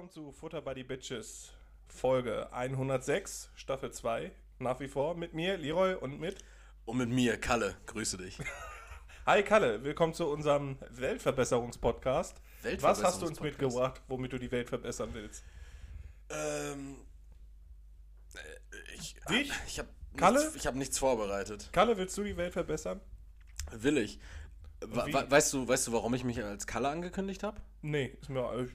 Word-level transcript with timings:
willkommen 0.00 0.12
zu 0.12 0.32
Futter 0.32 0.62
by 0.62 0.72
the 0.74 0.82
Bitches, 0.82 1.52
Folge 1.88 2.50
106, 2.54 3.50
Staffel 3.54 3.92
2. 3.92 4.32
Nach 4.58 4.80
wie 4.80 4.88
vor 4.88 5.14
mit 5.14 5.34
mir, 5.34 5.58
Leroy, 5.58 5.94
und 5.94 6.18
mit. 6.18 6.38
Und 6.86 6.96
mit 6.96 7.10
mir, 7.10 7.36
Kalle. 7.38 7.76
Grüße 7.84 8.16
dich. 8.16 8.38
Hi 9.26 9.42
Kalle, 9.42 9.84
willkommen 9.84 10.14
zu 10.14 10.26
unserem 10.26 10.78
Weltverbesserungspodcast. 10.88 12.40
Was 12.80 13.02
hast 13.02 13.20
du 13.20 13.26
uns 13.26 13.42
Weltverbesserungspodcast. 13.42 13.42
mitgebracht, 13.42 14.02
womit 14.08 14.32
du 14.32 14.38
die 14.38 14.50
Welt 14.50 14.70
verbessern 14.70 15.10
willst? 15.12 15.44
Ähm. 16.30 16.96
äh, 18.36 18.94
Ich, 18.94 19.16
Dich? 19.28 19.52
Ich 19.66 19.78
habe 19.80 19.90
Kalle? 20.16 20.40
nichts, 20.40 20.56
ich 20.56 20.66
hab 20.66 20.76
nichts 20.76 20.98
vorbereitet. 20.98 21.68
Kalle, 21.72 21.98
willst 21.98 22.16
du 22.16 22.24
die 22.24 22.38
Welt 22.38 22.54
verbessern? 22.54 23.02
Will 23.72 23.98
ich. 23.98 24.18
Weißt, 24.80 25.52
du, 25.52 25.68
weißt 25.68 25.88
du, 25.88 25.92
warum 25.92 26.14
ich 26.14 26.24
mich 26.24 26.42
als 26.42 26.66
Kalle 26.66 26.88
angekündigt 26.88 27.42
habe? 27.42 27.60
Nee, 27.82 28.16
ist 28.18 28.30
mir. 28.30 28.66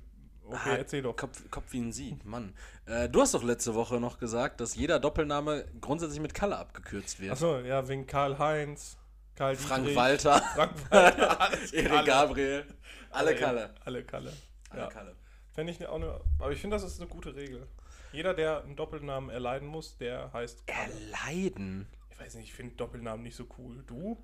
Okay, 0.47 0.75
erzähl 0.77 1.01
doch. 1.01 1.15
Kopf, 1.15 1.49
Kopf 1.49 1.71
wie 1.71 1.79
ein 1.81 1.91
Sieg, 1.91 2.23
Mann. 2.25 2.53
Äh, 2.85 3.09
du 3.09 3.21
hast 3.21 3.33
doch 3.33 3.43
letzte 3.43 3.73
Woche 3.75 3.99
noch 3.99 4.19
gesagt, 4.19 4.61
dass 4.61 4.75
jeder 4.75 4.99
Doppelname 4.99 5.65
grundsätzlich 5.81 6.19
mit 6.21 6.33
Kalle 6.33 6.57
abgekürzt 6.57 7.19
wird. 7.19 7.31
Achso, 7.31 7.59
ja, 7.59 7.87
wegen 7.87 8.05
Karl-Heinz, 8.05 8.97
Karl 9.35 9.55
Frank 9.55 9.83
Dietrich, 9.83 9.97
Walter, 9.97 10.41
Frank 10.55 10.91
Walter, 10.91 11.49
Erik. 11.73 12.05
Gabriel, 12.05 12.65
alle 13.11 13.35
Kalle. 13.35 13.73
Alle 13.83 14.03
Kalle. 14.03 14.33
Alle 14.69 14.81
Ja. 14.81 14.87
Kalle. 14.87 15.15
Fände 15.53 15.71
ich 15.71 15.85
auch 15.87 15.95
eine, 15.95 16.19
aber 16.39 16.51
ich 16.51 16.59
finde, 16.59 16.75
das 16.75 16.83
ist 16.83 16.99
eine 16.99 17.09
gute 17.09 17.35
Regel. 17.35 17.67
Jeder, 18.11 18.33
der 18.33 18.63
einen 18.63 18.75
Doppelnamen 18.75 19.29
erleiden 19.29 19.67
muss, 19.67 19.97
der 19.97 20.31
heißt 20.31 20.67
Kalle. 20.67 20.91
Erleiden. 20.93 21.87
Ich 22.11 22.19
weiß 22.19 22.35
nicht, 22.35 22.45
ich 22.45 22.53
finde 22.53 22.75
Doppelnamen 22.75 23.23
nicht 23.23 23.35
so 23.35 23.45
cool. 23.57 23.83
Du? 23.87 24.23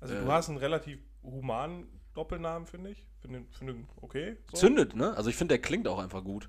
Also 0.00 0.14
Äh. 0.14 0.20
du 0.20 0.32
hast 0.32 0.48
einen 0.48 0.58
relativ 0.58 1.00
humanen 1.22 2.00
Doppelnamen, 2.14 2.66
finde 2.66 2.90
ich. 2.90 3.04
Finde 3.20 3.44
finde 3.56 3.76
okay. 4.00 4.36
So. 4.52 4.58
Zündet, 4.58 4.94
ne? 4.94 5.16
Also 5.16 5.30
ich 5.30 5.36
finde, 5.36 5.54
der 5.54 5.62
klingt 5.62 5.88
auch 5.88 5.98
einfach 5.98 6.22
gut. 6.24 6.48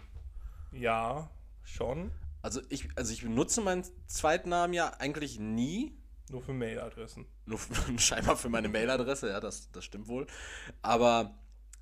Ja, 0.72 1.30
schon. 1.64 2.12
Also 2.42 2.62
ich, 2.70 2.88
also 2.96 3.12
ich 3.14 3.24
benutze 3.24 3.62
meinen 3.62 3.84
Zweitnamen 4.08 4.74
ja 4.74 4.90
eigentlich 5.00 5.40
nie. 5.40 5.98
Nur 6.30 6.42
für 6.42 6.54
Mailadressen. 6.54 7.26
Nur 7.46 7.58
f- 7.58 7.92
scheinbar 7.98 8.36
für 8.38 8.50
meine 8.50 8.68
Mailadresse, 8.70 9.30
ja, 9.30 9.40
das, 9.40 9.72
das 9.72 9.86
stimmt 9.86 10.08
wohl. 10.08 10.28
Aber 10.82 11.38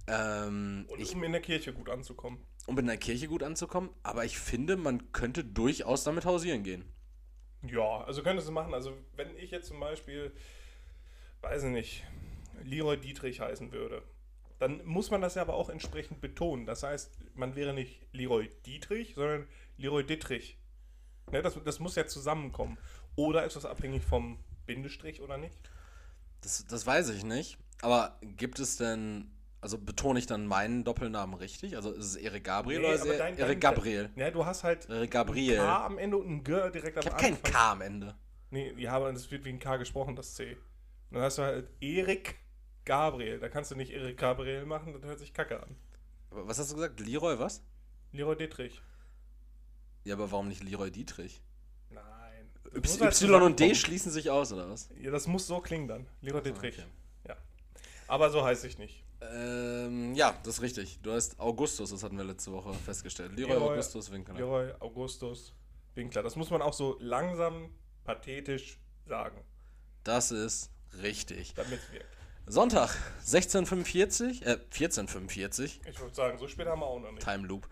ähm, 0.08 0.86
Und 0.90 1.00
ich, 1.02 1.14
um 1.16 1.24
in 1.24 1.32
der 1.32 1.42
Kirche 1.42 1.74
gut 1.74 1.90
anzukommen. 1.90 2.40
um 2.68 2.78
in 2.78 2.88
der 2.88 2.98
Kirche 2.98 3.28
gut 3.28 3.44
anzukommen, 3.44 3.90
aber 4.04 4.26
ich 4.26 4.38
finde, 4.38 4.76
man 4.78 5.12
könnte 5.14 5.44
durchaus 5.44 6.04
damit 6.04 6.26
hausieren 6.26 6.64
gehen. 6.64 6.86
Ja, 7.66 8.02
also 8.04 8.22
könntest 8.24 8.48
du 8.48 8.52
machen. 8.52 8.74
Also 8.74 8.94
wenn 9.16 9.36
ich 9.38 9.52
jetzt 9.52 9.68
zum 9.70 9.80
Beispiel, 9.80 10.34
weiß 11.42 11.64
ich 11.64 11.70
nicht, 11.72 12.04
Leroy 12.64 12.98
Dietrich 12.98 13.40
heißen 13.40 13.72
würde, 13.72 14.04
dann 14.60 14.84
muss 14.86 15.12
man 15.12 15.22
das 15.22 15.36
ja 15.36 15.42
aber 15.42 15.56
auch 15.56 15.70
entsprechend 15.70 16.22
betonen. 16.22 16.66
Das 16.66 16.84
heißt, 16.84 17.18
man 17.36 17.56
wäre 17.56 17.74
nicht 17.74 18.02
Leroy 18.14 18.50
Dietrich, 18.66 19.16
sondern 19.16 19.48
Leroy 19.78 20.06
Dittrich. 20.06 20.58
Ne, 21.32 21.42
das, 21.42 21.58
das 21.64 21.80
muss 21.80 21.96
ja 21.96 22.06
zusammenkommen. 22.06 22.78
Oder 23.16 23.46
ist 23.46 23.56
das 23.56 23.66
abhängig 23.66 24.04
vom 24.04 24.40
Bindestrich 24.66 25.22
oder 25.22 25.38
nicht? 25.38 25.58
Das, 26.42 26.66
das 26.68 26.86
weiß 26.86 27.10
ich 27.10 27.24
nicht. 27.24 27.58
Aber 27.82 28.18
gibt 28.22 28.60
es 28.60 28.78
denn, 28.78 29.32
also 29.62 29.78
betone 29.78 30.20
ich 30.20 30.26
dann 30.28 30.46
meinen 30.48 30.84
Doppelnamen 30.84 31.36
richtig? 31.36 31.76
Also 31.76 31.92
ist 31.92 32.06
es 32.06 32.16
Erik 32.16 32.44
Gabriel 32.46 32.80
Nee, 32.82 32.86
oder 32.88 32.96
ist 32.96 33.06
es 33.06 33.18
dein- 33.18 33.38
Erik 33.38 33.62
Gabriel? 33.62 34.10
Ja, 34.16 34.32
du 34.32 34.46
hast 34.46 34.64
halt 34.64 34.90
Erik 34.90 35.12
Gabriel. 35.12 35.58
K 35.58 35.86
am 35.86 35.98
Ende 35.98 36.18
und 36.18 36.30
ein 36.30 36.44
G 36.44 36.52
direkt 36.72 36.98
am 36.98 37.02
Ich 37.02 37.08
habe 37.12 37.16
Anfang. 37.18 37.42
kein 37.42 37.52
K 37.54 37.72
am 37.72 37.82
Ende. 37.82 38.16
Nee, 38.52 38.74
ja, 38.78 38.92
aber 38.94 39.10
es 39.12 39.32
wird 39.32 39.44
wie 39.46 39.50
ein 39.50 39.60
K 39.60 39.78
gesprochen, 39.78 40.16
das 40.16 40.36
C. 40.36 40.54
Und 41.10 41.16
dann 41.16 41.24
hast 41.24 41.38
du 41.38 41.42
halt 41.44 41.70
Erik 41.82 42.36
Gabriel. 42.86 43.40
Da 43.40 43.50
kannst 43.50 43.72
du 43.72 43.76
nicht 43.76 43.92
Erik 43.92 44.18
Gabriel 44.18 44.66
machen, 44.66 44.94
das 44.94 45.04
hört 45.04 45.20
sich 45.20 45.34
kacke 45.34 45.62
an. 45.62 45.76
Aber 46.32 46.48
Was 46.48 46.60
hast 46.60 46.72
du 46.72 46.76
gesagt? 46.76 47.00
Leroy 47.00 47.38
was? 47.40 47.64
Leroy 48.12 48.36
Dittrich. 48.36 48.82
Ja, 50.04 50.16
aber 50.16 50.32
warum 50.32 50.48
nicht 50.48 50.64
Leroy 50.64 50.92
Dietrich? 50.92 51.42
Nein. 51.90 52.50
Y, 52.76 53.00
halt 53.02 53.22
y 53.22 53.42
und 53.42 53.60
D 53.60 53.74
schließen 53.76 54.12
sich 54.12 54.30
aus, 54.30 54.52
oder 54.52 54.70
was? 54.70 54.90
Ja, 55.00 55.12
das 55.12 55.28
muss 55.28 55.48
so 55.48 55.60
klingen 55.62 55.88
dann. 55.88 56.08
Leroy 56.22 56.42
Dittrich. 56.42 56.78
okay. 56.80 56.88
Ja. 57.28 57.38
Aber 58.08 58.30
so 58.30 58.44
heiße 58.44 58.68
ich 58.68 58.78
nicht. 58.78 59.04
Ähm, 59.22 60.14
ja, 60.16 60.36
das 60.44 60.56
ist 60.56 60.62
richtig. 60.62 61.00
Du 61.02 61.14
heißt 61.14 61.40
Augustus, 61.40 61.92
das 61.92 62.04
hatten 62.04 62.18
wir 62.18 62.26
letzte 62.26 62.52
Woche 62.52 62.74
festgestellt. 62.74 63.32
Leroy, 63.38 63.54
Leroy- 63.54 63.72
Augustus 63.74 64.12
Winkler. 64.12 64.36
Leroy 64.36 64.74
Augustus 64.80 65.54
Winkler. 65.96 66.24
Das 66.24 66.36
muss 66.36 66.50
man 66.50 66.62
auch 66.62 66.74
so 66.74 66.98
langsam, 67.00 67.70
pathetisch 68.04 68.80
sagen, 69.06 69.42
Das 70.04 70.32
ist 70.32 70.72
richtig. 71.02 71.54
damit 71.54 71.80
es 71.80 71.92
wirkt. 71.94 72.18
Sonntag, 72.46 72.90
1645, 73.20 74.42
äh, 74.46 74.58
1445, 74.70 75.80
Ich 75.90 76.00
würde 76.00 76.14
sagen, 76.14 76.38
so 76.38 76.48
spät 76.48 76.68
haben 76.68 76.82
wir 76.82 76.86
auch 76.86 77.00
noch 77.00 77.12
nicht. 77.12 77.24
Time 77.24 77.48
Loop. 77.48 77.70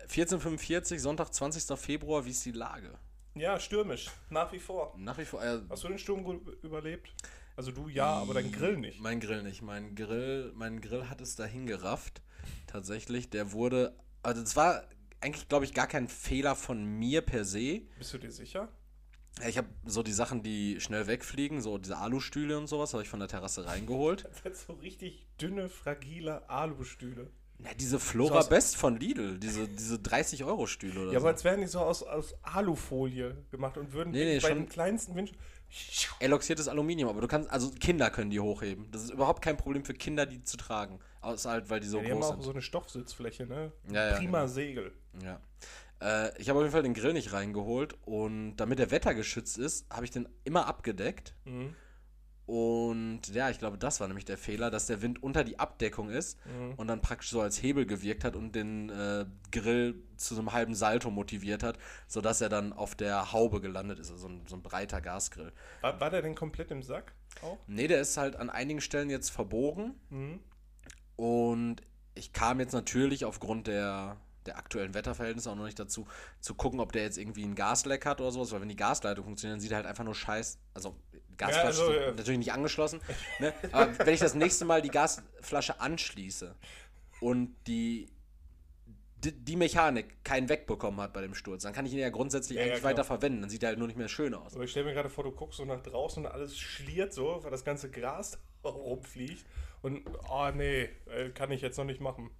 1445, 0.00 1.00
Sonntag, 1.00 1.32
20. 1.32 1.78
Februar, 1.78 2.24
wie 2.26 2.30
ist 2.30 2.44
die 2.44 2.52
Lage? 2.52 2.98
Ja, 3.34 3.58
stürmisch. 3.58 4.10
Nach 4.28 4.52
wie 4.52 4.58
vor. 4.58 4.94
Nach 4.98 5.16
wie 5.16 5.24
vor, 5.24 5.42
äh, 5.42 5.60
Hast 5.70 5.84
du 5.84 5.88
den 5.88 5.98
Sturm 5.98 6.22
gut 6.24 6.62
überlebt? 6.62 7.14
Also 7.56 7.72
du 7.72 7.88
ja, 7.88 8.06
aber 8.06 8.34
dein 8.34 8.52
Grill 8.52 8.76
nicht. 8.76 9.00
Mein 9.00 9.20
Grill 9.20 9.42
nicht. 9.42 9.62
Mein 9.62 9.94
Grill, 9.94 10.52
mein 10.54 10.80
Grill 10.80 11.08
hat 11.08 11.20
es 11.20 11.36
dahin 11.36 11.66
gerafft. 11.66 12.20
Tatsächlich, 12.66 13.30
der 13.30 13.52
wurde, 13.52 13.94
also 14.22 14.42
es 14.42 14.56
war 14.56 14.84
eigentlich, 15.20 15.48
glaube 15.48 15.64
ich, 15.64 15.72
gar 15.74 15.86
kein 15.86 16.08
Fehler 16.08 16.56
von 16.56 16.84
mir 16.84 17.22
per 17.22 17.44
se. 17.44 17.82
Bist 17.98 18.12
du 18.12 18.18
dir 18.18 18.30
sicher? 18.30 18.68
Ja, 19.40 19.48
Ich 19.48 19.58
habe 19.58 19.68
so 19.84 20.02
die 20.02 20.12
Sachen, 20.12 20.42
die 20.42 20.80
schnell 20.80 21.06
wegfliegen, 21.06 21.60
so 21.60 21.78
diese 21.78 21.98
Alustühle 21.98 22.58
und 22.58 22.66
sowas, 22.66 22.92
habe 22.92 23.02
ich 23.02 23.08
von 23.08 23.20
der 23.20 23.28
Terrasse 23.28 23.66
reingeholt. 23.66 24.24
Das 24.30 24.42
sind 24.42 24.56
so 24.56 24.72
richtig 24.74 25.26
dünne, 25.40 25.68
fragile 25.68 26.48
Alustühle. 26.48 27.30
Ja, 27.62 27.74
diese 27.78 28.00
Flora 28.00 28.40
So 28.42 28.48
Best 28.48 28.76
von 28.76 28.98
Lidl, 28.98 29.38
diese, 29.38 29.68
diese 29.68 29.96
30-Euro-Stühle 29.96 30.98
oder 31.02 31.12
Ja, 31.12 31.20
so. 31.20 31.24
aber 31.26 31.28
als 31.34 31.44
wären 31.44 31.60
die 31.60 31.66
so 31.66 31.80
aus, 31.80 32.02
aus 32.02 32.34
Alufolie 32.42 33.36
gemacht 33.50 33.76
und 33.76 33.92
würden 33.92 34.12
Nee, 34.12 34.24
nee, 34.24 34.38
bei 34.40 34.54
den 34.54 34.66
kleinsten 34.66 35.14
Wünschen. 35.14 35.36
Eloxiertes 36.20 36.68
Aluminium, 36.68 37.10
aber 37.10 37.20
du 37.20 37.28
kannst, 37.28 37.50
also 37.50 37.70
Kinder 37.70 38.10
können 38.10 38.30
die 38.30 38.40
hochheben. 38.40 38.90
Das 38.90 39.04
ist 39.04 39.10
überhaupt 39.10 39.42
kein 39.42 39.56
Problem 39.58 39.84
für 39.84 39.92
Kinder, 39.94 40.24
die 40.26 40.42
zu 40.42 40.56
tragen. 40.56 40.98
Außer 41.20 41.50
halt, 41.50 41.68
weil 41.70 41.80
die 41.80 41.86
so 41.86 41.98
Ja, 41.98 42.04
die 42.04 42.10
haben 42.12 42.20
groß 42.20 42.28
auch 42.30 42.34
sind. 42.36 42.42
so 42.44 42.50
eine 42.50 42.62
Stoffsitzfläche, 42.62 43.46
ne? 43.46 43.72
Ja, 43.92 44.08
ja, 44.10 44.16
Prima 44.16 44.40
genau. 44.40 44.52
Segel. 44.52 44.92
Ja. 45.22 45.38
Äh, 46.00 46.36
ich 46.40 46.48
habe 46.48 46.58
auf 46.58 46.64
jeden 46.64 46.72
Fall 46.72 46.82
den 46.82 46.94
Grill 46.94 47.12
nicht 47.12 47.32
reingeholt 47.32 47.96
und 48.04 48.56
damit 48.56 48.78
der 48.78 48.90
Wetter 48.90 49.14
geschützt 49.14 49.58
ist, 49.58 49.86
habe 49.92 50.04
ich 50.04 50.10
den 50.10 50.28
immer 50.44 50.66
abgedeckt. 50.66 51.34
Mhm. 51.44 51.74
Und 52.46 53.28
ja, 53.32 53.48
ich 53.48 53.60
glaube, 53.60 53.78
das 53.78 54.00
war 54.00 54.08
nämlich 54.08 54.24
der 54.24 54.36
Fehler, 54.36 54.70
dass 54.72 54.86
der 54.86 55.02
Wind 55.02 55.22
unter 55.22 55.44
die 55.44 55.60
Abdeckung 55.60 56.10
ist 56.10 56.36
Mhm. 56.46 56.74
und 56.74 56.88
dann 56.88 57.00
praktisch 57.00 57.30
so 57.30 57.40
als 57.40 57.62
Hebel 57.62 57.86
gewirkt 57.86 58.24
hat 58.24 58.34
und 58.34 58.56
den 58.56 58.90
äh, 58.90 59.24
Grill 59.52 60.02
zu 60.16 60.34
so 60.34 60.40
einem 60.40 60.52
halben 60.52 60.74
Salto 60.74 61.12
motiviert 61.12 61.62
hat, 61.62 61.78
sodass 62.08 62.40
er 62.40 62.48
dann 62.48 62.72
auf 62.72 62.96
der 62.96 63.32
Haube 63.32 63.60
gelandet 63.60 64.00
ist, 64.00 64.10
also 64.10 64.22
so 64.26 64.28
ein, 64.34 64.42
so 64.48 64.56
ein 64.56 64.62
breiter 64.62 65.00
Gasgrill. 65.00 65.52
War, 65.80 66.00
war 66.00 66.10
der 66.10 66.22
denn 66.22 66.34
komplett 66.34 66.72
im 66.72 66.82
Sack 66.82 67.12
auch? 67.42 67.58
Nee, 67.68 67.86
der 67.86 68.00
ist 68.00 68.16
halt 68.16 68.34
an 68.34 68.50
einigen 68.50 68.80
Stellen 68.80 69.10
jetzt 69.10 69.30
verbogen 69.30 69.94
Mhm. 70.08 70.40
und 71.14 71.82
ich 72.16 72.32
kam 72.32 72.58
jetzt 72.58 72.72
natürlich 72.72 73.24
aufgrund 73.24 73.68
der, 73.68 74.16
der 74.46 74.56
aktuellen 74.56 74.94
Wetterverhältnisse 74.94 75.50
auch 75.50 75.56
noch 75.56 75.64
nicht 75.64 75.78
dazu, 75.78 76.06
zu 76.40 76.54
gucken, 76.54 76.80
ob 76.80 76.92
der 76.92 77.02
jetzt 77.02 77.18
irgendwie 77.18 77.44
ein 77.44 77.54
Gasleck 77.54 78.06
hat 78.06 78.20
oder 78.20 78.30
sowas, 78.30 78.52
weil 78.52 78.60
wenn 78.60 78.68
die 78.68 78.76
Gasleitung 78.76 79.24
funktioniert, 79.24 79.56
dann 79.56 79.60
sieht 79.60 79.70
er 79.70 79.78
halt 79.78 79.86
einfach 79.86 80.04
nur 80.04 80.14
scheiß, 80.14 80.58
also 80.74 80.96
Gasflasche 81.36 81.66
also, 81.66 81.90
ist 81.92 82.00
ja. 82.00 82.12
natürlich 82.12 82.38
nicht 82.38 82.52
angeschlossen, 82.52 83.00
ne? 83.38 83.52
aber 83.72 83.98
wenn 83.98 84.14
ich 84.14 84.20
das 84.20 84.34
nächste 84.34 84.64
Mal 84.64 84.82
die 84.82 84.90
Gasflasche 84.90 85.80
anschließe 85.80 86.54
und 87.20 87.54
die, 87.66 88.10
die, 89.16 89.32
die 89.32 89.56
Mechanik 89.56 90.24
keinen 90.24 90.48
wegbekommen 90.48 91.00
hat 91.00 91.12
bei 91.12 91.20
dem 91.20 91.34
Sturz, 91.34 91.62
dann 91.62 91.72
kann 91.72 91.86
ich 91.86 91.92
ihn 91.92 91.98
ja 91.98 92.10
grundsätzlich 92.10 92.56
Ja, 92.56 92.62
ja, 92.62 92.68
eigentlich 92.68 92.80
klar. 92.80 92.92
weiter 92.92 93.04
verwenden, 93.04 93.42
dann 93.42 93.50
sieht 93.50 93.62
er 93.62 93.70
halt 93.70 93.78
nur 93.78 93.88
nicht 93.88 93.96
mehr 93.96 94.08
schön 94.08 94.34
aus. 94.34 94.54
Aber 94.54 94.64
ich 94.64 94.70
stelle 94.70 94.86
mir 94.86 94.94
gerade 94.94 95.10
vor, 95.10 95.24
du 95.24 95.32
guckst 95.32 95.58
so 95.58 95.64
nach 95.64 95.82
draußen 95.82 96.24
und 96.24 96.30
alles 96.30 96.58
schliert 96.58 97.12
so, 97.12 97.40
weil 97.42 97.50
das 97.50 97.64
ganze 97.64 97.90
Gras 97.90 98.38
rumfliegt. 98.64 99.44
Und, 99.82 100.02
oh 100.28 100.50
nee, 100.54 100.90
äh, 101.06 101.30
kann 101.30 101.50
ich 101.50 101.62
jetzt 101.62 101.78
noch 101.78 101.84
nicht 101.84 102.00
machen. 102.00 102.30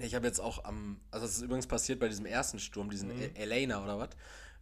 Ich 0.00 0.14
habe 0.14 0.26
jetzt 0.26 0.40
auch 0.40 0.64
am, 0.64 1.00
also 1.10 1.26
das 1.26 1.36
ist 1.36 1.42
übrigens 1.42 1.66
passiert 1.66 1.98
bei 2.00 2.08
diesem 2.08 2.26
ersten 2.26 2.58
Sturm, 2.58 2.90
diesen 2.90 3.14
Mhm. 3.14 3.22
El- 3.22 3.36
Elena 3.36 3.82
oder 3.82 3.98
was? 3.98 4.10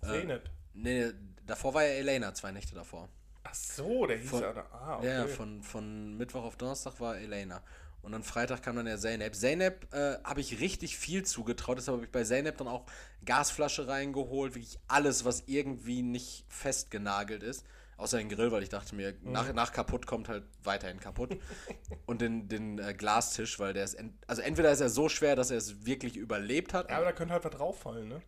Zeynep. 0.02 0.50
Nee, 0.74 1.12
davor 1.46 1.74
war 1.74 1.82
ja 1.84 1.90
Elena, 1.90 2.34
zwei 2.34 2.52
Nächte 2.52 2.74
davor. 2.74 3.08
Ach 3.42 3.54
so, 3.54 4.06
der 4.06 4.18
hieß 4.18 4.30
Von- 4.30 4.42
ja. 4.42 4.52
da- 4.52 4.66
Ah, 4.72 4.96
okay. 4.98 5.06
Ja, 5.06 5.12
ja, 5.20 5.26
von, 5.28 5.62
von 5.62 6.16
Mittwoch 6.16 6.44
auf 6.44 6.56
Donnerstag 6.56 6.98
war 7.00 7.16
Elena. 7.18 7.62
Und 8.02 8.12
dann 8.12 8.22
Freitag 8.22 8.62
kam 8.62 8.76
dann 8.76 8.84
der 8.84 8.98
Zeynep. 8.98 9.34
Zeynep 9.34 9.92
äh, 9.94 10.18
habe 10.24 10.40
ich 10.40 10.60
richtig 10.60 10.98
viel 10.98 11.24
zugetraut, 11.24 11.78
deshalb 11.78 11.96
habe 11.96 12.04
ich 12.04 12.12
bei 12.12 12.22
Zeynep 12.24 12.58
dann 12.58 12.68
auch 12.68 12.84
Gasflasche 13.24 13.88
reingeholt, 13.88 14.54
wirklich 14.54 14.78
alles, 14.88 15.24
was 15.24 15.44
irgendwie 15.46 16.02
nicht 16.02 16.44
festgenagelt 16.48 17.42
ist. 17.42 17.64
Außer 17.96 18.18
den 18.18 18.28
Grill, 18.28 18.50
weil 18.52 18.62
ich 18.62 18.68
dachte 18.68 18.94
mir, 18.94 19.12
Mhm. 19.22 19.32
nach, 19.32 19.52
nach 19.52 19.72
kaputt 19.72 20.06
kommt 20.06 20.28
halt 20.28 20.44
weiterhin 20.62 20.98
kaputt. 21.00 21.36
Und 22.06 22.20
den, 22.20 22.48
den 22.48 22.78
äh, 22.78 22.94
Glastisch, 22.94 23.58
weil 23.58 23.72
der 23.72 23.84
ist, 23.84 23.94
ent 23.94 24.14
also 24.26 24.42
entweder 24.42 24.70
ist 24.72 24.80
er 24.80 24.88
so 24.90 25.08
schwer, 25.08 25.36
dass 25.36 25.50
er 25.50 25.58
es 25.58 25.86
wirklich 25.86 26.16
überlebt 26.16 26.74
hat. 26.74 26.90
ja, 26.90 26.96
aber 26.96 27.06
da 27.06 27.12
könnte 27.12 27.32
halt 27.34 27.44
was 27.44 27.52
drauffallen, 27.52 28.08
ne? 28.08 28.22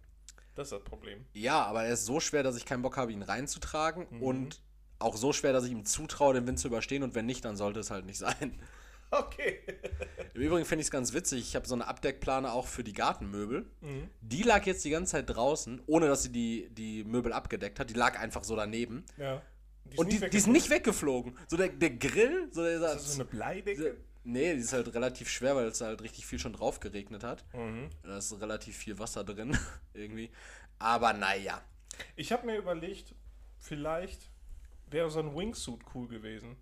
Das 0.55 0.69
ist 0.69 0.73
das 0.73 0.85
Problem. 0.85 1.27
Ja, 1.35 1.65
aber 1.65 1.85
er 1.85 1.93
ist 1.93 2.07
so 2.07 2.19
schwer, 2.21 2.43
dass 2.43 2.57
ich 2.57 2.65
keinen 2.65 2.83
Bock 2.83 2.97
habe, 2.97 3.13
ihn 3.13 3.23
reinzutragen. 3.23 4.07
Mhm. 4.11 4.23
Und 4.23 4.63
auch 4.99 5.17
so 5.17 5.35
schwer, 5.35 5.53
dass 5.53 5.65
ich 5.65 5.73
ihm 5.73 5.85
zutraue, 5.85 6.33
den 6.33 6.47
Wind 6.47 6.59
zu 6.59 6.69
überstehen. 6.69 7.03
Und 7.03 7.15
wenn 7.15 7.27
nicht, 7.27 7.45
dann 7.45 7.57
sollte 7.57 7.81
es 7.81 7.91
halt 7.91 8.07
nicht 8.07 8.19
sein. 8.19 8.59
Okay. 9.13 9.61
Im 10.35 10.43
Übrigen 10.43 10.65
finde 10.65 10.81
ich 10.81 10.89
es 10.89 10.91
ganz 10.91 11.13
witzig. 11.13 11.39
Ich 11.41 11.55
habe 11.55 11.65
so 11.69 11.77
eine 11.77 11.87
Abdeckplane 11.87 12.51
auch 12.53 12.67
für 12.67 12.83
die 12.83 12.93
Gartenmöbel. 12.93 13.71
Mhm. 13.81 14.11
Die 14.21 14.43
lag 14.43 14.67
jetzt 14.67 14.85
die 14.85 14.91
ganze 14.91 15.13
Zeit 15.13 15.31
draußen, 15.31 15.81
ohne 15.87 16.09
dass 16.09 16.25
sie 16.25 16.33
die, 16.33 16.69
die 16.75 17.05
Möbel 17.05 17.33
abgedeckt 17.33 17.79
hat. 17.79 17.89
Die 17.89 17.95
lag 17.95 18.19
einfach 18.19 18.43
so 18.43 18.57
daneben. 18.57 19.05
Ja. 19.17 19.43
Die 19.93 19.97
Und 19.99 20.13
die, 20.13 20.19
die 20.19 20.37
ist 20.37 20.47
nicht 20.47 20.71
weggeflogen. 20.71 21.37
So 21.49 21.57
der, 21.57 21.69
der 21.69 21.91
Grill, 21.91 22.49
so 22.53 22.63
der 22.63 22.75
Ist 22.75 22.83
das 22.83 23.15
so 23.15 23.21
eine 23.21 23.25
Bleidecke? 23.25 23.97
Nee, 24.25 24.55
die 24.55 24.61
ist 24.61 24.73
halt 24.73 24.93
relativ 24.93 25.29
schwer, 25.29 25.55
weil 25.55 25.67
es 25.67 25.81
halt 25.81 26.03
richtig 26.03 26.27
viel 26.27 26.39
schon 26.39 26.53
drauf 26.53 26.81
geregnet 26.81 27.23
hat. 27.23 27.45
Mhm. 27.55 27.91
Da 28.03 28.19
ist 28.19 28.41
relativ 28.41 28.77
viel 28.77 28.99
Wasser 28.99 29.23
drin, 29.23 29.57
irgendwie. 29.95 30.31
Aber 30.79 31.13
naja. 31.13 31.63
Ich 32.17 32.33
habe 32.33 32.45
mir 32.47 32.57
überlegt, 32.57 33.15
vielleicht 33.59 34.31
wäre 34.89 35.11
so 35.11 35.21
ein 35.21 35.35
Wingsuit 35.37 35.81
cool 35.95 36.09
gewesen. 36.09 36.57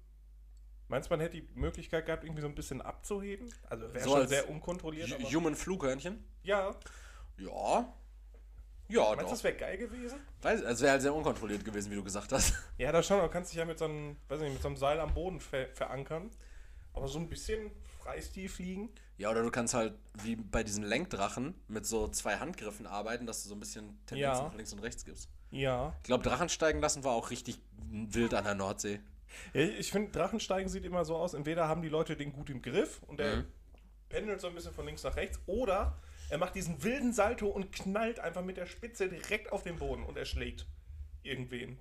Meinst 0.88 1.08
du, 1.08 1.14
man 1.14 1.20
hätte 1.20 1.40
die 1.40 1.48
Möglichkeit 1.54 2.04
gehabt, 2.06 2.24
irgendwie 2.24 2.42
so 2.42 2.48
ein 2.48 2.54
bisschen 2.54 2.82
abzuheben? 2.82 3.48
Also 3.70 3.92
wäre 3.94 4.04
So 4.04 4.16
schon 4.16 4.28
sehr 4.28 4.48
unkontrolliert. 4.50 5.10
Human 5.34 5.54
Flughörnchen? 5.54 6.22
ja, 6.42 6.74
Ja. 7.38 7.92
Ja, 8.88 9.02
meinst 9.02 9.18
du, 9.20 9.22
doch. 9.24 9.30
das 9.30 9.44
wäre 9.44 9.54
geil 9.54 9.78
gewesen? 9.78 10.18
Weiß, 10.42 10.60
es 10.60 10.80
wäre 10.80 10.92
halt 10.92 11.02
sehr 11.02 11.14
unkontrolliert 11.14 11.64
gewesen, 11.64 11.90
wie 11.90 11.96
du 11.96 12.04
gesagt 12.04 12.32
hast. 12.32 12.54
Ja, 12.78 12.92
da 12.92 13.02
schon. 13.02 13.20
Du 13.20 13.28
kannst 13.28 13.50
dich 13.52 13.58
ja 13.58 13.64
mit 13.64 13.78
so 13.78 13.86
einem, 13.86 14.16
weiß 14.28 14.40
nicht, 14.40 14.52
mit 14.52 14.62
so 14.62 14.68
einem 14.68 14.76
Seil 14.76 15.00
am 15.00 15.14
Boden 15.14 15.40
ver 15.40 15.68
verankern. 15.74 16.30
Aber 16.92 17.08
so 17.08 17.18
ein 17.18 17.28
bisschen 17.28 17.70
Freistil 18.02 18.48
fliegen. 18.48 18.90
Ja, 19.16 19.30
oder 19.30 19.42
du 19.42 19.50
kannst 19.50 19.74
halt 19.74 19.94
wie 20.22 20.36
bei 20.36 20.62
diesen 20.62 20.84
Lenkdrachen 20.84 21.54
mit 21.68 21.86
so 21.86 22.08
zwei 22.08 22.36
Handgriffen 22.36 22.86
arbeiten, 22.86 23.26
dass 23.26 23.42
du 23.42 23.48
so 23.48 23.54
ein 23.54 23.60
bisschen 23.60 23.98
Tendenz 24.06 24.38
Ja. 24.38 24.42
nach 24.44 24.54
links 24.54 24.72
und 24.72 24.80
rechts 24.80 25.04
gibst. 25.04 25.28
Ja. 25.50 25.94
Ich 25.98 26.04
glaube, 26.04 26.22
Drachen 26.24 26.48
steigen 26.48 26.80
lassen 26.80 27.02
war 27.04 27.12
auch 27.12 27.30
richtig 27.30 27.60
wild 27.90 28.34
an 28.34 28.44
der 28.44 28.54
Nordsee. 28.54 29.00
ja 29.54 29.62
ich 29.62 29.90
finde, 29.90 30.12
Drachensteigen 30.12 30.68
sieht 30.68 30.84
immer 30.84 31.04
so 31.04 31.16
aus, 31.16 31.34
entweder 31.34 31.66
haben 31.68 31.82
die 31.82 31.88
Leute 31.88 32.16
den 32.16 32.32
gut 32.32 32.50
im 32.50 32.60
Griff 32.62 33.02
und 33.04 33.18
der 33.18 33.36
Mhm. 33.38 33.44
pendelt 34.08 34.40
so 34.40 34.48
ein 34.48 34.54
bisschen 34.54 34.72
von 34.74 34.84
links 34.86 35.02
nach 35.04 35.16
rechts, 35.16 35.40
oder 35.46 35.96
er 36.34 36.38
macht 36.38 36.56
diesen 36.56 36.82
wilden 36.82 37.12
Salto 37.12 37.46
und 37.46 37.70
knallt 37.70 38.18
einfach 38.18 38.42
mit 38.42 38.56
der 38.56 38.66
Spitze 38.66 39.08
direkt 39.08 39.52
auf 39.52 39.62
den 39.62 39.76
Boden 39.76 40.02
und 40.02 40.16
erschlägt 40.18 40.66
irgendwen. 41.22 41.78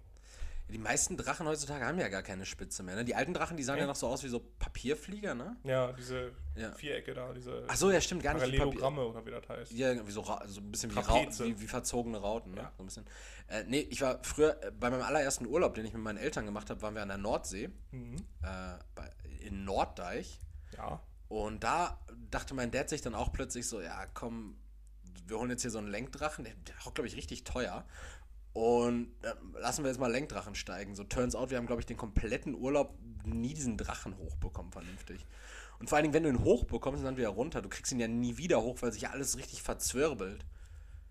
Die 0.70 0.78
meisten 0.78 1.18
Drachen 1.18 1.48
heutzutage 1.48 1.84
haben 1.84 1.98
ja 1.98 2.08
gar 2.08 2.22
keine 2.22 2.46
Spitze 2.46 2.84
mehr. 2.84 2.94
Ne? 2.96 3.04
Die 3.04 3.16
alten 3.16 3.34
Drachen, 3.34 3.58
die 3.58 3.64
sahen 3.64 3.78
ja 3.78 3.82
Echt? 3.86 3.88
noch 3.90 3.96
so 3.96 4.06
aus 4.08 4.24
wie 4.24 4.28
so 4.28 4.40
Papierflieger, 4.60 5.34
ne? 5.34 5.58
Ja, 5.64 5.92
diese 5.94 6.34
Ja. 6.56 6.72
Vierecke 6.74 7.16
da, 7.16 7.34
diese 7.34 7.66
Ach 7.68 7.76
so, 7.76 7.90
ja, 7.90 8.00
stimmt, 8.00 8.22
gar 8.22 8.36
nicht. 8.36 8.44
Parallelogramme 8.44 9.04
oder 9.04 9.26
wie 9.26 9.32
das 9.32 9.50
heißt. 9.50 9.72
Ja, 9.72 9.88
irgendwie 9.90 10.12
so, 10.12 10.24
so 10.24 10.62
ein 10.62 10.72
bisschen 10.72 10.92
wie, 10.92 10.98
wie, 10.98 11.60
wie 11.62 11.68
verzogene 11.68 12.20
Rauten, 12.20 12.52
ne? 12.54 12.62
Ja. 12.62 12.72
So 12.78 12.84
ein 12.84 12.86
bisschen. 12.86 13.06
Äh, 13.48 13.64
nee, 13.68 13.88
ich 13.90 14.02
war 14.02 14.20
früher, 14.24 14.62
äh, 14.64 14.70
bei 14.70 14.92
meinem 14.92 15.02
allerersten 15.02 15.48
Urlaub, 15.48 15.74
den 15.74 15.86
ich 15.86 15.94
mit 15.94 16.04
meinen 16.04 16.18
Eltern 16.20 16.46
gemacht 16.46 16.70
habe, 16.70 16.80
waren 16.84 16.94
wir 16.94 17.02
an 17.02 17.08
der 17.10 17.18
Nordsee, 17.18 17.72
Mhm. 17.90 18.18
äh, 18.44 18.78
bei, 18.94 19.10
in 19.40 19.66
Norddeich. 19.66 20.40
Ja. 20.78 21.02
Und 21.34 21.64
da 21.64 22.00
dachte 22.30 22.54
mein 22.54 22.70
Dad 22.70 22.90
sich 22.90 23.02
dann 23.02 23.16
auch 23.16 23.34
plötzlich 23.34 23.68
so, 23.68 23.82
ja, 23.82 24.06
komm, 24.14 24.56
wir 25.26 25.40
holen 25.40 25.50
jetzt 25.50 25.64
hier 25.64 25.72
so 25.72 25.80
einen 25.80 25.88
Lenkdrachen, 25.88 26.46
der, 26.46 26.54
der 26.54 26.76
glaube 26.94 27.08
ich, 27.08 27.16
richtig 27.16 27.44
teuer. 27.44 27.88
Und 28.54 29.08
äh, 29.24 29.34
lassen 29.60 29.84
wir 29.84 29.90
jetzt 29.90 30.00
mal 30.00 30.12
Lenkdrachen 30.12 30.54
steigen. 30.54 30.94
So 30.94 31.04
turns 31.04 31.34
out, 31.34 31.50
wir 31.50 31.58
haben, 31.58 31.66
glaube 31.66 31.82
ich, 31.82 31.88
den 31.88 31.98
kompletten 31.98 32.54
Urlaub 32.54 33.00
nie 33.26 33.56
diesen 33.56 33.78
Drachen 33.78 34.16
hochbekommen, 34.16 34.72
vernünftig. 34.72 35.26
Und 35.80 35.90
vor 35.90 35.96
allen 35.96 36.04
Dingen, 36.04 36.14
wenn 36.14 36.22
du 36.22 36.30
ihn 36.30 36.44
hochbekommst 36.44 37.04
dann 37.04 37.18
wieder 37.18 37.30
runter, 37.30 37.64
du 37.64 37.70
kriegst 37.70 37.92
ihn 37.92 38.00
ja 38.00 38.08
nie 38.08 38.38
wieder 38.38 38.62
hoch, 38.62 38.84
weil 38.84 38.94
sich 38.94 39.02
ja 39.02 39.10
alles 39.10 39.36
richtig 39.36 39.64
verzwirbelt. 39.64 40.46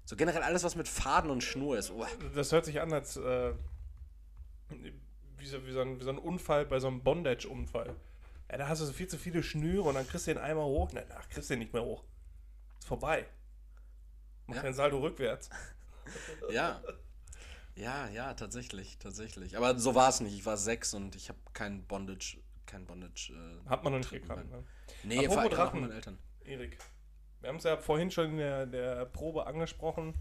So 0.05 0.15
generell 0.15 0.43
alles, 0.43 0.63
was 0.63 0.77
mit 0.77 0.87
Faden 0.87 1.33
und 1.33 1.43
Schnur 1.43 1.77
ist. 1.77 1.91
Oh, 1.91 2.07
Das 2.33 2.53
hört 2.53 2.65
sich 2.67 2.81
an, 2.81 2.93
als 2.93 3.17
äh, 3.17 3.55
wie, 4.69 5.47
so, 5.47 5.67
wie, 5.67 5.73
so 5.73 5.81
ein, 5.81 5.99
wie 5.99 6.05
so 6.05 6.11
ein 6.11 6.19
Unfall 6.19 6.65
bei 6.65 6.79
so 6.79 6.87
einem 6.87 7.03
Bondage-Unfall. 7.03 7.97
Ja, 8.53 8.59
da 8.59 8.69
hast 8.69 8.81
du 8.83 8.85
so 8.85 8.93
viel 8.93 9.09
zu 9.09 9.17
viele 9.19 9.43
Schnüre 9.43 9.83
und 9.89 9.95
dann 9.95 10.07
kriegst 10.07 10.27
du 10.27 10.35
den 10.35 10.43
einmal 10.43 10.67
hoch. 10.67 10.91
Na, 10.93 11.01
ach, 11.17 11.29
kriegst 11.31 11.49
du 11.51 11.55
den 11.55 11.61
nicht 11.61 11.73
mehr 11.73 11.83
hoch. 11.83 12.05
Ist 12.79 12.87
vorbei. 12.87 13.27
Mach 14.47 14.57
Ja. 14.57 14.63
den 14.63 14.75
Salto 14.75 14.99
rückwärts. 15.01 15.49
ja. 16.51 16.81
Ja, 17.75 18.09
ja, 18.11 18.35
tatsächlich, 18.35 18.99
tatsächlich. 18.99 19.57
Aber 19.57 19.79
so 19.79 19.95
war 19.95 20.11
es 20.11 20.21
nicht. 20.21 20.35
Ich 20.35 20.45
war 20.45 20.59
sechs 20.59 20.93
und 20.93 21.17
ich 21.17 21.31
habe 21.31 21.39
kein 21.55 21.83
Bondage, 21.87 22.37
kein 22.67 22.85
Bondage. 22.85 23.33
Äh, 23.33 23.69
Hat 23.71 23.83
man 23.85 23.95
noch 23.95 23.99
nicht 24.01 24.11
Trick 24.11 24.23
gekannt. 24.23 24.51
Ne? 24.51 24.63
nee, 25.05 25.27
vor 25.27 25.39
allem 25.39 25.51
Drachen. 25.51 25.81
meinen 25.81 25.93
Eltern. 25.93 26.19
Erik, 26.45 26.77
wir 27.41 27.49
haben 27.49 27.57
es 27.57 27.65
ja 27.65 27.79
vorhin 27.79 28.11
schon 28.11 28.33
in 28.33 28.37
der, 28.37 28.67
der 28.67 29.07
Probe 29.07 29.47
angesprochen, 29.47 30.15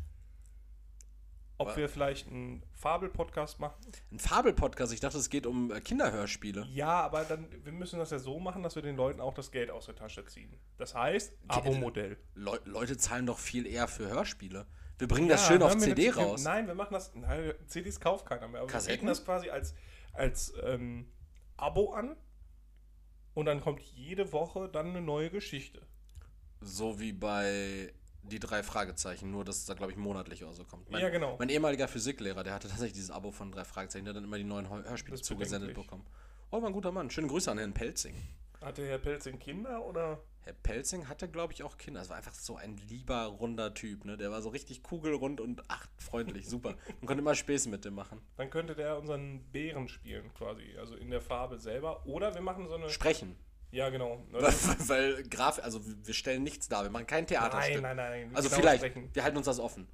ob 1.61 1.67
Was? 1.69 1.77
wir 1.77 1.87
vielleicht 1.89 2.27
einen 2.27 2.63
Fabel-Podcast 2.73 3.59
machen. 3.59 3.75
Ein 4.11 4.19
Fabel-Podcast. 4.19 4.91
Ich 4.93 4.99
dachte, 4.99 5.17
es 5.19 5.29
geht 5.29 5.45
um 5.45 5.71
äh, 5.71 5.79
Kinderhörspiele. 5.79 6.67
Ja, 6.73 7.01
aber 7.01 7.23
dann, 7.23 7.47
wir 7.63 7.71
müssen 7.71 7.99
das 7.99 8.09
ja 8.09 8.17
so 8.19 8.39
machen, 8.39 8.63
dass 8.63 8.75
wir 8.75 8.81
den 8.81 8.95
Leuten 8.95 9.21
auch 9.21 9.33
das 9.33 9.51
Geld 9.51 9.69
aus 9.69 9.85
der 9.85 9.95
Tasche 9.95 10.25
ziehen. 10.25 10.51
Das 10.77 10.95
heißt, 10.95 11.33
Abo-Modell. 11.47 12.17
Leu 12.33 12.57
Leute 12.65 12.97
zahlen 12.97 13.27
doch 13.27 13.37
viel 13.37 13.67
eher 13.67 13.87
für 13.87 14.07
Hörspiele. 14.09 14.65
Wir 14.97 15.07
bringen 15.07 15.29
das 15.29 15.47
schön 15.47 15.61
Ja, 15.61 15.67
auf 15.67 15.77
CD 15.77 16.07
natürlich- 16.09 16.17
raus. 16.17 16.43
Nein, 16.43 16.67
wir 16.67 16.75
machen 16.75 16.93
das. 16.93 17.13
Nein, 17.15 17.53
CDs 17.67 17.99
kauft 17.99 18.25
keiner 18.25 18.47
mehr. 18.47 18.61
Aber 18.61 18.73
wir 18.73 18.79
bieten 18.81 19.07
das 19.07 19.23
quasi 19.23 19.49
als, 19.49 19.73
als 20.13 20.53
ähm, 20.63 21.07
Abo 21.57 21.93
an. 21.93 22.15
Und 23.33 23.45
dann 23.45 23.61
kommt 23.61 23.81
jede 23.81 24.33
Woche 24.33 24.67
dann 24.67 24.87
eine 24.87 25.01
neue 25.01 25.29
Geschichte. 25.29 25.81
So 26.59 26.99
wie 26.99 27.13
bei 27.13 27.93
die 28.23 28.39
drei 28.39 28.63
Fragezeichen, 28.63 29.31
nur 29.31 29.43
dass 29.45 29.57
es 29.57 29.65
da, 29.65 29.73
glaube 29.73 29.91
ich, 29.91 29.97
monatlich 29.97 30.43
oder 30.43 30.53
so 30.53 30.63
kommt. 30.63 30.89
Mein, 30.89 31.01
Ja, 31.01 31.09
genau. 31.09 31.35
Mein 31.39 31.49
ehemaliger 31.49 31.87
Physiklehrer, 31.87 32.43
der 32.43 32.53
hatte 32.53 32.67
tatsächlich 32.67 32.93
dieses 32.93 33.11
Abo 33.11 33.31
von 33.31 33.51
drei 33.51 33.63
Fragezeichen, 33.65 34.05
der 34.05 34.13
hat 34.13 34.17
dann 34.17 34.25
immer 34.25 34.37
die 34.37 34.43
neuen 34.43 34.69
Hör- 34.69 34.83
Hörspiele 34.83 35.17
Das 35.17 35.25
zugesendet 35.25 35.73
bekommen. 35.73 36.05
Oh, 36.51 36.61
war 36.61 36.69
ein 36.69 36.73
guter 36.73 36.91
Mann. 36.91 37.09
Schöne 37.09 37.27
Grüße 37.27 37.49
an 37.49 37.57
Herrn 37.57 37.73
Pelzing. 37.73 38.15
Hatte 38.61 38.85
Herr 38.85 38.99
Pelzing 38.99 39.39
Kinder 39.39 39.83
oder? 39.85 40.21
Herr 40.43 40.53
Pelzing 40.53 41.07
hatte, 41.07 41.27
glaube 41.29 41.53
ich, 41.53 41.63
auch 41.63 41.77
Kinder. 41.77 41.99
Das 42.01 42.09
war 42.09 42.17
einfach 42.17 42.33
so 42.33 42.55
ein 42.57 42.77
lieber, 42.89 43.23
runder 43.25 43.73
Typ, 43.73 44.05
ne? 44.05 44.17
Der 44.17 44.31
war 44.31 44.41
so 44.41 44.49
richtig 44.49 44.83
kugelrund 44.83 45.39
und 45.39 45.63
ach, 45.67 45.87
freundlich, 45.97 46.47
super. 46.49 46.75
Man 46.99 47.07
konnte 47.07 47.21
immer 47.21 47.35
Späße 47.35 47.69
mit 47.69 47.85
dem 47.85 47.93
machen. 47.95 48.21
Dann 48.37 48.49
könnte 48.49 48.75
der 48.75 48.97
unseren 48.99 49.43
Bären 49.51 49.87
spielen, 49.87 50.31
quasi. 50.35 50.75
Also 50.77 50.95
in 50.95 51.09
der 51.09 51.21
Farbe 51.21 51.57
selber. 51.59 52.05
Oder 52.05 52.33
wir 52.35 52.41
machen 52.41 52.67
so 52.67 52.75
eine. 52.75 52.89
Sprechen. 52.89 53.35
Ja, 53.71 53.89
genau. 53.89 54.21
Weil 54.31 55.23
Graf, 55.23 55.59
also 55.63 55.81
wir 55.83 56.13
stellen 56.13 56.43
nichts 56.43 56.67
dar, 56.67 56.83
wir 56.83 56.89
machen 56.89 57.07
kein 57.07 57.25
Theaterstück. 57.25 57.81
Nein, 57.81 57.95
nein, 57.95 58.27
nein. 58.27 58.35
Also 58.35 58.49
genau 58.49 58.61
vielleicht, 58.61 58.83
sprechen. 58.85 59.09
wir 59.13 59.23
halten 59.23 59.37
uns 59.37 59.45
das 59.45 59.59
offen. 59.59 59.87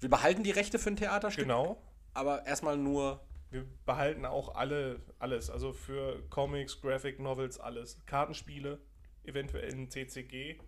Wir 0.00 0.08
behalten 0.08 0.44
die 0.44 0.52
Rechte 0.52 0.78
für 0.78 0.90
ein 0.90 0.96
Theaterstück, 0.96 1.44
Genau. 1.44 1.82
aber 2.14 2.46
erstmal 2.46 2.76
nur. 2.76 3.20
Wir 3.50 3.66
behalten 3.86 4.24
auch 4.26 4.54
alle, 4.54 5.00
alles. 5.18 5.50
Also 5.50 5.72
für 5.72 6.22
Comics, 6.28 6.80
Graphic 6.80 7.18
Novels, 7.18 7.58
alles. 7.58 7.98
Kartenspiele, 8.06 8.78
eventuell 9.24 9.72
ein 9.72 9.90
CCG. 9.90 10.60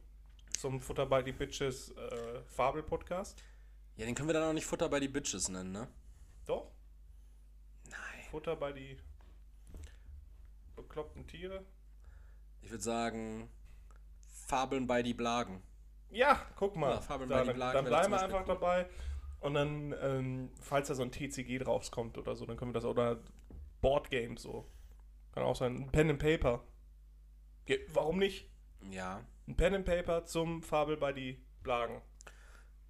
Zum 0.59 0.81
Futter 0.81 1.07
by 1.07 1.23
the 1.25 1.33
Bitches 1.33 1.91
äh, 1.91 2.41
Fabel-Podcast. 2.47 3.43
Ja, 3.97 4.07
den 4.07 4.15
können 4.15 4.29
wir 4.29 4.33
dann 4.33 4.45
auch 4.49 4.53
nicht 4.55 4.65
Futter 4.67 4.89
bei 4.89 4.99
die 4.99 5.09
Bitches 5.09 5.49
nennen, 5.51 5.73
ne? 5.73 5.89
Doch. 6.47 6.71
Nein. 7.89 8.25
Futter 8.31 8.57
bei 8.57 8.73
die 8.73 8.97
bekloppten 10.75 11.27
Tiere. 11.27 11.65
Ich 12.62 12.71
würde 12.71 12.83
sagen, 12.83 13.49
Fabeln 14.47 14.87
bei 14.87 15.02
die 15.02 15.14
Blagen. 15.14 15.62
Ja, 16.11 16.40
guck 16.57 16.76
mal. 16.76 16.90
Ja, 16.90 17.00
Fabeln 17.00 17.31
Da, 17.31 17.37
bei 17.37 17.43
die 17.43 17.47
dann, 17.49 17.57
Blagen 17.57 17.75
dann 17.76 17.85
bleiben 17.85 18.12
wir 18.12 18.23
einfach 18.23 18.45
dabei. 18.45 18.87
Und 19.40 19.55
dann, 19.55 19.95
ähm, 20.02 20.50
falls 20.61 20.88
da 20.88 20.95
so 20.95 21.02
ein 21.02 21.12
TCG 21.12 21.59
draufkommt 21.59 22.19
oder 22.19 22.37
so, 22.37 22.45
dann 22.47 22.57
können 22.57 22.71
wir 22.71 22.81
das 22.81 22.85
oder 22.85 23.19
Boardgames 23.81 24.43
so. 24.43 24.67
Kann 25.33 25.45
auch 25.45 25.57
sein. 25.57 25.76
Ein 25.76 25.90
Pen 25.90 26.11
and 26.11 26.19
Paper. 26.19 26.62
Ge 27.64 27.87
warum 27.93 28.19
nicht? 28.19 28.50
Ja. 28.90 29.21
Ein 29.47 29.57
Pen 29.57 29.75
and 29.75 29.85
Paper 29.85 30.25
zum 30.26 30.62
Fabel 30.62 30.97
bei 30.97 31.12
die 31.12 31.43
Blagen. 31.62 32.02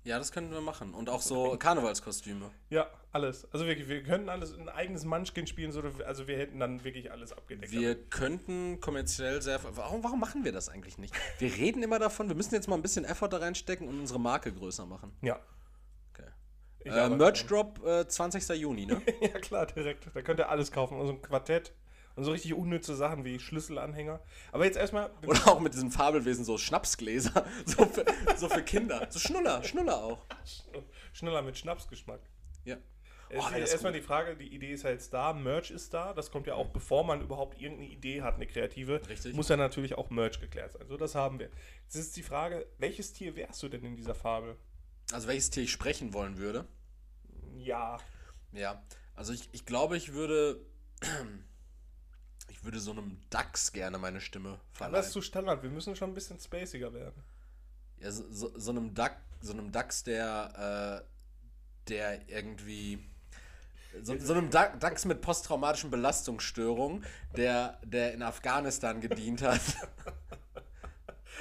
Ja, 0.03 0.19
das 0.19 0.33
können 0.33 0.51
wir 0.51 0.61
machen. 0.61 0.95
Und 0.95 1.11
auch 1.11 1.21
so 1.21 1.57
Karnevalskostüme. 1.59 2.51
Ja, 2.71 2.91
alles. 3.13 3.47
Also 3.53 3.67
wirklich, 3.67 3.89
wir 3.89 4.03
könnten 4.03 4.29
alles 4.29 4.57
ein 4.57 4.69
eigenes 4.69 5.05
Munchkin 5.05 5.47
spielen, 5.47 5.73
so, 5.73 5.83
also 6.07 6.29
wir 6.29 6.39
hätten 6.39 6.61
dann 6.61 6.85
wirklich 6.85 7.11
alles 7.11 7.33
abgedeckt. 7.33 7.73
Wir 7.73 7.97
könnten 8.09 8.81
kommerziell 8.81 9.43
sehr. 9.43 9.61
Warum, 9.77 10.05
warum 10.05 10.21
machen 10.21 10.45
wir 10.45 10.53
das 10.53 10.69
eigentlich 10.69 10.99
nicht? 10.99 11.15
Wir 11.39 11.53
reden 11.57 11.83
immer 11.83 11.99
davon, 11.99 12.29
wir 12.29 12.37
müssen 12.37 12.55
jetzt 12.55 12.69
mal 12.69 12.77
ein 12.77 12.83
bisschen 12.83 13.05
Effort 13.05 13.29
da 13.29 13.39
reinstecken 13.39 13.89
und 13.89 13.99
unsere 13.99 14.21
Marke 14.21 14.53
größer 14.53 14.87
machen. 14.87 15.13
ja. 15.23 15.41
Okay. 16.13 16.29
Äh, 16.85 17.09
Merch. 17.11 17.47
Drop 17.47 17.85
äh, 17.85 18.07
20. 18.09 18.49
Juni, 18.59 18.87
ne? 18.87 19.03
ja, 19.21 19.39
klar, 19.41 19.67
direkt. 19.67 20.09
Da 20.15 20.23
könnt 20.23 20.41
ihr 20.41 20.49
alles 20.49 20.73
kaufen. 20.73 20.99
Also 20.99 21.13
ein 21.13 21.21
Quartett 21.21 21.73
und 22.17 22.25
so 22.25 22.33
richtig 22.33 22.55
unnütze 22.55 22.95
Sachen 22.97 23.25
wie 23.25 23.39
Schlüsselanhänger. 23.39 24.21
Aber 24.53 24.65
jetzt 24.65 24.77
erstmal. 24.77 25.11
Oder 25.27 25.49
auch 25.49 25.61
mit 25.61 25.75
diesem 25.75 25.91
Fabelwesen 25.91 26.45
so 26.45 26.59
Schnapsgläser. 26.59 27.45
So 27.67 27.85
für, 27.85 28.05
so 28.37 28.49
für 28.49 28.63
Kinder. 28.63 29.07
So 29.11 29.19
Schnuller, 29.19 29.63
Schnuller 29.63 30.03
auch. 30.03 30.25
Schneller 31.13 31.43
mit 31.43 31.59
Schnapsgeschmack. 31.59 32.21
Ja. 32.65 32.77
Es 33.31 33.45
Oh, 33.45 33.55
erstmal 33.55 33.93
die 33.93 34.01
Frage, 34.01 34.37
die 34.37 34.53
Idee 34.53 34.73
ist 34.73 34.83
ja 34.83 34.91
jetzt 34.91 35.13
da, 35.15 35.33
Merch 35.33 35.71
ist 35.71 35.95
da, 35.95 36.13
das 36.13 36.31
kommt 36.31 36.47
ja 36.49 36.55
auch, 36.55 36.69
bevor 36.69 37.05
man 37.05 37.21
überhaupt 37.21 37.61
irgendeine 37.61 37.91
Idee 37.91 38.23
hat, 38.23 38.35
eine 38.35 38.47
kreative, 38.47 39.01
Richtig. 39.09 39.35
muss 39.35 39.49
ja 39.49 39.57
natürlich 39.57 39.95
auch 39.97 40.11
Merch 40.11 40.41
geklärt 40.41 40.73
sein. 40.73 40.87
So, 40.89 40.97
das 40.97 41.15
haben 41.15 41.39
wir. 41.39 41.49
Jetzt 41.85 41.95
ist 41.95 42.17
die 42.17 42.23
Frage, 42.25 42.67
welches 42.79 43.13
Tier 43.13 43.37
wärst 43.37 43.63
du 43.63 43.69
denn 43.69 43.85
in 43.85 43.97
dieser 43.97 44.15
Fabel? 44.17 44.57
Also 45.13 45.29
welches 45.29 45.51
Tier 45.51 45.63
ich 45.63 45.71
sprechen 45.73 46.13
wollen 46.13 46.39
würde. 46.39 46.67
Ja, 47.57 47.99
Ja. 48.53 48.83
Also 49.15 49.33
ich, 49.35 49.49
ich 49.53 49.67
glaube, 49.67 49.97
ich 49.97 50.13
würde. 50.13 50.61
Ich 52.49 52.65
würde 52.65 52.81
so 52.81 52.91
einem 52.91 53.19
Dachs 53.31 53.73
gerne 53.73 53.97
meine 53.97 54.21
Stimme 54.21 54.49
Aber 54.51 54.59
das 54.61 54.77
verleihen. 54.77 55.05
ist 55.07 55.13
zu 55.13 55.23
Standard. 55.23 55.63
Wir 55.63 55.71
müssen 55.71 55.97
schon 55.97 56.11
ein 56.11 56.15
bisschen 56.15 56.39
spaciger 56.41 56.93
werden. 56.93 57.23
Ja, 58.01 58.11
so, 58.11 58.25
so, 58.31 58.59
so 58.59 58.71
einem 58.73 58.93
Duck, 58.93 59.13
so 59.41 59.53
einem 59.53 59.71
Dachs, 59.73 60.03
der, 60.05 61.05
äh, 61.07 61.89
der 61.89 62.29
irgendwie. 62.29 62.99
So, 64.03 64.17
so 64.19 64.35
einem 64.35 64.51
Dachs 64.51 65.05
mit 65.05 65.21
posttraumatischen 65.21 65.91
Belastungsstörungen, 65.91 67.05
der, 67.37 67.79
der 67.85 68.15
in 68.15 68.23
Afghanistan 68.23 69.01
gedient 69.01 69.43
hat. 69.43 69.61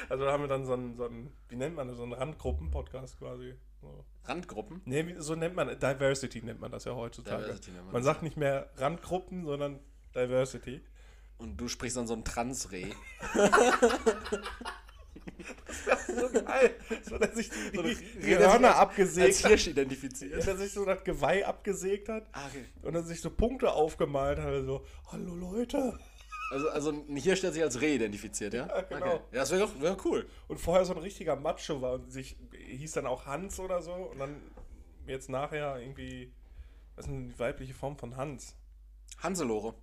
Also 0.08 0.24
da 0.24 0.32
haben 0.32 0.44
wir 0.44 0.48
dann 0.48 0.66
so 0.66 0.74
einen, 0.74 0.96
so 0.96 1.06
einen 1.06 1.32
wie 1.50 1.58
nennt 1.58 1.76
man 1.76 1.88
das, 1.88 1.98
so 1.98 2.04
einen 2.04 2.14
Randgruppen-Podcast 2.14 3.20
quasi. 3.20 3.56
So. 3.82 4.06
Randgruppen? 4.24 4.82
Nee, 4.86 5.16
so 5.18 5.36
nennt 5.36 5.56
man, 5.56 5.68
Diversity 5.68 6.42
nennt 6.42 6.62
man 6.62 6.72
das 6.72 6.86
ja 6.86 6.96
heutzutage. 6.96 7.44
Diversity 7.44 7.72
nennt 7.72 7.86
man 7.86 7.94
man 7.94 8.04
sagt 8.04 8.24
nicht 8.24 8.38
mehr 8.38 8.70
Randgruppen, 8.78 9.46
sondern 9.46 9.80
Diversity. 10.16 10.82
Und 11.38 11.58
du 11.58 11.68
sprichst 11.68 11.98
dann 11.98 12.08
so 12.08 12.14
ein 12.14 12.24
Transreh. 12.24 12.88
So 16.08 16.30
geil. 16.44 16.76
So, 17.04 17.18
dass 17.18 17.36
sich 17.36 17.50
die, 17.50 17.76
So 17.76 17.82
die, 17.84 17.96
die 18.18 18.22
sich 18.22 18.38
Hörner 18.40 18.70
als- 18.70 18.78
abgesägt 18.78 19.28
Als. 19.28 19.46
Hirsch 19.48 19.68
identifiziert. 19.68 20.46
Dass 20.48 20.60
sich 20.60 20.72
so 20.74 20.86
das 20.86 21.04
Geweih 21.04 21.46
abgesägt 21.46 22.10
hat. 22.10 22.28
Ah, 22.32 22.48
okay. 22.48 22.66
Und 22.82 22.94
dann 22.94 23.06
sich 23.06 23.22
so 23.22 23.30
Punkte 23.30 23.72
aufgemalt 23.72 24.40
hat. 24.40 24.66
So, 24.66 24.86
hallo 25.12 25.36
Leute. 25.36 25.98
Also, 26.52 26.70
also 26.70 26.90
ein 26.92 27.16
Hirsch, 27.16 27.42
der 27.42 27.52
sich 27.52 27.62
als 27.62 27.80
Reh 27.80 27.96
identifiziert, 27.96 28.54
ja? 28.56 28.66
Ja, 28.68 28.82
genau. 28.82 29.06
Okay. 29.16 29.24
Ja, 29.34 29.40
das 29.42 29.52
wäre 29.52 29.62
doch 29.62 29.82
wär 29.82 29.96
cool. 30.06 30.28
Und 30.48 30.60
vorher 30.60 30.84
so 30.84 30.94
ein 30.94 31.00
richtiger 31.00 31.36
Macho 31.36 31.82
war 31.82 31.94
und 31.94 32.12
sich 32.12 32.38
hieß 32.68 32.94
dann 32.94 33.06
auch 33.06 33.26
Hans 33.28 33.60
oder 33.60 33.82
so. 33.84 33.94
Und 33.94 34.18
dann 34.20 34.42
jetzt 35.06 35.30
nachher 35.30 35.80
irgendwie, 35.80 36.32
was 36.96 37.06
ist 37.06 37.12
denn 37.12 37.30
die 37.30 37.38
weibliche 37.40 37.74
Form 37.76 37.98
von 37.98 38.18
Hans? 38.18 38.56
Hanselore. 39.22 39.76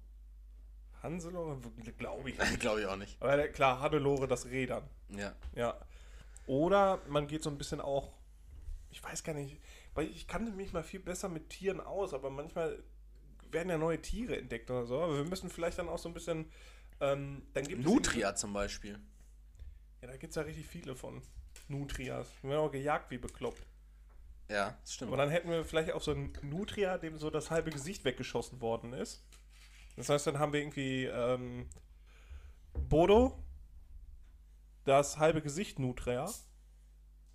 Hanselo? 1.03 1.61
Glaube 1.99 2.31
ich 2.31 2.39
nicht. 2.39 2.61
Glaube 2.61 2.81
ich 2.81 2.87
auch 2.87 2.97
nicht. 2.97 3.21
Aber 3.21 3.49
klar, 3.49 3.81
Hannelore 3.81 4.27
das 4.27 4.45
dann. 4.45 4.83
Ja. 5.11 5.35
Ja. 5.55 5.77
Oder 6.47 7.01
man 7.09 7.27
geht 7.27 7.43
so 7.43 7.51
ein 7.51 7.59
bisschen 7.59 7.81
auch, 7.81 8.13
ich 8.91 9.03
weiß 9.03 9.25
gar 9.25 9.35
nicht, 9.35 9.61
weil 9.95 10.07
ich 10.09 10.29
kannte 10.29 10.53
mich 10.53 10.73
mal 10.73 10.85
viel 10.85 11.01
besser 11.01 11.29
mit 11.29 11.51
Tieren 11.51 11.81
aus, 11.81 12.15
aber 12.15 12.31
manchmal 12.31 12.83
werden 13.51 13.71
ja 13.71 13.79
neue 13.79 14.01
Tiere 14.01 14.37
entdeckt 14.37 14.71
oder 14.71 14.87
so. 14.87 15.01
Aber 15.01 15.17
wir 15.17 15.25
müssen 15.25 15.51
vielleicht 15.51 15.79
dann 15.79 15.89
auch 15.89 15.99
so 15.99 16.09
ein 16.09 16.15
bisschen. 16.15 16.51
Ähm, 17.01 17.43
dann 17.53 17.65
gibt 17.67 17.81
es 17.81 17.87
Nutria 17.87 18.35
zum 18.35 18.53
Beispiel. 18.53 18.99
Ja, 20.03 20.09
da 20.09 20.17
gibt 20.17 20.31
es 20.31 20.37
ja 20.37 20.43
richtig 20.43 20.67
viele 20.67 20.95
von. 20.95 21.23
Nutrias. 21.69 22.29
Die 22.43 22.49
werden 22.49 22.61
auch 22.61 22.71
gejagt 22.71 23.11
wie 23.11 23.19
bekloppt. 23.19 23.67
Ja, 24.49 24.77
das 24.81 24.95
stimmt. 24.95 25.09
Aber 25.09 25.17
dann 25.17 25.31
hätten 25.31 25.51
wir 25.51 25.65
vielleicht 25.65 25.93
auch 25.93 26.03
so 26.03 26.13
einen 26.13 26.33
Nutria, 26.43 26.99
dem 26.99 27.19
so 27.19 27.31
das 27.31 27.51
halbe 27.51 27.71
Gesicht 27.71 28.05
weggeschossen 28.05 28.61
worden 28.61 28.93
ist. 28.93 29.25
Das 29.97 30.09
heißt, 30.09 30.27
dann 30.27 30.39
haben 30.39 30.53
wir 30.53 30.61
irgendwie 30.61 31.05
ähm, 31.05 31.69
Bodo, 32.75 33.43
das 34.85 35.19
halbe 35.19 35.43
Gesicht 35.43 35.79
Nutria. 35.79 36.25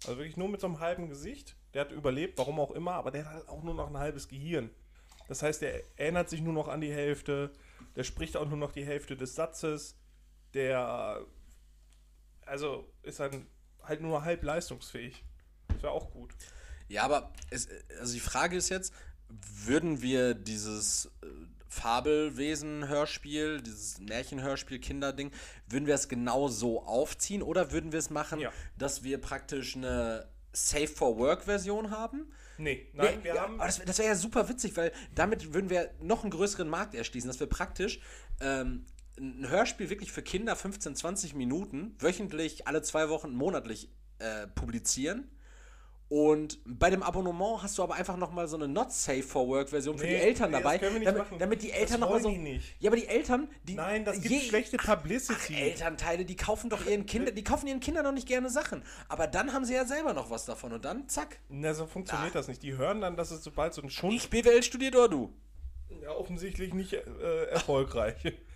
Also 0.06 0.18
wirklich 0.18 0.38
nur 0.38 0.50
mit 0.50 0.62
so 0.62 0.68
einem 0.68 0.80
halben 0.80 1.10
Gesicht. 1.10 1.56
Der 1.74 1.82
hat 1.82 1.92
überlebt, 1.92 2.38
warum 2.38 2.60
auch 2.60 2.72
immer, 2.72 2.94
aber 2.94 3.12
der 3.12 3.26
hat 3.26 3.34
halt 3.34 3.50
auch 3.50 3.64
nur 3.64 3.74
noch 3.74 3.88
ein 3.88 3.98
halbes 3.98 4.28
Gehirn. 4.28 4.70
Das 5.28 5.42
heißt, 5.44 5.62
der 5.62 5.84
erinnert 5.98 6.30
sich 6.30 6.42
nur 6.42 6.54
noch 6.54 6.68
an 6.68 6.82
die 6.82 6.92
Hälfte, 6.92 7.52
der 7.96 8.04
spricht 8.04 8.36
auch 8.38 8.48
nur 8.48 8.58
noch 8.58 8.72
die 8.72 8.86
Hälfte 8.86 9.16
des 9.16 9.36
Satzes, 9.36 9.98
der 10.54 11.26
also 12.46 12.92
ist 13.04 13.20
dann 13.20 13.48
halt 13.82 14.02
nur 14.02 14.24
halb 14.24 14.44
leistungsfähig. 14.44 15.24
Das 15.70 15.84
wäre 15.84 15.94
auch 15.94 16.12
gut. 16.12 16.36
Ja, 16.88 17.04
aber 17.04 17.32
es, 17.50 17.70
also 18.00 18.14
die 18.14 18.20
Frage 18.20 18.58
ist 18.58 18.70
jetzt, 18.70 18.94
würden 19.30 20.02
wir 20.02 20.34
dieses 20.34 21.06
äh, 21.22 21.28
Fabelwesen-Hörspiel, 21.72 23.62
dieses 23.62 24.00
Märchen-Hörspiel, 24.00 24.80
Kinderding, 24.80 25.32
würden 25.68 25.88
wir 25.88 25.96
es 25.96 26.10
genau 26.10 26.48
so 26.48 26.84
aufziehen 26.84 27.42
oder 27.42 27.72
würden 27.72 27.92
wir 27.92 28.00
es 28.00 28.10
machen, 28.10 28.40
Ja. 28.40 28.52
dass 28.78 29.04
wir 29.04 29.20
praktisch 29.20 29.76
eine 29.76 30.28
Safe-for-Work-Version 30.54 31.92
haben? 31.92 32.32
Nee, 32.58 32.88
nein, 32.94 33.18
Nee, 33.20 33.24
wir 33.24 33.36
ja, 33.36 33.42
haben. 33.42 33.56
aber 33.56 33.66
das, 33.66 33.80
wär- 33.80 33.86
das 33.86 33.98
wäre 33.98 34.10
ja 34.10 34.16
super 34.16 34.50
witzig, 34.50 34.76
weil 34.78 34.92
damit 35.16 35.54
würden 35.54 35.70
wir 35.70 35.92
noch 36.02 36.24
einen 36.24 36.32
größeren 36.32 36.68
Markt 36.68 36.94
erschließen, 36.94 37.28
dass 37.30 37.40
wir 37.40 37.48
praktisch 37.48 38.00
ähm, 38.42 38.86
ein 39.18 39.48
Hörspiel 39.50 39.90
wirklich 39.90 40.12
für 40.12 40.22
Kinder 40.22 40.56
15, 40.56 40.96
20 40.96 41.36
Minuten 41.36 41.96
wöchentlich, 42.00 42.68
alle 42.68 42.82
zwei 42.82 43.10
Wochen, 43.10 43.32
monatlich 43.34 43.90
äh, 44.20 44.48
publizieren. 44.48 45.30
Und 46.14 46.60
bei 46.66 46.90
dem 46.90 47.04
Abonnement 47.04 47.64
hast 47.64 47.78
du 47.78 47.84
aber 47.84 47.94
einfach 47.94 48.18
nochmal 48.18 48.46
so 48.46 48.58
eine 48.58 48.68
Not 48.68 48.92
Safe 48.92 49.24
for 49.24 49.48
Work 49.48 49.70
Version 49.70 49.98
für 49.98 50.04
Nee, 50.04 50.10
die 50.10 50.16
Eltern 50.18 50.52
nee, 50.52 50.58
das 50.58 50.64
dabei, 50.64 50.78
können 50.78 50.92
wir 50.96 51.00
nicht 51.00 51.08
damit, 51.08 51.22
machen. 51.24 51.40
damit 51.40 51.62
die 51.64 51.70
Das 51.70 51.78
Eltern 51.78 52.00
nochmal 52.02 52.22
so. 52.22 52.30
die 52.30 52.38
nicht. 52.38 52.76
Ja, 52.80 52.90
aber 52.90 52.98
die 52.98 53.08
Eltern, 53.08 53.48
die. 53.64 53.76
Nein, 53.76 54.04
das 54.04 54.20
gibt 54.20 54.26
je- 54.30 54.42
schlechte 54.42 54.76
Publicity. 54.76 55.54
Ach, 55.56 55.62
Elternteile, 55.62 56.26
die 56.26 56.36
kaufen 56.36 56.70
doch 56.70 56.86
ihren 56.86 57.06
Kindern, 57.06 57.34
die 57.34 57.44
kaufen 57.46 57.66
ihren 57.68 57.80
Kindern 57.80 58.04
doch 58.04 58.12
nicht 58.12 58.28
gerne 58.28 58.50
Sachen. 58.50 58.84
Aber 59.08 59.28
dann 59.28 59.54
haben 59.54 59.64
sie 59.64 59.74
ja 59.74 59.86
selber 59.86 60.12
noch 60.12 60.30
was 60.30 60.44
davon 60.44 60.74
und 60.74 60.84
dann 60.84 61.08
zack. 61.08 61.40
Na, 61.48 61.74
so 61.74 61.86
funktioniert 61.86 62.36
das 62.36 62.50
nicht. 62.50 62.62
Die 62.62 62.76
hören 62.76 63.00
dann, 63.00 63.16
dass 63.16 63.32
es 63.32 63.42
sobald 63.42 63.74
so 63.74 63.82
ein 63.82 63.90
Schund 63.90 64.12
Ich 64.14 64.30
BWL 64.30 64.64
studiert 64.64 64.98
oder 64.98 65.08
du? 65.08 65.34
ja, 66.04 66.10
offensichtlich 66.12 66.74
nicht 66.74 66.92
äh, 66.92 67.46
erfolgreich. 67.52 68.16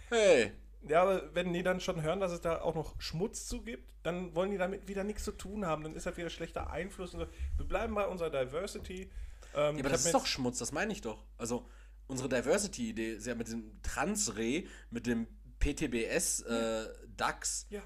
Hey. 0.09 0.51
Ja, 0.87 1.01
aber 1.01 1.33
wenn 1.33 1.53
die 1.53 1.63
dann 1.63 1.79
schon 1.79 2.01
hören, 2.01 2.19
dass 2.19 2.31
es 2.31 2.41
da 2.41 2.61
auch 2.61 2.75
noch 2.75 2.99
Schmutz 3.01 3.47
zu 3.47 3.61
gibt, 3.61 3.87
dann 4.03 4.35
wollen 4.35 4.51
die 4.51 4.57
damit 4.57 4.87
wieder 4.87 5.03
nichts 5.03 5.23
zu 5.23 5.31
tun 5.31 5.65
haben. 5.65 5.83
Dann 5.83 5.95
ist 5.95 6.05
das 6.05 6.15
wieder 6.17 6.29
schlechter 6.29 6.69
Einfluss. 6.69 7.11
So. 7.11 7.19
Wir 7.57 7.65
bleiben 7.65 7.95
bei 7.95 8.07
unserer 8.07 8.29
Diversity. 8.29 9.09
Ähm, 9.55 9.77
Ja, 9.77 9.79
aber 9.81 9.89
das 9.89 10.05
ist 10.05 10.13
doch 10.13 10.25
Schmutz, 10.25 10.59
das 10.59 10.71
meine 10.71 10.91
ich 10.91 11.01
doch. 11.01 11.23
Also, 11.37 11.67
unsere 12.07 12.29
Diversity-Idee 12.29 13.13
ist 13.13 13.25
ja 13.25 13.35
mit 13.35 13.47
dem 13.47 13.81
Transreh, 13.81 14.67
mit 14.91 15.07
dem 15.07 15.27
PTBS 15.59 16.41
äh, 16.41 16.87
DAX 17.15 17.65
Ja, 17.69 17.81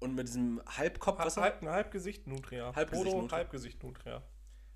und 0.00 0.14
mit 0.14 0.28
diesem 0.28 0.62
Halbkopf, 0.66 1.18
was 1.18 1.36
halb, 1.36 1.62
Halbgesicht 1.62 2.26
Nutria. 2.26 2.74
Halbgesicht 2.74 3.16
Nutria. 3.16 3.38
Halbgesicht 3.38 3.82
Nutria. 3.82 4.22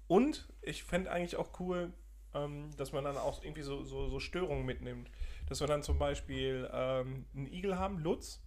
Und 0.06 0.48
ich 0.60 0.84
fände 0.84 1.10
eigentlich 1.10 1.36
auch 1.36 1.58
cool, 1.60 1.92
ähm, 2.34 2.70
dass 2.76 2.92
man 2.92 3.04
dann 3.04 3.16
auch 3.16 3.42
irgendwie 3.42 3.62
so, 3.62 3.84
so, 3.84 4.08
so 4.08 4.20
Störungen 4.20 4.66
mitnimmt. 4.66 5.10
Dass 5.46 5.60
wir 5.60 5.66
dann 5.66 5.82
zum 5.82 5.98
Beispiel 5.98 6.68
ähm, 6.72 7.26
einen 7.34 7.46
Igel 7.46 7.78
haben, 7.78 7.98
Lutz. 7.98 8.42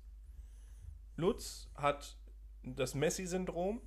Lutz 1.16 1.70
hat 1.76 2.18
das 2.64 2.96
Messi-Syndrom 2.96 3.82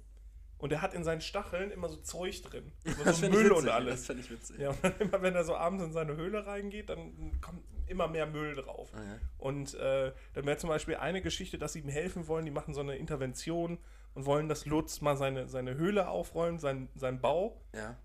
und 0.58 0.72
er 0.72 0.82
hat 0.82 0.94
in 0.94 1.04
seinen 1.04 1.20
Stacheln 1.20 1.70
immer 1.70 1.88
so 1.88 1.96
Zeug 1.96 2.42
drin. 2.42 2.72
Immer 2.84 3.04
Das 3.04 3.18
so 3.20 3.26
ich 3.26 3.32
Müll 3.32 3.44
witzig, 3.44 3.58
und 3.58 3.66
Das 3.66 3.74
alles. 3.74 4.06
finde 4.06 4.22
ich 4.22 4.30
witzig. 4.30 4.58
Ja, 4.58 4.70
und 4.70 4.82
dann 4.84 4.98
immer, 4.98 5.22
wenn 5.22 5.34
er 5.34 5.44
so 5.44 5.54
abends 5.56 5.82
in 5.84 5.92
seine 5.92 6.16
Höhle 6.16 6.46
reingeht, 6.46 6.88
dann 6.90 7.40
kommt 7.40 7.62
immer 7.86 8.08
mehr 8.08 8.26
Müll 8.26 8.54
drauf. 8.54 8.90
Ah, 8.94 9.02
ja. 9.02 9.18
Und 9.38 9.74
äh, 9.74 10.12
dann 10.34 10.46
wäre 10.46 10.56
zum 10.58 10.68
Beispiel 10.68 10.96
eine 10.96 11.22
Geschichte, 11.22 11.58
dass 11.58 11.72
sie 11.72 11.80
ihm 11.80 11.88
helfen 11.88 12.26
wollen, 12.28 12.44
die 12.44 12.50
machen 12.52 12.74
so 12.74 12.80
eine 12.80 12.96
Intervention 12.96 13.78
und 14.14 14.26
wollen, 14.26 14.48
dass 14.48 14.66
Lutz 14.66 15.00
mal 15.00 15.16
seine, 15.16 15.48
seine 15.48 15.74
Höhle 15.76 16.08
aufräumt, 16.08 16.60
sein, 16.60 16.88
sein 16.94 17.20
Bau. 17.20 17.60
ja. 17.74 17.96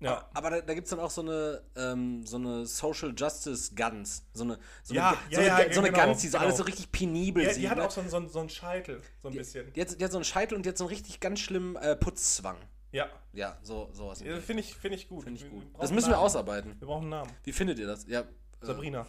Ja, 0.00 0.28
Aber 0.34 0.50
da, 0.50 0.60
da 0.60 0.74
gibt 0.74 0.86
es 0.86 0.90
dann 0.90 1.00
auch 1.00 1.10
so 1.10 1.22
eine, 1.22 1.62
ähm, 1.76 2.26
so 2.26 2.36
eine 2.36 2.66
Social 2.66 3.14
Justice 3.16 3.74
Guns. 3.74 4.24
So 4.34 4.44
eine, 4.44 4.58
so 4.82 4.92
Ja, 4.94 5.10
eine, 5.10 5.18
ja, 5.30 5.36
so 5.36 5.40
eine, 5.40 5.48
ja, 5.68 5.72
so 5.74 5.80
eine 5.80 5.90
genau, 5.92 6.04
Guns, 6.06 6.20
die 6.20 6.28
so 6.28 6.32
genau. 6.32 6.44
alles 6.44 6.56
so 6.58 6.62
richtig 6.64 6.92
penibel 6.92 7.42
die, 7.44 7.50
sieht. 7.54 7.62
die 7.62 7.68
hat 7.70 7.78
ne? 7.78 7.84
auch 7.86 7.90
so, 7.90 8.00
einen- 8.00 8.10
so, 8.10 8.16
einen- 8.18 8.28
so 8.28 8.40
einen 8.40 8.48
Scheitel, 8.50 9.00
so 9.22 9.28
ein 9.28 9.34
bisschen. 9.34 9.72
die, 9.72 9.80
hat, 9.80 9.98
die 9.98 10.04
hat 10.04 10.12
so 10.12 10.18
einen 10.18 10.24
Scheitel 10.24 10.56
und 10.56 10.64
die 10.66 10.68
hat 10.70 10.76
so 10.78 10.84
einen 10.84 10.90
richtig 10.94 11.20
ganz 11.20 11.40
schlimmen 11.40 11.76
äh, 11.76 11.96
Putzzwang. 11.96 12.56
Ja, 12.92 13.08
Ja, 13.32 13.56
so 13.62 13.88
sowas. 13.92 14.20
ja 14.20 14.38
finde 14.40 14.62
ich, 14.62 14.74
find 14.76 14.94
ich 14.94 15.08
gut. 15.08 15.24
Finde 15.24 15.40
ich 15.40 15.50
gut. 15.50 15.64
Das 15.80 15.90
müssen 15.90 16.10
wir 16.10 16.18
ausarbeiten. 16.18 16.76
Wir 16.78 16.86
brauchen 16.86 17.02
einen 17.02 17.10
Namen. 17.10 17.30
Wie 17.42 17.52
findet 17.52 17.78
ihr 17.78 17.86
das? 17.86 18.06
Ja. 18.06 18.20
äh, 18.20 18.24
Sabrina. 18.60 19.06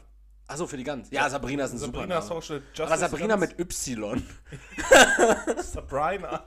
Achso, 0.47 0.67
für 0.67 0.77
die 0.77 0.83
Gans. 0.83 1.09
Ja, 1.09 1.27
Sabrina 1.29 1.65
ist 1.65 1.71
ein 1.71 1.79
Sabrina 1.79 2.21
super. 2.21 2.41
Social 2.41 2.61
Justice. 2.73 2.83
Aber 2.83 2.97
Sabrina 2.97 3.35
mit 3.37 3.59
Y. 3.59 4.23
Sabrina. 5.63 6.45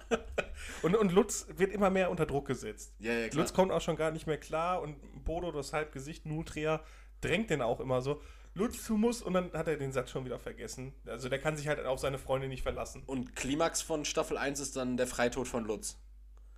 und, 0.83 0.95
und 0.95 1.13
Lutz 1.13 1.47
wird 1.57 1.73
immer 1.73 1.91
mehr 1.91 2.11
unter 2.11 2.25
Druck 2.25 2.47
gesetzt. 2.47 2.95
Ja, 3.01 3.13
ja. 3.13 3.29
Lutz 3.33 3.53
kommt 3.53 3.73
auch 3.73 3.81
schon 3.81 3.97
gar 3.97 4.13
nicht 4.13 4.27
mehr 4.27 4.39
klar 4.39 4.83
und 4.83 4.97
Bodo, 5.25 5.51
das 5.51 5.73
Halbgesicht, 5.73 6.27
Nutria, 6.27 6.81
drängt 7.21 7.51
den 7.51 7.61
auch 7.61 7.81
immer 7.81 8.01
so. 8.01 8.21
Lutz, 8.55 8.87
du 8.87 8.97
musst, 8.97 9.23
und 9.23 9.35
dann 9.35 9.53
hat 9.53 9.69
er 9.69 9.77
den 9.77 9.93
Satz 9.93 10.11
schon 10.11 10.25
wieder 10.25 10.39
vergessen. 10.39 10.93
Also 11.07 11.29
der 11.29 11.41
kann 11.41 11.57
sich 11.57 11.69
halt 11.69 11.85
auf 11.85 11.99
seine 11.99 12.19
Freunde 12.19 12.49
nicht 12.49 12.63
verlassen. 12.63 13.03
Und 13.07 13.37
Klimax 13.37 13.83
von 13.83 14.05
Staffel 14.05 14.37
1 14.37 14.61
ist 14.61 14.77
dann 14.77 14.97
der 14.97 15.07
Freitod 15.07 15.49
von 15.49 15.65
Lutz. 15.65 15.97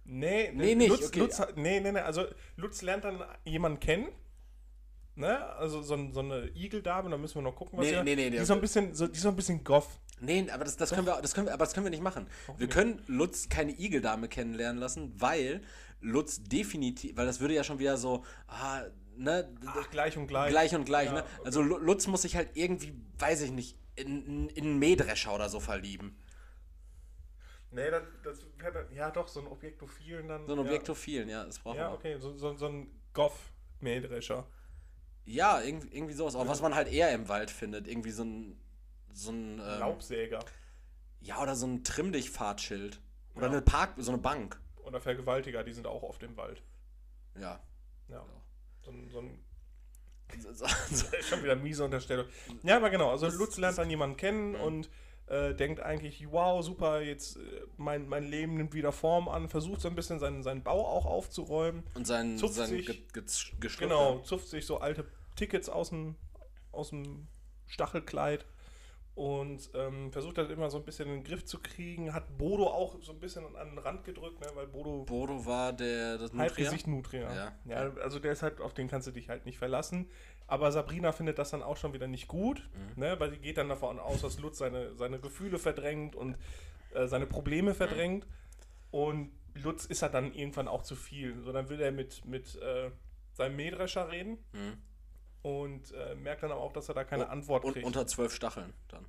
Nee, 0.04 0.50
Nee, 0.54 0.74
nicht, 0.74 0.88
Lutz, 0.88 1.08
okay. 1.08 1.20
Lutz, 1.20 1.40
nee, 1.56 1.80
nee, 1.80 1.92
nee, 1.92 2.00
also 2.00 2.26
Lutz 2.56 2.82
lernt 2.82 3.04
dann 3.04 3.22
jemanden 3.44 3.80
kennen. 3.80 4.08
Ne? 5.16 5.44
Also 5.56 5.82
so, 5.82 6.10
so 6.12 6.20
eine 6.20 6.48
Igeldame, 6.54 7.10
da 7.10 7.16
müssen 7.18 7.34
wir 7.36 7.42
noch 7.42 7.56
gucken, 7.56 7.78
was 7.78 7.86
Nee, 7.86 7.94
sie- 7.96 8.02
nee, 8.04 8.16
nee, 8.16 8.24
die 8.30 8.36
nee, 8.36 8.42
ist 8.42 8.46
so 8.46 8.54
ein 8.54 8.58
okay. 8.58 8.62
bisschen, 8.62 8.94
so, 8.94 9.06
die 9.06 9.14
ist 9.16 9.22
so 9.22 9.28
ein 9.28 9.36
bisschen 9.36 9.62
goth. 9.64 9.88
Nee, 10.20 10.48
aber 10.50 10.64
das, 10.64 10.76
das 10.76 10.90
können 10.90 11.06
wir, 11.06 11.20
das 11.20 11.34
können 11.34 11.46
wir, 11.46 11.54
aber 11.54 11.64
das 11.64 11.74
können 11.74 11.84
wir 11.84 11.90
nicht 11.90 12.02
machen. 12.02 12.26
Wir 12.58 12.68
können 12.68 13.02
Lutz 13.06 13.48
keine 13.48 13.72
Igeldame 13.72 14.28
kennenlernen 14.28 14.78
lassen, 14.80 15.12
weil 15.20 15.62
Lutz 16.00 16.42
definitiv, 16.42 17.16
weil 17.16 17.26
das 17.26 17.40
würde 17.40 17.54
ja 17.54 17.64
schon 17.64 17.78
wieder 17.78 17.96
so, 17.96 18.24
ah, 18.46 18.82
ne, 19.16 19.50
Ach, 19.66 19.90
gleich 19.90 20.16
und 20.16 20.26
gleich. 20.26 20.50
gleich 20.50 20.74
und 20.74 20.84
gleich, 20.84 21.06
Ja, 21.06 21.12
ne? 21.14 21.24
Also 21.44 21.60
Lu- 21.62 21.78
Lutz 21.78 22.06
muss 22.06 22.22
sich 22.22 22.36
halt 22.36 22.50
irgendwie, 22.54 22.94
weiß 23.18 23.42
ich 23.42 23.50
nicht, 23.50 23.76
in, 23.96 24.24
in, 24.26 24.48
in 24.50 24.64
einen 24.64 24.78
Mähdrescher 24.78 25.34
oder 25.34 25.48
so 25.48 25.58
verlieben. 25.60 26.16
Nee, 27.72 27.90
das, 27.90 28.02
das 28.24 28.46
wäre 28.58 28.72
dann, 28.72 28.92
ja 28.94 29.10
doch, 29.10 29.28
so 29.28 29.40
ein 29.40 29.46
Objektophilen 29.46 30.28
dann. 30.28 30.46
So 30.46 30.52
ein 30.52 30.58
ja. 30.58 30.64
Objektophilen, 30.64 31.28
ja, 31.28 31.44
das 31.44 31.58
brauchen 31.58 31.76
Ja, 31.78 31.90
wir. 31.90 31.94
okay, 31.94 32.16
so, 32.18 32.32
so, 32.36 32.54
so 32.56 32.66
ein 32.66 32.90
Goth-Mähdrescher. 33.12 34.46
Ja, 35.32 35.60
irgendwie, 35.60 35.88
irgendwie 35.96 36.14
sowas. 36.14 36.34
Auch 36.34 36.48
was 36.48 36.60
man 36.60 36.74
halt 36.74 36.88
eher 36.92 37.12
im 37.12 37.28
Wald 37.28 37.50
findet. 37.50 37.86
Irgendwie 37.86 38.10
so 38.10 38.24
ein 38.24 38.58
so 39.12 39.30
ein. 39.30 39.60
Ähm, 39.60 39.78
Laubsäger. 39.80 40.40
ja, 41.20 41.40
oder 41.42 41.54
so 41.54 41.66
ein 41.66 41.84
Trimm 41.84 42.12
dich 42.12 42.30
Fahrtschild. 42.30 43.00
Oder 43.34 43.46
Ja. 43.46 43.52
eine 43.52 43.62
Park, 43.62 43.94
so 43.98 44.10
eine 44.12 44.20
Bank. 44.20 44.60
Oder 44.84 45.00
Vergewaltiger, 45.00 45.62
die 45.62 45.72
sind 45.72 45.86
auch 45.86 46.02
oft 46.02 46.22
im 46.22 46.36
Wald. 46.36 46.62
Ja. 47.38 47.60
Ja. 48.08 48.24
So 48.82 48.90
ein, 48.90 49.08
so 49.10 49.18
ein 49.20 49.38
Schon 51.28 51.42
wieder 51.42 51.56
miese 51.56 51.84
Unterstellung. 51.84 52.26
Ja, 52.62 52.76
aber 52.76 52.90
genau. 52.90 53.10
Also 53.10 53.26
Das- 53.26 53.34
Lutz 53.36 53.56
lernt 53.56 53.78
dann 53.78 53.90
jemanden 53.90 54.16
kennen 54.16 54.54
und 54.54 54.88
äh, 55.26 55.54
denkt 55.54 55.80
eigentlich, 55.80 56.26
wow, 56.30 56.64
super, 56.64 57.00
jetzt 57.02 57.36
äh, 57.36 57.40
mein, 57.76 58.08
mein 58.08 58.24
Leben 58.24 58.54
nimmt 58.56 58.74
wieder 58.74 58.90
Form 58.92 59.28
an, 59.28 59.48
versucht 59.48 59.80
so 59.80 59.88
ein 59.88 59.94
bisschen 59.94 60.18
seinen, 60.18 60.42
seinen 60.42 60.62
Bau 60.64 60.84
auch 60.86 61.06
aufzuräumen. 61.06 61.84
Und 61.94 62.06
sein, 62.06 62.36
Zupft 62.36 62.54
sein 62.54 62.68
sich. 62.68 62.86
Ge. 62.86 63.70
Genau, 63.78 64.18
zupft 64.20 64.48
sich 64.48 64.66
so 64.66 64.78
alte 64.78 65.04
Tickets 65.40 65.68
aus 65.68 65.88
dem, 65.88 66.16
aus 66.70 66.90
dem 66.90 67.26
Stachelkleid 67.66 68.44
und 69.14 69.70
ähm, 69.74 70.12
versucht 70.12 70.38
halt 70.38 70.50
immer 70.50 70.70
so 70.70 70.78
ein 70.78 70.84
bisschen 70.84 71.08
in 71.08 71.14
den 71.16 71.24
Griff 71.24 71.44
zu 71.44 71.58
kriegen. 71.60 72.12
Hat 72.14 72.36
Bodo 72.38 72.66
auch 72.68 73.02
so 73.02 73.12
ein 73.12 73.18
bisschen 73.20 73.44
an 73.56 73.70
den 73.70 73.78
Rand 73.78 74.04
gedrückt, 74.04 74.40
ne, 74.40 74.46
weil 74.54 74.66
Bodo 74.66 75.04
Bodo 75.04 75.44
war 75.46 75.72
der 75.72 76.18
das. 76.18 76.32
Halbgesicht 76.34 76.86
Nutria. 76.86 77.34
Ja. 77.34 77.52
ja. 77.64 77.92
Also 78.02 78.18
der 78.18 78.32
ist 78.32 78.42
halt, 78.42 78.60
auf 78.60 78.74
den 78.74 78.88
kannst 78.88 79.08
du 79.08 79.12
dich 79.12 79.28
halt 79.28 79.46
nicht 79.46 79.58
verlassen. 79.58 80.08
Aber 80.46 80.72
Sabrina 80.72 81.12
findet 81.12 81.38
das 81.38 81.50
dann 81.50 81.62
auch 81.62 81.76
schon 81.76 81.92
wieder 81.92 82.06
nicht 82.08 82.28
gut, 82.28 82.68
Mhm. 82.74 83.00
ne, 83.00 83.18
weil 83.20 83.30
sie 83.30 83.38
geht 83.38 83.56
dann 83.56 83.68
davon 83.68 83.98
aus, 83.98 84.22
dass 84.22 84.38
Lutz 84.40 84.58
seine, 84.58 84.94
seine 84.96 85.18
Gefühle 85.20 85.58
verdrängt 85.58 86.14
und 86.16 86.36
äh, 86.94 87.06
seine 87.06 87.26
Probleme 87.26 87.72
verdrängt. 87.74 88.26
Und 88.90 89.30
Lutz 89.54 89.84
ist 89.86 90.02
halt 90.02 90.14
dann 90.14 90.32
irgendwann 90.34 90.66
auch 90.68 90.82
zu 90.82 90.96
viel. 90.96 91.40
So, 91.42 91.52
dann 91.52 91.68
will 91.68 91.80
er 91.80 91.92
mit, 91.92 92.24
mit 92.24 92.56
äh, 92.62 92.90
seinem 93.32 93.56
Mähdrescher 93.56 94.10
reden 94.10 94.38
Mhm. 94.52 94.78
Und 95.42 95.92
äh, 95.92 96.14
merkt 96.14 96.42
dann 96.42 96.52
aber 96.52 96.60
auch, 96.60 96.72
dass 96.72 96.88
er 96.88 96.94
da 96.94 97.04
keine 97.04 97.28
Antwort 97.28 97.64
Und 97.64 97.72
kriegt. 97.72 97.86
unter 97.86 98.06
zwölf 98.06 98.34
Stacheln 98.34 98.72
dann. 98.88 99.06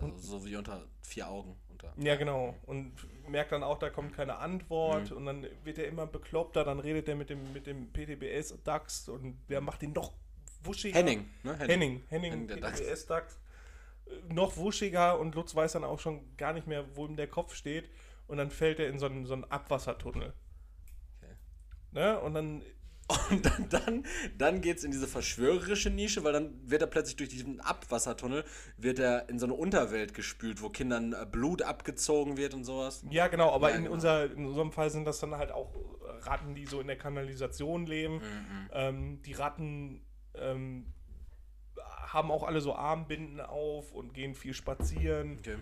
Also 0.00 0.38
so 0.38 0.46
wie 0.46 0.54
unter 0.56 0.86
vier 1.02 1.28
Augen. 1.28 1.56
Unter. 1.68 1.92
Ja, 1.96 2.16
genau. 2.16 2.56
Und 2.66 2.92
merkt 3.28 3.50
dann 3.50 3.64
auch, 3.64 3.78
da 3.78 3.90
kommt 3.90 4.14
keine 4.14 4.38
Antwort. 4.38 5.10
Mhm. 5.10 5.16
Und 5.16 5.26
dann 5.26 5.46
wird 5.64 5.78
er 5.78 5.88
immer 5.88 6.06
bekloppter. 6.06 6.64
Dann 6.64 6.78
redet 6.78 7.08
er 7.08 7.16
mit 7.16 7.30
dem, 7.30 7.52
mit 7.52 7.66
dem 7.66 7.92
PTBS 7.92 8.62
DAX 8.62 9.08
und 9.08 9.38
der 9.48 9.60
macht 9.60 9.82
ihn 9.82 9.92
noch 9.92 10.12
wuschiger. 10.62 10.96
Henning, 10.96 11.28
ne? 11.42 11.56
Henning. 11.56 11.68
Henning, 11.68 12.02
Henning, 12.08 12.46
der 12.48 12.58
DAX. 12.58 12.80
PTBS 12.80 13.06
DAX. 13.06 13.38
Äh, 14.06 14.32
Noch 14.32 14.56
wuschiger 14.56 15.18
und 15.18 15.34
Lutz 15.34 15.54
weiß 15.54 15.72
dann 15.72 15.84
auch 15.84 15.98
schon 15.98 16.36
gar 16.36 16.52
nicht 16.52 16.66
mehr, 16.66 16.84
wo 16.96 17.06
ihm 17.06 17.16
der 17.16 17.28
Kopf 17.28 17.54
steht. 17.54 17.90
Und 18.28 18.36
dann 18.36 18.50
fällt 18.50 18.78
er 18.78 18.88
in 18.88 18.98
so 18.98 19.06
einen, 19.06 19.26
so 19.26 19.34
einen 19.34 19.44
Abwassertunnel. 19.44 20.32
Okay. 21.16 21.32
Ne? 21.92 22.20
Und 22.20 22.34
dann 22.34 22.62
Und 23.30 23.46
dann, 23.46 23.68
dann, 23.70 24.06
dann 24.36 24.60
geht 24.60 24.78
es 24.78 24.84
in 24.84 24.90
diese 24.90 25.06
verschwörerische 25.06 25.88
Nische, 25.88 26.24
weil 26.24 26.34
dann 26.34 26.52
wird 26.68 26.82
er 26.82 26.88
plötzlich 26.88 27.16
durch 27.16 27.30
diesen 27.30 27.60
Abwassertunnel, 27.60 28.44
wird 28.76 28.98
er 28.98 29.28
in 29.30 29.38
so 29.38 29.46
eine 29.46 29.54
Unterwelt 29.54 30.12
gespült, 30.12 30.60
wo 30.60 30.68
Kindern 30.68 31.14
äh, 31.14 31.26
Blut 31.30 31.62
abgezogen 31.62 32.36
wird 32.36 32.52
und 32.52 32.64
sowas. 32.64 33.04
Ja, 33.10 33.28
genau, 33.28 33.50
aber 33.52 33.70
Ja, 33.70 33.76
in, 33.76 33.82
genau. 33.84 33.94
Unser, 33.94 34.30
in 34.30 34.44
unserem 34.44 34.72
Fall 34.72 34.90
sind 34.90 35.06
das 35.06 35.20
dann 35.20 35.34
halt 35.34 35.52
auch 35.52 35.74
Ratten, 36.22 36.54
die 36.54 36.66
so 36.66 36.80
in 36.80 36.86
der 36.86 36.98
Kanalisation 36.98 37.86
leben. 37.86 38.16
Mhm. 38.16 38.70
Ähm, 38.72 39.22
die 39.22 39.32
Ratten 39.32 40.02
ähm, 40.34 40.92
haben 42.12 42.30
auch 42.30 42.42
alle 42.42 42.60
so 42.60 42.74
Armbinden 42.74 43.40
auf 43.40 43.92
und 43.92 44.14
gehen 44.14 44.34
viel 44.34 44.54
spazieren. 44.54 45.38
Okay. 45.38 45.56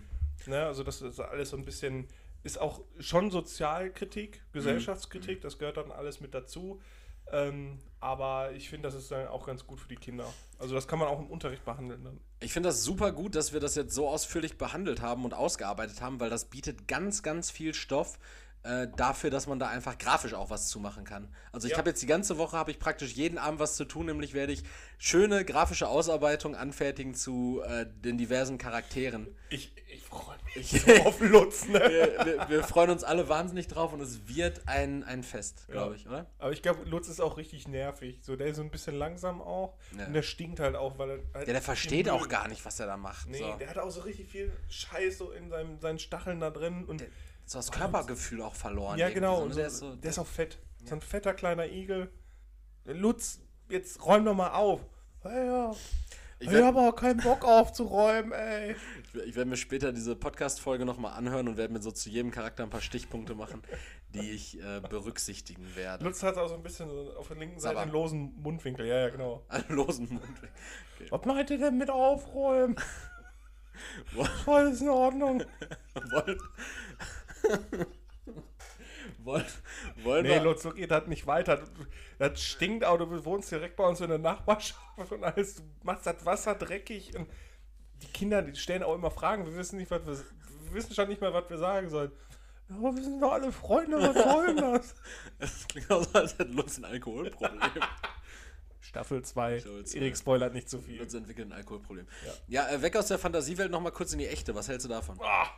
Ne? 0.47 0.65
Also 0.65 0.83
das 0.83 1.03
ist 1.03 1.21
alles 1.21 1.51
so 1.51 1.57
ein 1.57 1.65
bisschen, 1.65 2.09
ist 2.43 2.61
auch 2.61 2.81
schon 2.99 3.31
Sozialkritik, 3.31 4.43
Gesellschaftskritik, 4.53 5.41
das 5.41 5.59
gehört 5.59 5.77
dann 5.77 5.91
alles 5.91 6.21
mit 6.21 6.35
dazu. 6.35 6.81
Ähm, 7.33 7.79
aber 8.01 8.53
ich 8.53 8.69
finde, 8.69 8.89
das 8.89 8.95
ist 8.95 9.11
dann 9.11 9.27
auch 9.29 9.47
ganz 9.47 9.67
gut 9.67 9.81
für 9.81 9.89
die 9.89 9.97
Kinder. 9.97 10.27
Also 10.59 10.75
das 10.75 10.87
kann 10.87 10.99
man 10.99 11.09
auch 11.09 11.19
im 11.19 11.27
Unterricht 11.27 11.65
behandeln 11.65 12.05
dann. 12.05 12.21
Ich 12.41 12.53
finde 12.53 12.69
das 12.69 12.85
super 12.85 13.13
gut, 13.13 13.35
dass 13.35 13.53
wir 13.53 13.61
das 13.61 13.75
jetzt 13.75 13.95
so 13.95 14.09
ausführlich 14.09 14.59
behandelt 14.59 15.01
haben 15.01 15.25
und 15.25 15.35
ausgearbeitet 15.35 16.01
haben, 16.01 16.21
weil 16.21 16.31
das 16.31 16.45
bietet 16.47 16.87
ganz, 16.87 17.23
ganz 17.23 17.51
viel 17.51 17.75
Stoff 17.75 18.19
äh, 18.63 18.89
dafür, 18.97 19.31
dass 19.31 19.47
man 19.47 19.59
da 19.59 19.69
einfach 19.69 19.97
grafisch 19.97 20.35
auch 20.35 20.51
was 20.51 20.69
zu 20.69 20.81
machen 20.81 21.05
kann. 21.05 21.33
Also 21.53 21.67
ich 21.67 21.73
Ja. 21.73 21.79
habe 21.79 21.91
jetzt 21.91 22.03
die 22.03 22.07
ganze 22.07 22.37
Woche, 22.37 22.57
habe 22.57 22.71
ich 22.71 22.79
praktisch 22.79 23.13
jeden 23.13 23.39
Abend 23.39 23.61
was 23.61 23.77
zu 23.77 23.85
tun, 23.85 24.07
nämlich 24.07 24.35
werde 24.35 24.53
ich 24.53 24.65
schöne 24.99 25.45
grafische 25.45 25.89
Ausarbeitung 25.89 26.55
anfertigen 26.55 27.15
zu 27.15 27.63
äh, 27.65 27.87
den 27.87 28.19
diversen 28.19 28.59
Charakteren. 28.59 29.29
Ich, 29.51 29.73
ich 29.77 29.86
freue 30.09 30.37
mich 30.55 30.73
Ich- 30.73 30.83
so 30.83 30.93
auf 31.07 31.21
Lutz, 31.21 31.67
ne? 31.69 31.81
wir, 31.81 32.25
wir, 32.27 32.49
wir 32.49 32.65
freuen 32.65 32.91
uns 32.91 33.05
alle 33.05 33.29
wahnsinnig 33.29 33.69
drauf 33.69 33.93
und 33.93 34.01
es 34.01 34.27
wird 34.29 34.63
ein, 34.67 35.05
ein 35.05 35.23
Fest, 35.23 35.67
glaube 35.69 35.93
Ja. 35.95 35.97
ich, 36.01 36.07
oder? 36.09 36.27
Aber 36.39 36.53
ich 36.53 36.63
glaube, 36.63 36.85
Lutz 36.85 37.09
ist 37.09 37.21
auch 37.21 37.37
richtig 37.37 37.69
nervig. 37.69 38.21
So, 38.23 38.37
der 38.37 38.49
ist 38.49 38.57
so 38.57 38.63
ein 38.63 38.71
bisschen 38.71 38.95
langsam 38.97 39.41
auch. 39.43 39.75
Ja. 39.99 40.07
Und 40.07 40.13
der 40.15 40.23
stinkt 40.23 40.61
halt 40.61 40.77
auch, 40.77 40.99
weil 40.99 41.11
er 41.11 41.19
halt 41.35 41.47
Ja, 41.49 41.53
der 41.53 41.63
versteht 41.63 42.09
auch 42.09 42.29
gar 42.29 42.49
nicht, 42.49 42.65
was 42.65 42.81
er 42.81 42.87
da 42.87 42.97
macht. 42.97 43.29
Nee, 43.29 43.39
so. 43.39 43.55
der 43.59 43.69
hat 43.71 43.79
auch 43.79 43.91
so 43.91 44.01
richtig 44.03 44.29
viel 44.29 44.53
Scheiß 44.69 45.19
so 45.19 45.31
in 45.33 45.51
seinem, 45.51 45.79
seinen 45.81 45.99
Stacheln 45.99 46.41
da 46.41 46.51
drin. 46.51 46.85
Und 46.85 47.01
Der- 47.01 47.09
so 47.45 47.59
das 47.59 47.71
Körpergefühl 47.71 48.43
auch 48.43 48.55
verloren. 48.55 48.99
ja, 48.99 49.09
genau. 49.11 49.41
So, 49.43 49.47
ne? 49.47 49.53
so, 49.53 49.59
der 49.59 49.67
ist 49.69 49.79
so, 49.79 49.95
der 49.97 50.11
ist 50.11 50.19
auch 50.19 50.27
fett. 50.27 50.59
So 50.85 50.95
ein 50.95 51.01
fetter 51.01 51.33
kleiner 51.35 51.67
Igel. 51.67 52.11
Lutz, 52.85 53.41
jetzt 53.69 54.05
räum 54.05 54.25
doch 54.25 54.35
mal 54.35 54.51
auf. 54.51 54.81
Ja, 55.25 55.45
ja. 55.45 55.75
Ich 56.39 56.47
Ich 56.47 56.53
werde 56.53 56.67
habe 56.67 56.81
auch 56.81 56.95
keinen 56.95 57.21
Bock 57.21 57.45
aufzuräumen, 57.45 58.33
ey. 58.33 58.77
ich 59.25 59.35
werd 59.37 59.49
mir 59.49 59.57
später 59.57 59.93
diese 59.93 60.15
Podcast-Folge 60.17 60.85
nochmal 60.85 61.15
anhören 61.15 61.49
und 61.49 61.57
werde 61.57 61.73
mir 61.73 61.81
so 61.83 61.91
zu 61.91 62.11
jedem 62.11 62.31
Charakter 62.31 62.63
ein 62.63 62.71
paar 62.71 62.83
Stichpunkte 62.83 63.35
machen, 63.35 63.63
die 64.15 64.31
ich 64.31 64.61
äh, 64.61 64.81
berücksichtigen 64.81 65.75
werde. 65.75 66.05
Lutz 66.05 66.23
hat 66.23 66.37
auch 66.37 66.49
so 66.49 66.55
ein 66.55 66.63
bisschen 66.63 66.89
so 66.91 67.15
auf 67.17 67.29
der 67.29 67.39
linken 67.39 67.59
Seite 67.59 67.75
Sabber. 67.77 67.83
einen 67.83 67.93
losen 67.93 68.35
Mundwinkel. 68.43 68.87
Ja, 68.87 68.99
ja, 69.01 69.09
genau. 69.09 69.45
Einen 69.49 69.77
losen 69.77 70.09
Mund. 70.09 70.23
Okay. 70.97 71.07
Was 71.11 71.25
meint 71.25 71.51
ihr 71.51 71.59
denn 71.59 71.79
mit 71.79 71.91
aufräumen? 71.91 72.77
Voll 74.45 74.71
ist 74.73 74.81
in 74.81 74.89
Ordnung. 74.89 75.43
Wollen, 79.27 79.45
wollen, 80.05 80.23
Nee, 80.23 80.31
wir... 80.35 80.43
Lutz, 80.43 80.63
so 80.63 80.71
geht 80.71 80.91
das 80.91 81.07
nicht 81.09 81.27
weiter. 81.27 81.63
Das 82.19 82.41
stinkt 82.41 82.85
auch, 82.85 82.97
du 82.97 83.25
wohnst 83.25 83.51
direkt 83.51 83.77
bei 83.77 83.85
uns 83.85 84.01
in 84.01 84.09
der 84.09 84.19
Nachbarschaft 84.19 85.11
und 85.11 85.25
alles. 85.25 85.57
Du 85.57 85.63
machst 85.83 86.07
das 86.07 86.25
Wasser 86.25 86.55
dreckig 86.55 87.17
und 87.17 87.29
die 88.03 88.07
Kinder, 88.07 88.43
die 88.43 88.55
stellen 88.55 88.83
auch 88.83 88.95
immer 88.95 89.11
Fragen. 89.11 89.45
Wir 89.45 89.57
wissen 89.57 89.79
nicht, 89.79 89.91
was 89.91 90.07
wir, 90.07 90.15
wir 90.17 90.73
wissen 90.75 90.95
schon 90.95 91.09
nicht 91.09 91.21
mehr, 91.21 91.35
was 91.35 91.51
wir 91.51 91.59
sagen 91.59 91.91
sollen. 91.91 92.13
Ja, 92.69 92.77
aber 92.77 92.95
wir 92.97 93.03
sind 93.03 93.21
doch 93.21 93.33
alle 93.33 93.53
Freunde, 93.53 93.97
was 94.01 94.15
soll 94.15 94.47
denn 94.47 94.57
das? 94.57 94.95
Das 95.39 95.69
klingt 95.69 95.91
auch 95.91 96.05
so, 96.05 96.19
als 96.19 96.39
hätte 96.39 96.53
Lutz 96.53 96.79
ein 96.79 96.85
Alkoholproblem. 96.85 97.61
Staffel 98.81 99.23
2. 99.23 99.61
Staffel 99.61 99.85
zwei. 99.85 99.99
Erik 99.99 100.17
spoilert 100.17 100.55
nicht 100.55 100.71
zu 100.71 100.81
viel. 100.81 100.99
Lutz 100.99 101.15
entwickelt 101.15 101.49
ein 101.49 101.53
Alkoholproblem. 101.53 102.07
Ja, 102.47 102.69
äh, 102.69 102.81
weg 102.83 102.97
aus 102.97 103.09
der 103.09 103.19
Fantasiewelt 103.19 103.71
nochmal 103.71 103.93
kurz 103.93 104.13
in 104.13 104.19
die 104.21 104.29
echte. 104.29 104.55
Was 104.55 104.69
hältst 104.69 104.85
du 104.85 104.89
davon? 104.89 105.19
Ah, 105.21 105.49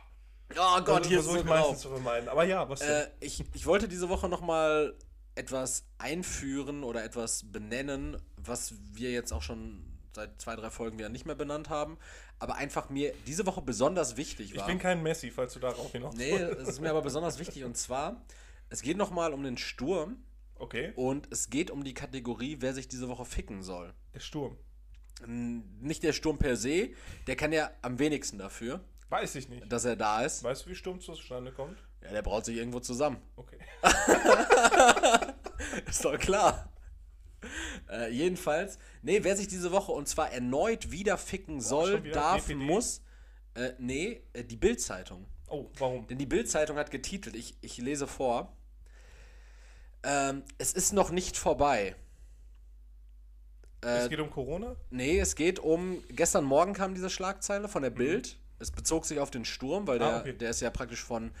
Oh 0.57 0.81
Gott, 0.81 1.05
hier 1.05 1.19
ist 1.19 1.25
so 1.25 1.35
ich 1.35 1.43
meistens 1.43 1.67
grau. 1.67 1.75
zu 1.75 1.89
vermeiden. 1.89 2.29
Aber 2.29 2.43
ja, 2.43 2.67
was 2.67 2.79
denn? 2.79 2.89
Äh, 2.89 3.07
ich, 3.19 3.43
ich 3.53 3.65
wollte 3.65 3.87
diese 3.87 4.09
Woche 4.09 4.27
nochmal 4.27 4.95
etwas 5.35 5.85
einführen 5.97 6.83
oder 6.83 7.03
etwas 7.03 7.51
benennen, 7.51 8.17
was 8.37 8.73
wir 8.93 9.11
jetzt 9.11 9.31
auch 9.31 9.41
schon 9.41 9.83
seit 10.13 10.41
zwei, 10.41 10.55
drei 10.55 10.69
Folgen 10.69 10.97
wieder 10.97 11.09
nicht 11.09 11.25
mehr 11.25 11.35
benannt 11.35 11.69
haben, 11.69 11.97
aber 12.39 12.55
einfach 12.55 12.89
mir 12.89 13.13
diese 13.27 13.45
Woche 13.45 13.61
besonders 13.61 14.17
wichtig 14.17 14.51
ich 14.51 14.59
war. 14.59 14.67
bin 14.67 14.79
kein 14.79 15.03
Messi, 15.03 15.31
falls 15.31 15.53
du 15.53 15.59
darauf 15.59 15.91
hinaus 15.91 16.15
nee, 16.15 16.31
es 16.33 16.67
ist 16.67 16.81
mir 16.81 16.89
aber 16.89 17.01
besonders 17.01 17.39
wichtig 17.39 17.63
und 17.63 17.77
zwar, 17.77 18.21
es 18.69 18.81
geht 18.81 18.97
nochmal 18.97 19.33
um 19.33 19.43
den 19.43 19.57
Sturm 19.57 20.17
Okay, 20.55 20.91
und 20.95 21.31
es 21.31 21.49
geht 21.49 21.71
um 21.71 21.83
die 21.85 21.93
Kategorie, 21.93 22.57
wer 22.59 22.73
sich 22.73 22.87
diese 22.87 23.07
Woche 23.07 23.23
ficken 23.23 23.61
soll. 23.61 23.93
der 24.13 24.19
Sturm. 24.19 24.57
Nicht 25.25 26.03
der 26.03 26.11
Sturm 26.13 26.37
per 26.37 26.55
se, 26.57 26.89
der 27.27 27.35
kann 27.35 27.53
ja 27.53 27.71
am 27.81 27.99
wenigsten 27.99 28.37
dafür, 28.37 28.81
Weiß 29.09 29.35
ich 29.35 29.49
nicht. 29.49 29.71
dass 29.71 29.85
er 29.85 29.95
da 29.95 30.21
ist. 30.21 30.43
Weißt 30.43 30.65
du, 30.65 30.69
wie 30.69 30.75
Sturm 30.75 30.99
zustande 31.01 31.51
kommt? 31.51 31.77
Ja, 32.01 32.11
der 32.11 32.21
braut 32.21 32.45
sich 32.45 32.57
irgendwo 32.57 32.79
zusammen. 32.79 33.17
Okay. 33.35 33.57
Ist 35.87 36.05
doch 36.05 36.17
klar. 36.17 36.71
Äh, 37.89 38.11
jedenfalls, 38.11 38.77
nee, 39.01 39.23
wer 39.23 39.35
sich 39.35 39.47
diese 39.47 39.71
Woche 39.71 39.91
und 39.91 40.07
zwar 40.07 40.31
erneut 40.31 40.91
wieder 40.91 41.17
ficken 41.17 41.61
soll, 41.61 41.93
schon 41.93 42.03
wieder 42.03 42.15
darf, 42.15 42.45
DPD? 42.45 42.63
muss, 42.63 43.01
äh, 43.55 43.71
nee, 43.79 44.21
äh, 44.33 44.43
die 44.43 44.57
Bild-Zeitung. 44.57 45.25
Oh, 45.47 45.69
warum? 45.77 46.07
Denn 46.07 46.17
die 46.17 46.25
Bild-Zeitung 46.25 46.77
hat 46.77 46.91
getitelt, 46.91 47.35
ich, 47.35 47.55
ich 47.61 47.77
lese 47.77 48.07
vor, 48.07 48.55
ähm, 50.03 50.43
es 50.57 50.73
ist 50.73 50.93
noch 50.93 51.11
nicht 51.11 51.37
vorbei. 51.37 51.95
Äh, 53.83 54.03
es 54.03 54.09
geht 54.09 54.19
um 54.19 54.29
Corona? 54.29 54.75
nee, 54.89 55.19
es 55.19 55.35
geht 55.35 55.59
um, 55.59 56.03
gestern 56.09 56.43
Morgen 56.43 56.73
kam 56.73 56.93
diese 56.93 57.09
Schlagzeile 57.09 57.67
von 57.67 57.81
der 57.81 57.89
Bild. 57.89 58.37
Es 58.59 58.71
bezog 58.71 59.05
sich 59.05 59.19
auf 59.19 59.31
den 59.31 59.45
Sturm, 59.45 59.87
weil 59.87 59.99
der, 59.99 60.07
Mhm. 60.09 60.13
Ah, 60.15 60.19
okay. 60.19 60.33
der 60.33 60.49
ist 60.49 60.59
ja 60.61 60.69
praktisch 60.69 61.03
von 61.03 61.31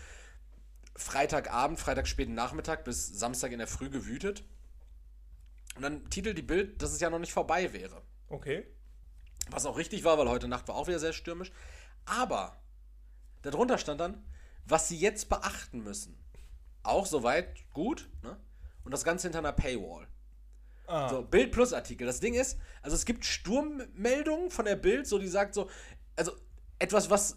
Freitagabend, 0.95 1.79
Freitag 1.79 2.07
späten 2.07 2.33
Nachmittag 2.33 2.83
bis 2.83 3.07
Samstag 3.07 3.51
in 3.51 3.59
der 3.59 3.67
Früh 3.67 3.89
gewütet. 3.89 4.43
Und 5.75 5.81
dann 5.83 6.09
titelt 6.09 6.37
die 6.37 6.41
Bild, 6.43 6.81
dass 6.81 6.91
es 6.91 6.99
ja 6.99 7.09
noch 7.09 7.19
nicht 7.19 7.31
vorbei 7.33 7.71
wäre. 7.73 8.01
Okay. 8.27 8.65
Was 9.49 9.65
auch 9.65 9.77
richtig 9.77 10.03
war, 10.03 10.17
weil 10.17 10.29
heute 10.29 10.47
Nacht 10.47 10.67
war 10.67 10.75
auch 10.75 10.87
wieder 10.87 10.99
sehr 10.99 11.13
stürmisch. 11.13 11.51
Aber 12.05 12.61
darunter 13.43 13.77
stand 13.77 14.01
dann, 14.01 14.23
was 14.65 14.87
sie 14.87 14.97
jetzt 14.97 15.29
beachten 15.29 15.81
müssen. 15.83 16.17
Auch 16.83 17.05
soweit 17.05 17.69
gut, 17.71 18.09
ne? 18.23 18.37
Und 18.83 18.91
das 18.91 19.03
Ganze 19.03 19.27
hinter 19.27 19.39
einer 19.39 19.51
Paywall. 19.53 20.07
Ah, 20.87 21.09
So, 21.09 21.21
Bild 21.21 21.51
Plus 21.51 21.71
Artikel. 21.73 22.07
Das 22.07 22.19
Ding 22.19 22.33
ist, 22.33 22.57
also 22.81 22.95
es 22.95 23.05
gibt 23.05 23.23
Sturmmeldungen 23.25 24.49
von 24.49 24.65
der 24.65 24.75
Bild, 24.75 25.07
so 25.07 25.19
die 25.19 25.27
sagt 25.27 25.53
so, 25.53 25.69
also 26.15 26.31
etwas, 26.79 27.09
was 27.09 27.35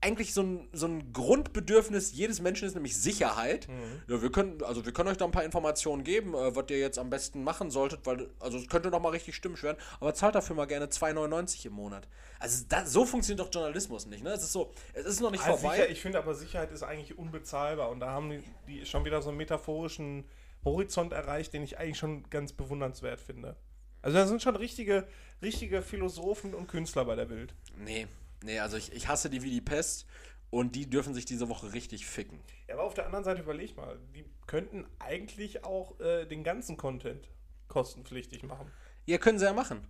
eigentlich 0.00 0.34
so 0.34 0.42
ein, 0.42 0.68
so 0.72 0.84
ein 0.86 1.14
Grundbedürfnis 1.14 2.12
jedes 2.12 2.42
Menschen 2.42 2.68
ist, 2.68 2.74
nämlich 2.74 2.94
Sicherheit. 2.94 3.68
Ja, 4.06 4.20
wir 4.20 4.30
können, 4.30 4.62
also 4.62 4.84
wir 4.84 4.92
können 4.92 5.08
euch 5.08 5.16
da 5.16 5.24
ein 5.24 5.30
paar 5.30 5.44
Informationen 5.44 6.04
geben, 6.04 6.34
äh, 6.34 6.54
was 6.54 6.66
ihr 6.68 6.78
jetzt 6.78 6.98
am 6.98 7.08
besten 7.08 7.42
machen 7.42 7.70
solltet, 7.70 8.04
weil, 8.04 8.28
also 8.38 8.58
es 8.58 8.68
könnte 8.68 8.90
noch 8.90 9.00
mal 9.00 9.08
richtig 9.08 9.34
stimmisch 9.34 9.62
werden, 9.62 9.78
aber 10.00 10.12
zahlt 10.12 10.34
dafür 10.34 10.56
mal 10.56 10.66
gerne 10.66 10.86
2,99 10.88 11.66
im 11.68 11.72
Monat. 11.72 12.06
Also 12.38 12.66
da, 12.68 12.84
so 12.84 13.06
funktioniert 13.06 13.46
doch 13.46 13.50
Journalismus 13.50 14.04
nicht, 14.04 14.22
ne? 14.22 14.30
Es 14.30 14.42
ist 14.42 14.52
so, 14.52 14.72
es 14.92 15.06
ist 15.06 15.20
noch 15.22 15.30
nicht 15.30 15.42
Also 15.42 15.56
vorbei. 15.56 15.76
sicher, 15.76 15.88
ich 15.88 16.02
finde 16.02 16.18
aber 16.18 16.34
Sicherheit 16.34 16.70
ist 16.70 16.82
eigentlich 16.82 17.16
unbezahlbar 17.16 17.88
und 17.88 18.00
da 18.00 18.10
haben 18.10 18.28
die, 18.28 18.42
die 18.68 18.84
schon 18.84 19.06
wieder 19.06 19.22
so 19.22 19.30
einen 19.30 19.38
metaphorischen 19.38 20.24
Horizont 20.66 21.14
erreicht, 21.14 21.54
den 21.54 21.62
ich 21.62 21.78
eigentlich 21.78 21.96
schon 21.98 22.28
ganz 22.28 22.52
bewundernswert 22.52 23.20
finde. 23.20 23.56
Also 24.02 24.18
da 24.18 24.26
sind 24.26 24.42
schon 24.42 24.56
richtige, 24.56 25.06
richtige 25.40 25.80
Philosophen 25.80 26.52
und 26.54 26.66
Künstler 26.68 27.06
bei 27.06 27.16
der 27.16 27.24
Bild. 27.24 27.54
Nee, 27.78 28.06
nee, 28.44 28.58
also 28.60 28.76
ich, 28.76 28.92
ich 28.92 29.08
hasse 29.08 29.30
die 29.30 29.42
wie 29.42 29.50
die 29.50 29.60
Pest 29.60 30.06
und 30.50 30.76
die 30.76 30.88
dürfen 30.88 31.14
sich 31.14 31.24
diese 31.24 31.48
Woche 31.48 31.72
richtig 31.72 32.06
ficken. 32.06 32.40
Ja, 32.68 32.74
aber 32.74 32.84
auf 32.84 32.94
der 32.94 33.06
anderen 33.06 33.24
Seite 33.24 33.42
überleg 33.42 33.76
mal, 33.76 33.98
die 34.14 34.24
könnten 34.46 34.86
eigentlich 34.98 35.64
auch 35.64 35.98
äh, 36.00 36.26
den 36.26 36.44
ganzen 36.44 36.76
Content 36.76 37.28
kostenpflichtig 37.68 38.42
machen. 38.44 38.70
Ja, 39.06 39.18
können 39.18 39.38
sie 39.38 39.44
ja 39.44 39.52
machen. 39.52 39.86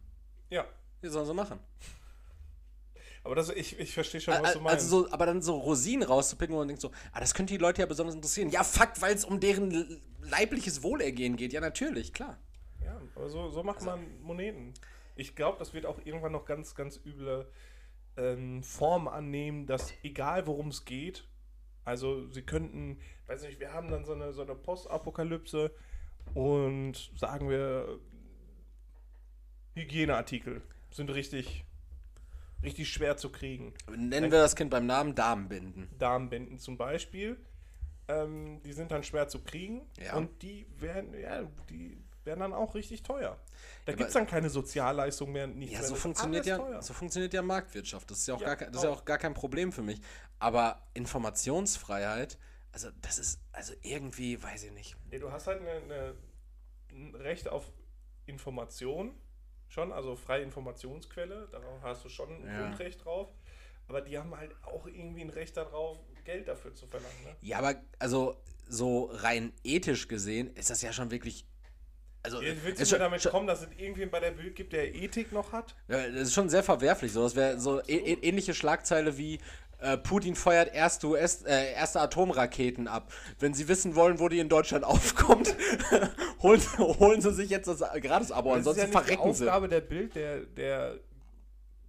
Ja, 0.51 0.67
Wie 1.01 1.09
sollen 1.09 1.27
sie 1.27 1.35
machen? 1.35 1.59
aber 3.25 3.35
das, 3.35 3.49
ich, 3.49 3.79
ich 3.79 3.95
verstehe 3.95 4.21
schon, 4.21 4.35
was 4.35 4.53
du 4.53 4.61
meinst. 4.61 4.85
Also 4.85 5.05
so, 5.05 5.13
aber 5.13 5.27
dann 5.27 5.41
so 5.41 5.57
Rosinen 5.57 6.07
rauszupicken 6.07 6.55
und 6.55 6.61
man 6.61 6.69
denkt 6.69 6.83
so, 6.83 6.91
ah, 7.13 7.21
das 7.21 7.35
könnte 7.35 7.55
die 7.55 7.59
Leute 7.59 7.81
ja 7.81 7.87
besonders 7.87 8.15
interessieren. 8.15 8.51
Ja, 8.51 8.63
fuck, 8.63 8.93
weil 9.01 9.15
es 9.15 9.25
um 9.25 9.41
deren 9.41 10.01
leibliches 10.21 10.83
Wohlergehen 10.83 11.37
geht. 11.37 11.53
Ja, 11.53 11.61
natürlich, 11.61 12.13
klar. 12.13 12.39
Ja, 12.85 13.01
aber 13.15 13.31
so, 13.31 13.49
so 13.49 13.63
macht 13.63 13.83
man 13.83 14.21
Moneten. 14.23 14.75
Ich 15.17 15.35
glaube, 15.35 15.59
das 15.59 15.73
wird 15.73 15.87
auch 15.87 15.99
irgendwann 16.05 16.33
noch 16.33 16.45
ganz, 16.45 16.75
ganz 16.75 17.01
üble 17.05 17.47
ähm, 18.17 18.63
Form 18.63 19.09
annehmen, 19.09 19.67
dass 19.67 19.93
egal 20.03 20.47
worum 20.47 20.69
es 20.69 20.85
geht, 20.85 21.27
also 21.85 22.27
sie 22.31 22.43
könnten, 22.43 22.99
weiß 23.27 23.43
nicht, 23.43 23.61
wir 23.61 23.73
haben 23.73 23.91
dann 23.91 24.05
so 24.05 24.13
eine, 24.13 24.33
so 24.33 24.43
eine 24.43 24.55
Postapokalypse 24.55 25.71
und 26.35 27.11
sagen 27.17 27.49
wir, 27.51 27.99
Hygieneartikel 29.75 30.63
sind 30.91 31.11
richtig, 31.11 31.65
richtig 32.63 32.89
schwer 32.91 33.17
zu 33.17 33.31
kriegen. 33.31 33.75
Nennen 33.91 34.31
wir 34.31 34.39
das 34.39 34.57
Kind 34.57 34.71
beim 34.71 34.87
Namen 34.87 35.15
Damenbinden. 35.15 35.89
Darmbinden 35.99 36.59
zum 36.59 36.79
Beispiel. 36.79 37.37
Ähm, 38.07 38.63
die 38.63 38.73
sind 38.73 38.91
dann 38.91 39.03
schwer 39.03 39.29
zu 39.29 39.41
kriegen 39.43 39.83
Ja. 39.99 40.17
und 40.17 40.43
die 40.43 40.67
werden, 40.79 41.19
ja, 41.19 41.43
die 41.71 41.99
werden 42.27 42.41
dann 42.41 42.53
auch 42.53 42.75
richtig 42.75 43.03
teuer. 43.03 43.39
Da 43.85 43.93
Ja, 43.93 43.97
gibt 43.97 44.09
es 44.09 44.15
dann 44.15 44.27
keine 44.27 44.51
Sozialleistung 44.51 45.31
mehr, 45.33 45.47
nichts 45.47 45.75
Ja, 45.75 45.81
mehr. 45.81 45.89
so 45.89 45.95
ist 45.95 46.01
funktioniert 46.03 46.47
ja, 46.47 46.59
teuer. 46.59 46.83
so 46.83 46.93
funktioniert 46.95 47.35
ja 47.35 47.43
Marktwirtschaft. 47.43 48.11
Das 48.11 48.19
ist 48.19 48.27
ja 48.29 48.35
auch, 48.35 48.41
Ja, 48.41 48.47
gar, 48.49 48.57
kein, 48.57 48.69
das 48.73 48.77
ist 48.79 48.85
ja 48.85 48.91
auch. 48.91 49.01
auch 49.01 49.05
gar 49.05 49.19
kein 49.19 49.35
Problem 49.35 49.73
für 49.73 49.83
mich. 49.83 50.01
Aber 50.39 50.83
Informationsfreiheit, 50.95 52.39
also 52.73 52.89
das 53.03 53.19
ist, 53.19 53.41
also 53.53 53.75
irgendwie, 53.83 54.43
weiß 54.43 54.65
ich 54.65 54.73
nicht. 54.73 54.97
Nee, 55.11 55.19
du 55.19 55.31
hast 55.31 55.47
halt 55.47 55.61
eine, 55.61 55.71
eine, 55.71 56.15
ein 56.93 57.15
Recht 57.15 57.49
auf 57.49 57.71
Information 58.27 59.15
schon, 59.69 59.93
also 59.93 60.17
freie 60.17 60.43
Informationsquelle, 60.43 61.49
darauf 61.51 61.83
hast 61.83 62.05
du 62.05 62.09
schon 62.09 62.31
ein 62.31 62.47
Ja. 62.47 62.61
Grundrecht 62.63 63.05
drauf. 63.05 63.29
Aber 63.87 64.01
die 64.01 64.19
haben 64.19 64.35
halt 64.37 64.55
auch 64.65 64.87
irgendwie 64.87 65.21
ein 65.21 65.29
Recht 65.31 65.57
darauf, 65.59 65.99
Geld 66.25 66.49
dafür 66.49 66.73
zu 66.75 66.87
verlangen. 66.87 67.23
Ne? 67.25 67.37
Ja, 67.43 67.59
aber 67.59 67.75
also 67.99 68.35
so 68.67 69.11
rein 69.13 69.53
ethisch 69.63 70.09
gesehen 70.09 70.55
ist 70.57 70.71
das 70.71 70.81
ja 70.81 70.91
schon 70.93 71.11
wirklich. 71.11 71.47
Also, 72.25 72.41
Jetzt 72.41 72.65
willst 72.65 72.79
du 72.79 72.83
mir 72.83 72.87
schon- 72.87 72.99
damit 73.01 73.23
schon- 73.23 73.33
kommen, 73.33 73.47
dass 73.47 73.61
es 73.61 73.69
irgendwen 73.77 74.11
bei 74.11 74.19
der 74.19 74.31
Bild 74.31 74.57
gibt, 74.57 74.73
der 74.73 74.95
Ethik 74.95 75.31
noch 75.31 75.53
hat? 75.53 75.75
Ja, 75.89 76.09
das 76.09 76.23
ist 76.23 76.33
schon 76.35 76.49
sehr 76.49 76.63
verwerflich. 76.63 77.13
So, 77.13 77.23
das 77.23 77.37
wäre 77.37 77.61
so 77.61 77.81
ä- 77.81 77.83
ä- 77.87 78.23
ähnliche 78.23 78.55
Schlagzeile 78.55 79.19
wie 79.19 79.39
äh, 79.81 79.99
Putin 79.99 80.35
feuert 80.35 80.73
erste, 80.75 81.09
US, 81.09 81.43
äh, 81.43 81.73
erste 81.75 82.01
Atomraketen 82.01 82.89
ab. 82.89 83.13
Wenn 83.39 83.53
Sie 83.53 83.69
wissen 83.69 83.95
wollen, 83.95 84.19
wo 84.19 84.31
die 84.31 84.39
in 84.39 84.49
Deutschland 84.49 84.85
aufkommt, 84.87 85.55
holen, 86.43 86.63
holen 86.79 87.21
Sie 87.21 87.33
sich 87.35 87.51
jetzt 87.51 87.67
das 87.69 87.81
Gratis-Abo, 87.81 88.55
Das 88.55 88.61
ist 88.61 88.67
ja 88.67 88.71
ansonsten 88.71 88.81
nicht 88.81 88.89
die 88.89 88.93
verrecken 88.93 89.35
Sie. 89.35 89.45
Aufgabe 89.45 89.69
der 89.69 89.81
Bild, 89.83 90.15
der, 90.15 90.41
der, 90.41 90.95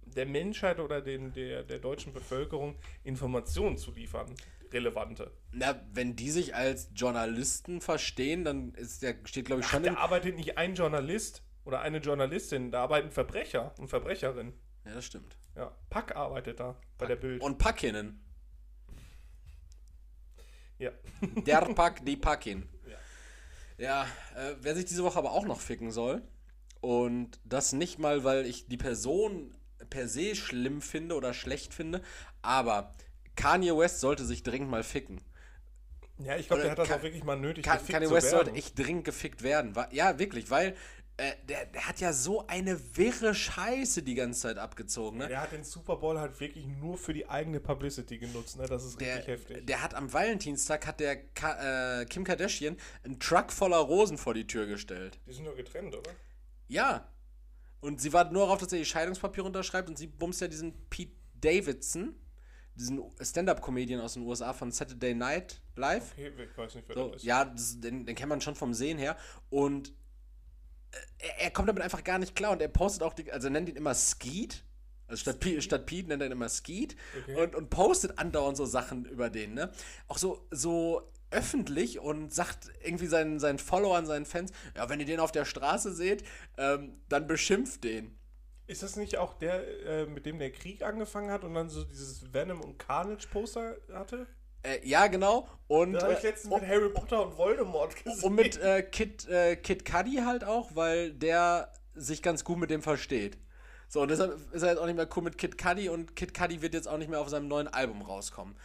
der 0.04 0.26
Menschheit 0.26 0.78
oder 0.80 1.00
den, 1.00 1.32
der, 1.32 1.62
der 1.62 1.78
deutschen 1.78 2.12
Bevölkerung 2.12 2.74
Informationen 3.04 3.78
zu 3.78 3.90
liefern, 3.92 4.34
relevante. 4.76 5.32
Na, 5.52 5.80
wenn 5.92 6.16
die 6.16 6.30
sich 6.30 6.54
als 6.54 6.90
Journalisten 6.94 7.80
verstehen, 7.80 8.44
dann 8.44 8.74
ist 8.74 9.02
der, 9.02 9.16
steht 9.24 9.46
glaube 9.46 9.60
ich 9.60 9.66
Ach, 9.66 9.72
schon 9.72 9.84
in, 9.84 9.94
da 9.94 10.00
arbeitet 10.00 10.36
nicht 10.36 10.58
ein 10.58 10.74
Journalist 10.74 11.42
oder 11.64 11.80
eine 11.80 11.98
Journalistin, 11.98 12.70
da 12.70 12.82
arbeiten 12.82 13.10
Verbrecher 13.10 13.74
und 13.78 13.88
Verbrecherin. 13.88 14.52
Ja, 14.84 14.94
das 14.94 15.04
stimmt. 15.04 15.36
Ja, 15.56 15.74
Pack 15.90 16.14
arbeitet 16.14 16.60
da 16.60 16.76
bei 16.98 17.06
der 17.06 17.16
Bild. 17.16 17.42
Und 17.42 17.58
Packinnen. 17.58 18.20
ja. 20.78 20.92
Der 21.46 21.62
Pack, 21.62 22.04
die 22.04 22.16
Packin. 22.16 22.68
Ja, 23.78 24.04
äh, 24.34 24.54
wer 24.60 24.74
sich 24.74 24.86
diese 24.86 25.04
Woche 25.04 25.18
aber 25.18 25.32
auch 25.32 25.44
noch 25.44 25.60
ficken 25.60 25.90
soll, 25.90 26.22
und 26.80 27.40
das 27.44 27.72
nicht 27.72 27.98
mal, 27.98 28.24
weil 28.24 28.46
ich 28.46 28.68
die 28.68 28.76
Person 28.76 29.54
per 29.90 30.08
se 30.08 30.34
schlimm 30.34 30.80
finde 30.80 31.16
oder 31.16 31.34
schlecht 31.34 31.74
finde, 31.74 32.02
aber 32.42 32.94
Kanye 33.36 33.76
West 33.76 34.00
sollte 34.00 34.24
sich 34.24 34.42
dringend 34.42 34.70
mal 34.70 34.82
ficken. 34.82 35.20
Ja, 36.18 36.36
ich 36.36 36.46
glaube, 36.46 36.62
der 36.62 36.72
hat 36.72 36.78
das 36.78 36.88
Ka- 36.88 36.96
auch 36.96 37.02
wirklich 37.02 37.24
mal 37.24 37.38
nötig. 37.38 37.64
Ka 37.64 37.76
Kanye 37.76 38.10
West 38.10 38.30
sollte 38.30 38.52
echt 38.52 38.78
dringend 38.78 39.04
gefickt 39.04 39.42
werden. 39.42 39.74
Ja, 39.92 40.18
wirklich, 40.18 40.50
weil 40.50 40.74
äh, 41.18 41.32
der, 41.48 41.66
der 41.66 41.86
hat 41.88 42.00
ja 42.00 42.12
so 42.12 42.46
eine 42.46 42.78
wirre 42.96 43.34
Scheiße 43.34 44.02
die 44.02 44.14
ganze 44.14 44.40
Zeit 44.42 44.58
abgezogen. 44.58 45.18
Ne? 45.18 45.28
Der 45.28 45.40
hat 45.42 45.52
den 45.52 45.64
Super 45.64 45.96
Bowl 45.96 46.18
halt 46.18 46.38
wirklich 46.40 46.66
nur 46.66 46.96
für 46.98 47.12
die 47.14 47.28
eigene 47.28 47.60
Publicity 47.60 48.18
genutzt, 48.18 48.56
ne? 48.58 48.66
Das 48.66 48.84
ist 48.84 49.00
Der, 49.00 49.16
richtig 49.16 49.28
heftig. 49.34 49.66
der 49.66 49.82
hat 49.82 49.94
am 49.94 50.12
Valentinstag 50.12 50.86
hat 50.86 51.00
der 51.00 51.16
Ka 51.16 52.00
äh, 52.00 52.04
Kim 52.06 52.24
Kardashian 52.24 52.76
einen 53.04 53.18
Truck 53.20 53.50
voller 53.52 53.78
Rosen 53.78 54.18
vor 54.18 54.34
die 54.34 54.46
Tür 54.46 54.66
gestellt. 54.66 55.18
die 55.26 55.32
sind 55.32 55.44
nur 55.44 55.56
getrennt, 55.56 55.94
oder? 55.94 56.10
Ja. 56.68 57.08
Und 57.80 58.00
sie 58.00 58.12
wartet 58.12 58.32
nur 58.32 58.42
darauf, 58.46 58.58
dass 58.58 58.72
er 58.72 58.78
die 58.78 58.84
Scheidungspapiere 58.86 59.46
unterschreibt 59.46 59.88
und 59.88 59.96
sie 59.98 60.06
bumst 60.06 60.40
ja 60.40 60.48
diesen 60.48 60.74
Pete 60.90 61.12
Davidson, 61.40 62.14
diesen 62.76 63.02
Stand-Up-Comedian 63.20 64.00
aus 64.00 64.14
den 64.14 64.22
USA 64.22 64.52
von 64.52 64.70
Saturday 64.70 65.14
Night 65.14 65.60
Live. 65.76 66.12
Okay, 66.12 66.32
ich 66.50 66.56
weiß 66.58 66.74
nicht, 66.76 66.88
wer 66.88 66.94
So, 66.96 67.08
das 67.08 67.16
ist. 67.16 67.24
ja, 67.24 67.44
das, 67.44 67.80
den, 67.80 68.06
den 68.06 68.14
kennt 68.14 68.28
man 68.28 68.40
schon 68.40 68.54
vom 68.54 68.74
Sehen 68.74 68.98
her. 68.98 69.16
Und 69.50 69.90
äh, 70.92 70.96
er, 71.18 71.40
er 71.44 71.50
kommt 71.50 71.68
damit 71.68 71.82
einfach 71.82 72.04
gar 72.04 72.18
nicht 72.18 72.34
klar 72.36 72.52
und 72.52 72.62
er 72.62 72.68
postet 72.68 73.02
auch, 73.02 73.14
die, 73.14 73.30
also 73.32 73.48
er 73.48 73.50
nennt 73.50 73.68
ihn 73.68 73.76
immer 73.76 73.94
Skeet. 73.94 74.62
Also 75.08 75.20
statt, 75.20 75.38
Pete, 75.40 75.62
statt 75.62 75.86
Pete 75.86 76.08
nennt 76.08 76.20
er 76.22 76.26
ihn 76.26 76.32
immer 76.32 76.48
Skeet 76.48 76.96
Okay. 77.22 77.36
und, 77.42 77.54
und 77.54 77.70
postet 77.70 78.18
andauernd 78.18 78.56
so 78.56 78.66
Sachen 78.66 79.04
über 79.04 79.30
den, 79.30 79.54
ne? 79.54 79.70
Auch 80.08 80.18
so, 80.18 80.46
so 80.50 81.08
öffentlich 81.30 81.98
und 81.98 82.32
sagt 82.32 82.70
irgendwie 82.84 83.06
seinen, 83.06 83.38
seinen 83.40 83.58
Followern, 83.58 84.06
seinen 84.06 84.26
Fans, 84.26 84.52
ja, 84.76 84.88
wenn 84.88 85.00
ihr 85.00 85.06
den 85.06 85.20
auf 85.20 85.32
der 85.32 85.44
Straße 85.44 85.92
seht, 85.92 86.24
ähm, 86.56 87.00
dann 87.08 87.26
beschimpft 87.26 87.84
den. 87.84 88.16
Ist 88.66 88.82
das 88.82 88.96
nicht 88.96 89.18
auch 89.18 89.34
der, 89.34 89.86
äh, 89.86 90.06
mit 90.06 90.26
dem 90.26 90.38
der 90.38 90.50
Krieg 90.50 90.82
angefangen 90.82 91.30
hat 91.30 91.44
und 91.44 91.54
dann 91.54 91.68
so 91.68 91.84
dieses 91.84 92.32
Venom 92.32 92.60
und 92.60 92.78
Carnage 92.78 93.28
Poster 93.28 93.76
hatte? 93.92 94.26
Äh, 94.62 94.86
ja, 94.86 95.06
genau. 95.06 95.48
Und, 95.68 95.92
Da 95.92 96.02
habe 96.02 96.14
ich 96.14 96.24
äh, 96.24 96.28
letztens 96.28 96.52
mit 96.52 96.68
Harry 96.68 96.90
Potter 96.90 97.24
und 97.24 97.38
Voldemort 97.38 97.94
gesehen. 98.02 98.24
Und 98.24 98.34
mit 98.34 98.56
äh, 98.58 98.82
Kid, 98.82 99.28
äh, 99.28 99.56
Kid 99.56 99.84
Cudi 99.84 100.16
halt 100.24 100.42
auch, 100.42 100.74
weil 100.74 101.12
der 101.12 101.72
sich 101.94 102.22
ganz 102.22 102.44
gut 102.44 102.58
mit 102.58 102.70
dem 102.70 102.82
versteht. 102.82 103.38
So, 103.88 104.02
und 104.02 104.10
deshalb 104.10 104.52
ist 104.52 104.62
er 104.62 104.70
jetzt 104.70 104.78
auch 104.78 104.86
nicht 104.86 104.96
mehr 104.96 105.08
cool 105.14 105.22
mit 105.22 105.38
Kid 105.38 105.56
Cudi 105.56 105.88
und 105.88 106.16
Kid 106.16 106.34
Cudi 106.34 106.60
wird 106.60 106.74
jetzt 106.74 106.88
auch 106.88 106.98
nicht 106.98 107.08
mehr 107.08 107.20
auf 107.20 107.28
seinem 107.28 107.46
neuen 107.46 107.68
Album 107.68 108.02
rauskommen. 108.02 108.56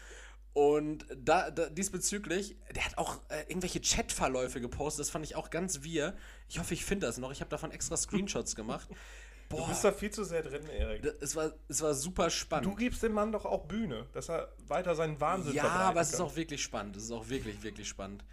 Und 0.53 1.05
da, 1.15 1.49
da 1.49 1.69
diesbezüglich, 1.69 2.57
der 2.75 2.83
hat 2.85 2.97
auch 2.97 3.21
äh, 3.29 3.41
irgendwelche 3.47 3.79
Chatverläufe 3.79 4.59
gepostet, 4.59 5.01
das 5.01 5.09
fand 5.09 5.23
ich 5.23 5.35
auch 5.35 5.49
ganz 5.49 5.83
wir. 5.83 6.15
Ich 6.49 6.59
hoffe, 6.59 6.73
ich 6.73 6.83
finde 6.83 7.07
das 7.07 7.19
noch. 7.19 7.31
Ich 7.31 7.39
habe 7.39 7.49
davon 7.49 7.71
extra 7.71 7.95
Screenshots 7.95 8.55
gemacht. 8.55 8.89
Du 9.51 9.57
Boah, 9.57 9.67
bist 9.69 9.83
da 9.83 9.91
viel 9.91 10.09
zu 10.11 10.23
sehr 10.23 10.41
drin, 10.43 10.65
Erik. 10.67 11.03
das- 11.03 11.15
es 11.21 11.35
war, 11.35 11.51
es 11.67 11.81
war 11.81 11.93
super 11.93 12.29
spannend. 12.29 12.65
Du 12.67 12.75
gibst 12.75 13.03
dem 13.03 13.13
Mann 13.13 13.31
doch 13.31 13.45
auch 13.45 13.65
Bühne, 13.65 14.07
dass 14.13 14.29
er 14.29 14.51
weiter 14.67 14.95
seinen 14.95 15.19
Wahnsinn 15.21 15.53
Ja, 15.53 15.65
aber 15.69 16.01
es 16.01 16.11
ist 16.11 16.17
kann. 16.17 16.25
auch 16.25 16.35
wirklich 16.35 16.61
spannend. 16.63 16.95
Es 16.97 17.03
ist 17.03 17.11
auch 17.11 17.29
wirklich, 17.29 17.61
wirklich 17.63 17.87
spannend. 17.87 18.23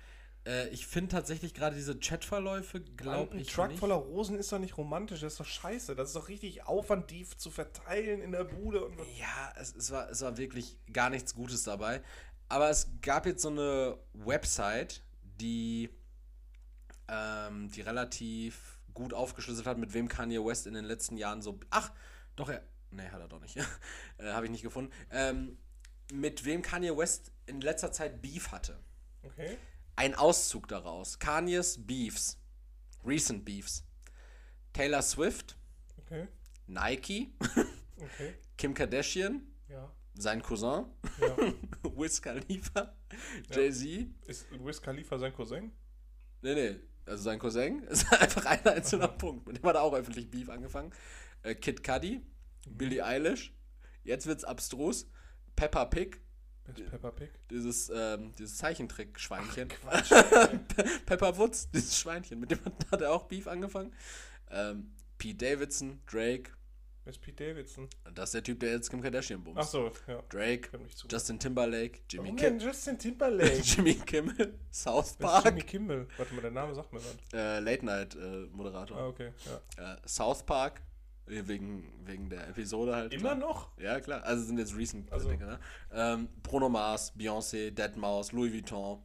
Äh, 0.46 0.68
ich 0.68 0.86
finde 0.86 1.10
tatsächlich 1.10 1.52
gerade 1.54 1.74
diese 1.76 1.98
Chatverläufe, 1.98 2.80
glaube 2.80 3.32
Ein 3.34 3.40
ich. 3.40 3.52
Truck 3.52 3.68
nicht. 3.68 3.80
voller 3.80 3.96
Rosen 3.96 4.38
ist 4.38 4.52
doch 4.52 4.58
nicht 4.60 4.76
romantisch, 4.78 5.20
das 5.20 5.32
ist 5.34 5.40
doch 5.40 5.44
scheiße. 5.46 5.94
Das 5.96 6.08
ist 6.08 6.16
doch 6.16 6.28
richtig 6.28 6.64
Aufwand, 6.66 7.10
die 7.10 7.26
zu 7.28 7.50
verteilen 7.50 8.22
in 8.22 8.32
der 8.32 8.44
Bude. 8.44 8.84
Und 8.84 8.96
Ja, 9.18 9.52
es, 9.60 9.74
es, 9.74 9.90
war, 9.90 10.08
es 10.08 10.20
war 10.22 10.38
wirklich 10.38 10.78
gar 10.92 11.10
nichts 11.10 11.34
Gutes 11.34 11.64
dabei. 11.64 12.00
Aber 12.48 12.70
es 12.70 12.88
gab 13.02 13.26
jetzt 13.26 13.42
so 13.42 13.48
eine 13.50 13.98
Website, 14.14 15.02
die, 15.22 15.90
ähm, 17.08 17.70
die 17.70 17.80
relativ 17.80 18.77
gut 18.98 19.14
aufgeschlüsselt 19.14 19.66
hat, 19.66 19.78
mit 19.78 19.94
wem 19.94 20.08
Kanye 20.08 20.44
West 20.44 20.66
in 20.66 20.74
den 20.74 20.84
letzten 20.84 21.16
Jahren 21.16 21.40
so. 21.42 21.58
Ach, 21.70 21.92
doch, 22.36 22.48
er. 22.50 22.62
Nee, 22.90 23.08
hat 23.08 23.20
er 23.20 23.28
doch 23.28 23.40
nicht. 23.40 23.56
äh, 24.18 24.32
Habe 24.32 24.46
ich 24.46 24.50
nicht 24.52 24.62
gefunden. 24.62 24.92
Ähm, 25.10 25.58
mit 26.12 26.44
wem 26.44 26.62
Kanye 26.62 26.96
West 26.96 27.32
in 27.46 27.60
letzter 27.60 27.92
Zeit 27.92 28.20
Beef 28.22 28.50
hatte. 28.52 28.78
okay. 29.22 29.56
Ein 29.96 30.14
Auszug 30.14 30.68
daraus. 30.68 31.18
Kanye's 31.18 31.84
Beefs. 31.84 32.38
Recent 33.04 33.44
Beefs. 33.44 33.84
Taylor 34.72 35.02
Swift, 35.02 35.56
Okay. 35.98 36.28
Nike, 36.66 37.32
Okay. 37.96 38.34
Kim 38.56 38.74
Kardashian, 38.74 39.42
Ja. 39.68 39.90
sein 40.14 40.40
Cousin, 40.40 40.84
ja. 41.20 41.36
Wiz 41.96 42.22
Khalifa, 42.22 42.94
Jay-Z. 43.50 44.06
Ist 44.26 44.46
Wiz 44.52 44.80
Khalifa 44.80 45.18
sein 45.18 45.32
Cousin? 45.34 45.72
Nee, 46.42 46.54
nee, 46.54 46.80
also 47.08 47.24
sein 47.24 47.38
Cousin 47.38 47.82
ist 47.88 48.12
einfach 48.12 48.46
ein 48.46 48.64
einzelner 48.66 49.08
Punkt. 49.08 49.46
Mit 49.46 49.58
dem 49.58 49.64
hat 49.64 49.76
er 49.76 49.82
auch 49.82 49.94
öffentlich 49.94 50.30
Beef 50.30 50.48
angefangen. 50.48 50.92
Äh, 51.42 51.54
Kid 51.54 51.82
Cudi, 51.82 52.20
Billie 52.68 53.04
Eilish, 53.04 53.54
jetzt 54.04 54.26
wird's 54.26 54.44
abstrus. 54.44 55.10
Peppa 55.56 55.86
Pig, 55.86 56.20
Peppa 56.90 57.10
Pig? 57.10 57.30
dieses, 57.50 57.90
ähm, 57.94 58.34
dieses 58.38 58.58
Zeichentrick-Schweinchen. 58.58 59.68
Pepper 61.06 61.38
Woods, 61.38 61.70
dieses 61.70 61.98
Schweinchen, 61.98 62.40
mit 62.40 62.50
dem 62.50 62.60
hat, 62.90 63.00
er 63.00 63.12
auch 63.12 63.24
Beef 63.24 63.46
angefangen. 63.46 63.92
Ähm, 64.50 64.92
Pete 65.18 65.46
Davidson, 65.46 66.00
Drake, 66.06 66.50
ist 67.08 67.20
Pete 67.20 67.44
Davidson? 67.48 67.88
das 68.14 68.28
ist 68.30 68.34
der 68.34 68.42
Typ, 68.42 68.60
der 68.60 68.70
jetzt 68.72 68.90
Kim 68.90 69.00
Kardashian 69.02 69.42
bumst. 69.42 69.58
Ach 69.60 69.64
so, 69.66 69.90
ja. 70.06 70.22
Drake. 70.28 70.68
Justin 71.10 71.38
Timberlake, 71.38 72.00
Jimmy, 72.08 72.24
Warum 72.28 72.36
Kim 72.36 72.58
denn 72.58 72.68
Justin 72.68 72.98
Timberlake? 72.98 73.58
Jimmy 73.62 73.94
Kimmel, 73.94 74.58
South 74.70 75.06
ist 75.12 75.20
Jimmy 75.20 75.30
Park, 75.32 75.66
Kimmel? 75.66 76.08
Warte 76.16 76.34
mal, 76.34 76.40
der 76.42 76.50
Name 76.50 76.74
sagt 76.74 76.92
mir 76.92 76.98
was. 77.00 77.16
äh, 77.32 77.60
Late 77.60 77.84
Night 77.86 78.14
äh, 78.14 78.46
Moderator. 78.52 78.96
Ah, 78.98 79.06
okay. 79.08 79.32
Ja. 79.76 79.94
Äh, 79.94 79.96
South 80.06 80.44
Park, 80.44 80.82
äh, 81.28 81.42
wegen, 81.46 81.92
wegen 82.04 82.28
der 82.30 82.48
Episode 82.48 82.94
halt. 82.96 83.12
Immer 83.12 83.34
klar. 83.34 83.34
noch? 83.36 83.78
Ja, 83.78 84.00
klar. 84.00 84.22
Also 84.24 84.44
sind 84.44 84.58
jetzt 84.58 84.76
recent 84.76 85.12
Also- 85.12 85.28
Dinge, 85.28 85.44
ne? 85.46 85.58
Ähm, 85.92 86.28
Bruno 86.42 86.68
Mars, 86.68 87.12
Beyoncé, 87.16 87.70
Deadmau5, 87.74 88.34
Louis 88.34 88.52
Vuitton, 88.52 89.02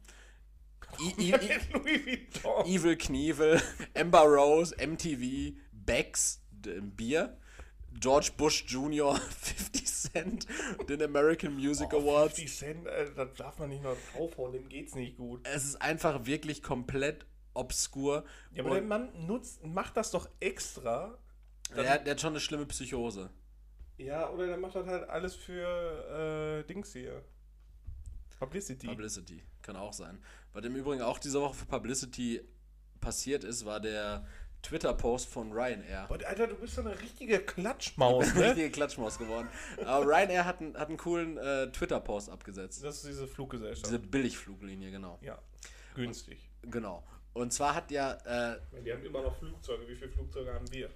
I 1.00 1.30
I 1.30 1.32
Louis 1.72 2.06
Vuitton. 2.06 2.66
Evil 2.66 2.96
Knievel, 2.96 3.60
Amber 3.96 4.22
Rose, 4.24 4.74
MTV, 4.76 5.56
Becks, 5.72 6.40
Bier, 6.50 7.36
George 8.04 8.32
Bush 8.36 8.66
Jr., 8.68 9.16
50 9.16 9.86
Cent, 10.12 10.46
den 10.90 11.00
American 11.00 11.54
Music 11.54 11.88
Oh, 11.94 12.00
Awards. 12.00 12.34
50 12.38 12.54
Cent, 12.58 12.86
äh, 12.86 13.10
da 13.16 13.24
darf 13.24 13.58
man 13.58 13.70
nicht 13.70 13.82
noch 13.82 13.96
draufhauen, 14.12 14.52
dem 14.52 14.68
geht's 14.68 14.94
nicht 14.94 15.16
gut. 15.16 15.40
Es 15.48 15.64
ist 15.64 15.80
einfach 15.80 16.26
wirklich 16.26 16.62
komplett 16.62 17.24
obskur. 17.54 18.26
Ja, 18.52 18.62
aber 18.62 18.72
Und 18.72 18.76
der 18.76 18.84
Mann 18.84 19.26
nutzt, 19.26 19.64
macht 19.64 19.96
das 19.96 20.10
doch 20.10 20.28
extra. 20.38 21.16
der, 21.74 21.98
der 21.98 22.10
hat 22.12 22.20
schon 22.20 22.34
eine 22.34 22.40
schlimme 22.40 22.66
Psychose. 22.66 23.30
Ja, 23.96 24.28
oder 24.28 24.48
der 24.48 24.58
macht 24.58 24.74
das 24.74 24.86
halt 24.86 25.08
alles 25.08 25.34
für 25.34 26.60
äh, 26.60 26.66
Dings 26.66 26.92
hier. 26.92 27.24
Publicity. 28.38 28.86
Publicity, 28.86 29.42
kann 29.62 29.76
auch 29.76 29.94
sein. 29.94 30.22
Was 30.52 30.62
im 30.66 30.76
Übrigen 30.76 31.00
auch 31.00 31.18
diese 31.18 31.40
Woche 31.40 31.54
für 31.54 31.64
Publicity 31.64 32.42
passiert 33.00 33.44
ist, 33.44 33.64
war 33.64 33.80
der 33.80 34.26
Twitter-Post 34.64 35.28
von 35.28 35.52
Ryanair. 35.52 36.06
Boah, 36.08 36.18
Alter, 36.26 36.48
du 36.48 36.56
bist 36.56 36.74
so 36.74 36.80
eine 36.80 36.98
richtige 36.98 37.38
Klatschmaus, 37.38 38.34
ne? 38.34 38.46
Richtige 38.46 38.70
Klatschmaus 38.70 39.18
geworden. 39.18 39.48
Aber 39.84 40.06
Ryanair 40.06 40.44
hat 40.44 40.60
einen, 40.60 40.76
hat 40.76 40.88
einen 40.88 40.96
coolen 40.96 41.36
äh, 41.38 41.70
Twitter-Post 41.70 42.30
abgesetzt. 42.30 42.82
Das 42.82 42.96
ist 42.96 43.06
diese 43.06 43.28
Fluggesellschaft. 43.28 43.86
Diese 43.86 43.98
Billigfluglinie, 43.98 44.90
genau. 44.90 45.18
ja, 45.22 45.38
günstig. 45.94 46.50
Genau. 46.62 47.04
Und 47.34 47.52
zwar 47.52 47.74
hat 47.74 47.90
ja 47.90 48.12
äh, 48.52 48.58
Die 48.84 48.92
haben 48.92 49.04
immer 49.04 49.22
noch 49.22 49.36
Flugzeuge. 49.36 49.86
Wie 49.88 49.94
viele 49.94 50.10
Flugzeuge 50.10 50.52
haben 50.52 50.70
wir? 50.72 50.90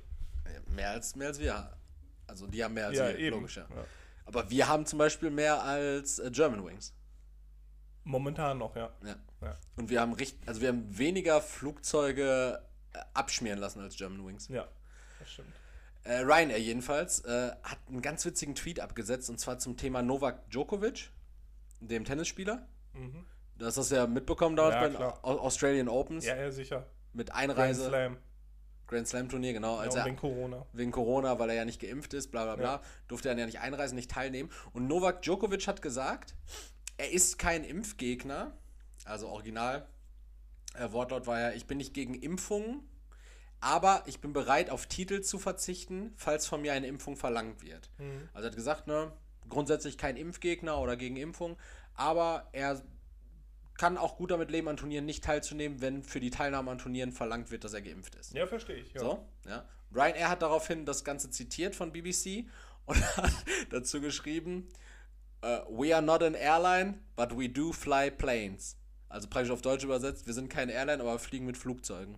mehr 0.69 0.91
als 0.91 1.15
mehr 1.17 1.29
als 1.29 1.39
wir. 1.39 1.71
Also 2.27 2.47
die 2.47 2.63
haben 2.63 2.75
mehr 2.75 2.87
als 2.87 2.97
ja, 2.97 3.09
wir, 3.09 3.19
eben. 3.19 3.37
logisch, 3.37 3.57
ja. 3.57 3.67
Ja. 3.75 3.85
Aber 4.27 4.51
wir 4.51 4.69
haben 4.69 4.87
zum 4.87 4.99
Beispiel 4.99 5.31
mehr 5.31 5.63
als 5.63 6.19
äh, 6.19 6.31
German 6.31 6.65
Wings. 6.65 6.95
Momentan 8.05 8.59
noch, 8.59 8.75
ja. 8.77 8.91
Ja. 9.05 9.17
Ja. 9.43 9.57
Und 9.77 9.91
wir 9.91 10.01
haben 10.01 10.13
richtig, 10.13 10.47
also 10.49 10.61
wir 10.61 10.69
haben 10.69 10.97
weniger 10.97 11.41
Flugzeuge 11.41 12.63
abschmieren 13.15 13.59
lassen 13.59 13.81
als 13.81 13.97
German 13.97 14.27
Wings. 14.27 14.49
Ja, 14.49 14.67
das 15.19 15.31
stimmt. 15.33 15.53
Äh, 16.05 16.19
Ryanair 16.21 16.59
jedenfalls 16.61 17.21
äh, 17.25 17.51
hat 17.63 17.79
einen 17.89 18.01
ganz 18.03 18.25
witzigen 18.25 18.55
Tweet 18.55 18.81
abgesetzt 18.81 19.29
und 19.31 19.39
zwar 19.39 19.59
zum 19.59 19.77
Thema 19.77 20.03
Novak 20.03 20.49
Djokovic, 20.51 21.11
dem 21.81 22.05
Tennisspieler. 22.05 22.67
Mhm. 22.95 23.27
Du 23.57 23.67
hast 23.67 23.77
das 23.77 23.91
ja 23.91 24.07
mitbekommen 24.07 24.55
damals 24.57 24.75
Ja, 24.77 24.81
bei 24.83 24.89
den 24.89 25.03
Australian 25.41 25.89
Opens 25.89 26.25
Ja, 26.25 26.37
ja, 26.37 26.51
sicher. 26.51 26.87
mit 27.13 27.29
Grand 27.31 27.51
Einreise. 27.51 27.89
Slam. 27.89 28.17
Grand 28.87 29.07
Slam 29.07 29.29
Turnier, 29.29 29.53
genau. 29.53 29.83
Ja, 29.83 29.91
er 29.95 30.05
wegen 30.07 30.17
Corona. 30.17 30.65
wegen 30.73 30.93
Corona, 30.93 31.39
weil 31.39 31.51
er 31.51 31.57
ja 31.57 31.65
nicht 31.67 31.81
geimpft 31.81 32.15
ist, 32.15 32.31
bla 32.31 32.45
bla 32.45 32.57
bla, 32.57 32.75
Ja. 32.77 32.83
durfte 33.09 33.29
er 33.29 33.37
ja 33.37 33.45
nicht 33.45 33.61
einreisen, 33.61 33.97
nicht 33.97 34.11
teilnehmen. 34.11 34.51
Und 34.73 34.87
Novak 34.87 35.21
Djokovic 35.23 35.67
hat 35.67 35.83
gesagt, 35.83 36.35
er 36.97 37.11
ist 37.11 37.39
kein 37.39 37.65
Impfgegner, 37.65 38.53
also 39.05 39.29
original. 39.29 39.87
Äh, 40.75 40.93
Wortlaut 40.93 41.27
war 41.27 41.41
ja, 41.41 41.51
ich 41.53 41.67
bin 41.67 41.79
nicht 41.79 41.95
gegen 41.95 42.15
Impfungen, 42.15 42.83
aber 43.61 44.03
ich 44.07 44.21
bin 44.21 44.33
bereit, 44.33 44.71
auf 44.71 44.87
Titel 44.87 45.21
zu 45.21 45.39
verzichten, 45.39 46.13
falls 46.17 46.47
von 46.47 46.63
mir 46.63 46.73
eine 46.73 46.87
Impfung 46.87 47.17
verlangt 47.17 47.63
wird. 47.63 47.91
Mhm. 47.99 48.29
Also 48.33 48.47
er 48.47 48.51
hat 48.51 48.57
gesagt, 48.57 48.87
ne, 48.87 49.13
grundsätzlich 49.49 49.99
kein 49.99 50.17
Impfgegner 50.17 50.79
oder 50.79 50.97
gegen 50.97 51.17
Impfung, 51.17 51.57
aber 51.95 52.49
er 52.53 52.81
kann 53.79 53.97
auch 53.97 54.17
gut 54.17 54.31
damit 54.31 54.51
leben, 54.51 54.69
an 54.69 54.77
Turnieren 54.77 55.07
nicht 55.07 55.25
teilzunehmen, 55.25 55.81
wenn 55.81 56.03
für 56.03 56.21
die 56.21 56.31
Teilnahme 56.31 56.71
an 56.71 56.79
Turnieren 56.79 57.13
verlangt 57.13 57.51
wird, 57.51 57.65
dass 57.65 57.73
er 57.73 57.81
geimpft 57.81 58.17
ist. 58.17 58.35
Ja, 58.35 58.47
verstehe 58.47 58.77
ich. 58.77 58.93
Ja. 58.93 59.01
So, 59.01 59.29
ja. 59.47 59.65
Ryanair 59.95 60.29
hat 60.29 60.43
daraufhin 60.43 60.85
das 60.85 61.05
Ganze 61.05 61.31
zitiert 61.31 61.75
von 61.75 61.93
BBC 61.93 62.47
und 62.87 63.01
hat 63.17 63.33
dazu 63.71 64.01
geschrieben: 64.01 64.69
äh, 65.43 65.61
We 65.69 65.95
are 65.95 66.05
not 66.05 66.23
an 66.23 66.35
airline, 66.35 66.99
but 67.17 67.37
we 67.39 67.49
do 67.49 67.73
fly 67.73 68.11
planes. 68.11 68.77
Also 69.09 69.29
praktisch 69.29 69.51
auf 69.53 69.63
Deutsch 69.63 69.85
übersetzt: 69.85 70.27
Wir 70.27 70.35
sind 70.35 70.49
keine 70.49 70.73
Airline, 70.73 71.01
aber 71.03 71.19
fliegen 71.19 71.47
mit 71.47 71.57
Flugzeugen. 71.57 72.17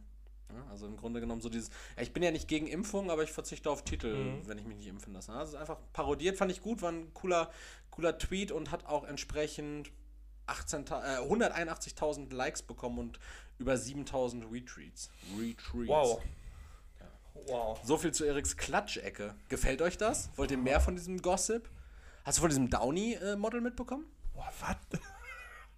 Ja, 0.53 0.67
also 0.71 0.87
im 0.87 0.97
Grunde 0.97 1.21
genommen 1.21 1.41
so 1.41 1.49
dieses: 1.49 1.71
ja, 1.97 2.03
Ich 2.03 2.13
bin 2.13 2.23
ja 2.23 2.31
nicht 2.33 2.49
gegen 2.49 2.67
Impfung, 2.67 3.11
aber 3.11 3.23
ich 3.23 3.31
verzichte 3.33 3.71
auf 3.71 3.85
Titel, 3.85 4.15
Mhm. 4.15 4.49
wenn 4.49 4.59
ich 4.59 4.65
mich 4.67 4.77
nicht 4.79 4.89
impfen 4.89 5.13
lasse. 5.13 5.33
Also 5.33 5.57
einfach 5.57 5.79
parodiert, 5.93 6.37
fand 6.37 6.51
ich 6.51 6.61
gut, 6.61 6.83
war 6.83 6.91
ein 6.93 7.13
cooler, 7.15 7.51
cooler 7.91 8.19
Tweet 8.19 8.51
und 8.51 8.71
hat 8.73 8.87
auch 8.87 9.05
entsprechend 9.05 9.93
18, 10.47 10.85
äh, 10.89 11.21
181.000 11.21 12.33
Likes 12.33 12.63
bekommen 12.63 12.99
und 12.99 13.21
über 13.59 13.75
7.000 13.77 14.51
Retweets. 14.51 15.11
Retweets. 15.39 15.89
Wow. 15.89 16.21
Wow. 17.47 17.81
So 17.85 17.97
viel 17.97 18.13
zu 18.13 18.25
Eriks 18.25 18.57
Klatschecke. 18.57 19.35
Gefällt 19.49 19.81
euch 19.83 19.97
das? 19.97 20.31
Wollt 20.37 20.51
ihr 20.51 20.59
mehr 20.59 20.81
von 20.81 20.97
diesem 20.97 21.23
Gossip? 21.23 21.71
Hast 22.25 22.39
du 22.39 22.41
von 22.41 22.51
diesem 22.51 22.69
Downy-Model 22.69 23.61
mitbekommen? 23.61 24.05
Boah, 24.35 24.53
was? 24.61 24.77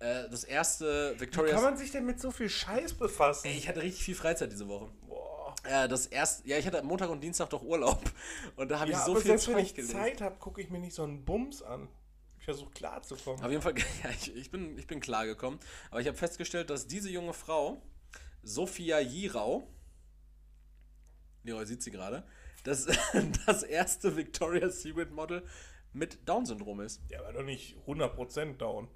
Äh, 0.02 0.28
das 0.30 0.42
erste 0.44 1.14
Wie 1.16 1.20
Victoria's. 1.20 1.54
kann 1.54 1.62
man 1.62 1.76
sich 1.76 1.92
denn 1.92 2.04
mit 2.04 2.20
so 2.20 2.30
viel 2.32 2.48
Scheiß 2.48 2.94
befassen? 2.94 3.46
Ey, 3.46 3.56
ich 3.56 3.68
hatte 3.68 3.82
richtig 3.82 4.04
viel 4.04 4.14
Freizeit 4.16 4.50
diese 4.50 4.66
Woche. 4.66 4.90
Boah. 5.06 5.54
Äh, 5.64 5.86
das 5.86 6.06
erste, 6.06 6.48
ja, 6.48 6.58
ich 6.58 6.66
hatte 6.66 6.82
Montag 6.82 7.08
und 7.10 7.20
Dienstag 7.20 7.50
doch 7.50 7.62
Urlaub. 7.62 8.02
Und 8.56 8.68
da 8.70 8.80
habe 8.80 8.90
Ja, 8.90 8.98
ich 8.98 9.04
so 9.04 9.12
aber 9.12 9.20
viel 9.20 9.28
selbst 9.30 9.46
wenn 9.48 9.54
Zeug 9.54 9.64
ich 9.64 9.74
gelesen. 9.74 9.92
Zeit 9.92 10.20
habe, 10.20 10.36
gucke 10.40 10.60
ich 10.60 10.70
mir 10.70 10.80
nicht 10.80 10.94
so 10.94 11.04
einen 11.04 11.24
Bums 11.24 11.62
an. 11.62 11.88
Ich 12.38 12.44
versuche 12.44 12.70
klarzukommen. 12.72 13.44
Auf 13.44 13.50
jeden 13.50 13.62
Fall, 13.62 13.74
ja, 14.02 14.10
ich, 14.10 14.34
ich, 14.34 14.50
bin, 14.50 14.76
ich 14.76 14.88
bin 14.88 14.98
klar 15.00 15.24
gekommen. 15.24 15.60
Aber 15.92 16.00
ich 16.00 16.08
habe 16.08 16.18
festgestellt, 16.18 16.70
dass 16.70 16.88
diese 16.88 17.08
junge 17.08 17.32
Frau, 17.32 17.80
Sophia 18.42 18.98
Jirau, 18.98 19.68
Leroy 21.44 21.64
sieht 21.66 21.82
sie 21.82 21.92
gerade, 21.92 22.26
das, 22.64 22.86
das 23.46 23.62
erste 23.62 24.16
Victoria's 24.16 24.82
Secret 24.82 25.12
Model 25.12 25.44
mit 25.92 26.28
Down-Syndrom 26.28 26.80
ist. 26.80 27.02
Ja, 27.08 27.20
aber 27.20 27.32
doch 27.34 27.42
nicht 27.44 27.76
100% 27.86 28.56
down. 28.56 28.88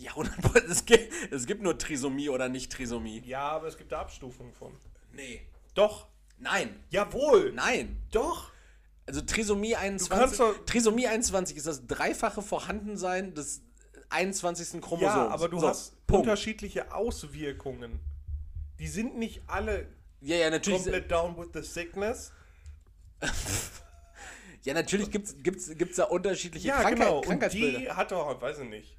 Ja, 0.00 0.12
100%. 0.12 0.64
Es 0.70 0.84
gibt, 0.86 1.12
es 1.32 1.46
gibt 1.46 1.62
nur 1.62 1.76
Trisomie 1.78 2.28
oder 2.30 2.48
nicht 2.48 2.72
Trisomie. 2.72 3.22
Ja, 3.26 3.42
aber 3.50 3.66
es 3.68 3.76
gibt 3.76 3.92
da 3.92 4.00
Abstufungen 4.00 4.52
von. 4.54 4.72
Nee. 5.12 5.42
Doch. 5.74 6.06
Nein. 6.38 6.74
Jawohl. 6.90 7.52
Nein. 7.52 8.00
Doch. 8.10 8.50
Also 9.06 9.20
Trisomie 9.20 9.72
kannst 9.72 10.10
21. 10.12 10.38
doch- 10.38 10.64
Trisomie 10.64 11.06
21 11.06 11.56
ist 11.56 11.66
das 11.66 11.86
dreifache 11.86 12.40
Vorhandensein 12.42 13.34
des 13.34 13.60
21. 14.08 14.80
Chromosoms. 14.80 15.14
Ja, 15.14 15.28
aber 15.28 15.48
du 15.48 15.58
So, 15.60 15.68
hast 15.68 16.06
Punkt. 16.06 16.22
unterschiedliche 16.26 16.94
Auswirkungen. 16.94 18.00
Die 18.78 18.88
sind 18.88 19.18
nicht 19.18 19.42
alle 19.48 19.86
Ja, 20.22 20.36
ja, 20.36 20.48
natürlich. 20.50 20.82
komplett 20.82 21.10
down 21.10 21.36
with 21.36 21.48
the 21.52 21.62
sickness. 21.62 22.32
Ja, 24.62 24.74
natürlich 24.74 25.10
gibt 25.10 25.26
es 25.26 25.42
gibt's, 25.42 25.70
gibt's 25.76 25.96
da 25.96 26.04
unterschiedliche 26.04 26.68
Ja, 26.68 26.82
Krankheit, 26.82 26.98
genau. 26.98 27.20
Und 27.20 27.52
die 27.54 27.90
hat 27.90 28.12
doch, 28.12 28.42
weiß 28.42 28.58
ich 28.58 28.68
nicht, 28.68 28.94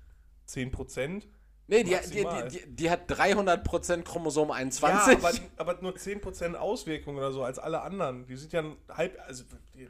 10%. 0.53 1.23
nee, 1.67 1.83
die, 1.83 1.95
die, 2.11 2.25
die, 2.49 2.75
die, 2.75 2.89
hat 2.89 3.09
300% 3.09 4.03
Chromosom 4.03 4.49
Ja, 4.49 4.55
21. 4.55 5.17
aber, 5.17 5.31
aber 5.57 5.81
nur 5.81 5.93
10% 5.93 6.55
Auswirkungen 6.55 7.17
oder 7.17 7.31
so 7.31 7.43
als 7.43 7.59
alle 7.59 7.81
anderen. 7.81 8.25
Die 8.25 8.35
sieht 8.35 8.53
ja 8.53 8.63
halb, 8.89 9.17
also 9.25 9.43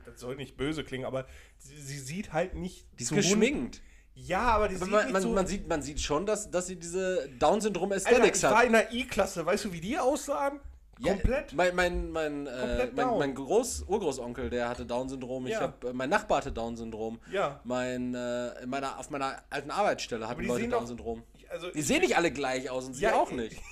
das 0.06 0.20
soll 0.20 0.36
nicht 0.36 0.58
böse 0.58 0.84
klingen, 0.84 1.06
aber 1.06 1.26
sie, 1.58 1.78
sie 1.78 2.00
sieht 2.00 2.34
halt 2.34 2.56
nicht 2.56 2.86
die 3.00 3.04
ist 3.04 3.14
geschminkt. 3.14 3.82
Ja, 4.14 4.42
aber 4.42 4.68
die 4.68 4.76
Aber 4.76 4.86
sieht 4.86 4.94
man, 4.94 5.12
man, 5.12 5.22
so... 5.22 5.30
man, 5.30 5.48
sieht, 5.48 5.68
man 5.68 5.82
sieht 5.82 6.02
schon, 6.02 6.26
dass, 6.26 6.52
dass 6.52 6.68
sie 6.68 6.76
diese 6.76 7.30
Down-Syndrom-Aesthetics 7.40 8.40
ich 8.40 8.44
war 8.44 8.58
hat. 8.58 8.66
in 8.66 8.74
der 8.74 8.92
I-Klasse, 8.94 9.46
weißt 9.46 9.66
du, 9.66 9.74
wie 9.74 9.82
die 9.82 9.98
aussahen? 9.98 10.60
Ja, 11.04 11.14
Komplett. 11.14 11.54
Mein, 11.54 11.76
mein, 11.76 12.12
mein, 12.12 12.48
äh, 12.48 12.92
mein, 12.94 13.18
mein 13.18 13.36
Groß, 13.36 13.86
Urgroßonkel, 13.88 14.50
der 14.52 14.70
hatte 14.70 14.86
Down-Syndrom. 14.86 15.48
Ich 15.48 15.54
Ja. 15.54 15.62
hab, 15.62 15.84
äh, 15.84 15.94
mein 15.94 16.10
Nachbar 16.10 16.38
hatte 16.38 16.52
Down-Syndrom. 16.52 17.20
Ja. 17.32 17.60
Mein, 17.64 18.14
äh, 18.14 18.62
in 18.64 18.70
meiner, 18.70 19.00
auf 19.00 19.10
meiner 19.10 19.42
alten 19.50 19.72
Arbeitsstelle 19.72 20.28
hatten 20.28 20.44
Leute 20.46 20.68
Down-Syndrom. 20.68 21.24
Also, 21.50 21.72
Die 21.72 21.82
sehen 21.82 22.02
nicht 22.02 22.16
alle 22.16 22.32
gleich 22.32 22.70
aus 22.70 22.86
und 22.86 22.94
sie 22.94 23.04
Ja, 23.04 23.16
auch 23.16 23.30
ich- 23.32 23.38
nicht. 23.38 23.62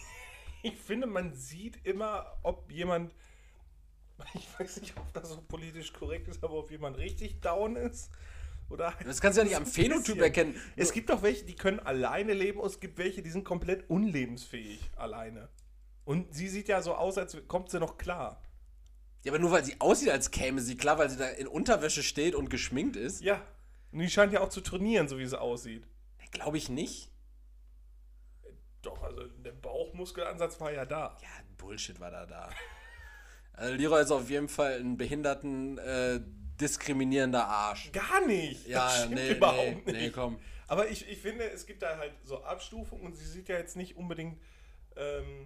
Ich 0.62 0.76
finde, 0.76 1.08
man 1.08 1.34
sieht 1.36 1.86
immer, 1.86 2.26
ob 2.44 2.70
jemand, 2.70 3.14
ich 4.34 4.48
weiß 4.60 4.82
nicht, 4.82 4.94
ob 4.98 5.14
das 5.14 5.30
so 5.30 5.42
politisch 5.48 5.94
korrekt 5.94 6.28
ist, 6.28 6.44
aber 6.44 6.56
ob 6.56 6.70
jemand 6.72 6.98
richtig 6.98 7.40
down 7.40 7.78
ist 7.78 8.10
Oder 8.70 8.94
Das 9.06 9.22
kannst 9.22 9.38
du 9.38 9.42
ja 9.42 9.48
nicht 9.48 9.56
am 9.56 9.66
Phänotyp 9.68 10.20
erkennen. 10.20 10.54
Es 10.76 10.92
gibt 10.92 11.10
doch 11.10 11.22
welche, 11.22 11.46
die 11.46 11.56
können 11.56 11.80
alleine 11.80 12.34
leben 12.34 12.60
und 12.60 12.68
es 12.68 12.80
gibt 12.82 12.98
welche, 12.98 13.22
die 13.22 13.30
sind 13.30 13.46
komplett 13.46 13.90
unlebensfähig 13.90 14.82
alleine. 14.98 15.48
Und 16.10 16.34
sie 16.34 16.48
sieht 16.48 16.68
ja 16.68 16.82
so 16.82 16.96
aus, 16.96 17.20
als 17.20 17.38
kommt 17.48 17.70
sie 17.70 17.80
noch 17.80 18.00
klar. 18.00 18.42
Ja, 19.24 19.32
aber 19.32 19.38
nur 19.38 19.52
weil 19.52 19.64
sie 19.64 19.80
aussieht, 19.80 20.10
als 20.10 20.32
käme 20.32 20.60
sie 20.60 20.76
klar, 20.76 20.98
weil 20.98 21.08
sie 21.08 21.18
da 21.18 21.28
in 21.28 21.46
Unterwäsche 21.46 22.02
steht 22.02 22.34
und 22.34 22.50
geschminkt 22.50 22.96
ist. 22.96 23.22
Ja. 23.22 23.46
Und 23.92 24.00
die 24.00 24.10
scheint 24.10 24.34
ja 24.34 24.42
auch 24.42 24.50
zu 24.50 24.62
trainieren, 24.62 25.08
so 25.08 25.20
wie 25.20 25.28
sie 25.28 25.40
aussieht. 25.40 25.86
Glaube 26.32 26.58
ich 26.58 26.68
nicht. 26.68 27.12
Doch, 28.82 29.04
also 29.04 29.24
der 29.28 29.52
Bauchmuskelansatz 29.52 30.60
war 30.60 30.72
ja 30.72 30.84
da. 30.84 31.16
Ja, 31.22 31.30
Bullshit 31.60 32.00
war 32.00 32.10
da 32.10 32.26
da. 32.26 32.50
Also 33.54 33.76
Leroy 33.76 34.02
ist 34.02 34.10
auf 34.10 34.32
jeden 34.32 34.50
Fall 34.50 34.80
ein 34.80 34.98
behinderten, 34.98 35.78
äh, 35.78 36.22
diskriminierender 36.60 37.46
Arsch. 37.46 37.92
Gar 37.92 38.26
nicht. 38.26 38.66
Ja, 38.66 38.86
das 38.86 38.98
stimmt 39.02 39.14
nee, 39.14 39.32
überhaupt 39.34 39.86
nee, 39.86 39.92
nicht. 39.92 40.02
nee, 40.02 40.10
komm. 40.10 40.40
Aber 40.66 40.90
ich, 40.90 41.08
ich 41.08 41.20
finde, 41.20 41.44
es 41.52 41.68
gibt 41.68 41.84
da 41.84 41.98
halt 41.98 42.14
so 42.24 42.44
Abstufungen 42.44 43.06
und 43.06 43.16
sie 43.16 43.28
sieht 43.28 43.48
ja 43.48 43.58
jetzt 43.58 43.76
nicht 43.76 43.96
unbedingt, 43.96 44.42
ähm, 44.96 45.46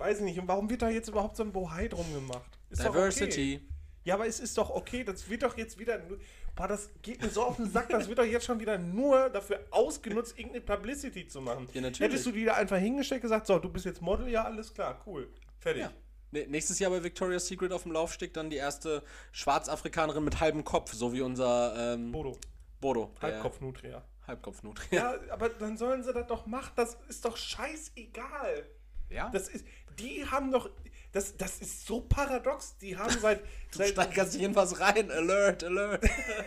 weiß 0.00 0.18
ich 0.18 0.24
nicht, 0.24 0.38
und 0.38 0.48
warum 0.48 0.68
wird 0.68 0.82
da 0.82 0.88
jetzt 0.88 1.08
überhaupt 1.08 1.36
so 1.36 1.42
ein 1.42 1.52
Bohai 1.52 1.88
drum 1.88 2.12
gemacht? 2.12 2.58
Ist 2.70 2.82
doch 2.84 2.92
Diversity. 2.92 3.60
Okay. 3.62 3.74
Ja, 4.04 4.14
aber 4.14 4.26
es 4.26 4.40
ist 4.40 4.56
doch 4.56 4.70
okay, 4.70 5.04
das 5.04 5.28
wird 5.28 5.42
doch 5.42 5.56
jetzt 5.58 5.78
wieder, 5.78 5.98
nur- 5.98 6.18
boah, 6.56 6.66
das 6.66 6.88
geht 7.02 7.20
mir 7.22 7.28
so 7.28 7.42
auf 7.42 7.56
den 7.56 7.70
Sack, 7.70 7.90
das 7.90 8.08
wird 8.08 8.18
doch 8.18 8.24
jetzt 8.24 8.46
schon 8.46 8.58
wieder 8.58 8.78
nur 8.78 9.28
dafür 9.28 9.60
ausgenutzt, 9.70 10.38
irgendeine 10.38 10.64
Publicity 10.64 11.28
zu 11.28 11.42
machen. 11.42 11.68
Ja, 11.74 11.82
natürlich. 11.82 12.00
Hättest 12.00 12.26
du 12.26 12.32
die 12.32 12.46
da 12.46 12.54
einfach 12.54 12.78
hingesteckt 12.78 13.22
gesagt, 13.22 13.46
so, 13.46 13.58
du 13.58 13.68
bist 13.68 13.84
jetzt 13.84 14.00
Model, 14.00 14.28
ja, 14.28 14.44
alles 14.44 14.72
klar, 14.72 15.02
cool, 15.06 15.28
fertig. 15.58 15.82
Ja. 15.82 15.92
Nächstes 16.32 16.78
Jahr 16.78 16.90
bei 16.92 17.02
Victoria's 17.02 17.46
Secret 17.46 17.72
auf 17.72 17.82
dem 17.82 17.92
Laufsteg 17.92 18.32
dann 18.32 18.50
die 18.50 18.56
erste 18.56 19.02
Schwarzafrikanerin 19.32 20.24
mit 20.24 20.40
halbem 20.40 20.64
Kopf, 20.64 20.92
so 20.94 21.12
wie 21.12 21.20
unser 21.20 21.94
ähm, 21.94 22.12
Bodo, 22.12 22.38
Bodo. 22.80 23.12
Halbkopf-Nutria. 23.20 24.02
Halbkopf-Nutria. 24.26 25.16
Ja, 25.16 25.32
aber 25.32 25.48
dann 25.48 25.76
sollen 25.76 26.04
sie 26.04 26.12
das 26.12 26.26
doch 26.28 26.46
machen, 26.46 26.72
das 26.76 26.96
ist 27.08 27.24
doch 27.24 27.36
scheißegal. 27.36 28.64
Ja? 29.10 29.28
Das 29.30 29.48
ist, 29.48 29.66
die 30.00 30.26
haben 30.26 30.50
doch, 30.50 30.70
das, 31.12 31.36
das 31.36 31.60
ist 31.60 31.86
so 31.86 32.00
paradox. 32.00 32.76
Die 32.78 32.96
haben 32.96 33.16
seit, 33.20 33.40
du 33.72 33.78
seit 33.78 33.90
steigerst 33.90 34.34
dich 34.34 34.42
in 34.42 34.54
was 34.54 34.80
rein. 34.80 35.10
Alert, 35.10 35.64
alert. 35.64 36.04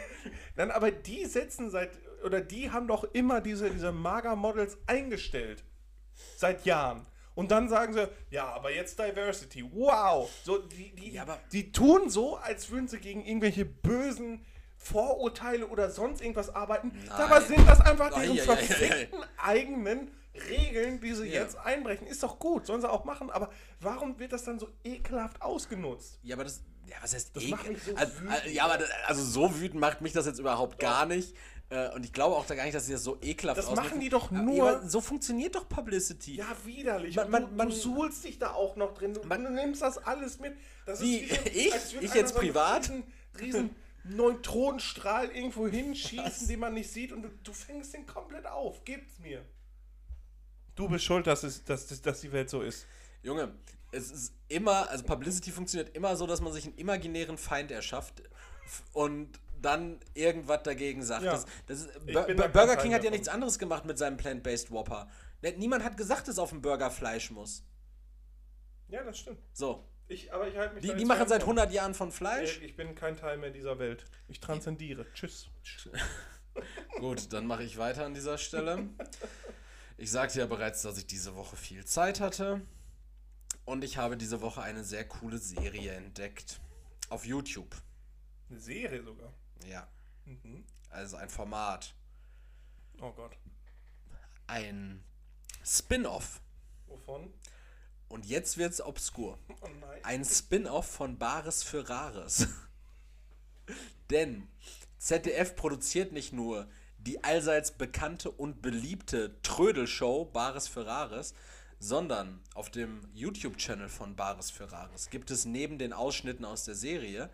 dann 0.56 0.72
aber 0.72 0.92
die 0.92 1.26
setzen 1.26 1.70
seit, 1.70 1.92
oder 2.24 2.42
die 2.42 2.72
haben 2.72 2.88
doch 2.88 3.04
immer 3.14 3.42
diese, 3.42 3.70
diese 3.70 3.92
Mager-Models 3.92 4.78
eingestellt. 4.88 5.64
Seit 6.38 6.66
Jahren. 6.66 7.06
Und 7.36 7.52
dann 7.52 7.68
sagen 7.68 7.94
sie, 7.94 8.08
ja, 8.30 8.46
aber 8.46 8.72
jetzt 8.72 9.00
Diversity. 9.00 9.64
Wow. 9.74 10.30
So, 10.44 10.60
die, 10.60 10.94
die, 10.96 11.14
Ja, 11.14 11.26
die 11.52 11.72
tun 11.72 12.10
so, 12.10 12.38
als 12.38 12.70
würden 12.70 12.88
sie 12.88 13.00
gegen 13.00 13.26
irgendwelche 13.26 13.66
bösen 13.66 14.46
Vorurteile 14.78 15.68
oder 15.68 15.90
sonst 15.90 16.22
irgendwas 16.22 16.54
arbeiten. 16.54 16.92
Dabei 17.08 17.42
sind 17.42 17.68
das 17.68 17.80
einfach 17.82 18.16
ei, 18.16 18.28
ei, 18.28 18.32
ei. 18.32 18.38
verfickten 18.38 19.20
eigenen 19.38 20.12
Regeln, 20.50 21.00
die 21.00 21.14
sie 21.14 21.26
Ja. 21.28 21.42
jetzt 21.42 21.58
einbrechen. 21.58 22.08
Ist 22.08 22.24
doch 22.24 22.40
gut, 22.40 22.66
sollen 22.66 22.82
sie 22.82 22.90
auch 22.90 23.06
machen. 23.06 23.30
Aber 23.30 23.52
warum 23.80 24.18
wird 24.20 24.32
das 24.34 24.44
dann 24.44 24.60
so 24.60 24.68
ekelhaft 24.84 25.42
ausgenutzt? 25.42 26.20
Ja, 26.24 26.36
aber 26.36 26.44
das. 26.44 26.62
Ja, 26.86 26.98
was 27.02 27.14
heißt 27.14 27.34
Das 27.36 27.44
ekel- 27.44 27.78
so 27.80 27.96
also, 27.96 28.14
Ja, 28.50 28.66
aber 28.66 28.78
das, 28.78 28.90
also 29.08 29.24
so 29.24 29.60
wütend 29.62 29.80
macht 29.80 30.02
mich 30.02 30.12
das 30.12 30.26
jetzt 30.26 30.40
überhaupt 30.40 30.80
gar 30.80 31.06
nicht. 31.06 31.34
Äh, 31.70 31.90
Und 31.96 32.04
ich 32.06 32.12
glaube 32.12 32.36
auch 32.36 32.46
da 32.46 32.56
gar 32.56 32.66
nicht, 32.66 32.76
dass 32.76 32.86
sie 32.88 32.92
das 32.92 33.04
so 33.04 33.18
ekelhaft 33.22 33.58
Das 33.58 33.68
ausmachen. 33.68 33.86
machen 33.90 34.00
die 34.02 34.10
doch 34.10 34.32
nur- 34.32 34.82
so 34.88 35.00
funktioniert 35.00 35.56
doch 35.56 35.70
Publicity. 35.70 36.36
Ja, 36.36 36.46
widerlich. 36.66 37.16
Man- 37.16 37.32
man- 37.32 37.56
man- 37.56 37.70
du 37.70 37.76
suhlst 37.76 38.24
dich 38.26 38.38
da 38.38 38.52
auch 38.52 38.76
noch 38.76 38.94
drin. 38.94 39.14
Du, 39.14 39.22
du 39.22 39.38
nimmst 39.50 39.82
das 39.82 39.98
alles 39.98 40.40
mit. 40.40 40.58
Das 40.86 41.00
Wie? 41.02 41.20
Ich? 41.22 41.74
Ich 42.02 42.14
jetzt 42.14 42.34
so 42.34 42.40
einen 42.40 42.48
privat? 42.50 42.90
Riesen, 42.90 43.04
riesen 43.40 43.76
Neutronenstrahl 44.04 45.30
irgendwo 45.30 45.68
hinschießen, 45.68 46.48
den 46.50 46.60
man 46.60 46.74
nicht 46.74 46.92
sieht 46.92 47.14
und 47.14 47.22
du, 47.24 47.30
du 47.44 47.54
fängst 47.54 47.94
den 47.94 48.06
komplett 48.06 48.46
auf. 48.46 48.84
Gib's 48.84 49.20
mir. 49.20 49.44
Du 50.76 50.90
bist 50.90 51.06
schuld, 51.06 51.28
dass, 51.28 51.44
es, 51.44 51.64
dass, 51.64 51.88
dass, 51.88 52.02
dass 52.02 52.22
die 52.22 52.32
Welt 52.32 52.50
so 52.50 52.62
ist. 52.62 52.88
Junge, 53.22 53.54
es 53.92 54.12
ist 54.12 54.34
immer, 54.48 54.90
also 54.90 55.04
Publicity 55.04 55.52
funktioniert 55.52 55.96
immer 55.96 56.16
so, 56.16 56.26
dass 56.28 56.42
man 56.42 56.52
sich 56.52 56.66
einen 56.66 56.76
imaginären 56.78 57.38
Feind 57.38 57.72
erschafft 57.72 58.24
und 58.94 59.40
dann 59.62 60.00
irgendwas 60.14 60.64
dagegen 60.64 61.04
sagt. 61.04 61.24
Ja. 61.24 61.32
Das, 61.34 61.46
das 61.68 61.80
ist, 61.86 62.06
Burger 62.06 62.76
King 62.76 62.94
hat 62.94 63.04
ja 63.04 63.12
nichts 63.12 63.28
anderes 63.30 63.60
gemacht 63.60 63.86
mit 63.86 63.98
seinem 63.98 64.18
Plant-Based 64.18 64.72
Whopper. 64.72 65.10
Ne- 65.42 65.54
Niemand 65.58 65.84
hat 65.84 65.96
gesagt, 65.96 66.28
dass 66.28 66.38
auf 66.40 66.50
dem 66.50 66.62
Burger 66.62 66.92
Fleisch 66.92 67.32
muss. 67.32 67.64
Ja, 68.90 69.04
das 69.04 69.20
stimmt. 69.20 69.40
So. 69.54 69.88
Ich, 70.08 70.34
aber 70.34 70.48
ich 70.48 70.58
halte 70.58 70.76
mich 70.76 70.84
Die, 70.84 70.94
die 70.96 71.06
machen 71.06 71.28
seit 71.28 71.44
von. 71.44 71.58
100 71.58 71.72
Jahren 71.74 71.94
von 71.94 72.12
Fleisch. 72.12 72.60
Ich 72.62 72.76
bin 72.76 72.94
kein 72.94 73.16
Teil 73.16 73.38
mehr 73.38 73.52
dieser 73.52 73.80
Welt. 73.80 74.04
Ich 74.28 74.40
transzendiere. 74.42 75.06
Tschüss. 75.14 75.50
Gut, 77.00 77.32
dann 77.32 77.48
mache 77.48 77.64
ich 77.64 77.78
weiter 77.78 78.06
an 78.06 78.14
dieser 78.14 78.38
Stelle. 78.38 78.90
Ich 79.98 80.12
sagte 80.12 80.40
ja 80.40 80.46
bereits, 80.46 80.82
dass 80.82 80.98
ich 80.98 81.06
diese 81.06 81.36
Woche 81.36 81.56
viel 81.56 81.86
Zeit 81.86 82.20
hatte. 82.20 82.62
Und 83.66 83.84
ich 83.84 83.98
habe 83.98 84.18
diese 84.18 84.42
Woche 84.42 84.62
eine 84.62 84.84
sehr 84.84 85.08
coole 85.08 85.38
Serie 85.38 85.94
entdeckt. 85.94 86.60
Auf 87.10 87.26
YouTube. 87.26 87.76
Eine 88.50 88.60
Serie 88.60 89.04
sogar. 89.04 89.34
Ja. 89.68 89.88
Mhm. 90.26 90.66
Also 90.90 91.18
ein 91.18 91.30
Format. 91.30 91.94
Oh 93.02 93.12
Gott. 93.12 93.38
Ein 94.48 95.04
Spin-off. 95.64 96.42
Wovon? 96.88 97.34
Und 98.10 98.26
jetzt 98.26 98.58
wird's 98.58 98.82
obskur. 98.82 99.40
Oh 99.62 99.70
nein. 99.80 100.04
Ein 100.04 100.26
Spin-off 100.26 100.88
von 100.88 101.18
Bares 101.18 101.64
für 101.64 101.88
Rares. 101.88 102.48
Denn 104.10 104.50
ZDF 104.98 105.56
produziert 105.56 106.12
nicht 106.12 106.34
nur 106.34 106.70
die 107.06 107.24
allseits 107.24 107.72
bekannte 107.72 108.32
und 108.32 108.62
beliebte 108.62 109.42
Trödelshow 109.42 110.26
Bares 110.26 110.68
für 110.68 110.86
Rares, 110.86 111.34
sondern 111.80 112.40
auf 112.54 112.70
dem 112.70 113.02
YouTube-Channel 113.14 113.90
von 113.90 114.16
Bares 114.16 114.50
für 114.50 114.72
Rares 114.72 115.10
gibt 115.10 115.32
es 115.32 115.46
neben 115.46 115.78
den 115.78 115.92
Ausschnitten 115.92 116.46
aus 116.46 116.64
der 116.64 116.76
Serie 116.76 117.30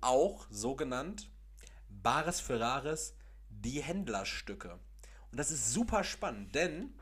auch 0.00 0.46
sogenannt 0.50 1.30
Bares 1.88 2.40
für 2.40 2.58
Rares 2.58 3.14
die 3.48 3.80
Händlerstücke. 3.80 4.78
Und 5.30 5.38
das 5.38 5.50
ist 5.50 5.72
super 5.72 6.02
spannend, 6.02 6.54
denn 6.54 6.92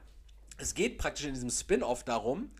es 0.58 0.74
geht 0.74 0.98
praktisch 0.98 1.24
in 1.24 1.32
diesem 1.32 1.50
Spin-off 1.50 2.04
darum, 2.04 2.50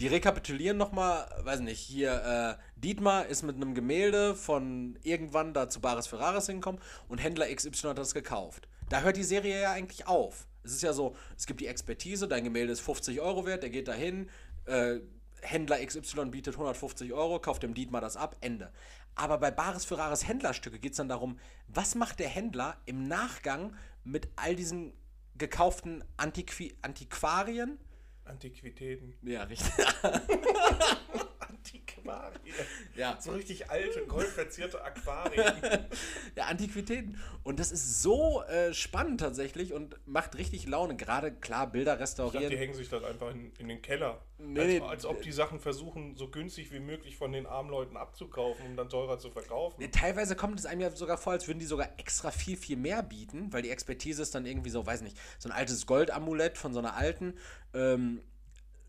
die 0.00 0.06
rekapitulieren 0.06 0.76
nochmal, 0.76 1.28
weiß 1.42 1.60
nicht, 1.60 1.80
hier, 1.80 2.58
äh, 2.58 2.80
Dietmar 2.80 3.26
ist 3.26 3.42
mit 3.42 3.56
einem 3.56 3.74
Gemälde 3.74 4.36
von 4.36 4.98
irgendwann 5.02 5.54
da 5.54 5.68
zu 5.68 5.80
Bares 5.80 6.06
Ferraris 6.06 6.46
hingekommen 6.46 6.80
und 7.08 7.18
Händler 7.18 7.52
XY 7.52 7.88
hat 7.88 7.98
das 7.98 8.14
gekauft. 8.14 8.68
Da 8.88 9.02
hört 9.02 9.16
die 9.16 9.24
Serie 9.24 9.60
ja 9.60 9.72
eigentlich 9.72 10.06
auf. 10.06 10.46
Es 10.62 10.72
ist 10.72 10.82
ja 10.82 10.92
so, 10.92 11.14
es 11.36 11.46
gibt 11.46 11.60
die 11.60 11.66
Expertise, 11.66 12.28
dein 12.28 12.44
Gemälde 12.44 12.72
ist 12.72 12.80
50 12.80 13.20
Euro 13.20 13.46
wert, 13.46 13.62
der 13.62 13.70
geht 13.70 13.88
dahin, 13.88 14.28
äh, 14.66 15.00
Händler 15.40 15.84
XY 15.84 16.26
bietet 16.26 16.54
150 16.54 17.12
Euro, 17.12 17.38
kauft 17.38 17.62
dem 17.62 17.74
Dietmar 17.74 18.00
das 18.00 18.16
ab, 18.16 18.36
Ende. 18.40 18.72
Aber 19.14 19.38
bei 19.38 19.50
Bares 19.50 19.84
Ferraris 19.84 20.26
Händlerstücke 20.26 20.78
geht 20.78 20.92
es 20.92 20.96
dann 20.98 21.08
darum, 21.08 21.38
was 21.68 21.94
macht 21.94 22.18
der 22.18 22.28
Händler 22.28 22.76
im 22.86 23.06
Nachgang 23.06 23.74
mit 24.04 24.28
all 24.36 24.56
diesen 24.56 24.92
gekauften 25.36 26.04
Antiqui 26.16 26.76
Antiquarien? 26.82 27.78
Antiquitäten. 28.24 29.14
Ja, 29.22 29.44
richtig. 29.44 29.72
Antiquarien. 31.58 32.54
Ja. 32.96 33.18
So 33.20 33.32
richtig 33.32 33.70
alte, 33.70 34.06
goldverzierte 34.06 34.82
Aquarien. 34.82 35.86
Ja, 36.36 36.44
Antiquitäten. 36.44 37.18
Und 37.42 37.58
das 37.58 37.72
ist 37.72 38.02
so 38.02 38.42
äh, 38.44 38.72
spannend 38.72 39.20
tatsächlich 39.20 39.72
und 39.72 39.96
macht 40.06 40.36
richtig 40.38 40.66
Laune. 40.66 40.96
Gerade 40.96 41.32
klar, 41.32 41.70
Bilder 41.70 41.92
Ich 41.94 41.98
dachte, 41.98 42.02
restaurieren. 42.02 42.50
die 42.50 42.56
hängen 42.58 42.74
sich 42.74 42.88
das 42.88 43.02
einfach 43.02 43.30
in, 43.30 43.52
in 43.58 43.68
den 43.68 43.82
Keller. 43.82 44.22
Nee, 44.38 44.80
als, 44.80 44.90
als 44.90 45.06
ob 45.06 45.22
die 45.22 45.32
Sachen 45.32 45.58
versuchen, 45.58 46.16
so 46.16 46.30
günstig 46.30 46.70
wie 46.72 46.78
möglich 46.78 47.16
von 47.16 47.32
den 47.32 47.46
armen 47.46 47.70
Leuten 47.70 47.96
abzukaufen, 47.96 48.64
um 48.66 48.76
dann 48.76 48.88
teurer 48.88 49.18
zu 49.18 49.30
verkaufen. 49.30 49.76
Nee, 49.80 49.88
teilweise 49.88 50.36
kommt 50.36 50.60
es 50.60 50.66
einem 50.66 50.80
ja 50.80 50.90
sogar 50.90 51.18
vor, 51.18 51.32
als 51.32 51.48
würden 51.48 51.58
die 51.58 51.66
sogar 51.66 51.88
extra 51.98 52.30
viel, 52.30 52.56
viel 52.56 52.76
mehr 52.76 53.02
bieten, 53.02 53.52
weil 53.52 53.62
die 53.62 53.70
Expertise 53.70 54.22
ist 54.22 54.34
dann 54.34 54.46
irgendwie 54.46 54.70
so, 54.70 54.86
weiß 54.86 55.02
nicht, 55.02 55.18
so 55.38 55.48
ein 55.48 55.52
altes 55.52 55.86
Goldamulett 55.86 56.56
von 56.56 56.72
so 56.72 56.78
einer 56.78 56.94
alten, 56.94 57.34
ähm, 57.74 58.22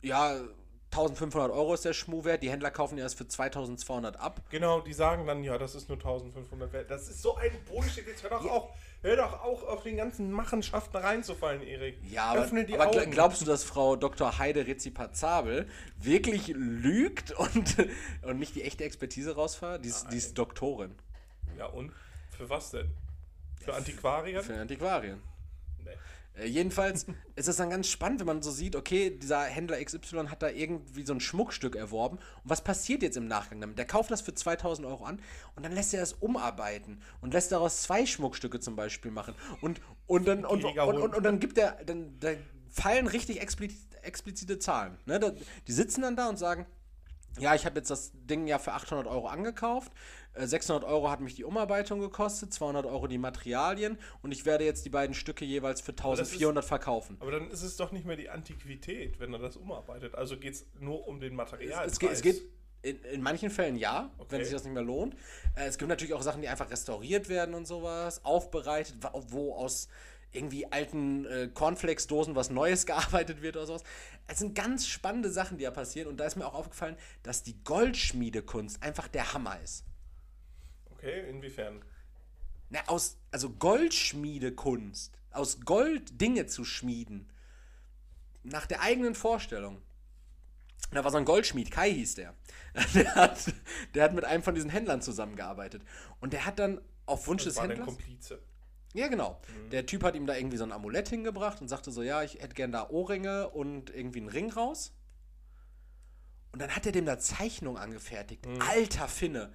ja, 0.01 0.39
1500 0.91 1.51
Euro 1.51 1.75
ist 1.75 1.85
der 1.85 1.93
Schmuh 1.93 2.23
wert, 2.23 2.41
die 2.41 2.49
Händler 2.49 2.71
kaufen 2.71 2.97
ja 2.97 3.03
erst 3.03 3.17
für 3.17 3.27
2200 3.27 4.19
ab. 4.19 4.41
Genau, 4.49 4.81
die 4.81 4.93
sagen 4.93 5.27
dann, 5.27 5.43
ja, 5.43 5.57
das 5.59 5.75
ist 5.75 5.87
nur 5.87 5.99
1500 5.99 6.73
wert. 6.73 6.89
Das 6.89 7.07
ist 7.07 7.21
so 7.21 7.35
ein 7.35 7.51
Bullshit. 7.65 8.07
Jetzt 8.07 8.23
hör 8.23 8.31
doch, 8.31 8.45
auch, 8.45 8.69
hör 9.03 9.15
doch 9.15 9.33
auch 9.43 9.63
auf 9.67 9.83
den 9.83 9.97
ganzen 9.97 10.31
Machenschaften 10.31 10.97
reinzufallen, 10.97 11.61
Erik. 11.61 11.99
Ja, 12.09 12.25
aber, 12.31 12.41
Öffne 12.41 12.65
die 12.65 12.73
aber 12.73 12.87
Augen. 12.89 13.11
glaubst 13.11 13.39
du, 13.41 13.45
dass 13.45 13.63
Frau 13.63 13.95
Dr. 13.97 14.39
Heide 14.39 14.65
Rezipazabel 14.65 15.67
wirklich 15.99 16.47
lügt 16.47 17.31
und, 17.33 17.75
und 18.23 18.39
nicht 18.39 18.55
die 18.55 18.63
echte 18.63 18.83
Expertise 18.83 19.35
rausfahrt? 19.35 19.85
Die 19.85 19.89
ist, 19.89 20.07
die 20.11 20.17
ist 20.17 20.37
Doktorin 20.39 20.95
Ja, 21.57 21.67
und? 21.67 21.91
Für 22.35 22.49
was 22.49 22.71
denn? 22.71 22.89
Für 23.63 23.75
Antiquarien? 23.75 24.41
für 24.43 24.55
Antiquarien. 24.59 25.21
Nee. 25.85 25.91
Äh, 26.35 26.47
jedenfalls 26.47 27.05
ist 27.35 27.47
es 27.47 27.57
dann 27.57 27.69
ganz 27.69 27.87
spannend, 27.87 28.19
wenn 28.19 28.27
man 28.27 28.41
so 28.41 28.51
sieht, 28.51 28.75
okay, 28.75 29.09
dieser 29.09 29.43
Händler 29.43 29.83
XY 29.83 30.27
hat 30.27 30.41
da 30.41 30.49
irgendwie 30.49 31.05
so 31.05 31.13
ein 31.13 31.19
Schmuckstück 31.19 31.75
erworben. 31.75 32.17
Und 32.17 32.49
was 32.49 32.63
passiert 32.63 33.03
jetzt 33.03 33.17
im 33.17 33.27
Nachgang 33.27 33.61
damit? 33.61 33.77
Der 33.77 33.85
kauft 33.85 34.11
das 34.11 34.21
für 34.21 34.33
2000 34.33 34.87
Euro 34.87 35.05
an 35.05 35.21
und 35.55 35.63
dann 35.63 35.71
lässt 35.71 35.93
er 35.93 35.99
das 35.99 36.13
umarbeiten 36.13 37.01
und 37.21 37.33
lässt 37.33 37.51
daraus 37.51 37.81
zwei 37.81 38.05
Schmuckstücke 38.05 38.59
zum 38.59 38.75
Beispiel 38.75 39.11
machen. 39.11 39.35
Und, 39.61 39.81
und, 40.07 40.27
dann, 40.27 40.45
und, 40.45 40.63
und, 40.63 40.77
und, 40.77 41.15
und 41.15 41.23
dann 41.23 41.39
gibt 41.39 41.57
er, 41.57 41.83
dann, 41.85 42.19
dann 42.19 42.37
fallen 42.69 43.07
richtig 43.07 43.41
explizit, 43.41 43.87
explizite 44.01 44.59
Zahlen. 44.59 44.97
Ne? 45.05 45.35
Die 45.67 45.71
sitzen 45.71 46.01
dann 46.01 46.15
da 46.15 46.29
und 46.29 46.37
sagen, 46.37 46.65
ja, 47.37 47.55
ich 47.55 47.65
habe 47.65 47.77
jetzt 47.77 47.89
das 47.89 48.11
Ding 48.13 48.47
ja 48.47 48.59
für 48.59 48.73
800 48.73 49.07
Euro 49.07 49.27
angekauft. 49.27 49.91
600 50.35 50.83
äh, 50.83 50.87
Euro 50.87 51.09
hat 51.09 51.21
mich 51.21 51.35
die 51.35 51.43
Umarbeitung 51.43 51.99
gekostet, 51.99 52.53
200 52.53 52.85
Euro 52.85 53.07
die 53.07 53.17
Materialien 53.17 53.97
und 54.21 54.31
ich 54.31 54.45
werde 54.45 54.65
jetzt 54.65 54.85
die 54.85 54.89
beiden 54.89 55.13
Stücke 55.13 55.45
jeweils 55.45 55.81
für 55.81 55.91
1400 55.91 56.63
ist, 56.63 56.67
verkaufen. 56.67 57.17
Aber 57.19 57.31
dann 57.31 57.49
ist 57.49 57.63
es 57.63 57.77
doch 57.77 57.91
nicht 57.91 58.05
mehr 58.05 58.15
die 58.15 58.29
Antiquität, 58.29 59.19
wenn 59.19 59.33
er 59.33 59.39
das 59.39 59.57
umarbeitet. 59.57 60.15
Also 60.15 60.37
geht 60.37 60.53
es 60.53 60.65
nur 60.79 61.07
um 61.07 61.19
den 61.19 61.35
Material. 61.35 61.85
Es, 61.85 62.01
es, 62.01 62.21
geht, 62.21 62.41
in, 62.81 63.01
in, 63.03 63.21
manchen 63.21 63.49
Fällen 63.49 63.75
ja, 63.75 64.11
okay. 64.17 64.27
wenn 64.31 64.43
sich 64.43 64.53
das 64.53 64.63
nicht 64.63 64.73
mehr 64.73 64.83
lohnt. 64.83 65.15
Äh, 65.55 65.65
es 65.67 65.77
gibt 65.77 65.89
natürlich 65.89 66.13
auch 66.13 66.21
Sachen, 66.21 66.41
die 66.41 66.47
einfach 66.47 66.69
restauriert 66.69 67.29
werden 67.29 67.55
und 67.55 67.67
sowas, 67.67 68.23
aufbereitet, 68.23 68.95
wo 69.29 69.55
aus 69.55 69.89
irgendwie 70.31 70.71
alten 70.71 71.25
äh, 71.25 71.49
Cornflakes-Dosen 71.53 72.35
was 72.35 72.49
Neues 72.49 72.85
gearbeitet 72.85 73.41
wird 73.41 73.57
oder 73.57 73.65
sowas. 73.65 73.83
Es 74.27 74.39
sind 74.39 74.53
ganz 74.53 74.87
spannende 74.87 75.31
Sachen, 75.31 75.57
die 75.57 75.63
da 75.63 75.71
passieren. 75.71 76.07
Und 76.07 76.17
da 76.17 76.25
ist 76.25 76.35
mir 76.35 76.45
auch 76.45 76.53
aufgefallen, 76.53 76.95
dass 77.23 77.43
die 77.43 77.63
Goldschmiedekunst 77.63 78.83
einfach 78.83 79.07
der 79.07 79.33
Hammer 79.33 79.59
ist. 79.63 79.85
Okay, 80.99 81.29
inwiefern? 81.29 81.81
Na, 82.69 82.81
aus, 82.87 83.17
also 83.31 83.49
Goldschmiedekunst, 83.49 85.17
aus 85.31 85.61
Gold 85.61 86.19
Dinge 86.19 86.45
zu 86.45 86.65
schmieden, 86.65 87.29
nach 88.43 88.65
der 88.65 88.81
eigenen 88.81 89.15
Vorstellung. 89.15 89.81
Da 90.91 91.03
war 91.03 91.11
so 91.11 91.17
ein 91.17 91.25
Goldschmied, 91.25 91.71
Kai 91.71 91.91
hieß 91.91 92.15
der. 92.15 92.35
Der 92.93 93.15
hat, 93.15 93.53
der 93.95 94.03
hat 94.03 94.13
mit 94.13 94.23
einem 94.23 94.43
von 94.43 94.53
diesen 94.53 94.69
Händlern 94.69 95.01
zusammengearbeitet. 95.01 95.81
Und 96.19 96.33
der 96.33 96.45
hat 96.45 96.59
dann 96.59 96.79
auf 97.07 97.27
Wunsch 97.27 97.43
das 97.43 97.55
des 97.55 97.57
war 97.57 97.63
Händlers. 97.67 97.85
Der 97.87 97.95
Komplize. 97.95 98.39
Ja, 98.93 99.07
genau. 99.07 99.41
Mhm. 99.47 99.69
Der 99.71 99.85
Typ 99.85 100.03
hat 100.03 100.15
ihm 100.15 100.25
da 100.25 100.35
irgendwie 100.35 100.57
so 100.57 100.63
ein 100.63 100.71
Amulett 100.71 101.09
hingebracht 101.09 101.61
und 101.61 101.67
sagte 101.67 101.91
so: 101.91 102.03
Ja, 102.03 102.23
ich 102.23 102.35
hätte 102.35 102.53
gern 102.53 102.71
da 102.71 102.89
Ohrringe 102.89 103.49
und 103.49 103.89
irgendwie 103.89 104.19
einen 104.19 104.29
Ring 104.29 104.51
raus. 104.51 104.93
Und 106.51 106.61
dann 106.61 106.75
hat 106.75 106.85
er 106.85 106.91
dem 106.91 107.05
da 107.05 107.19
Zeichnung 107.19 107.77
angefertigt. 107.77 108.45
Mhm. 108.45 108.61
Alter 108.61 109.07
Finne 109.07 109.51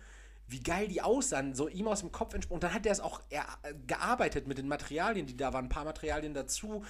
wie 0.46 0.60
geil 0.60 0.88
die 0.88 1.02
aussahen, 1.02 1.54
so 1.54 1.68
ihm 1.68 1.88
aus 1.88 2.00
dem 2.00 2.12
Kopf 2.12 2.34
entsprungen. 2.34 2.56
Und 2.56 2.64
dann 2.64 2.74
hat 2.74 2.86
er 2.86 2.92
es 2.92 3.00
auch 3.00 3.20
er, 3.30 3.46
gearbeitet 3.86 4.46
mit 4.46 4.58
den 4.58 4.68
Materialien, 4.68 5.26
die 5.26 5.36
da 5.36 5.52
waren, 5.52 5.66
ein 5.66 5.70
paar 5.70 5.84
Materialien 5.84 6.34
dazu, 6.34 6.84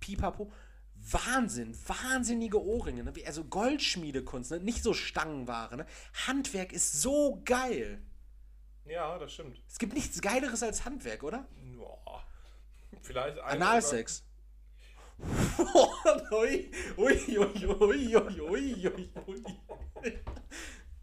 pipapo. 0.00 0.52
Wahnsinn, 1.00 1.78
wahnsinnige 1.86 2.60
Ohrringe, 2.60 3.04
ne? 3.04 3.12
also 3.24 3.44
Goldschmiedekunst, 3.44 4.50
ne? 4.50 4.60
nicht 4.60 4.82
so 4.82 4.94
Stangenware. 4.94 5.76
Ne? 5.76 5.86
Handwerk 6.26 6.72
ist 6.72 7.00
so 7.00 7.40
geil. 7.44 8.02
Ja, 8.84 9.16
das 9.18 9.32
stimmt. 9.32 9.62
Es 9.68 9.78
gibt 9.78 9.94
nichts 9.94 10.20
Geileres 10.20 10.62
als 10.62 10.84
Handwerk, 10.84 11.22
oder? 11.22 11.46
Boah. 11.76 12.24
Vielleicht 13.02 13.38
Analsex. 13.38 14.24
ui, 16.32 16.70
ui, 16.96 17.38
ui, 17.38 17.66
ui, 17.66 18.16
ui, 18.16 18.88
ui, 18.88 19.10
ui. 19.26 19.42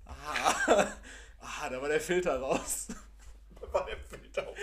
Ah. 0.08 0.88
Ah, 1.62 1.70
da 1.70 1.82
war 1.82 1.90
der 1.90 2.02
Filter 2.02 2.40
raus. 2.40 2.88
Da 3.62 3.74
war 3.74 3.86
der 3.86 3.98
Filter 3.98 4.48
auf. 4.48 4.58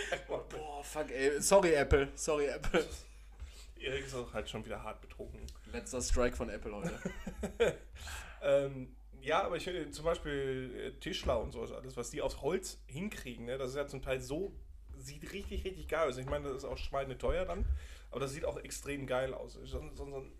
Boah, 0.50 0.84
fuck, 0.84 1.10
ey. 1.10 1.40
Sorry, 1.40 1.72
Apple. 1.72 2.08
Sorry, 2.14 2.46
Apple. 2.46 2.86
Erik 3.80 4.04
ist 4.06 4.14
auch 4.14 4.32
halt 4.32 4.48
schon 4.48 4.64
wieder 4.64 4.82
hart 4.82 5.00
betrunken. 5.00 5.40
Letzter 5.72 6.00
Strike 6.02 6.36
von 6.36 6.50
Apple 6.50 6.76
heute. 6.76 7.00
ähm, 8.42 8.94
ja, 9.22 9.42
aber 9.44 9.56
ich 9.56 9.64
finde 9.64 9.90
zum 9.90 10.04
Beispiel 10.04 10.92
äh, 10.94 11.00
Tischler 11.00 11.40
und 11.40 11.52
so, 11.52 11.62
alles, 11.62 11.96
was 11.96 12.10
die 12.10 12.20
aus 12.20 12.42
Holz 12.42 12.78
hinkriegen, 12.86 13.46
ne, 13.46 13.56
das 13.56 13.70
ist 13.70 13.76
ja 13.76 13.86
zum 13.86 14.02
Teil 14.02 14.20
so, 14.20 14.52
sieht 14.98 15.32
richtig, 15.32 15.64
richtig 15.64 15.88
geil 15.88 16.08
aus. 16.08 16.18
Ich 16.18 16.26
meine, 16.26 16.48
das 16.48 16.58
ist 16.58 16.64
auch 16.64 16.78
schweineteuer 16.78 17.44
dann, 17.44 17.64
aber 18.10 18.20
das 18.20 18.32
sieht 18.32 18.44
auch 18.44 18.58
extrem 18.58 19.06
geil 19.06 19.32
aus. 19.34 19.54
So, 19.54 19.64
so, 19.64 19.90
so 19.94 20.04
einen 20.04 20.32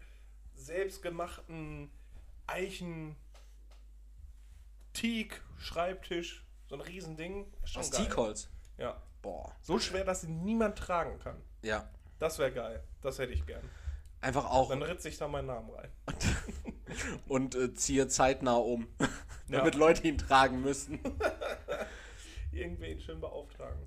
selbstgemachten 0.54 1.90
Eichen 2.46 3.16
Teak, 4.92 5.40
Schreibtisch, 5.58 6.41
so 6.72 6.78
ein 6.78 6.80
Riesending. 6.80 7.52
Aus 7.74 7.90
Teakholz? 7.90 8.48
Ja. 8.78 8.96
Boah. 9.20 9.54
So 9.60 9.78
schwer, 9.78 10.04
dass 10.04 10.24
ihn 10.24 10.42
niemand 10.42 10.78
tragen 10.78 11.18
kann. 11.18 11.36
Ja. 11.60 11.90
Das 12.18 12.38
wäre 12.38 12.50
geil. 12.50 12.82
Das 13.02 13.18
hätte 13.18 13.32
ich 13.34 13.44
gern. 13.44 13.62
Einfach 14.22 14.46
auch. 14.46 14.70
Dann 14.70 14.82
ritze 14.82 15.10
ich 15.10 15.18
da 15.18 15.28
meinen 15.28 15.48
Namen 15.48 15.68
rein. 15.70 15.90
Und 17.28 17.54
äh, 17.56 17.74
ziehe 17.74 18.08
zeitnah 18.08 18.56
um. 18.56 18.88
damit 19.48 19.74
Leute 19.74 20.08
ihn 20.08 20.16
tragen 20.16 20.62
müssen. 20.62 20.98
Irgendwen 22.52 22.98
schön 23.00 23.20
beauftragen. 23.20 23.84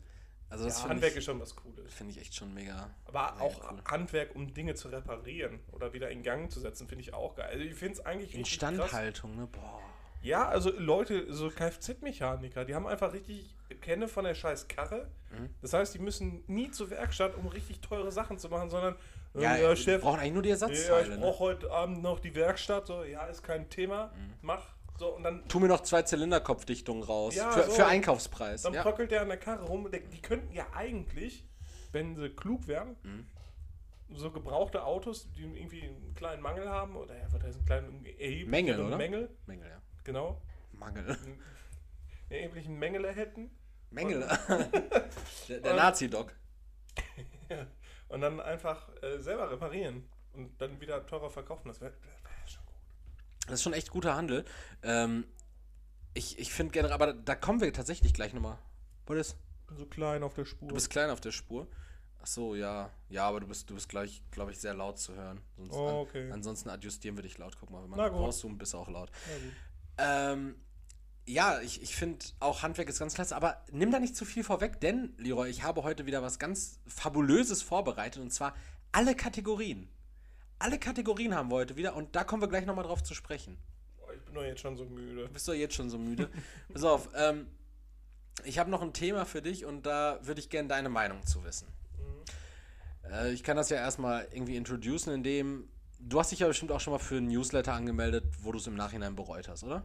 Also 0.49 0.65
das 0.65 0.83
ja, 0.83 0.89
Handwerk 0.89 1.13
ich, 1.13 1.17
ist 1.17 1.25
schon 1.25 1.39
was 1.39 1.55
Cooles. 1.55 1.91
Finde 1.91 2.13
ich 2.13 2.21
echt 2.21 2.35
schon 2.35 2.53
mega. 2.53 2.91
Aber 3.05 3.31
mega 3.31 3.45
auch 3.45 3.71
cool. 3.71 3.81
Handwerk, 3.85 4.35
um 4.35 4.53
Dinge 4.53 4.75
zu 4.75 4.89
reparieren 4.89 5.59
oder 5.71 5.91
wieder 5.93 6.11
in 6.11 6.21
Gang 6.21 6.51
zu 6.51 6.59
setzen, 6.59 6.87
finde 6.87 7.01
ich 7.01 7.15
auch 7.15 7.35
geil. 7.35 7.49
Also 7.51 7.63
ich 7.63 7.73
finde 7.73 7.95
es 7.95 8.05
eigentlich 8.05 8.35
Instandhaltung, 8.35 9.35
ne? 9.35 9.47
Boah. 9.47 9.81
Ja, 10.25 10.47
also 10.47 10.71
Leute, 10.75 11.31
so 11.31 11.49
Kfz-Mechaniker, 11.49 12.65
die 12.65 12.73
haben 12.73 12.87
einfach 12.87 13.13
richtig 13.13 13.55
Kenne 13.81 14.07
von 14.07 14.25
der 14.25 14.33
scheiß 14.33 14.67
Karre. 14.67 15.07
Mhm. 15.29 15.51
Das 15.61 15.73
heißt, 15.73 15.93
die 15.93 15.99
müssen 15.99 16.43
nie 16.47 16.71
zur 16.71 16.89
Werkstatt, 16.89 17.35
um 17.35 17.45
richtig 17.45 17.79
teure 17.79 18.11
Sachen 18.11 18.39
zu 18.39 18.49
machen, 18.49 18.71
sondern 18.71 18.95
äh, 19.35 19.43
ja, 19.43 19.55
ja 19.55 19.75
Chef, 19.75 20.01
brauchen 20.01 20.19
eigentlich 20.19 20.33
nur 20.33 20.41
die 20.41 20.49
Ersatzteile. 20.49 21.09
Ja, 21.09 21.13
ich 21.13 21.19
brauche 21.19 21.43
ne? 21.43 21.49
heute 21.51 21.71
Abend 21.71 22.01
noch 22.01 22.19
die 22.19 22.33
Werkstatt. 22.33 22.87
So, 22.87 23.03
ja, 23.03 23.25
ist 23.27 23.43
kein 23.43 23.69
Thema. 23.69 24.07
Mhm. 24.07 24.33
Mach. 24.41 24.65
So, 24.97 25.09
und 25.09 25.23
dann, 25.23 25.47
tu 25.47 25.59
mir 25.59 25.67
noch 25.67 25.81
zwei 25.81 26.01
Zylinderkopfdichtungen 26.01 27.03
raus. 27.03 27.35
Ja, 27.35 27.51
für, 27.51 27.63
so, 27.63 27.71
für, 27.73 27.85
Einkaufspreis. 27.85 28.63
Dann 28.63 28.73
ja. 28.73 28.81
bröckelt 28.81 29.11
der 29.11 29.21
an 29.21 29.27
der 29.27 29.37
Karre 29.37 29.65
rum. 29.65 29.87
Die 29.91 30.21
könnten 30.21 30.51
ja 30.53 30.65
eigentlich, 30.73 31.45
wenn 31.91 32.15
sie 32.15 32.29
klug 32.29 32.67
wären, 32.67 32.95
mhm. 33.03 33.27
so 34.15 34.31
gebrauchte 34.31 34.83
Autos, 34.83 35.29
die 35.33 35.41
irgendwie 35.41 35.83
einen 35.83 36.15
kleinen 36.15 36.41
Mangel 36.41 36.67
haben, 36.67 36.95
oder 36.95 37.15
ja, 37.15 37.25
was 37.29 37.43
heißt 37.43 37.57
einen 37.57 37.65
kleinen 37.65 38.49
Mängel, 38.49 38.81
oder? 38.81 38.97
Mängel. 38.97 39.29
Mängel, 39.45 39.67
ja 39.69 39.81
genau. 40.05 40.41
Mangel. 40.71 41.17
Erheblichen 42.29 42.79
Mängel 42.79 43.13
hätten. 43.13 43.51
Mängel. 43.89 44.21
der, 45.49 45.59
der 45.59 45.73
Nazi-Doc. 45.73 46.33
und 48.07 48.21
dann 48.21 48.39
einfach 48.39 48.89
äh, 49.03 49.19
selber 49.19 49.51
reparieren 49.51 50.07
und 50.33 50.59
dann 50.61 50.79
wieder 50.79 51.05
teurer 51.05 51.29
verkaufen. 51.29 51.67
Das 51.67 51.81
wäre 51.81 51.91
wär 51.91 52.47
schon 52.47 52.65
gut. 52.65 52.75
Das 53.45 53.53
ist 53.55 53.63
schon 53.63 53.73
echt 53.73 53.91
guter 53.91 54.15
Handel. 54.15 54.45
Ähm, 54.83 55.25
ich 56.13 56.39
ich 56.39 56.51
finde 56.53 56.71
generell, 56.71 56.93
aber 56.93 57.13
da 57.13 57.35
kommen 57.35 57.61
wir 57.61 57.71
tatsächlich 57.73 58.13
gleich 58.13 58.33
nochmal. 58.33 58.57
Ist? 59.09 59.37
Ich 59.61 59.67
bin 59.67 59.77
so 59.77 59.85
klein 59.85 60.23
auf 60.23 60.33
der 60.33 60.45
Spur. 60.45 60.67
Du 60.67 60.73
bist 60.73 60.89
klein 60.89 61.09
auf 61.09 61.21
der 61.21 61.31
Spur. 61.31 61.67
Ach 62.21 62.27
so, 62.27 62.55
ja. 62.55 62.89
Ja, 63.09 63.27
aber 63.27 63.39
du 63.39 63.47
bist, 63.47 63.69
du 63.69 63.75
bist 63.75 63.87
gleich, 63.87 64.23
glaube 64.31 64.51
ich, 64.51 64.59
sehr 64.59 64.73
laut 64.73 64.97
zu 64.97 65.13
hören. 65.13 65.41
Sonst 65.57 65.73
oh, 65.73 66.01
okay. 66.01 66.25
an, 66.25 66.33
ansonsten 66.33 66.69
adjustieren 66.69 67.15
wir 67.15 67.21
dich 67.21 67.37
laut. 67.37 67.55
Guck 67.59 67.69
mal, 67.69 67.83
wenn 67.83 67.91
man 67.91 67.99
rauszoomt, 67.99 68.57
bist 68.57 68.73
du 68.73 68.79
auch 68.79 68.89
laut. 68.89 69.11
Na 69.27 69.35
gut. 69.35 69.53
Ähm, 69.97 70.55
ja, 71.27 71.59
ich, 71.61 71.81
ich 71.81 71.95
finde 71.95 72.23
auch 72.39 72.61
Handwerk 72.61 72.87
ist 72.87 72.99
ganz 72.99 73.15
klasse, 73.15 73.35
aber 73.35 73.63
nimm 73.71 73.91
da 73.91 73.99
nicht 73.99 74.15
zu 74.15 74.25
viel 74.25 74.43
vorweg, 74.43 74.79
denn, 74.79 75.13
Leroy, 75.17 75.49
ich 75.49 75.63
habe 75.63 75.83
heute 75.83 76.05
wieder 76.05 76.21
was 76.21 76.37
ganz 76.37 76.79
Fabulöses 76.87 77.63
vorbereitet 77.63 78.21
und 78.21 78.31
zwar 78.31 78.55
alle 78.91 79.15
Kategorien. 79.15 79.89
Alle 80.59 80.79
Kategorien 80.79 81.35
haben 81.35 81.49
wir 81.49 81.55
heute 81.55 81.75
wieder 81.75 81.95
und 81.95 82.15
da 82.15 82.23
kommen 82.23 82.41
wir 82.41 82.47
gleich 82.47 82.65
nochmal 82.65 82.85
drauf 82.85 83.03
zu 83.03 83.13
sprechen. 83.13 83.57
Ich 84.15 84.21
bin 84.21 84.35
doch 84.35 84.43
jetzt 84.43 84.61
schon 84.61 84.77
so 84.77 84.85
müde. 84.85 85.27
Bist 85.33 85.47
du 85.47 85.53
jetzt 85.53 85.73
schon 85.73 85.89
so 85.89 85.97
müde? 85.97 86.29
Pass 86.73 86.83
auf, 86.83 87.09
ähm, 87.15 87.47
ich 88.43 88.59
habe 88.59 88.69
noch 88.69 88.81
ein 88.81 88.93
Thema 88.93 89.25
für 89.25 89.41
dich 89.41 89.65
und 89.65 89.85
da 89.85 90.19
würde 90.21 90.39
ich 90.39 90.49
gerne 90.49 90.69
deine 90.69 90.89
Meinung 90.89 91.25
zu 91.25 91.43
wissen. 91.43 91.67
Mhm. 91.97 93.11
Äh, 93.11 93.31
ich 93.31 93.43
kann 93.43 93.57
das 93.57 93.69
ja 93.69 93.77
erstmal 93.77 94.27
irgendwie 94.31 94.55
introducen, 94.55 95.11
indem 95.11 95.67
Du 96.07 96.19
hast 96.19 96.31
dich 96.31 96.39
ja 96.39 96.47
bestimmt 96.47 96.71
auch 96.71 96.79
schon 96.79 96.93
mal 96.93 96.99
für 96.99 97.17
ein 97.17 97.27
Newsletter 97.27 97.73
angemeldet, 97.73 98.25
wo 98.41 98.51
du 98.51 98.59
es 98.59 98.67
im 98.67 98.75
Nachhinein 98.75 99.15
bereut 99.15 99.47
hast, 99.47 99.63
oder? 99.63 99.83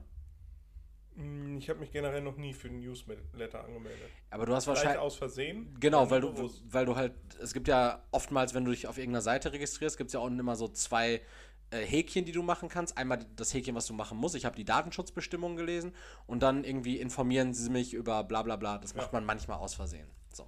Hm, 1.17 1.57
ich 1.57 1.71
habe 1.71 1.81
mich 1.81 1.91
generell 1.91 2.21
noch 2.21 2.37
nie 2.37 2.53
für 2.53 2.69
ein 2.69 2.81
Newsletter 2.81 3.65
angemeldet. 3.65 4.11
Aber 4.29 4.45
du 4.45 4.55
hast 4.55 4.65
Vielleicht 4.65 4.85
wahrscheinlich. 4.85 5.03
aus 5.03 5.17
Versehen? 5.17 5.75
Genau, 5.81 6.11
weil 6.11 6.21
du, 6.21 6.51
weil 6.69 6.85
du 6.85 6.95
halt. 6.95 7.15
Es 7.43 7.55
gibt 7.55 7.69
ja 7.69 8.03
oftmals, 8.11 8.53
wenn 8.53 8.67
du 8.67 8.71
dich 8.71 8.87
auf 8.87 8.99
irgendeiner 8.99 9.23
Seite 9.23 9.53
registrierst, 9.53 9.97
gibt 9.97 10.09
es 10.09 10.15
ja 10.15 10.21
auch 10.21 10.27
immer 10.27 10.57
so 10.57 10.69
zwei 10.69 11.23
äh, 11.71 11.79
Häkchen, 11.79 12.27
die 12.27 12.33
du 12.33 12.43
machen 12.43 12.69
kannst. 12.69 12.99
Einmal 12.99 13.25
das 13.37 13.55
Häkchen, 13.55 13.75
was 13.75 13.87
du 13.87 13.95
machen 13.95 14.19
musst. 14.19 14.35
Ich 14.35 14.45
habe 14.45 14.57
die 14.57 14.65
Datenschutzbestimmungen 14.65 15.57
gelesen 15.57 15.95
und 16.27 16.43
dann 16.43 16.65
irgendwie 16.65 17.01
informieren 17.01 17.55
sie 17.55 17.71
mich 17.71 17.95
über 17.95 18.25
bla 18.25 18.43
bla 18.43 18.57
bla. 18.57 18.77
Das 18.77 18.95
macht 18.95 19.09
ja. 19.09 19.13
man 19.13 19.25
manchmal 19.25 19.59
aus 19.59 19.73
Versehen. 19.73 20.09
So. 20.33 20.47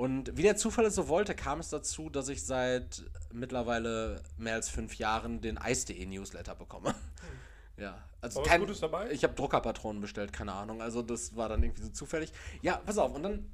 Und 0.00 0.34
wie 0.34 0.40
der 0.40 0.56
Zufall 0.56 0.86
es 0.86 0.94
so 0.94 1.08
wollte, 1.08 1.34
kam 1.34 1.60
es 1.60 1.68
dazu, 1.68 2.08
dass 2.08 2.30
ich 2.30 2.42
seit 2.42 3.02
mittlerweile 3.34 4.22
mehr 4.38 4.54
als 4.54 4.70
fünf 4.70 4.94
Jahren 4.94 5.42
den 5.42 5.58
Eis.de 5.58 6.06
Newsletter 6.06 6.54
bekomme. 6.54 6.88
Hm. 6.88 7.82
Ja, 7.84 8.02
also 8.22 8.40
kein, 8.40 8.60
Gutes 8.60 8.80
dabei? 8.80 9.10
Ich 9.10 9.24
habe 9.24 9.34
Druckerpatronen 9.34 10.00
bestellt, 10.00 10.32
keine 10.32 10.54
Ahnung. 10.54 10.80
Also 10.80 11.02
das 11.02 11.36
war 11.36 11.50
dann 11.50 11.62
irgendwie 11.62 11.82
so 11.82 11.90
zufällig. 11.90 12.32
Ja, 12.62 12.78
pass 12.78 12.96
auf. 12.96 13.14
Und 13.14 13.24
dann 13.24 13.50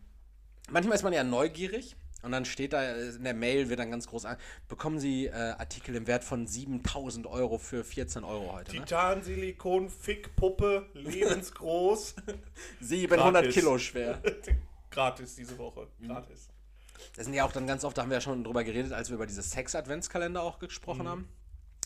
manchmal 0.71 0.95
ist 0.95 1.03
man 1.03 1.13
ja 1.13 1.25
neugierig 1.25 1.97
Und 2.23 2.31
dann 2.31 2.45
steht 2.45 2.75
da 2.75 2.95
in 2.95 3.25
der 3.25 3.35
Mail, 3.35 3.69
wird 3.69 3.81
dann 3.81 3.91
ganz 3.91 4.07
groß 4.07 4.27
an, 4.27 4.37
bekommen 4.69 5.01
Sie 5.01 5.27
äh, 5.27 5.33
Artikel 5.33 5.97
im 5.97 6.07
Wert 6.07 6.23
von 6.23 6.47
7000 6.47 7.27
Euro 7.27 7.59
für 7.59 7.83
14 7.83 8.23
Euro 8.23 8.53
heute. 8.53 8.73
Ne? 8.73 8.85
Titan, 8.85 9.21
Silikon, 9.25 9.91
Fickpuppe, 9.91 10.87
lebensgroß. 10.95 12.15
700 12.83 13.33
Gratis. 13.33 13.55
Kilo 13.55 13.79
schwer. 13.79 14.23
Gratis 14.97 15.37
diese 15.37 15.59
Woche. 15.59 15.87
Gratis. 16.07 16.49
Das 17.15 17.27
sind 17.27 17.35
ja 17.35 17.45
auch 17.45 17.53
dann 17.53 17.67
ganz 17.67 17.85
oft, 17.85 17.99
da 17.99 18.03
haben 18.03 18.09
wir 18.09 18.17
ja 18.17 18.21
schon 18.23 18.43
drüber 18.43 18.65
geredet, 18.65 18.93
als 18.95 19.11
wir 19.11 19.17
über 19.17 19.27
diese 19.27 19.43
Sex-Adventskalender 19.43 20.43
auch 20.43 20.59
gesprochen 20.59 21.03
Mhm. 21.03 21.09
haben. 21.09 21.29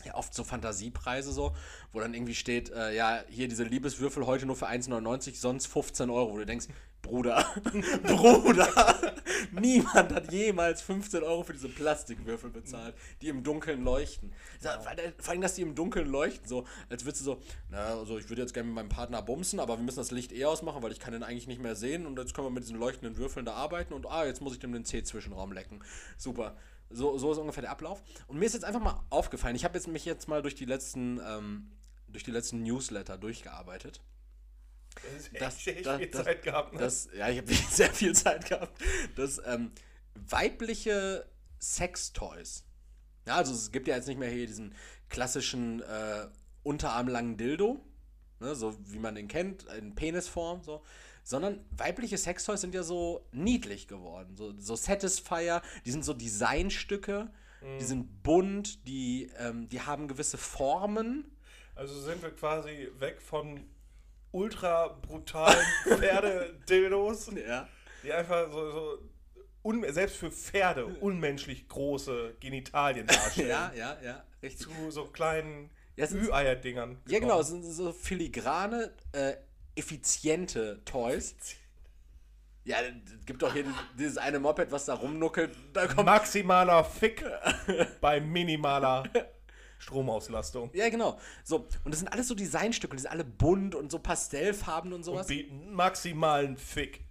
Ja, 0.05 0.15
oft 0.15 0.33
so 0.33 0.43
Fantasiepreise 0.43 1.31
so, 1.31 1.55
wo 1.91 1.99
dann 1.99 2.13
irgendwie 2.13 2.35
steht, 2.35 2.69
äh, 2.71 2.95
ja, 2.95 3.23
hier 3.29 3.47
diese 3.47 3.63
Liebeswürfel 3.63 4.25
heute 4.25 4.45
nur 4.45 4.55
für 4.55 4.67
1,99, 4.67 5.35
sonst 5.39 5.67
15 5.67 6.09
Euro. 6.09 6.33
Wo 6.33 6.37
du 6.37 6.45
denkst, 6.45 6.67
Bruder, 7.01 7.43
Bruder, 8.03 9.13
niemand 9.51 10.13
hat 10.13 10.31
jemals 10.31 10.81
15 10.83 11.23
Euro 11.23 11.43
für 11.43 11.53
diese 11.53 11.67
Plastikwürfel 11.69 12.51
bezahlt, 12.51 12.93
die 13.21 13.29
im 13.29 13.43
Dunkeln 13.43 13.83
leuchten. 13.83 14.31
Ja, 14.61 14.77
der- 14.93 15.13
Vor 15.17 15.31
allem, 15.31 15.41
dass 15.41 15.55
die 15.55 15.63
im 15.63 15.73
Dunkeln 15.73 16.07
leuchten, 16.07 16.47
so, 16.47 16.65
als 16.89 17.03
würdest 17.03 17.21
du 17.21 17.25
so, 17.25 17.41
na, 17.69 17.85
also 17.97 18.19
ich 18.19 18.29
würde 18.29 18.43
jetzt 18.43 18.53
gerne 18.53 18.67
mit 18.67 18.75
meinem 18.75 18.89
Partner 18.89 19.21
bumsen, 19.23 19.59
aber 19.59 19.77
wir 19.77 19.83
müssen 19.83 19.97
das 19.97 20.11
Licht 20.11 20.31
eh 20.31 20.45
ausmachen, 20.45 20.83
weil 20.83 20.91
ich 20.91 20.99
kann 20.99 21.13
den 21.13 21.23
eigentlich 21.23 21.47
nicht 21.47 21.61
mehr 21.61 21.75
sehen 21.75 22.05
und 22.05 22.19
jetzt 22.19 22.35
können 22.35 22.45
wir 22.47 22.51
mit 22.51 22.63
diesen 22.63 22.77
leuchtenden 22.77 23.17
Würfeln 23.17 23.45
da 23.47 23.53
arbeiten 23.53 23.93
und 23.93 24.05
ah, 24.05 24.25
jetzt 24.25 24.41
muss 24.41 24.53
ich 24.53 24.59
dem 24.59 24.71
den 24.71 24.85
C-Zwischenraum 24.85 25.51
lecken. 25.53 25.79
Super. 26.17 26.55
So, 26.93 27.17
so 27.17 27.31
ist 27.31 27.37
ungefähr 27.37 27.61
der 27.61 27.71
Ablauf. 27.71 28.01
Und 28.27 28.37
mir 28.39 28.45
ist 28.45 28.53
jetzt 28.53 28.65
einfach 28.65 28.81
mal 28.81 29.03
aufgefallen, 29.09 29.55
ich 29.55 29.63
habe 29.65 29.75
jetzt 29.77 29.87
mich 29.87 30.05
jetzt 30.05 30.27
mal 30.27 30.41
durch 30.41 30.55
die 30.55 30.65
letzten, 30.65 31.19
ähm, 31.25 31.71
durch 32.07 32.23
die 32.23 32.31
letzten 32.31 32.63
Newsletter 32.63 33.17
durchgearbeitet. 33.17 34.01
Das 34.95 35.13
ist 35.13 35.33
echt, 35.33 35.41
Das- 35.41 35.67
echt 35.67 35.85
das- 35.85 35.97
viel 35.97 36.07
das- 36.09 36.23
Zeit 36.25 36.43
gehabt. 36.43 36.73
Ne? 36.73 36.79
Das, 36.79 37.09
ja, 37.15 37.29
ich 37.29 37.37
habe 37.37 37.53
sehr 37.71 37.93
viel 37.93 38.13
Zeit 38.13 38.45
gehabt. 38.49 38.81
Das 39.15 39.41
ähm, 39.45 39.71
weibliche 40.15 41.25
Sextoys. 41.59 42.65
Ja, 43.25 43.35
also 43.35 43.53
es 43.53 43.71
gibt 43.71 43.87
ja 43.87 43.95
jetzt 43.95 44.07
nicht 44.07 44.17
mehr 44.19 44.29
hier 44.29 44.47
diesen 44.47 44.75
klassischen 45.09 45.81
äh, 45.81 46.27
unterarmlangen 46.63 47.37
Dildo, 47.37 47.83
ne, 48.39 48.55
so 48.55 48.75
wie 48.91 48.99
man 48.99 49.15
den 49.15 49.27
kennt, 49.27 49.63
in 49.77 49.95
Penisform, 49.95 50.63
so. 50.63 50.83
Sondern 51.23 51.63
weibliche 51.71 52.17
Sextoys 52.17 52.61
sind 52.61 52.73
ja 52.73 52.83
so 52.83 53.25
niedlich 53.31 53.87
geworden. 53.87 54.35
So, 54.35 54.53
so 54.57 54.75
Satisfier, 54.75 55.61
die 55.85 55.91
sind 55.91 56.03
so 56.03 56.13
Designstücke, 56.13 57.29
die 57.79 57.83
sind 57.83 58.23
bunt, 58.23 58.87
die, 58.87 59.29
ähm, 59.37 59.69
die 59.69 59.81
haben 59.81 60.07
gewisse 60.07 60.37
Formen. 60.39 61.31
Also 61.75 61.99
sind 62.01 62.21
wir 62.23 62.31
quasi 62.31 62.89
weg 62.97 63.21
von 63.21 63.63
ultra 64.31 64.87
brutalen 64.87 65.63
Pferdedildos, 65.83 67.29
Ja. 67.47 67.67
die 68.03 68.11
einfach 68.11 68.51
so, 68.51 68.71
so 68.71 68.97
selbst 69.89 70.17
für 70.17 70.31
Pferde 70.31 70.85
unmenschlich 70.85 71.67
große 71.67 72.35
Genitalien 72.39 73.05
darstellen. 73.05 73.49
Ja, 73.49 73.71
ja, 73.75 73.97
ja, 74.03 74.23
richtig. 74.41 74.67
Zu 74.67 74.89
so 74.89 75.05
kleinen 75.05 75.69
Ja, 75.95 76.09
Ü-Eier-Dingern. 76.09 76.97
Ja, 77.07 77.19
genau, 77.19 77.43
sind 77.43 77.63
so 77.63 77.93
filigrane, 77.93 78.91
äh, 79.11 79.33
effiziente 79.81 80.81
Toys. 80.85 81.35
Ja, 82.63 82.77
es 82.81 83.25
gibt 83.25 83.41
doch 83.41 83.51
hier 83.53 83.65
dieses- 83.97 84.17
eine 84.19 84.39
Moped, 84.39 84.71
was 84.71 84.85
da 84.85 84.93
rumnuckelt. 84.93 85.55
Da 85.73 85.87
kommt. 85.87 86.05
Maximaler 86.05 86.83
Fick 86.83 87.25
bei 88.01 88.21
minimaler 88.21 89.03
Stromauslastung. 89.79 90.69
Ja, 90.73 90.89
genau. 90.89 91.19
So, 91.43 91.67
und 91.83 91.91
das 91.91 91.99
sind 91.99 92.07
alles 92.09 92.27
so 92.27 92.35
Designstücke, 92.35 92.95
die 92.95 93.01
sind 93.01 93.11
alle 93.11 93.23
bunt 93.23 93.73
und 93.73 93.91
so 93.91 93.97
pastellfarben 93.97 94.91
und 94.93 94.99
Und 94.99 95.03
sowas. 95.03 95.25
bieten 95.27 95.73
maximalen 95.73 96.55
Fick. 96.55 97.03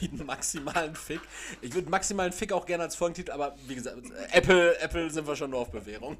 bieten 0.00 0.24
maximalen 0.24 0.94
Fick. 0.94 1.20
Ich 1.60 1.74
würde 1.74 1.90
maximalen 1.90 2.32
Fick 2.32 2.52
auch 2.52 2.64
gerne 2.64 2.84
als 2.84 2.96
Folgentitel, 2.96 3.32
aber 3.32 3.54
wie 3.66 3.74
gesagt, 3.74 3.98
äh, 3.98 4.38
Apple, 4.38 4.78
Apple 4.80 5.10
sind 5.10 5.26
wir 5.26 5.36
schon 5.36 5.50
nur 5.50 5.60
auf 5.60 5.70
Bewährung. 5.70 6.16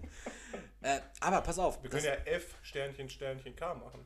Äh, 0.83 1.01
aber 1.21 1.41
pass 1.41 1.59
auf, 1.59 1.83
Wir 1.83 1.89
können 1.89 2.05
ja 2.05 2.13
F 2.27 2.55
Sternchen 2.63 3.09
Sternchen 3.09 3.57
K 3.57 3.73
machen. 3.75 4.05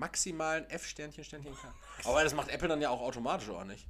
Maximalen 0.00 0.68
F 0.70 0.86
Sternchen 0.86 1.22
Sternchen 1.22 1.54
K. 1.54 1.74
Aber 2.04 2.24
das 2.24 2.34
macht 2.34 2.48
Apple 2.48 2.66
dann 2.68 2.80
ja 2.80 2.90
auch 2.90 3.00
automatisch, 3.02 3.48
oder 3.48 3.64
nicht? 3.64 3.86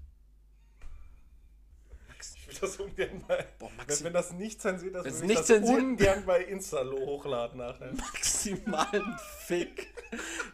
Ich 2.36 2.48
will 2.48 2.54
das 2.60 2.76
ungern 2.76 3.24
mal. 3.26 3.46
Boah, 3.58 3.70
wenn, 3.86 4.04
wenn 4.04 4.12
das 4.12 4.32
nicht 4.32 4.60
zensiert 4.60 4.94
ist, 4.96 5.04
würde 5.04 5.16
ich 5.16 5.22
nicht 5.22 5.38
das 5.40 5.46
zensiert- 5.46 5.78
ungern 5.78 6.26
bei 6.26 6.42
Insta 6.44 6.84
hochladen 6.84 7.58
nachher. 7.58 7.94
maximalen 7.94 9.18
Fick. 9.46 9.88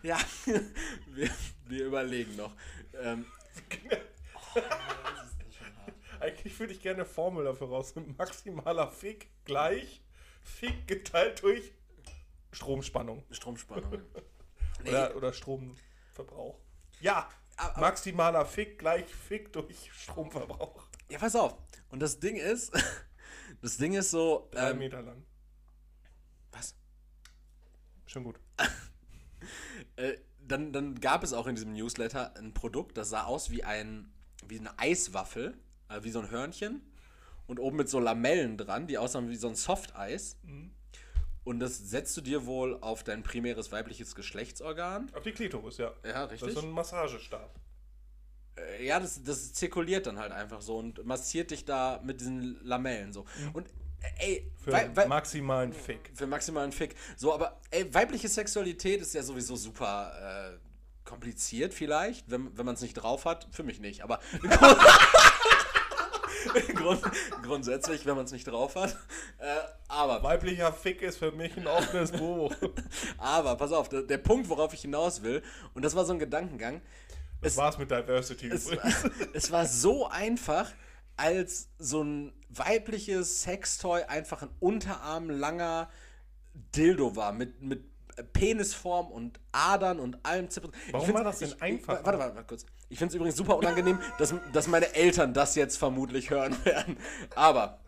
Ja, 0.02 0.18
wir, 1.06 1.30
wir 1.64 1.86
überlegen 1.86 2.36
noch. 2.36 2.52
Ähm, 3.02 3.24
Eigentlich 6.20 6.58
würde 6.60 6.72
ich 6.72 6.80
gerne 6.82 7.02
eine 7.02 7.06
Formel 7.06 7.44
dafür 7.44 7.68
raus. 7.68 7.94
Maximaler 8.16 8.90
Fick 8.90 9.28
gleich 9.44 10.02
Fick 10.42 10.86
geteilt 10.86 11.42
durch 11.42 11.72
Stromspannung. 12.52 13.24
Stromspannung. 13.30 14.02
Nee, 14.86 14.90
Oder, 14.90 15.16
oder 15.16 15.32
Stromverbrauch. 15.32 16.58
Ja, 17.00 17.28
Aber- 17.56 17.80
maximaler 17.80 18.46
Fick 18.46 18.78
gleich 18.78 19.06
Fick 19.14 19.52
durch 19.52 19.90
Stromverbrauch. 19.92 20.86
ja, 21.10 21.18
pass 21.18 21.36
auf. 21.36 21.56
Und 21.90 22.00
das 22.00 22.18
Ding 22.20 22.36
ist, 22.36 22.72
das 23.62 23.76
Ding 23.76 23.92
ist 23.94 24.10
so. 24.10 24.48
Drei 24.52 24.70
Ähm, 24.70 24.78
Meter 24.78 25.02
lang. 25.02 25.22
was? 26.52 26.74
Schon 28.06 28.24
gut. 28.24 28.40
Äh, 29.96 30.18
dann, 30.40 30.72
dann 30.72 31.00
gab 31.00 31.22
es 31.22 31.32
auch 31.32 31.46
in 31.46 31.54
diesem 31.54 31.72
Newsletter 31.72 32.36
ein 32.36 32.52
Produkt, 32.52 32.96
das 32.98 33.10
sah 33.10 33.24
aus 33.24 33.50
wie 33.50 33.64
ein 33.64 34.12
wie 34.46 34.58
eine 34.58 34.78
Eiswaffel, 34.78 35.56
äh, 35.88 36.02
wie 36.02 36.10
so 36.10 36.18
ein 36.20 36.30
Hörnchen 36.30 36.82
und 37.46 37.58
oben 37.60 37.76
mit 37.78 37.88
so 37.88 37.98
Lamellen 37.98 38.56
dran, 38.58 38.86
die 38.86 38.98
aussahen 38.98 39.28
wie 39.28 39.36
so 39.36 39.48
ein 39.48 39.54
Softeis. 39.54 40.36
Und 41.46 41.60
das 41.60 41.78
setzt 41.78 42.16
du 42.16 42.20
dir 42.20 42.44
wohl 42.44 42.76
auf 42.82 43.04
dein 43.04 43.22
primäres 43.22 43.70
weibliches 43.70 44.14
Geschlechtsorgan. 44.16 45.10
Auf 45.14 45.22
die 45.22 45.30
Klitoris, 45.32 45.78
ja. 45.78 45.92
Ja, 46.04 46.22
Das 46.24 46.32
richtig. 46.32 46.48
ist 46.48 46.54
so 46.56 46.60
ein 46.66 46.72
Massagestab. 46.72 47.54
Äh, 48.56 48.84
Ja, 48.84 48.98
das, 48.98 49.22
das 49.22 49.52
zirkuliert 49.52 50.06
dann 50.06 50.18
halt 50.18 50.32
einfach 50.32 50.60
so 50.60 50.76
und 50.78 51.04
massiert 51.06 51.52
dich 51.52 51.64
da 51.64 52.00
mit 52.02 52.20
diesen 52.20 52.58
Lamellen 52.64 53.12
so. 53.12 53.24
Und 53.52 53.68
äh, 54.18 54.26
ey, 54.26 54.52
Für 54.64 54.72
wei- 54.72 54.90
wei- 54.96 55.06
maximalen 55.06 55.72
Fick. 55.72 56.10
für 56.14 56.26
maximalen 56.26 56.72
Fick. 56.72 56.96
So, 57.16 57.32
aber 57.32 57.60
ey, 57.70 57.94
weibliche 57.94 58.28
Sexualität 58.28 59.00
ist 59.00 59.14
ja 59.14 59.22
sowieso 59.22 59.54
super 59.54 60.52
äh, 60.52 60.58
kompliziert 61.08 61.72
vielleicht, 61.72 62.28
wenn, 62.28 62.58
wenn 62.58 62.66
man 62.66 62.74
es 62.74 62.80
nicht 62.80 62.94
drauf 62.94 63.24
hat. 63.24 63.46
Für 63.52 63.62
mich 63.62 63.78
nicht, 63.78 64.02
aber 64.02 64.18
Grund, 66.74 67.02
grundsätzlich, 67.42 68.06
wenn 68.06 68.16
man 68.16 68.24
es 68.24 68.32
nicht 68.32 68.46
drauf 68.46 68.74
hat. 68.76 68.96
Äh, 69.38 69.56
aber, 69.88 70.22
Weiblicher 70.22 70.72
Fick 70.72 71.02
ist 71.02 71.18
für 71.18 71.32
mich 71.32 71.56
ein 71.56 71.66
offenes 71.66 72.12
Buch. 72.12 72.54
aber, 73.18 73.56
pass 73.56 73.72
auf, 73.72 73.88
der, 73.88 74.02
der 74.02 74.18
Punkt, 74.18 74.48
worauf 74.48 74.72
ich 74.74 74.82
hinaus 74.82 75.22
will, 75.22 75.42
und 75.74 75.84
das 75.84 75.94
war 75.94 76.04
so 76.04 76.12
ein 76.12 76.18
Gedankengang, 76.18 76.80
Das 77.40 77.56
war's 77.56 77.78
mit 77.78 77.90
Diversity 77.90 78.48
es, 78.48 78.66
übrigens. 78.66 79.10
es 79.34 79.50
war 79.50 79.66
so 79.66 80.06
einfach, 80.08 80.72
als 81.16 81.68
so 81.78 82.02
ein 82.02 82.32
weibliches 82.48 83.42
Sextoy 83.42 84.02
einfach 84.02 84.42
ein 84.42 84.50
unterarmlanger 84.60 85.88
Dildo 86.74 87.16
war 87.16 87.32
mit, 87.32 87.60
mit 87.62 87.84
Penisform 88.32 89.08
und 89.08 89.40
Adern 89.52 90.00
und 90.00 90.24
allem 90.24 90.48
Zip. 90.48 90.68
Warum 90.90 91.08
Ich 91.08 91.14
war 91.14 91.24
das 91.24 91.38
denn 91.38 91.48
ich, 91.48 91.62
einfach? 91.62 92.04
Warte, 92.04 92.18
warte, 92.18 92.34
warte 92.34 92.46
kurz. 92.46 92.66
Ich 92.88 92.98
finde 92.98 93.10
es 93.10 93.14
übrigens 93.16 93.36
super 93.36 93.56
unangenehm, 93.56 93.98
dass, 94.18 94.34
dass 94.52 94.66
meine 94.68 94.94
Eltern 94.94 95.34
das 95.34 95.54
jetzt 95.56 95.76
vermutlich 95.76 96.30
hören 96.30 96.56
werden. 96.64 96.96
Aber, 97.34 97.80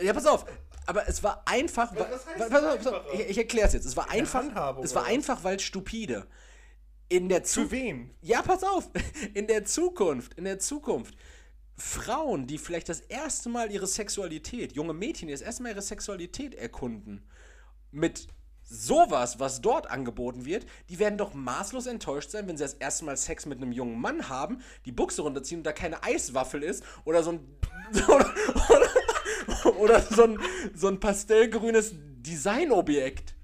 ja, 0.00 0.12
pass 0.12 0.26
auf. 0.26 0.44
Aber 0.86 1.06
es 1.06 1.22
war 1.22 1.42
einfach. 1.46 1.94
Was- 1.94 2.26
heißt 2.26 2.50
pass 2.50 2.64
auf, 2.64 2.76
pass 2.78 2.86
auf, 2.86 3.14
ich 3.14 3.20
ich 3.28 3.38
erkläre 3.38 3.66
es 3.68 3.74
jetzt. 3.74 3.84
Es 3.84 3.96
war 3.96 4.10
einfach. 4.10 4.78
Es 4.82 4.94
war 4.94 5.04
einfach, 5.04 5.44
weil 5.44 5.60
stupide. 5.60 6.26
In 7.10 7.28
der 7.28 7.42
Zukunft. 7.44 7.72
wen? 7.72 8.10
Ja, 8.20 8.42
pass 8.42 8.62
auf. 8.64 8.90
In 9.34 9.46
der 9.46 9.64
Zukunft, 9.64 10.34
in 10.34 10.44
der 10.44 10.58
Zukunft. 10.58 11.14
Frauen, 11.76 12.46
die 12.46 12.58
vielleicht 12.58 12.88
das 12.88 13.00
erste 13.00 13.48
Mal 13.48 13.70
ihre 13.70 13.86
Sexualität, 13.86 14.72
junge 14.72 14.92
Mädchen, 14.92 15.28
die 15.28 15.32
das 15.32 15.40
erste 15.40 15.62
Mal 15.62 15.70
ihre 15.70 15.80
Sexualität 15.82 16.54
erkunden, 16.54 17.24
mit 17.92 18.26
sowas, 18.70 19.40
was 19.40 19.60
dort 19.60 19.90
angeboten 19.90 20.44
wird, 20.44 20.66
die 20.90 20.98
werden 20.98 21.16
doch 21.18 21.32
maßlos 21.34 21.86
enttäuscht 21.86 22.30
sein, 22.30 22.46
wenn 22.48 22.56
sie 22.56 22.64
das 22.64 22.74
erste 22.74 23.04
Mal 23.06 23.16
Sex 23.16 23.46
mit 23.46 23.58
einem 23.62 23.72
jungen 23.72 24.00
Mann 24.00 24.28
haben, 24.28 24.60
die 24.84 24.92
Buchse 24.92 25.22
runterziehen 25.22 25.60
und 25.60 25.64
da 25.64 25.72
keine 25.72 26.02
Eiswaffel 26.02 26.62
ist 26.62 26.84
oder 27.04 27.22
so 27.22 27.32
ein 27.32 27.40
oder, 28.08 28.34
oder, 28.68 29.76
oder 29.78 30.00
so 30.02 30.24
ein, 30.24 30.38
so 30.74 30.88
ein 30.88 31.00
pastellgrünes 31.00 31.92
Designobjekt. 31.96 33.34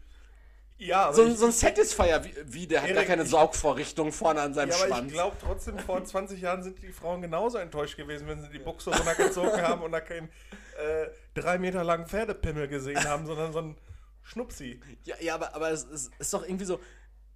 Ja, 0.76 1.12
So, 1.12 1.22
ein- 1.22 1.32
ich, 1.32 1.38
so 1.38 1.46
ein 1.46 1.52
Satisfier, 1.52 2.22
wie, 2.24 2.34
wie 2.46 2.66
der 2.66 2.82
hat 2.82 2.92
gar 2.92 3.04
keine 3.04 3.22
ich- 3.22 3.30
Saugvorrichtung 3.30 4.12
vorne 4.12 4.40
an 4.42 4.52
seinem 4.54 4.70
ja, 4.70 4.76
aber 4.76 4.84
ich 4.88 4.92
Schwanz. 4.94 5.12
glaube 5.12 5.36
trotzdem, 5.40 5.78
vor 5.78 6.04
20 6.04 6.40
Jahren 6.40 6.62
sind 6.62 6.82
die 6.82 6.92
Frauen 6.92 7.22
genauso 7.22 7.58
enttäuscht 7.58 7.96
gewesen, 7.96 8.26
wenn 8.26 8.42
sie 8.42 8.50
die 8.50 8.58
Buchse 8.58 8.90
runtergezogen 8.90 9.62
haben 9.62 9.82
und 9.82 9.92
da 9.92 10.00
keinen 10.00 10.26
äh, 10.28 11.06
drei 11.34 11.58
Meter 11.58 11.84
langen 11.84 12.06
Pferdepimmel 12.06 12.68
gesehen 12.68 13.02
haben, 13.04 13.24
sondern 13.24 13.52
so 13.52 13.60
ein 13.60 13.76
Schnupsi. 14.24 14.80
Ja, 15.04 15.14
ja 15.20 15.34
aber, 15.36 15.54
aber 15.54 15.70
es, 15.70 15.84
es 15.84 16.10
ist 16.18 16.34
doch 16.34 16.42
irgendwie 16.44 16.64
so. 16.64 16.80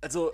Also, 0.00 0.32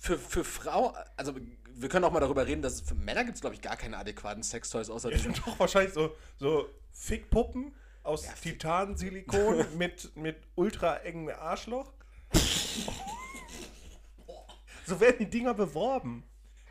für, 0.00 0.18
für 0.18 0.44
Frau, 0.44 0.94
also 1.16 1.34
wir 1.76 1.88
können 1.88 2.04
auch 2.04 2.12
mal 2.12 2.20
darüber 2.20 2.46
reden, 2.46 2.62
dass 2.62 2.80
für 2.80 2.94
Männer 2.94 3.24
gibt 3.24 3.36
es, 3.36 3.40
glaube 3.40 3.54
ich, 3.56 3.62
gar 3.62 3.76
keine 3.76 3.96
adäquaten 3.96 4.42
Sextoys 4.42 4.90
außer 4.90 5.10
Ja, 5.10 5.16
diesen. 5.16 5.34
sind 5.34 5.46
doch 5.46 5.58
wahrscheinlich 5.58 5.94
so, 5.94 6.14
so 6.38 6.68
Fickpuppen 6.92 7.74
aus 8.02 8.26
Titansilikon 8.42 9.64
mit, 9.78 10.14
mit 10.16 10.36
ultra 10.54 10.96
engem 10.98 11.34
Arschloch. 11.34 11.92
so 14.86 15.00
werden 15.00 15.16
die 15.20 15.30
Dinger 15.30 15.54
beworben. 15.54 16.24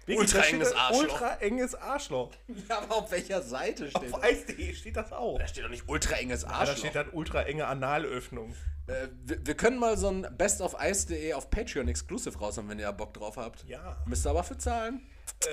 Wirklich, 0.05 0.31
da 0.31 0.37
Ultra 0.39 0.49
enges 0.49 0.71
da 0.71 0.77
Arschloch. 0.77 1.01
Ultra 1.01 1.35
enges 1.37 1.75
Arschloch. 1.75 2.31
Ja, 2.69 2.79
aber 2.79 2.95
auf 2.97 3.11
welcher 3.11 3.41
Seite 3.41 3.89
steht 3.89 4.13
Auf 4.13 4.21
das? 4.21 4.23
Eis.de 4.23 4.73
steht 4.75 4.95
das 4.97 5.13
auch. 5.13 5.39
Da 5.39 5.47
steht 5.47 5.63
doch 5.63 5.69
nicht 5.69 5.87
ultra 5.87 6.15
enges 6.17 6.43
Ah, 6.43 6.49
da 6.49 6.53
Arschloch. 6.55 6.77
steht 6.77 6.95
dann 6.95 7.09
ultra 7.13 7.43
enge 7.43 7.65
Analöffnung. 7.67 8.53
Äh, 8.87 9.07
wir, 9.23 9.45
wir 9.45 9.55
können 9.55 9.79
mal 9.79 9.97
so 9.97 10.09
ein 10.09 10.27
Best 10.37 10.61
of 10.61 10.75
Ice.de 10.79 11.33
auf 11.33 11.49
Patreon 11.49 11.87
Exclusive 11.87 12.37
raushauen, 12.37 12.67
wenn 12.69 12.79
ihr 12.79 12.91
Bock 12.91 13.13
drauf 13.13 13.37
habt. 13.37 13.63
Ja. 13.67 14.01
Müsst 14.05 14.25
ihr 14.25 14.29
aber 14.31 14.43
für 14.43 14.57
zahlen. 14.57 15.01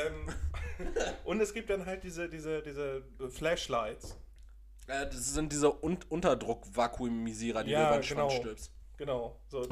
Ähm, 0.06 0.28
und 1.24 1.40
es 1.40 1.54
gibt 1.54 1.70
dann 1.70 1.86
halt 1.86 2.02
diese, 2.02 2.28
diese, 2.28 2.62
diese 2.62 3.02
Flashlights. 3.30 4.16
Äh, 4.88 5.06
das 5.06 5.34
sind 5.34 5.52
diese 5.52 5.82
Un 5.84 5.98
Unterdruck-Vakuumisierer, 6.08 7.64
die 7.64 7.70
Ja, 7.70 7.90
du 7.90 7.94
über 7.94 8.02
den 8.02 8.08
genau. 8.08 8.28
Schwanz 8.30 8.40
stülpst. 8.40 8.72
Genau. 8.96 9.40
So, 9.48 9.66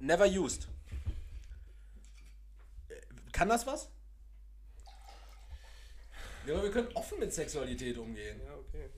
Never 0.00 0.26
used. 0.26 0.68
Kann 3.32 3.48
das 3.48 3.66
was? 3.66 3.90
Ja, 6.46 6.54
aber 6.54 6.62
wir 6.62 6.70
können 6.70 6.88
offen 6.94 7.18
mit 7.18 7.34
Sexualität 7.34 7.98
umgehen. 7.98 8.40
ja, 8.44 8.54
okay. 8.54 8.90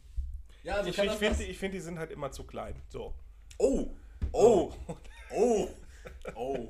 Ja, 0.62 0.74
also 0.76 0.90
Ich, 0.90 0.99
ich 0.99 1.12
finde, 1.12 1.44
ich 1.44 1.59
find, 1.59 1.74
die 1.74 1.80
sind 1.80 1.99
halt 1.99 2.11
immer 2.12 2.30
zu 2.30 2.44
klein. 2.44 2.80
So. 2.88 3.14
Oh, 3.59 3.88
oh, 4.32 4.72
oh, 5.32 5.68
oh. 6.34 6.68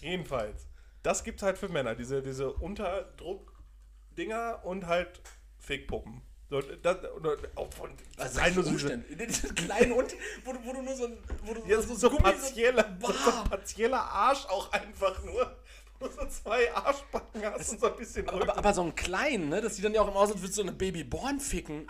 Jedenfalls. 0.00 0.66
Das 1.02 1.24
gibt's 1.24 1.42
halt 1.42 1.58
für 1.58 1.68
Männer. 1.68 1.94
Diese, 1.94 2.22
diese 2.22 2.52
Unterdruck-Dinger 2.52 4.60
und 4.64 4.86
halt 4.86 5.20
Fickpuppen. 5.58 6.22
So, 6.50 6.62
das, 6.62 6.96
oder 7.14 7.36
auch 7.56 7.70
von 7.74 7.90
Nein, 8.16 8.26
ist 8.26 8.54
nur 8.54 8.64
so 8.64 8.70
Umständen? 8.70 9.12
In 9.12 9.18
diesen 9.28 9.54
kleinen 9.54 9.92
und 9.92 10.14
wo 10.44 10.52
du, 10.54 10.64
wo 10.64 10.72
du 10.72 10.80
nur 10.80 10.96
so 10.96 11.04
ein, 11.04 11.18
wo 11.44 11.52
du 11.52 11.62
Ja, 11.66 11.78
so, 11.82 11.94
so, 11.94 12.08
Gummi- 12.08 12.22
partieller, 12.22 12.96
so, 13.00 13.12
so 13.12 13.30
partieller 13.50 14.00
Arsch 14.00 14.46
auch 14.46 14.72
einfach 14.72 15.22
nur. 15.24 15.58
Wo 16.00 16.06
du 16.06 16.12
so 16.14 16.26
zwei 16.28 16.72
Arschbacken 16.74 17.44
hast 17.44 17.72
und 17.72 17.80
so 17.80 17.92
ein 17.92 17.96
bisschen 17.98 18.26
aber, 18.30 18.56
aber 18.56 18.72
so 18.72 18.80
einen 18.80 18.94
kleinen, 18.94 19.50
ne? 19.50 19.60
Das 19.60 19.76
sieht 19.76 19.84
dann 19.84 19.92
ja 19.92 20.00
auch 20.00 20.08
immer 20.08 20.20
aus, 20.20 20.30
als 20.32 20.40
würdest 20.40 20.56
du 20.58 20.62
so 20.62 20.68
eine 20.68 20.72
Babyborn 20.76 21.38
ficken. 21.38 21.86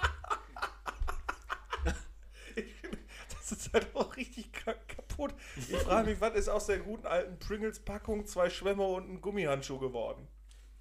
Das 3.48 3.58
ist 3.66 3.72
halt 3.72 3.94
auch 3.94 4.16
richtig 4.16 4.52
ka 4.52 4.74
kaputt. 4.74 5.34
Ich 5.56 5.76
frage 5.76 6.10
mich, 6.10 6.20
was 6.20 6.34
ist 6.34 6.48
aus 6.48 6.66
der 6.66 6.78
guten 6.80 7.06
alten 7.06 7.38
Pringles-Packung 7.38 8.26
zwei 8.26 8.50
Schwämme 8.50 8.84
und 8.84 9.08
ein 9.08 9.20
Gummihandschuh 9.20 9.78
geworden? 9.78 10.28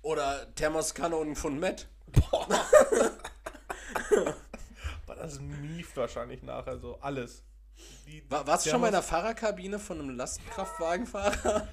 Oder 0.02 0.54
Thermoskanne 0.56 1.16
und 1.16 1.30
ein 1.30 1.36
Pfund 1.36 1.60
Met. 1.60 1.88
Aber 5.06 5.16
das 5.16 5.40
mieft 5.40 5.96
wahrscheinlich 5.98 6.44
nachher 6.44 6.78
so 6.80 7.00
alles. 7.00 7.44
Die, 8.08 8.24
War, 8.30 8.46
warst 8.48 8.66
du 8.66 8.70
schon 8.72 8.82
mal 8.82 8.88
in 8.88 8.94
der 8.94 9.04
Fahrerkabine 9.04 9.80
von 9.80 10.00
einem 10.00 10.10
Lastenkraftwagenfahrer? 10.18 11.68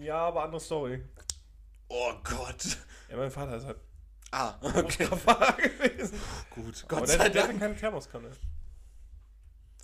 Ja, 0.00 0.18
aber 0.28 0.44
andere 0.44 0.60
Story. 0.60 1.04
Oh 1.88 2.12
Gott. 2.24 2.78
Ja, 3.10 3.16
mein 3.16 3.30
Vater 3.30 3.56
ist 3.56 3.66
halt 3.66 3.78
Ah, 4.30 4.54
okay. 4.60 5.06
Gewesen. 5.08 6.18
Gut. 6.50 6.84
Aber 6.88 7.00
Gott 7.00 7.08
der, 7.08 7.16
sei 7.16 7.28
der 7.28 7.42
hatte 7.42 7.48
Dank. 7.52 7.60
keine 7.60 7.76
Thermoskanne. 7.76 8.30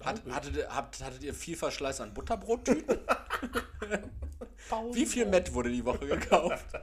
Hat, 0.04 0.22
hattet, 0.30 0.56
ihr- 0.56 0.68
habt, 0.74 1.02
hattet 1.02 1.22
ihr 1.22 1.34
viel 1.34 1.56
Verschleiß 1.56 2.00
an 2.00 2.12
Butterbrottüten? 2.14 2.98
Wie 4.92 5.06
viel 5.06 5.26
Met 5.26 5.52
wurde 5.54 5.70
die 5.70 5.84
Woche 5.84 6.06
gekauft? 6.06 6.66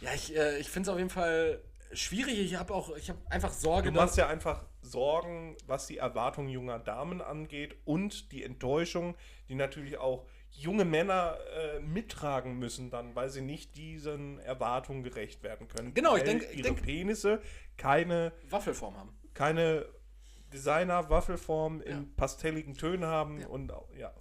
Ja, 0.00 0.14
ich, 0.14 0.34
äh, 0.34 0.56
ich 0.58 0.70
finde 0.70 0.88
es 0.88 0.92
auf 0.94 0.96
jeden 0.98 1.10
Fall 1.10 1.60
schwierig. 1.92 2.38
Ich 2.38 2.54
habe 2.58 2.72
auch, 2.74 2.96
ich 2.96 3.10
habe 3.10 3.18
einfach 3.28 3.52
Sorge, 3.52 3.90
Du 3.92 3.96
machst 3.98 4.16
ja 4.16 4.28
einfach 4.28 4.64
Sorgen, 4.80 5.58
was 5.66 5.86
die 5.88 5.98
Erwartungen 5.98 6.48
junger 6.48 6.78
Damen 6.78 7.20
angeht 7.20 7.76
und 7.84 8.32
die 8.32 8.42
Enttäuschung, 8.42 9.14
die 9.50 9.54
natürlich 9.56 9.98
auch 9.98 10.26
junge 10.52 10.86
Männer 10.86 11.36
äh, 11.54 11.80
mittragen 11.80 12.58
müssen 12.58 12.88
dann, 12.90 13.14
weil 13.14 13.28
sie 13.28 13.42
nicht 13.42 13.76
diesen 13.76 14.38
Erwartungen 14.38 15.02
gerecht 15.02 15.42
werden 15.42 15.68
können. 15.68 15.92
Genau, 15.92 16.16
ich 16.16 16.22
weil 16.22 16.28
denk- 16.28 16.42
ich 16.50 16.58
ihre 16.60 16.68
denk- 16.68 16.82
Penisse 16.82 17.42
keine, 17.76 18.32
Waffelform 18.48 18.96
haben. 18.96 19.14
keine 19.34 19.84
Designer-Waffelform 20.52 21.80
in 21.82 22.14
pastelligen 22.14 22.74
Tönen 22.76 23.04
haben 23.06 23.44
und 23.44 23.72
auch- 23.72 23.88
ja. 23.96 24.12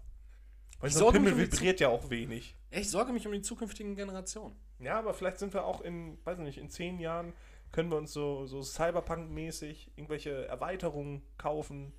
Weil 0.79 0.89
Ich 0.89 0.93
so 0.93 0.99
ein 0.99 1.03
sorge 1.05 1.19
mich 1.19 1.29
Pimmel 1.29 1.43
um 1.45 1.49
die 1.49 1.51
vibriert 1.57 1.79
ja 1.79 1.89
auch 1.89 2.09
wenig. 2.09 2.55
Ja, 2.71 2.79
Ich 2.79 2.89
sorge 2.89 3.11
mich 3.11 3.25
um 3.27 3.33
die 3.33 3.41
zukünftigen 3.41 3.95
Generationen. 3.95 4.55
Ja, 4.79 4.97
aber 4.97 5.13
vielleicht 5.13 5.39
sind 5.39 5.53
wir 5.53 5.65
auch 5.65 5.81
in, 5.81 6.17
weiß 6.25 6.37
nicht, 6.39 6.57
in 6.57 6.69
zehn 6.69 6.99
Jahren 6.99 7.33
können 7.71 7.91
wir 7.91 7.97
uns 7.97 8.13
so, 8.13 8.45
so 8.45 8.61
Cyberpunk-mäßig 8.63 9.91
irgendwelche 9.95 10.47
Erweiterungen 10.47 11.21
kaufen. 11.37 11.91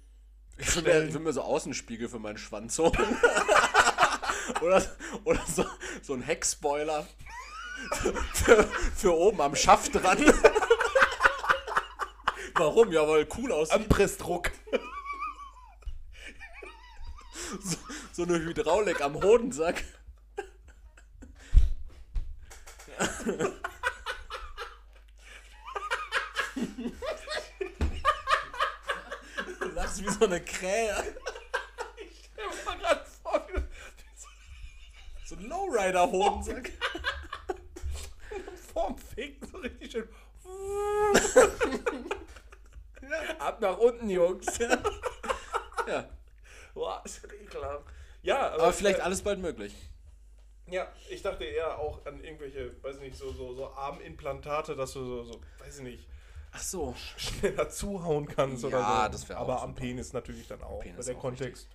Ich 0.56 0.74
will, 0.76 0.82
mir, 0.82 1.04
ich 1.06 1.12
will 1.14 1.20
mir 1.20 1.32
so 1.32 1.42
Außenspiegel 1.42 2.08
für 2.08 2.18
meinen 2.18 2.38
Schwanz 2.38 2.78
holen. 2.78 2.92
oder 4.62 4.82
oder 5.24 5.40
so, 5.46 5.64
so 6.02 6.14
ein 6.14 6.22
Heckspoiler. 6.22 7.06
für, 8.34 8.64
für 8.94 9.16
oben 9.16 9.40
am 9.40 9.54
Schaft 9.56 9.94
dran. 9.94 10.18
Warum? 12.60 12.92
Ja, 12.92 13.08
weil 13.08 13.26
cool 13.38 13.52
aussieht. 13.52 13.74
Anpressdruck. 13.74 14.50
So, 17.62 17.76
so 18.12 18.22
eine 18.22 18.38
Hydraulik 18.38 19.00
am 19.00 19.14
Hodensack. 19.14 19.82
Du 29.58 29.68
lachst 29.74 30.04
wie 30.04 30.10
so 30.10 30.26
eine 30.26 30.40
Krähe. 30.44 31.16
Ich 31.96 32.30
war 32.66 32.76
gerade 32.76 33.06
vor, 33.22 33.48
wie 33.48 33.62
So 35.24 35.34
ein 35.34 35.48
Lowrider-Hodensack. 35.48 36.72
vorm 38.74 38.98
Ficken 38.98 39.48
so 39.50 39.58
richtig 39.58 39.90
schön. 39.90 40.08
Ab 43.38 43.60
nach 43.60 43.78
unten, 43.78 44.08
Jungs. 44.08 44.58
ja. 45.86 46.08
Boah, 46.74 47.02
ist 47.04 47.24
das 47.24 47.32
ekelhaft. 47.32 47.84
Ja, 48.22 48.52
Aber 48.52 48.72
vielleicht 48.72 48.98
äh, 48.98 49.02
alles 49.02 49.22
bald 49.22 49.38
möglich. 49.38 49.74
Ja, 50.66 50.92
ich 51.08 51.22
dachte 51.22 51.44
eher 51.44 51.78
auch 51.78 52.04
an 52.06 52.22
irgendwelche, 52.22 52.80
weiß 52.82 52.96
ich 52.96 53.02
nicht, 53.02 53.16
so, 53.16 53.32
so, 53.32 53.54
so 53.54 53.72
Armimplantate, 53.72 54.76
dass 54.76 54.92
du 54.92 55.04
so, 55.04 55.24
so, 55.24 55.40
weiß 55.58 55.78
ich 55.78 55.82
nicht, 55.82 56.06
Ach 56.52 56.62
so. 56.62 56.94
schneller 57.16 57.68
zuhauen 57.70 58.26
kannst 58.26 58.64
oder 58.64 58.78
so. 58.78 58.84
Ja, 58.84 59.08
das 59.08 59.28
wär 59.28 59.38
auch 59.38 59.42
Aber 59.42 59.62
am 59.62 59.70
super. 59.70 59.80
Penis 59.80 60.12
natürlich 60.12 60.46
dann 60.46 60.62
auch. 60.62 60.80
Penis 60.80 61.06
der 61.06 61.16
auch 61.16 61.20
Kontext 61.20 61.68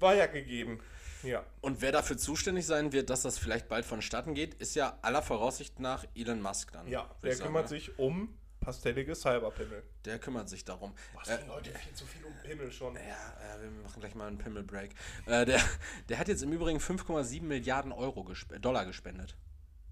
war 0.00 0.14
ja 0.14 0.26
gegeben. 0.26 0.80
Ja. 1.22 1.44
Und 1.60 1.80
wer 1.80 1.92
dafür 1.92 2.18
zuständig 2.18 2.66
sein 2.66 2.92
wird, 2.92 3.08
dass 3.10 3.22
das 3.22 3.38
vielleicht 3.38 3.68
bald 3.68 3.84
vonstatten 3.84 4.34
geht, 4.34 4.54
ist 4.54 4.74
ja 4.74 4.98
aller 5.02 5.22
Voraussicht 5.22 5.80
nach 5.80 6.04
Elon 6.14 6.42
Musk 6.42 6.72
dann. 6.72 6.86
Ja, 6.86 7.08
der 7.22 7.34
sagen, 7.34 7.46
kümmert 7.46 7.64
ne? 7.64 7.68
sich 7.68 7.98
um 7.98 8.36
pastellige 8.64 9.14
Cyberpimmel. 9.14 9.82
Der 10.04 10.18
kümmert 10.18 10.48
sich 10.48 10.64
darum. 10.64 10.94
Was 11.14 11.28
Äh, 11.28 11.46
Leute 11.46 11.70
viel 11.70 11.92
zu 11.94 12.06
viel 12.06 12.24
um 12.24 12.32
Pimmel 12.42 12.72
schon. 12.72 12.94
ja, 12.94 13.00
äh, 13.00 13.62
wir 13.62 13.70
machen 13.82 14.00
gleich 14.00 14.14
mal 14.14 14.26
einen 14.28 14.38
Pimmel-Break. 14.38 14.94
Äh, 15.26 15.44
der, 15.44 15.60
der 16.08 16.18
hat 16.18 16.28
jetzt 16.28 16.42
im 16.42 16.52
Übrigen 16.52 16.78
5,7 16.78 17.42
Milliarden 17.42 17.92
Euro 17.92 18.24
gesp 18.24 18.58
Dollar 18.60 18.86
gespendet. 18.86 19.36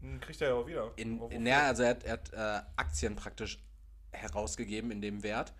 Hm, 0.00 0.20
Kriegt 0.20 0.40
er 0.40 0.48
ja 0.48 0.54
auch 0.54 0.66
wieder. 0.66 0.92
In, 0.96 1.20
in, 1.30 1.46
ja, 1.46 1.66
also 1.66 1.82
er 1.82 1.90
hat, 1.90 2.04
er 2.04 2.12
hat 2.12 2.32
äh, 2.32 2.66
Aktien 2.76 3.16
praktisch 3.16 3.62
herausgegeben 4.10 4.90
in 4.90 5.00
dem 5.00 5.22
Wert. 5.22 5.54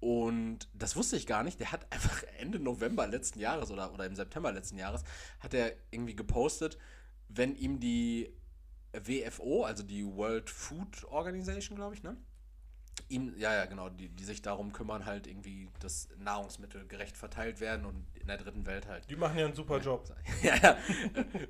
Und 0.00 0.68
das 0.74 0.94
wusste 0.94 1.16
ich 1.16 1.26
gar 1.26 1.42
nicht. 1.42 1.58
Der 1.60 1.72
hat 1.72 1.90
einfach 1.92 2.22
Ende 2.38 2.60
November 2.60 3.06
letzten 3.06 3.40
Jahres 3.40 3.70
oder, 3.70 3.92
oder 3.92 4.06
im 4.06 4.14
September 4.14 4.52
letzten 4.52 4.78
Jahres 4.78 5.02
hat 5.40 5.54
er 5.54 5.72
irgendwie 5.90 6.14
gepostet, 6.14 6.78
wenn 7.28 7.56
ihm 7.56 7.80
die 7.80 8.32
WFO, 8.92 9.64
also 9.64 9.82
die 9.82 10.04
World 10.04 10.50
Food 10.50 11.04
Organization, 11.04 11.76
glaube 11.76 11.94
ich, 11.94 12.02
ne? 12.02 12.16
Ihm, 13.08 13.34
ja, 13.38 13.54
ja, 13.54 13.64
genau, 13.66 13.88
die, 13.88 14.08
die 14.08 14.24
sich 14.24 14.42
darum 14.42 14.72
kümmern, 14.72 15.06
halt 15.06 15.26
irgendwie, 15.26 15.68
dass 15.80 16.08
Nahrungsmittel 16.18 16.86
gerecht 16.86 17.16
verteilt 17.16 17.60
werden 17.60 17.86
und 17.86 18.06
in 18.14 18.26
der 18.26 18.36
dritten 18.38 18.66
Welt 18.66 18.86
halt 18.86 19.08
Die 19.08 19.16
machen 19.16 19.38
ja 19.38 19.46
einen 19.46 19.54
super 19.54 19.78
Job. 19.78 20.04
ja, 20.42 20.56
ja. 20.56 20.76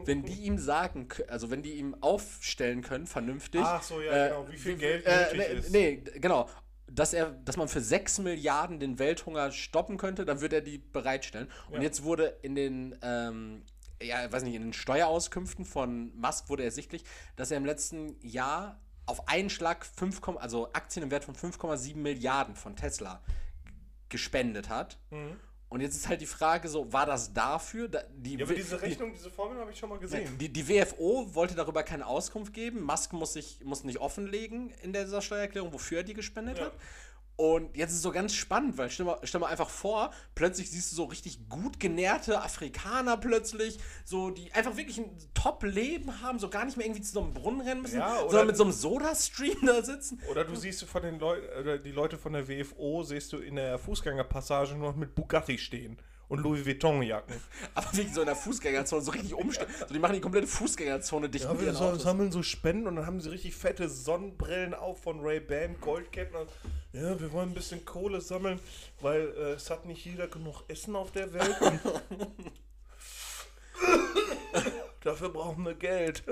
Wenn 0.05 0.23
die 0.25 0.43
ihm 0.43 0.59
sagen, 0.59 1.09
also 1.29 1.51
wenn 1.51 1.63
die 1.63 1.75
ihm 1.75 1.97
aufstellen 2.01 2.83
können, 2.83 3.07
vernünftig. 3.07 3.61
Ach 3.65 3.83
so, 3.83 4.01
ja, 4.01 4.29
genau, 4.29 4.49
wie 4.51 4.57
viel 4.57 4.77
Geld 4.77 5.05
äh, 5.07 5.35
nötig 5.35 5.39
nee, 5.39 5.55
ist. 5.55 5.71
Nee, 5.73 6.21
genau. 6.21 6.49
Dass 6.91 7.13
er, 7.13 7.31
dass 7.31 7.57
man 7.57 7.69
für 7.69 7.81
6 7.81 8.21
Milliarden 8.21 8.81
den 8.81 8.99
Welthunger 8.99 9.53
stoppen 9.53 9.99
könnte, 9.99 10.25
dann 10.25 10.41
würde 10.41 10.57
er 10.57 10.63
die 10.63 10.79
bereitstellen. 10.79 11.49
Und 11.69 11.77
Ja. 11.77 11.83
jetzt 11.83 12.03
wurde 12.03 12.39
in 12.43 12.55
den, 12.55 12.99
ähm, 13.03 13.63
ja, 14.01 14.31
weiß 14.31 14.43
nicht, 14.45 14.55
in 14.55 14.63
den 14.63 14.73
Steuerauskünften 14.73 15.65
von 15.65 16.17
Musk 16.17 16.49
wurde 16.49 16.65
ersichtlich, 16.65 17.05
dass 17.37 17.51
er 17.51 17.59
im 17.59 17.67
letzten 17.67 18.17
Jahr 18.23 18.81
auf 19.09 19.29
einen 19.29 19.51
Schlag 19.51 19.85
5, 19.85 20.21
also 20.39 20.73
Aktien 20.73 21.03
im 21.03 21.11
Wert 21.11 21.25
von 21.25 21.35
5,7 21.35 21.97
Milliarden 21.97 22.55
von 22.55 22.77
Tesla 22.77 23.21
gespendet 24.09 24.69
hat. 24.69 24.99
Mhm. 25.11 25.37
Und 25.71 25.83
jetzt 25.83 25.97
ist 25.97 26.09
halt 26.09 26.23
die 26.23 26.27
Frage 26.27 26.67
so, 26.69 26.91
war 26.95 27.05
das 27.05 27.35
dafür? 27.35 27.89
Da, 27.89 28.03
die, 28.11 28.37
Ja, 28.37 28.47
aber 28.47 28.55
diese 28.55 28.81
Rechnung, 28.81 29.13
diese 29.13 29.31
Formel 29.31 29.59
habe 29.59 29.71
ich 29.71 29.79
schon 29.79 29.91
mal 29.91 29.99
gesehen. 29.99 30.39
die, 30.39 30.49
die 30.51 30.67
WFO 30.67 31.35
wollte 31.35 31.55
darüber 31.55 31.83
keine 31.83 32.07
Auskunft 32.07 32.55
geben. 32.55 32.81
Musk 32.83 33.13
muss 33.13 33.35
sich 33.35 33.61
muss 33.65 33.85
nicht 33.85 33.99
offenlegen 33.99 34.71
in 34.83 34.95
dieser 34.95 35.21
Steuererklärung, 35.21 35.73
wofür 35.73 35.99
er 35.99 36.05
die 36.05 36.15
gespendet 36.15 36.59
Ja. 36.59 36.67
hat. 36.67 36.73
Und 37.41 37.77
jetzt 37.77 37.91
ist 37.91 37.99
es 37.99 38.03
so 38.03 38.11
ganz 38.11 38.35
spannend, 38.35 38.77
weil 38.79 38.91
stell 38.91 39.07
mal, 39.07 39.17
stell 39.23 39.41
mal 39.41 39.47
einfach 39.47 39.71
vor, 39.71 40.11
plötzlich 40.35 40.69
siehst 40.73 40.91
du 40.91 40.97
so 40.97 41.05
richtig 41.05 41.49
gut 41.49 41.79
genährte 41.79 42.43
Afrikaner 42.43 43.17
plötzlich, 43.17 43.79
so 44.05 44.31
die 44.31 44.53
einfach 44.55 44.77
wirklich 44.77 44.99
ein 44.99 45.17
Top-Leben 45.35 46.21
haben, 46.21 46.41
so 46.41 46.51
gar 46.51 46.65
nicht 46.65 46.77
mehr 46.77 46.85
irgendwie 46.87 47.03
zu 47.03 47.13
so 47.13 47.23
einem 47.23 47.35
Brunnen 47.35 47.61
rennen 47.61 47.83
müssen, 47.83 48.01
Ja, 48.01 48.23
oder- 48.23 48.31
sondern 48.31 48.47
mit 48.49 48.57
so 48.57 48.65
einem 48.65 48.73
Soda-Stream 48.73 49.65
da 49.67 49.85
sitzen. 49.85 50.21
Oder 50.29 50.45
du 50.45 50.57
siehst 50.57 50.83
von 50.85 51.01
den 51.01 51.21
Leuten, 51.21 51.47
oder 51.61 51.79
die 51.79 51.93
Leute 51.93 52.19
von 52.19 52.33
der 52.33 52.49
WFO 52.49 53.05
siehst 53.05 53.33
du 53.33 53.37
in 53.39 53.55
der 53.55 53.79
Fußgängerpassage 53.79 54.75
noch 54.75 54.97
mit 54.97 55.15
Bugatti 55.15 55.59
stehen 55.59 55.97
und 56.29 56.41
Louis 56.41 56.65
Vuitton-Jacken. 56.67 57.35
Aber 57.75 57.93
wirklich 57.93 58.15
so 58.15 58.21
in 58.21 58.27
der 58.27 58.37
Fußgängerzone, 58.37 59.03
so 59.03 59.11
richtig 59.11 59.35
umstellen. 59.35 59.71
So, 59.79 59.93
die 59.93 59.99
machen 59.99 60.15
die 60.15 60.21
komplette 60.21 60.47
Fußgängerzone 60.47 61.29
dicht 61.29 61.45
Ja, 61.45 61.53
mit 61.53 61.61
wir 61.61 61.69
ihren 61.69 61.77
so, 61.77 61.85
Autos. 61.85 62.03
sammeln 62.03 62.31
so 62.33 62.43
Spenden 62.43 62.87
und 62.87 62.97
dann 62.97 63.07
haben 63.07 63.21
sie 63.21 63.31
richtig 63.31 63.55
fette 63.55 63.89
Sonnenbrillen 63.89 64.75
auf 64.75 65.03
von 65.03 65.21
Ray-Ban, 65.21 65.81
Goldketten. 65.81 66.37
Und, 66.37 66.49
ja, 66.93 67.19
wir 67.19 67.33
wollen 67.33 67.51
ein 67.51 67.55
bisschen 67.55 67.85
Kohle 67.85 68.21
sammeln, 68.21 68.61
weil 69.01 69.29
äh, 69.37 69.53
es 69.53 69.71
hat 69.71 69.87
nicht 69.87 70.05
jeder 70.05 70.29
genug 70.29 70.63
Essen 70.69 70.97
auf 70.97 71.11
der 71.13 71.33
Welt. 71.33 71.57
Dafür 75.03 75.29
brauchen 75.31 75.65
wir 75.65 75.75
Geld. 75.75 76.23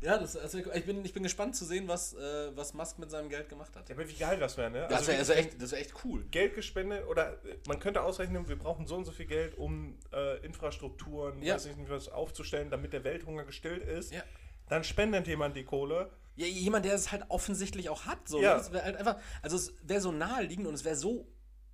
Ja, 0.00 0.18
das, 0.18 0.36
also 0.36 0.58
ich, 0.58 0.84
bin, 0.84 1.04
ich 1.04 1.12
bin 1.12 1.22
gespannt 1.22 1.56
zu 1.56 1.64
sehen, 1.64 1.88
was, 1.88 2.14
äh, 2.14 2.56
was 2.56 2.74
Musk 2.74 2.98
mit 2.98 3.10
seinem 3.10 3.28
Geld 3.28 3.48
gemacht 3.48 3.74
hat. 3.76 3.88
Ja, 3.88 3.94
aber 3.94 4.08
wie 4.08 4.12
geil 4.14 4.38
das 4.38 4.56
wäre, 4.56 4.70
ne? 4.70 4.80
Das 4.88 5.06
wäre 5.06 5.18
wirklich, 5.18 5.18
also 5.18 5.32
echt, 5.32 5.62
das 5.62 5.72
wär 5.72 5.78
echt 5.80 5.94
cool. 6.04 6.24
Geld 6.30 6.54
gespendet 6.54 7.06
oder 7.06 7.32
äh, 7.44 7.56
man 7.66 7.78
könnte 7.80 8.02
ausrechnen, 8.02 8.48
wir 8.48 8.58
brauchen 8.58 8.86
so 8.86 8.96
und 8.96 9.04
so 9.04 9.12
viel 9.12 9.26
Geld, 9.26 9.56
um 9.56 9.98
äh, 10.12 10.38
Infrastrukturen, 10.44 11.42
Ja. 11.42 11.54
weiß 11.54 11.66
ich 11.66 11.76
nicht 11.76 11.90
was, 11.90 12.08
aufzustellen, 12.08 12.70
damit 12.70 12.92
der 12.92 13.04
Welthunger 13.04 13.44
gestillt 13.44 13.82
ist. 13.84 14.12
Ja. 14.12 14.22
Dann 14.68 14.84
spendet 14.84 15.26
jemand 15.26 15.56
die 15.56 15.64
Kohle. 15.64 16.10
Ja, 16.36 16.46
jemand, 16.46 16.84
der 16.84 16.94
es 16.94 17.12
halt 17.12 17.24
offensichtlich 17.28 17.88
auch 17.90 18.06
hat. 18.06 18.26
So, 18.28 18.40
Ja. 18.42 18.52
ne? 18.52 18.58
Das 18.58 18.72
wäre 18.72 18.84
halt 18.84 18.96
einfach, 18.96 19.16
also 19.42 19.56
es 19.56 19.72
wäre 19.82 20.00
so 20.00 20.10
naheliegend 20.12 20.66
und 20.66 20.74
es 20.74 20.84
wäre 20.84 20.96
so, 20.96 21.28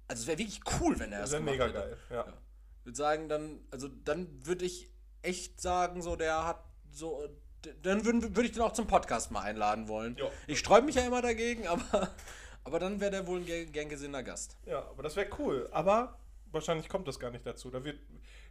also 0.08 0.22
es 0.22 0.26
wäre 0.26 0.38
wirklich 0.38 0.60
cool, 0.80 0.98
wenn 0.98 1.12
er 1.12 1.20
Das 1.22 1.30
das 1.30 1.40
wäre 1.44 1.56
gemacht 1.56 1.68
mega 1.72 1.80
hätte. 1.80 1.88
geil. 1.90 1.98
Ja. 2.10 2.16
Ja. 2.26 2.34
Ich 2.80 2.86
würde 2.86 2.96
sagen, 2.96 3.28
dann, 3.28 3.60
also 3.70 3.88
dann 3.88 4.44
würde 4.46 4.64
ich 4.64 4.90
echt 5.22 5.60
sagen, 5.60 6.02
so 6.02 6.16
der 6.16 6.46
hat 6.46 6.64
so, 6.90 7.28
dann 7.82 8.04
würde 8.04 8.34
würd 8.36 8.46
ich 8.46 8.52
den 8.52 8.62
auch 8.62 8.72
zum 8.72 8.86
Podcast 8.86 9.30
mal 9.30 9.42
einladen 9.42 9.88
wollen. 9.88 10.16
Ja. 10.18 10.30
Ich 10.46 10.58
sträube 10.58 10.86
mich 10.86 10.94
ja 10.94 11.06
immer 11.06 11.22
dagegen, 11.22 11.66
aber, 11.68 12.10
aber 12.64 12.78
dann 12.78 13.00
wäre 13.00 13.10
der 13.10 13.26
wohl 13.26 13.40
ein 13.40 13.46
gern, 13.46 13.70
gern 13.72 13.88
gesehener 13.88 14.22
Gast. 14.22 14.56
Ja, 14.66 14.80
aber 14.88 15.02
das 15.02 15.16
wäre 15.16 15.28
cool. 15.38 15.68
Aber 15.72 16.18
wahrscheinlich 16.52 16.88
kommt 16.88 17.06
das 17.08 17.18
gar 17.20 17.30
nicht 17.30 17.46
dazu. 17.46 17.70
Da 17.70 17.84
wird, 17.84 17.98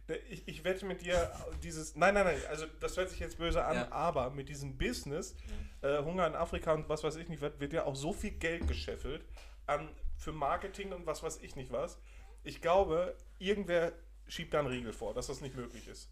da, 0.06 0.14
ich, 0.28 0.46
ich 0.48 0.64
wette 0.64 0.86
mit 0.86 1.02
dir 1.02 1.30
dieses. 1.62 1.96
Nein, 1.96 2.14
nein, 2.14 2.24
nein. 2.26 2.40
Also 2.48 2.66
das 2.80 2.96
hört 2.96 3.10
sich 3.10 3.20
jetzt 3.20 3.38
böse 3.38 3.64
an, 3.64 3.76
Ja. 3.76 3.92
aber 3.92 4.30
mit 4.30 4.48
diesem 4.48 4.76
Business, 4.78 5.34
äh, 5.82 6.02
Hunger 6.02 6.26
in 6.26 6.34
Afrika 6.34 6.72
und 6.72 6.88
was 6.88 7.04
weiß 7.04 7.16
ich 7.16 7.28
nicht, 7.28 7.40
wird, 7.40 7.60
wird 7.60 7.72
ja 7.72 7.84
auch 7.84 7.96
so 7.96 8.12
viel 8.12 8.32
Geld 8.32 8.66
gescheffelt 8.68 9.24
an 9.66 9.88
für 10.16 10.32
Marketing 10.32 10.92
und 10.92 11.06
was 11.06 11.22
weiß 11.22 11.38
ich 11.42 11.56
nicht 11.56 11.70
was. 11.72 11.98
Ich 12.42 12.60
glaube, 12.60 13.16
irgendwer 13.38 13.92
schiebt 14.26 14.54
da 14.54 14.60
einen 14.60 14.68
Riegel 14.68 14.92
vor, 14.92 15.12
dass 15.14 15.26
das 15.26 15.40
nicht 15.40 15.54
möglich 15.56 15.88
ist. 15.88 16.08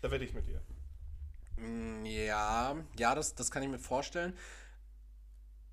Da 0.00 0.10
wette 0.10 0.24
ich 0.24 0.32
mit 0.32 0.46
dir. 0.46 0.60
Mm, 1.60 2.04
Ja, 2.06 2.76
ja, 2.98 3.14
das, 3.14 3.34
das 3.34 3.50
kann 3.50 3.62
ich 3.62 3.68
mir 3.68 3.78
vorstellen. 3.78 4.34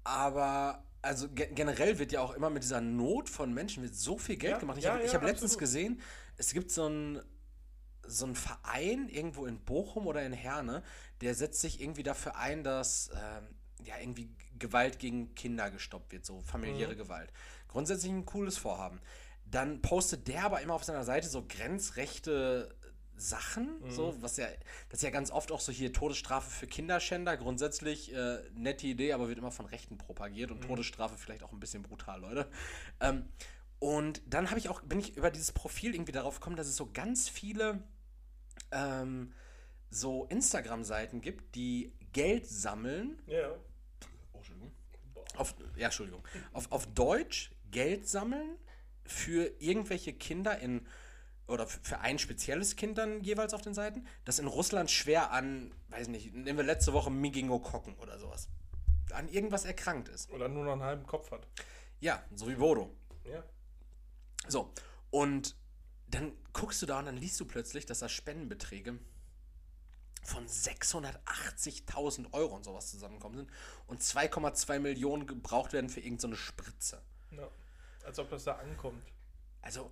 Aber 0.04 0.84
also 1.02 1.30
ge 1.30 1.50
generell 1.54 2.00
wird 2.00 2.12
ja 2.12 2.22
auch 2.22 2.34
immer 2.34 2.50
mit 2.50 2.64
dieser 2.64 2.82
Not 2.82 3.30
von 3.30 3.54
Menschen 3.54 3.84
wird 3.84 3.96
so 3.96 4.18
viel 4.18 4.38
Geld 4.38 4.54
Ja, 4.54 4.60
gemacht. 4.60 4.78
Ich 4.78 4.84
ja, 4.84 4.94
habe 4.94 5.06
ja, 5.06 5.14
hab 5.14 5.24
letztens 5.24 5.58
gesehen, 5.58 6.02
es 6.38 6.54
gibt 6.54 6.72
so 6.72 6.86
einen 6.86 7.22
so 8.08 8.34
Verein 8.36 9.10
irgendwo 9.10 9.46
in 9.46 9.60
Bochum 9.66 10.08
oder 10.08 10.26
in 10.26 10.34
Herne, 10.34 10.84
der 11.22 11.36
setzt 11.36 11.62
sich 11.62 11.82
irgendwie 11.82 12.04
dafür 12.04 12.38
ein, 12.38 12.64
dass 12.64 13.12
ähm, 13.16 13.48
ja 13.86 13.96
irgendwie 14.00 14.30
Gewalt 14.60 15.00
gegen 15.00 15.36
Kinder 15.36 15.72
gestoppt 15.72 16.12
wird, 16.14 16.26
so 16.26 16.42
familiäre 16.44 16.96
Mhm. 16.96 16.98
Gewalt. 16.98 17.32
Grundsätzlich 17.68 18.12
ein 18.12 18.26
cooles 18.26 18.58
Vorhaben. 18.58 19.02
Dann 19.46 19.82
postet 19.82 20.28
der 20.28 20.46
aber 20.46 20.62
immer 20.62 20.76
auf 20.76 20.84
seiner 20.84 21.04
Seite 21.04 21.28
so 21.30 21.46
grenzrechte 21.48 22.76
Sachen, 23.18 23.80
Mhm. 23.82 23.92
so, 23.92 24.16
was 24.22 24.38
ja, 24.38 24.48
das 24.90 25.00
ist 25.00 25.04
ja 25.04 25.10
ganz 25.10 25.32
oft 25.32 25.52
auch 25.52 25.60
so 25.62 25.72
hier 25.72 25.94
Todesstrafe 25.94 26.50
für 26.52 26.68
Kinderschänder, 26.68 27.38
grundsätzlich 27.38 28.14
äh, 28.14 28.40
nette 28.54 28.88
Idee, 28.88 29.14
aber 29.14 29.28
wird 29.30 29.38
immer 29.40 29.52
von 29.52 29.66
Rechten 29.66 29.98
propagiert 29.98 30.50
Mhm. 30.50 30.58
und 30.58 30.62
Todesstrafe 30.64 31.18
vielleicht 31.18 31.44
auch 31.44 31.52
ein 31.52 31.60
bisschen 31.60 31.84
brutal, 31.84 32.22
Leute. 32.22 32.50
Ähm, 33.00 33.28
und 33.80 34.22
dann 34.28 34.50
habe 34.50 34.60
ich 34.60 34.70
auch, 34.70 34.82
bin 34.82 35.00
ich 35.00 35.16
über 35.18 35.32
dieses 35.32 35.52
Profil 35.52 35.94
irgendwie 35.94 36.12
darauf 36.12 36.36
gekommen, 36.40 36.56
dass 36.56 36.68
es 36.68 36.76
so 36.76 36.90
ganz 36.92 37.30
viele 37.30 37.84
ähm, 38.72 39.34
so 39.90 40.26
Instagram-Seiten 40.26 41.22
gibt, 41.22 41.56
die 41.56 41.94
Geld 42.14 42.48
sammeln. 42.48 43.22
Ja. 43.28 43.52
Oh, 44.34 44.38
Entschuldigung. 44.38 44.72
Auf, 45.38 45.56
ja, 45.76 45.86
Entschuldigung. 45.86 46.24
Auf, 46.54 46.72
auf 46.72 46.88
Deutsch 46.88 47.52
Geld 47.72 48.08
sammeln 48.08 48.58
für 49.06 49.52
irgendwelche 49.60 50.14
Kinder 50.14 50.58
in 50.60 50.88
oder 51.48 51.68
für 51.68 52.00
ein 52.00 52.20
spezielles 52.20 52.76
Kind 52.76 52.98
dann 52.98 53.22
jeweils 53.24 53.54
auf 53.54 53.62
den 53.62 53.74
Seiten, 53.74 54.08
das 54.24 54.40
in 54.40 54.48
Russland 54.48 54.90
schwer 54.90 55.32
an, 55.32 55.74
weiß 55.90 56.08
nicht, 56.08 56.34
nehmen 56.34 56.58
wir 56.58 56.66
letzte 56.66 56.94
Woche 56.94 57.12
Migingokokken 57.12 57.96
oder 57.96 58.20
sowas, 58.20 58.50
an 59.12 59.28
irgendwas 59.28 59.66
erkrankt 59.66 60.10
ist. 60.10 60.32
Oder 60.32 60.48
nur 60.48 60.66
noch 60.66 60.74
einen 60.74 60.84
halben 60.84 61.06
Kopf 61.06 61.32
hat. 61.32 61.48
Ja, 62.00 62.24
so 62.34 62.48
wie 62.48 62.56
Bodo. 62.56 62.92
Ja. 63.24 63.44
So, 64.48 64.72
und 65.12 65.56
dann 66.08 66.34
guckst 66.54 66.82
du 66.82 66.86
da 66.86 67.00
und 67.00 67.06
dann 67.06 67.18
liest 67.18 67.40
du 67.40 67.46
plötzlich, 67.46 67.86
dass 67.86 68.00
da 68.00 68.10
Spendenbeträge 68.10 69.00
von 70.24 70.48
680.000 70.48 72.34
Euro 72.34 72.56
und 72.56 72.64
sowas 72.64 72.90
zusammenkommen 72.90 73.38
sind 73.38 73.52
und 73.88 74.02
2,2 74.02 74.80
Millionen 74.80 75.28
gebraucht 75.28 75.74
werden 75.74 75.90
für 75.90 76.00
irgendeine 76.00 76.36
so 76.36 76.42
Spritze. 76.42 77.02
ja. 77.32 77.48
Als 78.04 78.20
ob 78.20 78.30
das 78.30 78.44
da 78.44 78.54
ankommt. 78.58 79.02
Also, 79.64 79.82
so, 79.82 79.92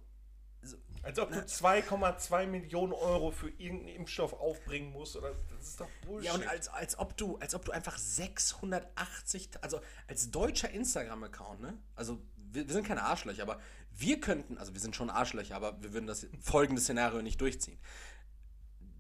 Als 1.04 1.20
ob 1.20 1.32
du 1.32 1.40
2,2 1.40 2.48
Millionen 2.48 2.94
Euro 2.94 3.32
für 3.32 3.50
irgendeinen 3.50 3.96
Impfstoff 3.96 4.34
aufbringen 4.34 4.92
musst. 4.92 5.18
Oder, 5.18 5.36
das 5.50 5.68
ist 5.68 5.82
doch 5.82 5.90
Bullshit. 6.06 6.28
ja, 6.28 6.34
und 6.34 6.48
als, 6.48 6.70
als, 6.70 6.98
ob 6.98 7.18
du, 7.18 7.38
als 7.38 7.54
ob 7.56 7.66
du 7.66 7.74
einfach 7.74 7.98
680, 7.98 9.50
also 9.62 9.82
als 10.08 10.32
deutscher 10.32 10.70
Instagram-Account, 10.70 11.62
ne? 11.62 11.78
Also, 11.96 12.22
wir, 12.38 12.68
wir 12.68 12.74
sind 12.74 12.88
keine 12.88 13.04
Arschlöcher, 13.04 13.44
aber 13.44 13.60
wir 13.92 14.22
könnten, 14.22 14.58
also 14.58 14.74
wir 14.74 14.80
sind 14.80 14.96
schon 14.96 15.10
Arschlöcher, 15.10 15.56
aber 15.56 15.82
wir 15.84 15.94
würden 15.94 16.08
das 16.08 16.26
folgende 16.40 16.82
Szenario 16.82 17.22
nicht 17.22 17.42
durchziehen. 17.42 17.80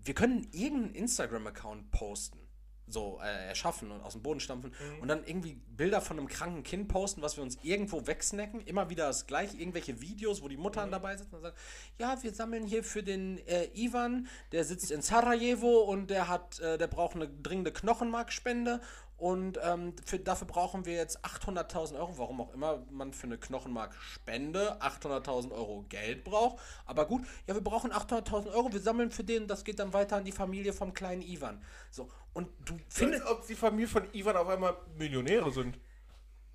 Wir 0.03 0.13
können 0.13 0.49
irgendeinen 0.51 0.95
Instagram-Account 0.95 1.91
posten, 1.91 2.39
so 2.87 3.19
äh, 3.23 3.47
erschaffen 3.47 3.91
und 3.91 4.01
aus 4.01 4.13
dem 4.13 4.21
Boden 4.21 4.39
stampfen 4.39 4.73
und 5.01 5.07
dann 5.07 5.23
irgendwie 5.25 5.55
Bilder 5.75 6.01
von 6.01 6.17
einem 6.17 6.27
kranken 6.27 6.63
Kind 6.63 6.87
posten, 6.87 7.21
was 7.21 7.37
wir 7.37 7.43
uns 7.43 7.57
irgendwo 7.63 8.05
wegsnacken, 8.05 8.61
immer 8.61 8.89
wieder 8.89 9.07
das 9.07 9.25
gleiche, 9.27 9.57
irgendwelche 9.57 10.01
Videos, 10.01 10.41
wo 10.41 10.47
die 10.47 10.57
Mutter 10.57 10.85
dabei 10.87 11.17
sitzt 11.17 11.33
und 11.33 11.41
sagt, 11.41 11.57
ja, 11.97 12.21
wir 12.21 12.33
sammeln 12.33 12.65
hier 12.65 12.83
für 12.83 13.03
den 13.03 13.37
äh, 13.47 13.69
Ivan, 13.73 14.27
der 14.51 14.63
sitzt 14.63 14.91
in 14.91 15.01
Sarajevo 15.01 15.83
und 15.83 16.09
der 16.09 16.27
hat, 16.27 16.59
äh, 16.59 16.77
der 16.77 16.87
braucht 16.87 17.15
eine 17.15 17.27
dringende 17.27 17.71
Knochenmarkspende 17.71 18.81
und 19.23 19.57
ähm, 19.63 19.93
für, 20.05 20.19
dafür 20.19 20.47
brauchen 20.47 20.85
wir 20.85 20.95
jetzt 20.95 21.23
800.000 21.23 21.95
Euro, 21.95 22.17
warum 22.17 22.41
auch 22.41 22.53
immer 22.53 22.83
man 22.91 23.13
für 23.13 23.27
eine 23.27 23.37
Knochenmarkspende 23.37 24.81
800.000 24.81 25.51
Euro 25.51 25.85
Geld 25.87 26.25
braucht. 26.25 26.61
Aber 26.85 27.05
gut, 27.05 27.23
ja, 27.47 27.53
wir 27.53 27.63
brauchen 27.63 27.93
800.000 27.93 28.53
Euro, 28.53 28.73
wir 28.73 28.81
sammeln 28.81 29.11
für 29.11 29.23
den, 29.23 29.47
das 29.47 29.63
geht 29.63 29.79
dann 29.79 29.93
weiter 29.93 30.17
an 30.17 30.25
die 30.25 30.33
Familie 30.33 30.73
vom 30.73 30.93
kleinen 30.93 31.21
Ivan. 31.21 31.61
So, 31.89 32.11
und 32.33 32.49
du 32.65 32.77
findest, 32.89 33.23
Als 33.23 33.31
ob 33.31 33.47
die 33.47 33.55
Familie 33.55 33.87
von 33.87 34.03
Ivan 34.11 34.35
auf 34.35 34.49
einmal 34.49 34.75
Millionäre 34.97 35.53
sind. 35.53 35.79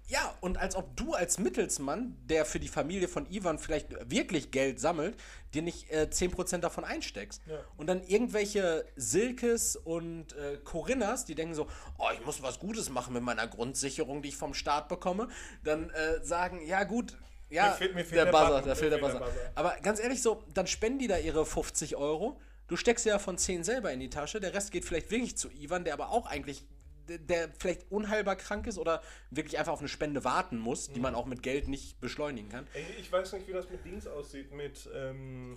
Ja, 0.08 0.34
und 0.40 0.56
als 0.58 0.74
ob 0.74 0.96
du 0.96 1.12
als 1.14 1.38
Mittelsmann, 1.38 2.16
der 2.24 2.44
für 2.44 2.58
die 2.58 2.68
Familie 2.68 3.08
von 3.08 3.30
Ivan 3.30 3.58
vielleicht 3.58 3.88
wirklich 4.10 4.50
Geld 4.50 4.80
sammelt, 4.80 5.16
dir 5.54 5.62
nicht 5.62 5.90
äh, 5.90 6.08
10% 6.10 6.58
davon 6.58 6.84
einsteckst. 6.84 7.42
Ja. 7.46 7.58
Und 7.76 7.86
dann 7.88 8.02
irgendwelche 8.02 8.84
Silkes 8.96 9.76
und 9.76 10.32
äh, 10.34 10.56
Corinnas, 10.64 11.24
die 11.24 11.34
denken 11.34 11.54
so, 11.54 11.66
oh, 11.98 12.08
ich 12.14 12.24
muss 12.24 12.42
was 12.42 12.58
Gutes 12.58 12.88
machen 12.90 13.12
mit 13.14 13.22
meiner 13.22 13.46
Grundsicherung, 13.46 14.22
die 14.22 14.30
ich 14.30 14.36
vom 14.36 14.54
Staat 14.54 14.88
bekomme, 14.88 15.28
dann 15.62 15.90
äh, 15.90 16.24
sagen, 16.24 16.60
ja 16.66 16.84
gut, 16.84 17.16
ja, 17.50 17.68
Mir 17.70 17.74
fehlt- 17.76 17.94
mir 17.94 18.04
fehlt 18.04 18.12
der, 18.18 18.24
der 18.26 18.32
Buzzer, 18.32 18.44
Button, 18.48 18.62
da 18.64 18.68
mir 18.70 18.76
fehlt 18.76 18.92
der 18.92 18.98
fehlt 18.98 19.12
der 19.14 19.18
Buzzer. 19.20 19.32
Buzzer. 19.32 19.52
Aber 19.54 19.76
ganz 19.82 20.00
ehrlich 20.00 20.20
so, 20.22 20.42
dann 20.54 20.66
spenden 20.66 20.98
die 20.98 21.06
da 21.08 21.16
ihre 21.18 21.46
50 21.46 21.96
Euro, 21.96 22.40
du 22.66 22.76
steckst 22.76 23.06
ja 23.06 23.18
von 23.18 23.38
10 23.38 23.64
selber 23.64 23.90
in 23.92 24.00
die 24.00 24.10
Tasche, 24.10 24.40
der 24.40 24.52
Rest 24.54 24.70
geht 24.72 24.84
vielleicht 24.84 25.10
wirklich 25.10 25.36
zu 25.36 25.48
Ivan, 25.50 25.84
der 25.84 25.94
aber 25.94 26.10
auch 26.10 26.26
eigentlich 26.26 26.66
der- 27.08 27.50
vielleicht 27.58 27.90
unheilbar 27.90 28.36
krank 28.36 28.66
ist 28.66 28.78
oder 28.78 29.02
wirklich 29.30 29.58
einfach 29.58 29.72
auf 29.72 29.78
eine 29.80 29.88
Spende 29.88 30.24
warten 30.24 30.58
muss, 30.58 30.88
Mhm. 30.90 30.94
die 30.94 31.00
man 31.00 31.14
auch 31.14 31.26
mit 31.26 31.42
Geld 31.42 31.68
nicht 31.68 32.00
beschleunigen 32.00 32.50
kann. 32.50 32.66
Ich 32.98 33.10
weiß 33.10 33.32
nicht, 33.32 33.48
wie 33.48 33.52
das 33.52 33.70
mit 33.70 33.84
Dings 33.84 34.06
aussieht, 34.06 34.52
mit, 34.52 34.88
ähm, 34.94 35.56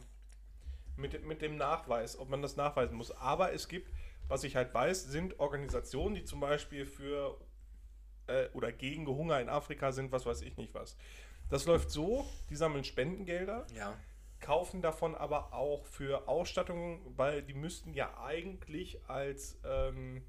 mit, 0.96 1.26
mit 1.26 1.42
dem 1.42 1.58
Nachweis, 1.58 2.18
ob 2.18 2.30
man 2.30 2.42
das 2.42 2.56
nachweisen 2.56 2.96
muss. 2.96 3.12
Aber 3.12 3.52
es 3.54 3.68
gibt, 3.68 3.92
was 4.28 4.44
ich 4.44 4.56
halt 4.56 4.74
weiß, 4.74 5.04
sind 5.06 5.40
Organisationen, 5.40 6.16
die 6.16 6.24
zum 6.24 6.40
Beispiel 6.40 6.86
für 6.86 7.38
äh, 8.28 8.48
oder 8.54 8.72
gegen 8.72 9.08
Hunger 9.08 9.42
in 9.42 9.50
Afrika 9.50 9.92
sind, 9.92 10.12
was 10.12 10.26
weiß 10.26 10.42
ich 10.44 10.56
nicht 10.56 10.74
was. 10.74 10.96
Das 11.50 11.66
läuft 11.66 11.90
so, 11.90 12.26
die 12.50 12.56
sammeln 12.56 12.84
Spendengelder, 12.86 13.66
Ja. 13.76 13.98
kaufen 14.40 14.82
davon 14.82 15.16
aber 15.16 15.54
auch 15.54 15.86
für 15.86 16.28
Ausstattung, 16.30 17.02
weil 17.18 17.42
die 17.42 17.54
müssten 17.56 17.94
ja 17.94 18.16
eigentlich 18.24 19.00
als, 19.10 19.60
ähm, 19.66 20.24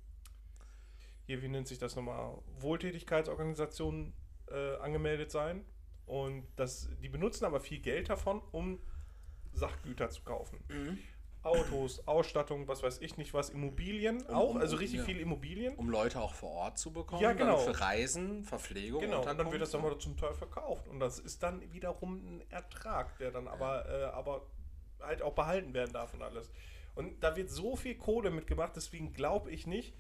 hier, 1.27 1.43
wie 1.43 1.49
nennt 1.49 1.68
sich 1.68 1.79
das 1.79 1.97
nochmal, 1.97 2.39
Wohltätigkeitsorganisation 2.59 4.12
äh, 4.51 4.77
angemeldet 4.77 5.31
sein. 5.31 5.64
Und 6.07 6.47
das, 6.57 6.89
die 7.03 7.09
benutzen 7.09 7.45
aber 7.45 7.61
viel 7.61 7.79
Geld 7.81 8.11
davon, 8.11 8.43
um 8.51 8.81
Sachgüter 9.53 10.11
zu 10.11 10.23
kaufen. 10.23 10.59
Autos, 11.43 12.07
Ausstattung, 12.07 12.68
was 12.68 12.83
weiß 12.83 13.01
ich 13.01 13.16
nicht 13.16 13.35
was, 13.35 13.51
Immobilien 13.51 14.23
Um- 14.27 14.35
auch, 14.35 14.51
um- 14.51 14.57
also 14.59 14.77
richtig 14.77 15.01
ja. 15.01 15.05
viel 15.05 15.20
Immobilien. 15.20 15.75
Um 15.75 15.91
Leute 15.91 16.20
auch 16.20 16.35
vor 16.35 16.51
Ort 16.51 16.79
zu 16.79 16.93
bekommen. 16.93 17.20
Ja, 17.23 17.33
genau. 17.33 17.57
Für 17.59 17.81
Reisen, 17.81 18.45
Verpflegung. 18.45 19.01
Genau, 19.01 19.29
und 19.29 19.39
dann 19.39 19.51
wird 19.51 19.61
das 19.62 19.70
dann 19.70 19.83
mal 19.83 19.97
zum 19.99 20.16
Teil 20.16 20.35
verkauft. 20.35 20.87
Und 20.89 21.01
das 21.01 21.18
ist 21.18 21.43
dann 21.43 21.61
wiederum 21.73 22.14
ein 22.37 22.51
Ertrag, 22.51 23.16
der 23.18 23.31
dann 23.33 23.49
aber, 23.49 23.89
äh, 23.89 24.05
aber 24.05 24.47
halt 25.01 25.23
auch 25.23 25.35
behalten 25.35 25.75
werden 25.75 25.93
darf 25.93 26.14
und 26.14 26.23
alles. 26.23 26.51
Und 26.95 27.23
da 27.25 27.35
wird 27.35 27.51
so 27.51 27.75
viel 27.75 27.97
Kohle 27.97 28.31
mitgemacht, 28.31 28.77
deswegen 28.77 29.12
glaube 29.12 29.51
ich 29.51 29.66
nicht, 29.66 29.95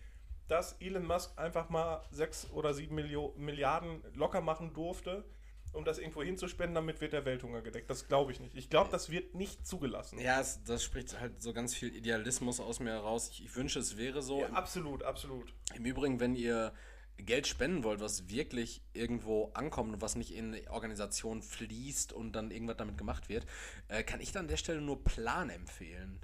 dass 0.52 0.74
Elon 0.80 1.06
Musk 1.06 1.32
einfach 1.38 1.70
mal 1.70 2.04
6 2.10 2.50
oder 2.50 2.74
7 2.74 2.94
Millio 2.94 3.32
Milliarden 3.38 4.02
locker 4.14 4.42
machen 4.42 4.74
durfte, 4.74 5.24
um 5.72 5.82
das 5.86 5.98
irgendwo 5.98 6.22
hinzuspenden, 6.22 6.74
damit 6.74 7.00
wird 7.00 7.14
der 7.14 7.24
Welthunger 7.24 7.62
gedeckt. 7.62 7.88
Das 7.88 8.06
glaube 8.06 8.32
ich 8.32 8.40
nicht. 8.40 8.54
Ich 8.54 8.68
glaube, 8.68 8.90
das 8.90 9.08
wird 9.08 9.34
nicht 9.34 9.66
zugelassen. 9.66 10.18
Ja, 10.18 10.40
es, 10.40 10.62
das 10.64 10.84
spricht 10.84 11.18
halt 11.18 11.40
so 11.40 11.54
ganz 11.54 11.74
viel 11.74 11.96
Idealismus 11.96 12.60
aus 12.60 12.80
mir 12.80 12.90
heraus. 12.90 13.30
Ich, 13.30 13.46
ich 13.46 13.56
wünsche, 13.56 13.78
es 13.78 13.96
wäre 13.96 14.20
so. 14.20 14.40
Ja, 14.40 14.50
absolut, 14.50 15.02
absolut. 15.02 15.54
Im 15.74 15.86
Übrigen, 15.86 16.20
wenn 16.20 16.34
ihr 16.34 16.74
Geld 17.16 17.46
spenden 17.46 17.82
wollt, 17.82 18.00
was 18.00 18.28
wirklich 18.28 18.82
irgendwo 18.92 19.52
ankommt 19.54 19.94
und 19.94 20.02
was 20.02 20.16
nicht 20.16 20.34
in 20.34 20.54
eine 20.54 20.70
Organisation 20.70 21.40
fließt 21.40 22.12
und 22.12 22.32
dann 22.32 22.50
irgendwas 22.50 22.76
damit 22.76 22.98
gemacht 22.98 23.30
wird, 23.30 23.46
äh, 23.88 24.02
kann 24.02 24.20
ich 24.20 24.32
dann 24.32 24.42
an 24.42 24.48
der 24.48 24.58
Stelle 24.58 24.82
nur 24.82 25.02
Plan 25.02 25.48
empfehlen. 25.48 26.20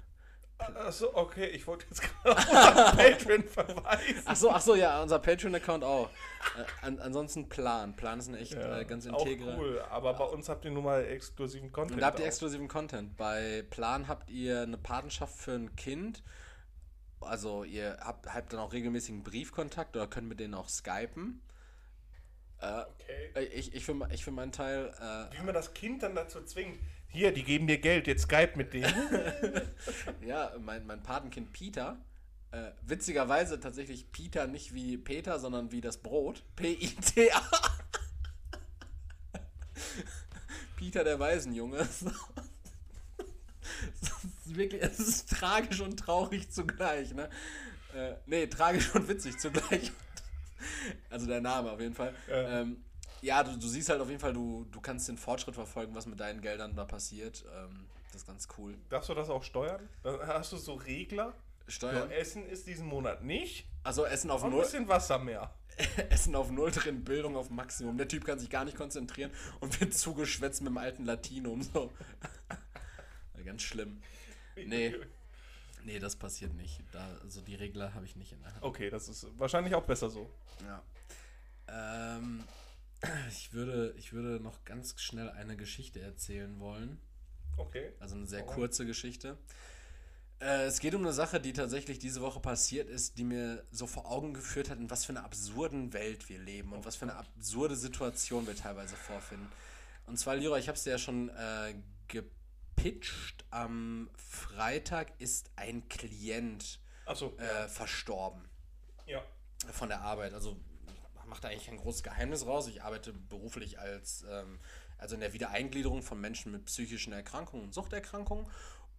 Achso, 0.59 1.09
okay, 1.15 1.45
ich 1.47 1.65
wollte 1.67 1.85
jetzt 1.89 2.01
gerade 2.01 2.37
auf 2.37 2.47
unseren 2.49 2.97
Patreon 2.97 3.43
verweisen. 3.43 4.23
Ach 4.25 4.35
so, 4.35 4.51
ach 4.51 4.61
so, 4.61 4.75
ja, 4.75 5.01
unser 5.01 5.19
Patreon-Account 5.19 5.83
auch. 5.83 6.09
Äh, 6.57 6.85
an, 6.85 6.99
ansonsten 6.99 7.47
Plan. 7.47 7.95
Plan 7.95 8.19
ist 8.19 8.27
ein 8.27 8.35
echt 8.35 8.53
Ja, 8.53 8.79
äh, 8.79 8.85
ganz 8.85 9.07
auch 9.07 9.25
integre. 9.25 9.55
cool, 9.57 9.81
aber 9.89 10.13
bei 10.13 10.25
uns 10.25 10.49
habt 10.49 10.65
ihr 10.65 10.71
nun 10.71 10.83
mal 10.83 11.05
exklusiven 11.05 11.71
Content. 11.71 11.95
Und 11.95 12.01
da 12.01 12.07
habt 12.07 12.19
ihr 12.19 12.23
auch. 12.23 12.27
exklusiven 12.27 12.67
Content. 12.67 13.15
Bei 13.17 13.63
Plan 13.69 14.07
habt 14.07 14.29
ihr 14.29 14.61
eine 14.61 14.77
Patenschaft 14.77 15.35
für 15.35 15.53
ein 15.53 15.75
Kind. 15.75 16.23
Also 17.21 17.63
ihr 17.63 17.97
habt, 18.01 18.33
habt 18.33 18.51
dann 18.53 18.59
auch 18.59 18.73
regelmäßigen 18.73 19.23
Briefkontakt 19.23 19.95
oder 19.95 20.07
könnt 20.07 20.27
mit 20.27 20.39
denen 20.39 20.53
auch 20.53 20.69
skypen. 20.69 21.41
Äh, 22.61 22.81
Okay. 22.81 23.49
ich, 23.53 23.73
ich, 23.73 23.85
für, 23.85 23.95
ich 24.11 24.23
für 24.25 24.31
meinen 24.31 24.51
Teil, 24.51 24.93
äh, 24.99 25.37
Wie 25.37 25.43
man 25.43 25.53
das 25.53 25.73
Kind 25.73 26.03
dann 26.03 26.15
dazu 26.15 26.41
zwingt. 26.43 26.79
Hier, 27.11 27.31
die 27.31 27.43
geben 27.43 27.67
dir 27.67 27.79
Geld, 27.79 28.07
jetzt 28.07 28.23
Skype 28.23 28.53
mit 28.55 28.73
denen. 28.73 28.93
ja, 30.25 30.51
mein, 30.59 30.85
mein 30.85 31.01
Patenkind 31.01 31.51
Peter, 31.51 31.97
äh, 32.51 32.71
witzigerweise 32.81 33.59
tatsächlich 33.59 34.11
Peter 34.11 34.47
nicht 34.47 34.73
wie 34.73 34.97
Peter, 34.97 35.39
sondern 35.39 35.71
wie 35.71 35.81
das 35.81 35.97
Brot. 35.97 36.43
P-I-T-A. 36.55 37.41
Peter 40.77 41.03
der 41.03 41.19
Waisenjunge. 41.19 41.87
Es 44.01 44.11
ist 44.47 44.57
wirklich, 44.57 44.81
es 44.81 44.99
ist 44.99 45.29
tragisch 45.29 45.79
und 45.79 45.97
traurig 45.97 46.49
zugleich, 46.49 47.13
ne? 47.13 47.29
Äh, 47.95 48.15
nee, 48.25 48.47
tragisch 48.47 48.93
und 48.93 49.07
witzig 49.07 49.37
zugleich. 49.37 49.91
Also 51.09 51.27
der 51.27 51.39
Name 51.39 51.71
auf 51.71 51.79
jeden 51.79 51.93
Fall. 51.93 52.13
Ja. 52.27 52.61
Ähm, 52.61 52.83
ja, 53.21 53.43
du, 53.43 53.57
du 53.57 53.67
siehst 53.67 53.89
halt 53.89 54.01
auf 54.01 54.09
jeden 54.09 54.19
Fall, 54.19 54.33
du, 54.33 54.65
du 54.71 54.81
kannst 54.81 55.07
den 55.07 55.17
Fortschritt 55.17 55.55
verfolgen, 55.55 55.95
was 55.95 56.05
mit 56.05 56.19
deinen 56.19 56.41
Geldern 56.41 56.75
da 56.75 56.85
passiert. 56.85 57.45
Ähm, 57.55 57.85
das 58.11 58.21
ist 58.21 58.27
ganz 58.27 58.47
cool. 58.57 58.75
Darfst 58.89 59.09
du 59.09 59.13
das 59.13 59.29
auch 59.29 59.43
steuern? 59.43 59.87
Dann 60.03 60.19
hast 60.27 60.51
du 60.51 60.57
so 60.57 60.73
Regler. 60.73 61.33
So, 61.65 61.71
Steuern. 61.71 62.09
Essen 62.09 62.47
ist 62.47 62.65
diesen 62.65 62.87
Monat 62.87 63.23
nicht. 63.23 63.67
Also 63.83 64.03
Essen 64.05 64.31
auf 64.31 64.41
Und 64.41 64.49
ein 64.49 64.51
Null, 64.53 64.63
bisschen 64.63 64.87
Wasser 64.87 65.19
mehr. 65.19 65.53
Essen 66.09 66.35
auf 66.35 66.49
Null 66.49 66.71
drin, 66.71 67.03
Bildung 67.03 67.35
auf 67.35 67.49
Maximum. 67.51 67.97
Der 67.97 68.07
Typ 68.07 68.25
kann 68.25 68.39
sich 68.39 68.49
gar 68.49 68.65
nicht 68.65 68.75
konzentrieren 68.75 69.31
und 69.59 69.79
wird 69.79 69.93
zugeschwätzt 69.97 70.61
mit 70.61 70.69
dem 70.71 70.77
alten 70.77 71.05
Latinum. 71.05 71.61
So. 71.61 71.93
Ganz 73.45 73.61
schlimm. 73.61 74.01
Nee. 74.55 74.95
Nee, 75.85 75.99
das 75.99 76.15
passiert 76.15 76.53
nicht. 76.55 76.81
Da, 76.91 77.07
also 77.23 77.41
die 77.41 77.55
Regler 77.55 77.93
habe 77.93 78.05
ich 78.05 78.15
nicht 78.15 78.33
in 78.33 78.41
der 78.41 78.53
Hand. 78.53 78.63
Okay, 78.63 78.89
das 78.89 79.07
ist 79.07 79.27
wahrscheinlich 79.39 79.75
auch 79.75 79.83
besser 79.83 80.09
so. 80.09 80.29
Ja. 80.65 80.81
Ähm, 82.17 82.43
ich, 83.29 83.53
würde, 83.53 83.93
ich 83.97 84.13
würde 84.13 84.41
noch 84.41 84.63
ganz 84.65 84.99
schnell 84.99 85.29
eine 85.29 85.55
Geschichte 85.55 86.01
erzählen 86.01 86.59
wollen. 86.59 86.99
Okay. 87.57 87.91
Also 87.99 88.15
eine 88.15 88.25
sehr 88.25 88.43
kurze 88.43 88.85
Geschichte. 88.85 89.37
Äh, 90.39 90.65
es 90.65 90.79
geht 90.79 90.95
um 90.95 91.01
eine 91.01 91.13
Sache, 91.13 91.39
die 91.39 91.53
tatsächlich 91.53 91.99
diese 91.99 92.21
Woche 92.21 92.39
passiert 92.39 92.89
ist, 92.89 93.17
die 93.17 93.23
mir 93.23 93.65
so 93.71 93.87
vor 93.87 94.09
Augen 94.09 94.33
geführt 94.33 94.69
hat, 94.69 94.77
in 94.77 94.89
was 94.89 95.05
für 95.05 95.11
einer 95.11 95.25
absurden 95.25 95.93
Welt 95.93 96.29
wir 96.29 96.39
leben 96.39 96.71
und 96.73 96.85
was 96.85 96.95
für 96.95 97.03
eine 97.03 97.15
absurde 97.15 97.75
Situation 97.75 98.47
wir 98.47 98.55
teilweise 98.55 98.95
vorfinden. 98.95 99.51
Und 100.05 100.17
zwar, 100.17 100.35
Lyra, 100.35 100.57
ich 100.57 100.67
habe 100.67 100.77
es 100.77 100.83
dir 100.83 100.91
ja 100.91 100.97
schon 100.97 101.29
äh, 101.29 101.75
gepitcht. 102.07 103.45
Am 103.49 104.09
Freitag 104.15 105.11
ist 105.19 105.51
ein 105.55 105.87
Klient 105.89 106.79
Achso, 107.05 107.35
äh, 107.37 107.67
verstorben 107.67 108.41
ja. 109.05 109.21
von 109.71 109.89
der 109.89 110.01
Arbeit. 110.01 110.33
Also 110.33 110.57
mache 111.29 111.41
da 111.41 111.47
eigentlich 111.49 111.67
kein 111.67 111.77
großes 111.77 112.03
Geheimnis 112.03 112.45
raus. 112.45 112.67
Ich 112.67 112.83
arbeite 112.83 113.13
beruflich 113.13 113.79
als, 113.79 114.25
ähm, 114.29 114.59
also 114.97 115.15
in 115.15 115.21
der 115.21 115.33
Wiedereingliederung 115.33 116.01
von 116.01 116.19
Menschen 116.19 116.51
mit 116.51 116.65
psychischen 116.65 117.13
Erkrankungen 117.13 117.65
und 117.65 117.73
Suchterkrankungen. 117.73 118.47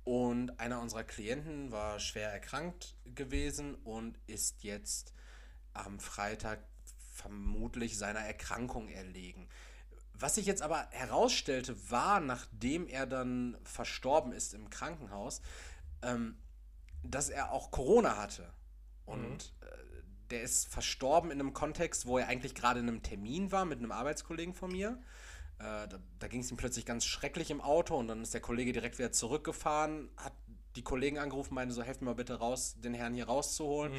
Und 0.05 0.59
einer 0.59 0.81
unserer 0.81 1.05
Klienten 1.05 1.73
war 1.73 2.01
schwer 2.01 2.33
erkrankt 2.33 2.97
gewesen 3.05 3.75
und 3.75 4.19
ist 4.27 4.63
jetzt 4.63 5.13
am 5.75 6.01
Freitag 6.01 6.61
vermutlich 7.13 7.99
seiner 7.99 8.21
Erkrankung 8.21 8.89
erlegen. 8.89 9.49
Was 10.15 10.35
sich 10.35 10.47
jetzt 10.47 10.63
aber 10.63 10.87
herausstellte, 10.91 11.91
war, 11.91 12.21
nachdem 12.21 12.87
er 12.87 13.07
dann 13.07 13.57
verstorben 13.63 14.33
ist 14.33 14.55
im 14.55 14.69
Krankenhaus, 14.71 15.41
ähm, 16.03 16.37
dass 17.03 17.31
er 17.31 17.53
auch 17.53 17.71
Corona 17.71 18.17
hatte. 18.17 18.53
Und 19.07 19.55
äh, 19.61 19.90
der 20.31 20.43
ist 20.43 20.69
verstorben 20.69 21.31
in 21.31 21.41
einem 21.41 21.53
Kontext, 21.53 22.07
wo 22.07 22.19
er 22.19 22.29
eigentlich 22.29 22.55
gerade 22.55 22.81
in 22.81 22.89
einem 22.89 23.03
Termin 23.03 23.53
war 23.53 23.65
mit 23.65 23.79
einem 23.79 23.93
Arbeitskollegen 23.93 24.55
von 24.55 24.73
mir. 24.73 24.99
Äh, 25.59 25.89
da 25.89 25.99
da 26.19 26.29
ging 26.29 26.41
es 26.41 26.51
ihm 26.51 26.57
plötzlich 26.57 26.87
ganz 26.87 27.05
schrecklich 27.05 27.51
im 27.51 27.61
Auto 27.61 27.97
und 27.97 28.09
dann 28.09 28.23
ist 28.23 28.33
der 28.35 28.41
Kollege 28.41 28.73
direkt 28.73 28.99
wieder 28.99 29.13
zurückgefahren, 29.13 30.09
hat 30.17 30.33
die 30.77 30.83
Kollegen 30.83 31.19
angerufen, 31.19 31.55
meinte 31.55 31.75
so, 31.75 31.83
helft 31.83 32.01
mir 32.01 32.07
mal 32.07 32.15
bitte 32.15 32.35
raus, 32.35 32.77
den 32.79 32.95
Herrn 32.95 33.15
hier 33.15 33.27
rauszuholen. 33.27 33.93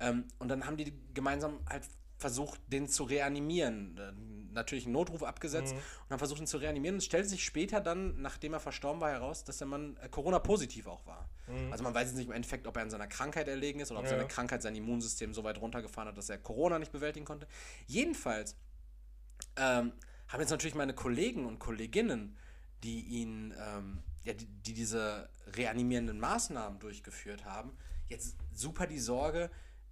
Ähm, 0.00 0.24
und 0.38 0.48
dann 0.48 0.66
haben 0.66 0.76
die 0.76 0.92
gemeinsam 1.14 1.60
halt 1.68 1.84
versucht, 2.18 2.60
den 2.66 2.88
zu 2.88 3.04
reanimieren. 3.04 3.96
Äh, 3.98 4.12
Natürlich 4.50 4.86
einen 4.86 4.94
Notruf 4.94 5.22
abgesetzt 5.22 5.72
und 6.04 6.10
haben 6.10 6.18
versucht, 6.18 6.40
ihn 6.40 6.46
zu 6.46 6.56
reanimieren. 6.56 6.94
Und 6.96 6.98
es 6.98 7.04
stellte 7.04 7.28
sich 7.28 7.44
später 7.44 7.80
dann, 7.80 8.20
nachdem 8.20 8.54
er 8.54 8.60
verstorben 8.60 9.00
war, 9.00 9.10
heraus, 9.10 9.44
dass 9.44 9.58
der 9.58 9.68
Mann 9.68 9.96
äh, 10.02 10.08
Corona-positiv 10.08 10.86
auch 10.88 11.06
war. 11.06 11.28
Also 11.70 11.84
man 11.84 11.94
weiß 11.94 12.08
jetzt 12.08 12.16
nicht 12.16 12.26
im 12.26 12.32
Endeffekt, 12.32 12.66
ob 12.66 12.76
er 12.76 12.82
an 12.82 12.90
seiner 12.90 13.06
Krankheit 13.06 13.48
erlegen 13.48 13.80
ist 13.80 13.90
oder 13.90 14.00
ob 14.00 14.06
Ja. 14.06 14.10
seine 14.12 14.26
Krankheit 14.28 14.62
sein 14.62 14.74
Immunsystem 14.76 15.32
so 15.34 15.44
weit 15.44 15.60
runtergefahren 15.60 16.08
hat, 16.08 16.18
dass 16.18 16.28
er 16.28 16.38
Corona 16.38 16.78
nicht 16.78 16.92
bewältigen 16.92 17.24
konnte. 17.26 17.46
Jedenfalls 17.86 18.56
ähm, 19.56 19.92
haben 20.28 20.40
jetzt 20.40 20.50
natürlich 20.50 20.74
meine 20.74 20.94
Kollegen 20.94 21.46
und 21.46 21.58
Kolleginnen, 21.58 22.36
die 22.82 23.00
ihn, 23.00 23.54
ähm, 23.58 24.02
ja, 24.24 24.34
die, 24.34 24.46
die 24.46 24.74
diese 24.74 25.28
reanimierenden 25.54 26.20
Maßnahmen 26.20 26.78
durchgeführt 26.80 27.44
haben, 27.44 27.76
jetzt 28.08 28.36
super 28.52 28.86
die 28.86 28.98
Sorge, 28.98 29.50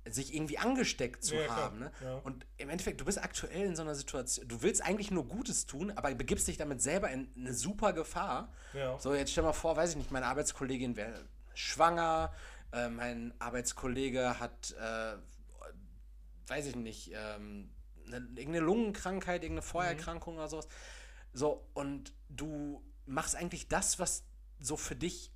sich 0.08 0.34
irgendwie 0.34 0.58
angesteckt 0.58 1.24
zu 1.24 1.34
Ja, 1.34 1.48
haben. 1.56 1.80
Ne? 1.80 1.90
ja. 2.00 2.18
Und 2.18 2.46
im 2.58 2.68
Endeffekt, 2.68 3.00
du 3.00 3.04
bist 3.04 3.20
aktuell 3.20 3.66
in 3.66 3.74
so 3.74 3.82
einer 3.82 3.96
Situation, 3.96 4.46
du 4.46 4.62
willst 4.62 4.80
eigentlich 4.84 5.10
nur 5.10 5.26
Gutes 5.26 5.66
tun, 5.66 5.90
aber 5.90 6.14
begibst 6.14 6.46
dich 6.46 6.56
damit 6.56 6.80
selber 6.80 7.10
in 7.10 7.28
eine 7.36 7.52
super 7.52 7.92
Gefahr. 7.92 8.52
Ja. 8.72 8.96
So, 9.00 9.14
jetzt 9.14 9.32
stell 9.32 9.42
mal 9.42 9.52
vor, 9.52 9.76
weiß 9.76 9.90
ich 9.90 9.96
nicht, 9.96 10.12
meine 10.12 10.26
Arbeitskollegin 10.26 10.94
wäre 10.96 11.24
schwanger, 11.56 12.32
äh, 12.72 12.88
mein 12.88 13.32
Arbeitskollege 13.38 14.38
hat, 14.38 14.74
äh, 14.78 15.16
weiß 16.48 16.66
ich 16.66 16.76
nicht, 16.76 17.12
ähm, 17.14 17.70
eine, 18.06 18.16
irgendeine 18.16 18.60
Lungenkrankheit, 18.60 19.42
irgendeine 19.42 19.62
Vorerkrankung 19.62 20.36
oder 20.36 20.48
sowas. 20.48 20.68
So, 21.32 21.66
und 21.74 22.12
du 22.28 22.82
machst 23.06 23.36
eigentlich 23.36 23.68
das, 23.68 23.98
was 23.98 24.24
so 24.60 24.76
für 24.76 24.96
dich 24.96 25.32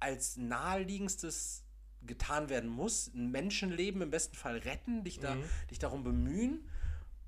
als 0.00 0.36
naheliegendstes 0.36 1.64
getan 2.02 2.48
werden 2.48 2.68
muss. 2.68 3.08
Ein 3.14 3.30
Menschenleben 3.30 4.02
im 4.02 4.10
besten 4.10 4.36
Fall 4.36 4.58
retten, 4.58 5.04
dich, 5.04 5.20
da, 5.20 5.36
dich 5.70 5.78
darum 5.78 6.02
bemühen 6.04 6.68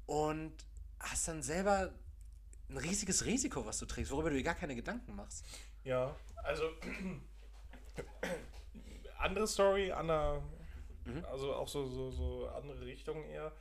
und 0.06 0.52
hast 1.00 1.28
dann 1.28 1.42
selber 1.42 1.92
ein 2.68 2.76
riesiges 2.78 3.24
Risiko, 3.24 3.66
was 3.66 3.78
du 3.78 3.86
trägst, 3.86 4.10
worüber 4.10 4.30
du 4.30 4.36
dir 4.36 4.42
gar 4.42 4.54
keine 4.54 4.74
Gedanken 4.74 5.14
machst. 5.14 5.44
Ja, 5.84 6.16
also 6.42 6.64
andere 9.18 9.46
Story, 9.46 9.92
Anna, 9.92 10.42
also 11.30 11.54
auch 11.54 11.68
so, 11.68 11.86
so, 11.86 12.10
so 12.10 12.48
andere 12.48 12.84
Richtungen 12.86 13.24
eher. 13.24 13.52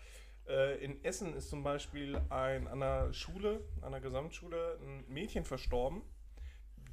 Äh, 0.47 0.83
in 0.83 1.03
Essen 1.03 1.33
ist 1.35 1.49
zum 1.49 1.63
Beispiel 1.63 2.19
ein, 2.29 2.67
an 2.67 2.81
einer 2.83 3.13
Schule, 3.13 3.61
an 3.81 3.93
einer 3.93 4.01
Gesamtschule, 4.01 4.77
ein 4.81 5.05
Mädchen 5.07 5.45
verstorben. 5.45 6.01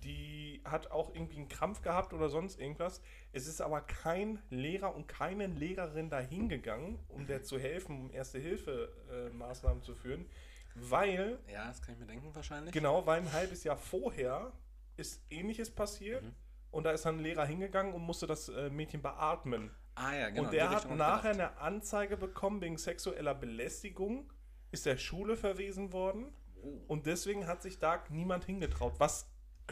Die 0.05 0.63
hat 0.65 0.91
auch 0.93 1.15
irgendwie 1.15 1.37
einen 1.37 1.49
Krampf 1.49 1.83
gehabt 1.83 2.15
oder 2.15 2.29
sonst 2.31 2.59
irgendwas. 2.59 3.03
Es 3.33 3.47
ist 3.47 3.61
aber 3.61 3.83
kein 3.83 4.41
Lehrer 4.49 4.95
und 4.95 5.09
keine 5.09 5.47
Lehrerin 5.47 6.09
dahin 6.09 6.49
gegangen, 6.49 6.99
um 7.09 7.27
der 7.27 7.43
zu 7.43 7.59
helfen, 7.59 8.01
um 8.01 8.11
Erste-Hilfe-Maßnahmen 8.11 9.83
zu 9.83 9.95
führen, 9.95 10.27
weil, 10.75 11.39
Ja, 11.53 11.67
das 11.67 11.83
kann 11.83 11.95
ich 11.95 12.01
mir 12.01 12.07
denken 12.07 12.35
wahrscheinlich. 12.35 12.73
genau, 12.73 13.05
weil 13.05 13.21
ein 13.21 13.33
halbes 13.33 13.63
Jahr 13.65 13.77
vorher 13.77 14.53
ist 14.97 15.23
Ähnliches 15.31 15.71
passiert 15.71 16.23
Mhm. 16.23 16.35
Und 16.71 16.85
da 16.85 16.93
ist 16.93 17.05
dann 17.05 17.17
ein 17.17 17.21
Lehrer 17.23 17.45
hingegangen 17.45 17.93
und 17.95 18.03
musste 18.03 18.27
das 18.27 18.49
äh, 18.49 18.71
Mädchen 18.71 19.03
beatmen. 19.03 19.71
Ah 19.95 20.15
ja, 20.15 20.31
genau. 20.31 20.45
und 20.45 20.53
der 20.53 20.71
hat 20.71 20.91
nachher 20.91 21.31
eine 21.31 21.59
Anzeige 21.59 22.17
bekommen 22.17 22.61
wegen 22.61 22.79
sexueller 22.79 23.35
Belästigung, 23.35 24.33
ist 24.71 24.87
der 24.87 24.97
Schule 24.97 25.37
verwiesen 25.37 25.93
worden 25.93 26.33
Oh. 26.63 26.79
und 26.89 27.07
deswegen 27.07 27.47
hat 27.47 27.63
sich 27.63 27.79
da 27.79 28.03
niemand 28.11 28.45
hingetraut. 28.45 28.95
Was 28.99 29.27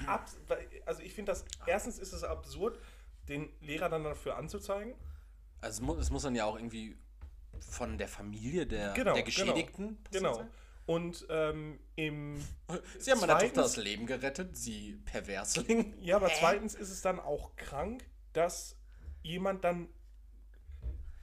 abs 0.07 0.39
also 0.87 1.03
ich 1.03 1.13
finde 1.13 1.33
das 1.33 1.45
erstens 1.67 1.99
ist 1.99 2.13
es 2.13 2.25
absurd, 2.25 2.79
den 3.29 3.51
Lehrer 3.61 3.89
dann 3.89 4.05
dafür 4.05 4.37
anzuzeigen. 4.37 4.95
Also 5.61 5.81
es 5.83 5.87
muss, 5.87 5.99
es 5.99 6.11
muss 6.11 6.23
dann 6.23 6.35
ja 6.35 6.45
auch 6.47 6.57
irgendwie 6.57 6.97
von 7.61 7.99
der 7.99 8.09
Familie 8.09 8.67
der, 8.67 8.93
Genau, 8.95 9.15
der 9.15 9.23
genau. 9.23 9.25
Geschädigten 9.25 10.03
passiert 10.03 10.35
Genau. 10.35 10.49
Und 10.89 11.27
ähm, 11.29 11.79
im 11.97 12.43
Sie 12.99 13.11
haben 13.11 13.21
meiner 13.21 13.39
Tochter 13.39 13.61
das 13.61 13.77
Leben 13.77 14.07
gerettet, 14.07 14.57
sie 14.57 14.97
Perversling. 15.05 15.93
ja, 16.01 16.17
aber 16.17 16.31
zweitens 16.33 16.75
ist 16.75 16.89
es 16.91 17.03
dann 17.03 17.21
auch 17.21 17.55
krank, 17.57 18.03
dass 18.33 18.75
jemand 19.23 19.65
dann 19.65 19.89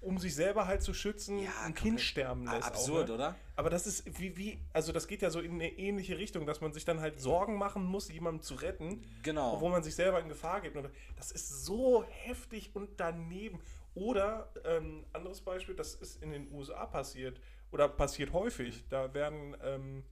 um 0.01 0.19
sich 0.19 0.35
selber 0.35 0.67
halt 0.67 0.83
zu 0.83 0.93
schützen, 0.93 1.39
Ja, 1.39 1.49
ein 1.63 1.73
Kind 1.73 1.99
sterben 1.99 2.45
lässt. 2.45 2.67
Absurd, 2.67 3.05
auch, 3.05 3.07
ne? 3.07 3.13
oder? 3.15 3.35
Aber 3.55 3.71
das 3.71 3.87
ist 3.87 4.03
wie, 4.19 4.37
wie, 4.37 4.59
also 4.71 4.91
das 4.91 5.07
geht 5.07 5.23
ja 5.23 5.31
so 5.31 5.39
in 5.39 5.53
eine 5.53 5.67
ähnliche 5.79 6.19
Richtung, 6.19 6.45
dass 6.45 6.61
man 6.61 6.71
sich 6.71 6.85
dann 6.85 6.99
halt 7.01 7.19
Sorgen 7.19 7.55
machen 7.57 7.83
muss, 7.83 8.09
jemanden 8.11 8.43
zu 8.43 8.53
retten, 8.53 9.03
Genau. 9.23 9.53
obwohl 9.55 9.71
man 9.71 9.81
sich 9.81 9.95
selber 9.95 10.19
in 10.19 10.29
Gefahr 10.29 10.61
gibt. 10.61 10.77
Und 10.77 10.91
Das 11.17 11.31
ist 11.31 11.65
so 11.65 12.05
heftig 12.07 12.69
und 12.75 12.99
daneben. 12.99 13.59
Oder, 13.95 14.51
ähm, 14.63 15.05
anderes 15.11 15.41
Beispiel, 15.41 15.73
das 15.73 15.95
ist 15.95 16.21
in 16.21 16.29
den 16.29 16.51
USA 16.51 16.85
passiert 16.85 17.39
oder 17.75 17.89
passiert 17.89 18.31
häufig. 18.31 18.85
Da 18.87 19.13
werden 19.13 19.53
ähm, 19.61 20.03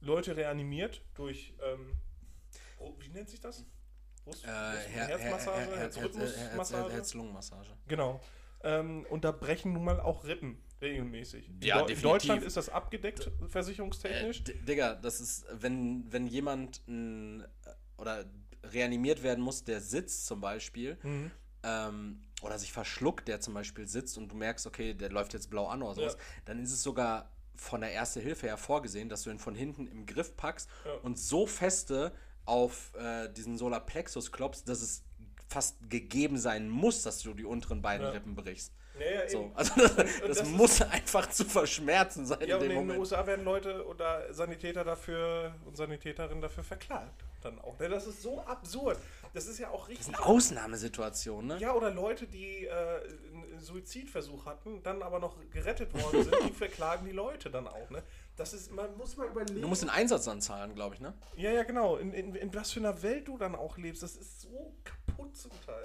Leute 0.00 0.34
reanimiert 0.36 1.02
durch, 1.14 1.52
ähm, 1.62 1.92
oh, 2.78 2.94
wie 2.98 3.08
nennt 3.10 3.28
sich 3.28 3.40
das? 3.40 3.62
Brust, 4.24 4.42
Äh, 4.44 4.48
Her 4.48 4.78
Her 4.88 5.06
Herzmassage, 5.18 5.58
Her 5.60 5.66
Her 5.68 5.76
Herz 5.80 5.96
Herzrhythmusmassage. 5.98 6.92
Herz-Lungen-Massage. 6.94 7.72
Genau. 7.88 8.20
Ähm, 8.62 9.04
und 9.10 9.24
da 9.24 9.32
brechen 9.32 9.74
nun 9.74 9.84
mal 9.84 10.00
auch 10.00 10.24
Rippen 10.24 10.62
regelmäßig. 10.80 11.46
In 11.50 11.60
Ja, 11.60 11.80
in 11.80 11.88
definitiv. 11.88 12.02
Deutschland 12.02 12.42
ist 12.42 12.56
das 12.56 12.70
abgedeckt, 12.70 13.30
versicherungstechnisch. 13.48 14.40
Äh, 14.40 14.44
D- 14.44 14.54
Digga, 14.62 14.94
das 14.94 15.20
ist, 15.20 15.44
wenn, 15.52 16.10
wenn 16.10 16.26
jemand 16.26 16.80
n, 16.88 17.44
oder 17.98 18.24
reanimiert 18.64 19.22
werden 19.22 19.44
muss, 19.44 19.62
der 19.64 19.80
sitzt 19.82 20.24
zum 20.26 20.40
Beispiel, 20.40 20.96
Mhm. 21.02 21.30
Ähm, 21.62 22.22
oder 22.42 22.58
sich 22.58 22.72
verschluckt, 22.72 23.28
der 23.28 23.40
zum 23.40 23.54
Beispiel 23.54 23.86
sitzt 23.86 24.16
und 24.18 24.28
du 24.30 24.36
merkst, 24.36 24.66
okay, 24.66 24.94
der 24.94 25.10
läuft 25.10 25.32
jetzt 25.34 25.50
blau 25.50 25.66
an 25.68 25.82
oder 25.82 25.94
sowas, 25.94 26.14
Ja. 26.14 26.18
dann 26.46 26.58
ist 26.62 26.72
es 26.72 26.82
sogar 26.82 27.30
von 27.54 27.82
der 27.82 27.92
Erste 27.92 28.20
Hilfe 28.20 28.46
her 28.46 28.56
vorgesehen, 28.56 29.08
dass 29.10 29.22
du 29.24 29.30
ihn 29.30 29.38
von 29.38 29.54
hinten 29.54 29.86
im 29.86 30.06
Griff 30.06 30.36
packst 30.36 30.68
Ja. 30.86 30.94
und 31.02 31.18
so 31.18 31.46
feste 31.46 32.12
auf 32.46 32.94
äh, 32.96 33.28
diesen 33.28 33.58
Solarplexus 33.58 34.32
klopfst, 34.32 34.62
dass 34.66 34.80
es 34.80 35.04
fast 35.48 35.76
gegeben 35.90 36.38
sein 36.38 36.68
muss, 36.70 37.02
dass 37.02 37.20
du 37.20 37.34
die 37.34 37.44
unteren 37.44 37.82
beiden 37.82 38.06
Ja. 38.06 38.12
Rippen 38.12 38.34
brichst. 38.34 38.72
Ja, 38.98 39.22
ja, 39.22 39.28
So, 39.28 39.50
also 39.54 39.72
das, 39.76 39.92
und 40.20 40.28
das, 40.28 40.44
muss 40.44 40.82
einfach 40.82 41.28
zu 41.30 41.44
verschmerzen 41.44 42.26
sein 42.26 42.40
Ja, 42.46 42.56
in 42.56 42.62
und 42.62 42.68
dem 42.68 42.78
in 42.80 42.88
den. 42.88 42.98
USA 42.98 43.26
werden 43.26 43.44
Leute 43.44 43.86
oder 43.86 44.32
Sanitäter 44.34 44.84
dafür 44.84 45.54
und 45.64 45.76
Sanitäterinnen 45.76 46.40
dafür 46.42 46.64
verklagt. 46.64 47.24
Dann 47.42 47.58
auch. 47.60 47.78
Ne? 47.78 47.88
Das 47.88 48.06
ist 48.06 48.20
so 48.22 48.40
absurd. 48.42 48.98
Das 49.32 49.46
ist 49.46 49.58
ja 49.58 49.70
auch 49.70 49.88
richtig. 49.88 50.06
Das 50.06 50.14
ist 50.14 50.20
eine 50.20 50.26
Ausnahmesituation, 50.26 51.46
ne? 51.46 51.58
Ja, 51.58 51.74
oder 51.74 51.90
Leute, 51.90 52.26
die 52.26 52.66
äh, 52.66 52.70
einen 53.32 53.60
Suizidversuch 53.60 54.46
hatten, 54.46 54.82
dann 54.82 55.02
aber 55.02 55.18
noch 55.18 55.36
gerettet 55.50 55.92
worden 55.94 56.24
sind, 56.24 56.36
die 56.48 56.52
verklagen 56.54 57.06
die 57.06 57.12
Leute 57.12 57.50
dann 57.50 57.68
auch. 57.68 57.90
Ne? 57.90 58.02
Das 58.36 58.52
ist, 58.52 58.72
man 58.72 58.96
muss 58.96 59.16
mal 59.16 59.28
überlegen. 59.28 59.60
Du 59.60 59.68
musst 59.68 59.82
den 59.82 59.90
Einsatz 59.90 60.24
dann 60.24 60.40
zahlen, 60.40 60.74
glaube 60.74 60.94
ich, 60.96 61.00
ne? 61.00 61.14
ja, 61.36 61.50
ja, 61.50 61.62
genau. 61.62 61.96
In, 61.96 62.12
in, 62.12 62.34
in 62.34 62.54
was 62.54 62.72
für 62.72 62.80
einer 62.80 63.02
Welt 63.02 63.28
du 63.28 63.38
dann 63.38 63.54
auch 63.54 63.76
lebst, 63.76 64.02
das 64.02 64.16
ist 64.16 64.40
so 64.40 64.74
kaputt 64.84 65.36
zum 65.36 65.52
Teil. 65.64 65.84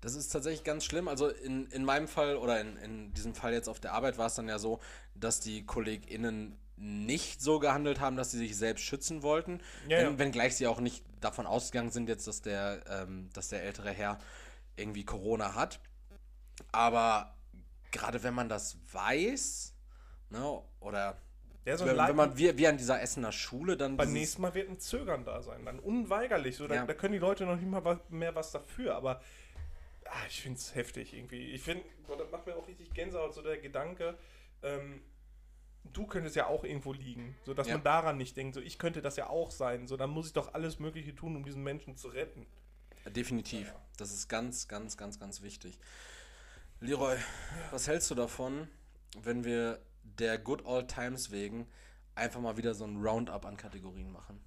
Das 0.00 0.14
ist 0.14 0.28
tatsächlich 0.28 0.64
ganz 0.64 0.84
schlimm. 0.84 1.08
Also 1.08 1.28
in, 1.28 1.66
in 1.68 1.84
meinem 1.84 2.08
Fall 2.08 2.36
oder 2.36 2.60
in, 2.60 2.76
in 2.76 3.14
diesem 3.14 3.34
Fall 3.34 3.54
jetzt 3.54 3.68
auf 3.68 3.80
der 3.80 3.94
Arbeit 3.94 4.18
war 4.18 4.26
es 4.26 4.34
dann 4.34 4.48
ja 4.48 4.58
so, 4.58 4.80
dass 5.14 5.40
die 5.40 5.64
KollegInnen 5.64 6.58
nicht 6.76 7.40
so 7.40 7.58
gehandelt 7.58 8.00
haben, 8.00 8.16
dass 8.16 8.30
sie 8.30 8.38
sich 8.38 8.56
selbst 8.56 8.82
schützen 8.82 9.22
wollten. 9.22 9.60
Ja, 9.88 9.98
wenn, 9.98 10.12
ja. 10.12 10.18
Wenngleich 10.18 10.56
sie 10.56 10.66
auch 10.66 10.80
nicht 10.80 11.04
davon 11.20 11.46
ausgegangen 11.46 11.90
sind, 11.90 12.08
jetzt, 12.08 12.26
dass 12.26 12.42
der, 12.42 12.82
ähm, 12.88 13.30
dass 13.32 13.48
der 13.48 13.62
ältere 13.62 13.90
Herr 13.90 14.18
irgendwie 14.76 15.04
Corona 15.04 15.54
hat. 15.54 15.80
Aber 16.72 17.34
gerade 17.90 18.22
wenn 18.22 18.34
man 18.34 18.48
das 18.48 18.76
weiß, 18.92 19.74
ne, 20.30 20.62
oder 20.80 21.16
Ja, 21.64 21.76
so 21.76 21.86
wenn, 21.86 21.96
wenn 21.96 22.16
man 22.16 22.36
wie, 22.36 22.56
wie 22.58 22.66
an 22.66 22.76
dieser 22.76 23.00
Essener 23.00 23.32
Schule 23.32 23.76
dann 23.76 23.96
Beim 23.96 24.12
nächsten 24.12 24.42
Mal 24.42 24.54
wird 24.54 24.68
ein 24.68 24.78
Zögern 24.78 25.24
da 25.24 25.42
sein. 25.42 25.64
Dann 25.64 25.78
unweigerlich. 25.78 26.56
So, 26.56 26.66
da, 26.66 26.84
da 26.84 26.94
können 26.94 27.12
die 27.12 27.18
Leute 27.18 27.46
noch 27.46 27.56
nicht 27.56 27.68
mal 27.68 27.84
was, 27.84 27.98
mehr 28.08 28.34
was 28.34 28.50
dafür. 28.50 28.96
Aber 28.96 29.20
ah, 30.06 30.26
ich 30.28 30.42
finde 30.42 30.58
es 30.58 30.74
heftig 30.74 31.14
irgendwie. 31.14 31.52
Ich 31.52 31.62
finde, 31.62 31.84
das 32.18 32.30
macht 32.30 32.46
mir 32.46 32.56
auch 32.56 32.66
richtig 32.66 32.90
Gänsehaut, 32.92 33.32
so 33.32 33.42
der 33.42 33.58
Gedanke, 33.58 34.18
ähm, 34.62 35.02
du 35.92 36.06
könntest 36.06 36.36
ja 36.36 36.46
auch 36.46 36.64
irgendwo 36.64 36.92
liegen. 36.92 37.36
So 37.44 37.54
dass 37.54 37.68
Ja. 37.68 37.74
man 37.74 37.84
daran 37.84 38.16
nicht 38.16 38.36
denkt, 38.36 38.54
so 38.54 38.60
ich 38.60 38.78
könnte 38.78 39.02
das 39.02 39.16
ja 39.16 39.28
auch 39.28 39.50
sein. 39.50 39.86
So, 39.86 39.96
dann 39.96 40.10
muss 40.10 40.26
ich 40.28 40.32
doch 40.32 40.54
alles 40.54 40.78
Mögliche 40.78 41.14
tun, 41.14 41.36
um 41.36 41.44
diesen 41.44 41.62
Menschen 41.62 41.96
zu 41.96 42.08
retten. 42.08 42.46
Definitiv. 43.06 43.74
Das 43.98 44.10
ist 44.12 44.28
ganz, 44.28 44.66
ganz, 44.68 44.96
ganz, 44.96 45.18
ganz 45.20 45.42
wichtig. 45.42 45.78
Leroy, 46.80 47.16
was 47.70 47.86
hältst 47.86 48.10
du 48.10 48.14
davon, 48.14 48.68
wenn 49.22 49.44
wir 49.44 49.80
der 50.02 50.38
Good 50.38 50.64
Old 50.64 50.88
Times 50.88 51.30
wegen 51.30 51.66
einfach 52.14 52.40
mal 52.40 52.56
wieder 52.56 52.74
so 52.74 52.84
ein 52.84 52.96
Roundup 53.04 53.44
an 53.46 53.56
Kategorien 53.56 54.10
machen? 54.10 54.40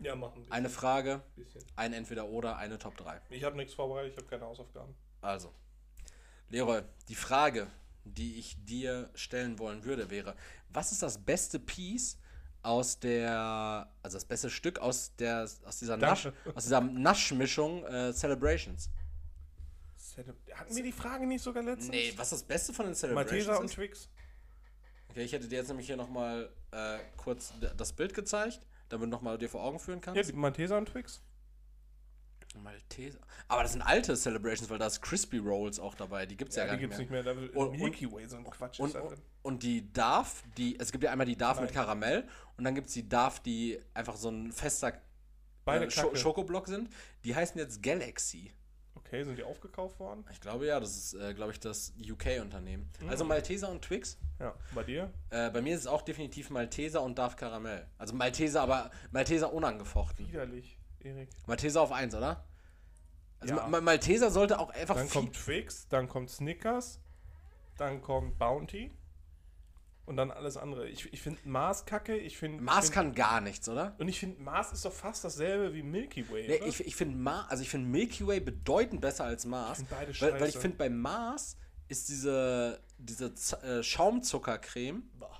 Ja, 0.00 0.14
machen 0.16 0.44
wir. 0.44 0.52
Eine 0.52 0.68
Frage, 0.70 1.22
bisschen. 1.36 1.62
ein 1.76 1.92
Entweder-Oder, 1.92 2.56
eine 2.56 2.78
Top 2.78 2.96
3. 2.96 3.20
Ich 3.30 3.44
habe 3.44 3.56
nichts 3.56 3.74
vorbereitet, 3.74 4.12
ich 4.12 4.16
habe 4.16 4.26
keine 4.28 4.44
Hausaufgaben. 4.44 4.94
Also, 5.20 5.52
Leroy, 6.50 6.82
die 7.08 7.14
Frage, 7.14 7.68
die 8.04 8.36
ich 8.38 8.56
dir 8.64 9.10
stellen 9.14 9.58
wollen 9.58 9.84
würde, 9.84 10.10
wäre: 10.10 10.34
Was 10.70 10.92
ist 10.92 11.02
das 11.02 11.18
beste 11.18 11.58
Piece 11.58 12.18
aus 12.62 12.98
der, 12.98 13.90
also 14.02 14.16
das 14.16 14.24
beste 14.24 14.48
Stück 14.50 14.78
aus 14.78 15.14
der, 15.16 15.48
aus 15.64 15.78
dieser, 15.78 15.96
Nasch, 15.96 16.28
aus 16.54 16.64
dieser 16.64 16.80
Naschmischung 16.80 17.84
äh, 17.84 18.12
Celebrations? 18.12 18.88
Hatten 20.54 20.76
wir 20.76 20.82
die 20.82 20.92
Frage 20.92 21.26
nicht 21.26 21.42
sogar 21.42 21.62
letztens? 21.62 21.88
Nee, 21.90 22.12
was 22.16 22.30
das 22.30 22.42
Beste 22.42 22.72
von 22.72 22.86
den 22.86 22.94
Celebrations 22.94 23.30
Malteser 23.32 23.58
und 23.58 23.66
ist? 23.66 23.74
Twix. 23.74 24.08
Okay, 25.10 25.22
ich 25.24 25.32
hätte 25.32 25.48
dir 25.48 25.58
jetzt 25.58 25.68
nämlich 25.68 25.86
hier 25.86 25.96
nochmal 25.96 26.50
äh, 26.70 26.98
kurz 27.16 27.52
das 27.76 27.92
Bild 27.92 28.14
gezeigt, 28.14 28.60
damit 28.88 29.06
du 29.06 29.10
nochmal 29.10 29.38
dir 29.38 29.48
vor 29.48 29.62
Augen 29.64 29.78
führen 29.78 29.98
Ja, 29.98 30.12
kannst. 30.12 30.30
die 30.30 30.34
Malteser 30.36 30.78
und 30.78 30.86
Twix. 30.88 31.20
Malteser. 32.62 33.18
Aber 33.48 33.62
das 33.62 33.72
sind 33.72 33.82
alte 33.82 34.14
Celebrations, 34.16 34.68
weil 34.70 34.78
da 34.78 34.86
ist 34.86 35.00
Crispy 35.02 35.38
Rolls 35.38 35.78
auch 35.80 35.94
dabei. 35.94 36.26
Die 36.26 36.36
gibt's 36.36 36.56
ja, 36.56 36.62
Ja, 36.64 36.68
gar 36.68 36.76
die 36.76 36.86
nicht 36.86 36.96
gibt's 36.96 37.10
mehr. 37.10 37.22
nicht 37.22 37.36
mehr. 37.36 37.48
Da, 37.52 37.58
Und- 37.58 37.78
Milky 37.78 38.10
Way, 38.10 38.26
so 38.26 38.36
ein 38.36 38.44
Quatsch 38.44 38.80
Und, 38.80 38.88
ist 38.88 38.94
da 38.94 39.00
und, 39.00 39.10
drin. 39.10 39.20
und 39.42 39.62
die 39.62 39.92
Darf, 39.92 40.42
die, 40.56 40.78
es 40.78 40.92
gibt 40.92 41.04
ja 41.04 41.10
einmal 41.12 41.26
die 41.26 41.36
Darf 41.36 41.60
mit 41.60 41.70
Nein. 41.70 41.74
Karamell 41.74 42.28
und 42.56 42.64
dann 42.64 42.74
gibt 42.74 42.88
es 42.88 42.94
die 42.94 43.08
Darf, 43.08 43.40
die 43.40 43.78
einfach 43.94 44.16
so 44.16 44.28
ein 44.30 44.52
fester 44.52 44.92
Beide 45.64 45.86
äh, 45.86 45.88
Kacke. 45.88 46.16
Schokoblock 46.16 46.66
sind. 46.68 46.90
Die 47.24 47.34
heißen 47.34 47.58
jetzt 47.58 47.82
Galaxy. 47.82 48.52
Okay, 48.96 49.24
sind 49.24 49.36
die 49.38 49.42
aufgekauft 49.44 49.98
worden? 49.98 50.24
Ich 50.30 50.40
glaube 50.40 50.66
ja, 50.66 50.78
das 50.80 50.96
ist, 50.96 51.14
äh, 51.14 51.34
glaube 51.34 51.52
ich, 51.52 51.60
das 51.60 51.92
UK-Unternehmen. 51.98 52.90
Mhm. 53.00 53.08
Also 53.08 53.24
Malteser 53.24 53.68
und 53.70 53.82
Twix. 53.82 54.18
Ja. 54.40 54.54
Bei 54.74 54.82
dir? 54.82 55.10
Äh, 55.30 55.50
bei 55.50 55.60
mir 55.62 55.74
ist 55.74 55.82
es 55.82 55.86
auch 55.86 56.02
definitiv 56.02 56.50
Malteser 56.50 57.02
und 57.02 57.18
Darf 57.18 57.36
Karamell. 57.36 57.86
Also 57.98 58.14
Malteser, 58.14 58.62
aber 58.62 58.90
Malteser 59.10 59.52
unangefochten. 59.52 60.26
Widerlich, 60.28 60.78
Erik. 61.04 61.28
Malteser 61.46 61.82
auf 61.82 61.92
1, 61.92 62.14
oder? 62.14 62.44
Also 63.40 63.56
Ja. 63.56 63.66
Ma 63.68 63.80
Malteser 63.80 64.30
sollte 64.30 64.58
auch 64.58 64.70
einfach 64.70 64.96
Dann 64.96 65.08
kommt 65.08 65.34
Twix, 65.34 65.88
dann 65.88 66.08
kommt 66.08 66.30
Snickers, 66.30 67.00
dann 67.76 68.00
kommt 68.00 68.38
Bounty 68.38 68.90
und 70.06 70.16
dann 70.16 70.30
alles 70.30 70.56
andere. 70.56 70.88
Ich, 70.88 71.12
ich 71.12 71.22
finde 71.22 71.40
Mars 71.44 71.86
kacke, 71.86 72.16
ich 72.16 72.36
finde. 72.36 72.62
Mars 72.62 72.86
find, 72.86 72.94
kann 72.94 73.14
gar 73.14 73.40
nichts, 73.40 73.68
oder? 73.68 73.94
Und 73.98 74.08
ich 74.08 74.20
finde, 74.20 74.40
Mars 74.42 74.72
ist 74.72 74.84
doch 74.84 74.92
fast 74.92 75.24
dasselbe 75.24 75.74
wie 75.74 75.82
Milky 75.82 76.28
Way. 76.30 76.48
Nee, 76.48 76.56
oder? 76.58 76.66
ich 76.66 76.86
ich 76.86 76.96
finde 76.96 77.30
also 77.48 77.62
ich 77.62 77.70
finde 77.70 77.88
Milky 77.88 78.26
Way 78.26 78.40
bedeutend 78.40 79.00
besser 79.00 79.24
als 79.24 79.46
Mars. 79.46 79.80
Ich 79.80 79.88
find 79.88 79.90
beide 79.90 80.20
weil, 80.20 80.32
weil 80.32 80.48
ich 80.48 80.54
scheiße. 80.54 80.60
finde, 80.60 80.76
bei 80.76 80.90
Mars 80.90 81.56
ist 81.88 82.08
diese, 82.08 82.80
diese 82.98 83.34
Z 83.34 83.62
äh, 83.62 83.82
Schaumzuckercreme 83.82 85.02
Boah, 85.18 85.38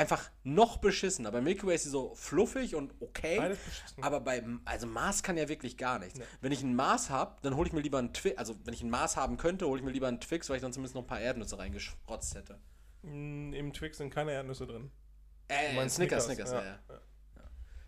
einfach 0.00 0.30
noch 0.44 0.78
beschissener. 0.78 1.30
Bei 1.30 1.40
Milky 1.40 1.66
Way 1.66 1.74
ist 1.74 1.84
sie 1.84 1.90
so 1.90 2.14
fluffig 2.14 2.74
und 2.74 2.94
okay. 3.00 3.38
Beschissen. 3.38 4.02
Aber 4.02 4.20
bei, 4.20 4.42
also 4.64 4.86
Mars 4.86 5.22
kann 5.22 5.36
ja 5.36 5.48
wirklich 5.48 5.76
gar 5.76 5.98
nichts. 5.98 6.18
Nee. 6.18 6.24
Wenn 6.40 6.52
ich 6.52 6.62
ein 6.62 6.74
Mars 6.74 7.10
habe, 7.10 7.36
dann 7.42 7.54
hole 7.54 7.68
ich 7.68 7.74
mir 7.74 7.82
lieber 7.82 7.98
einen 7.98 8.14
Twix, 8.14 8.38
also 8.38 8.56
wenn 8.64 8.72
ich 8.72 8.82
ein 8.82 8.90
Mars 8.90 9.16
haben 9.16 9.36
könnte, 9.36 9.66
hole 9.66 9.78
ich 9.78 9.84
mir 9.84 9.92
lieber 9.92 10.08
einen 10.08 10.20
Twix, 10.20 10.48
weil 10.48 10.56
ich 10.56 10.62
dann 10.62 10.72
zumindest 10.72 10.94
noch 10.94 11.02
ein 11.02 11.06
paar 11.06 11.20
Erdnüsse 11.20 11.58
reingeschrotzt 11.58 12.34
hätte. 12.34 12.58
Mm, 13.02 13.52
Im 13.52 13.72
Twix 13.74 13.98
sind 13.98 14.10
keine 14.10 14.32
Erdnüsse 14.32 14.66
drin. 14.66 14.90
Äh, 15.48 15.74
meinst 15.74 15.96
Snickers, 15.96 16.24
Snickers, 16.24 16.52
ja, 16.52 16.64
ja. 16.64 16.78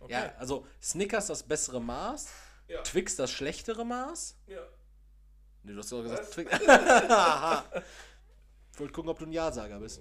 Okay. 0.01 0.13
Ja, 0.13 0.35
also 0.37 0.67
Snickers 0.83 1.29
das 1.29 1.43
bessere 1.43 1.81
Maß, 1.81 2.29
Ja. 2.69 2.83
Twix 2.83 3.17
das 3.17 3.31
schlechtere 3.31 3.87
Maß? 3.87 4.37
Ja. 4.49 4.61
Nee, 5.63 5.73
du 5.73 5.79
hast 5.79 5.93
doch 5.93 6.03
gesagt 6.03 6.23
Was? 6.23 6.31
Twix. 6.31 6.53
ich 8.73 8.81
wollte 8.81 8.93
gucken, 8.93 9.11
ob 9.11 9.19
du 9.19 9.27
ein 9.27 9.33
Ja-Sager 9.33 9.79
bist. 9.79 10.01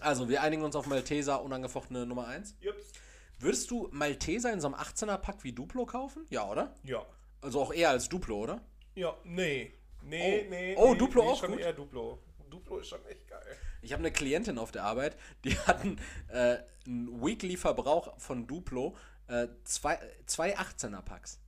Also, 0.00 0.28
wir 0.28 0.42
einigen 0.42 0.62
uns 0.62 0.76
auf 0.76 0.86
Malteser 0.86 1.42
unangefochtene 1.42 2.04
Nummer 2.06 2.26
1. 2.28 2.56
Jups. 2.60 2.92
Würdest 3.38 3.70
du 3.70 3.88
Malteser 3.92 4.52
in 4.52 4.60
so 4.60 4.68
einem 4.68 4.76
18er-Pack 4.76 5.44
wie 5.44 5.52
Duplo 5.52 5.84
kaufen? 5.86 6.24
Ja, 6.30 6.48
oder? 6.48 6.74
Ja. 6.84 7.04
Also 7.42 7.60
auch 7.60 7.72
eher 7.72 7.90
als 7.90 8.08
Duplo, 8.08 8.38
oder? 8.38 8.60
Ja, 8.94 9.14
nee. 9.24 9.72
Nee, 10.02 10.44
Oh. 10.46 10.50
nee. 10.50 10.74
Oh, 10.76 10.92
nee, 10.92 10.98
Duplo 10.98 11.22
nee, 11.22 11.28
auch 11.30 11.38
schon 11.40 11.50
gut? 11.52 11.60
eher 11.60 11.72
Duplo. 11.72 12.18
Duplo 12.50 12.78
ist 12.78 12.88
schon 12.88 13.04
echt 13.06 13.26
geil. 13.28 13.42
Ich 13.82 13.92
habe 13.92 14.00
eine 14.00 14.10
Klientin 14.12 14.58
auf 14.58 14.70
der 14.72 14.84
Arbeit, 14.84 15.16
die 15.44 15.56
hatten 15.66 15.98
äh, 16.28 16.58
einen 16.86 17.22
Weekly-Verbrauch 17.24 18.18
von 18.18 18.46
Duplo, 18.46 18.96
äh, 19.28 19.48
zwei, 19.64 19.98
zwei 20.26 20.56
18er-Packs. 20.56 21.40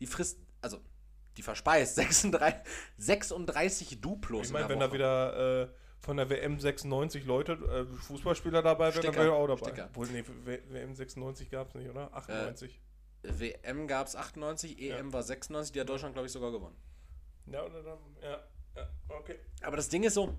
Die 0.00 0.06
frisst, 0.06 0.38
also 0.62 0.78
die 1.36 1.42
verspeist 1.42 1.94
36, 1.96 2.60
36 2.96 4.00
Duplos 4.00 4.46
Ich 4.46 4.52
meine, 4.52 4.64
in 4.64 4.70
wenn 4.70 4.78
der 4.80 4.88
da 4.88 4.92
Woche. 4.92 4.98
wieder 4.98 5.62
äh, 5.62 5.68
von 6.00 6.16
der 6.16 6.30
WM 6.30 6.58
96 6.58 7.24
Leute, 7.24 7.52
äh, 7.52 7.96
Fußballspieler 8.02 8.62
dabei 8.62 8.94
wären, 8.94 9.06
dann 9.06 9.14
wäre 9.14 9.26
ich 9.26 9.32
auch 9.32 9.46
dabei. 9.46 9.84
Obwohl, 9.84 10.06
nee, 10.08 10.24
WM 10.44 10.94
96 10.94 11.50
gab 11.50 11.68
es 11.68 11.74
nicht, 11.74 11.88
oder? 11.90 12.12
98. 12.14 12.80
WM 13.22 13.88
gab 13.88 14.06
es 14.06 14.14
98, 14.14 14.80
EM 14.80 15.12
war 15.12 15.22
96, 15.22 15.72
die 15.72 15.80
hat 15.80 15.88
Deutschland, 15.88 16.14
glaube 16.14 16.26
ich, 16.26 16.32
sogar 16.32 16.52
gewonnen. 16.52 16.76
Ja, 17.46 17.64
oder 17.64 17.82
dann, 17.82 17.98
ja, 18.22 18.40
ja, 18.76 18.88
okay. 19.08 19.36
Aber 19.62 19.76
das 19.76 19.88
Ding 19.88 20.04
ist 20.04 20.14
so, 20.14 20.34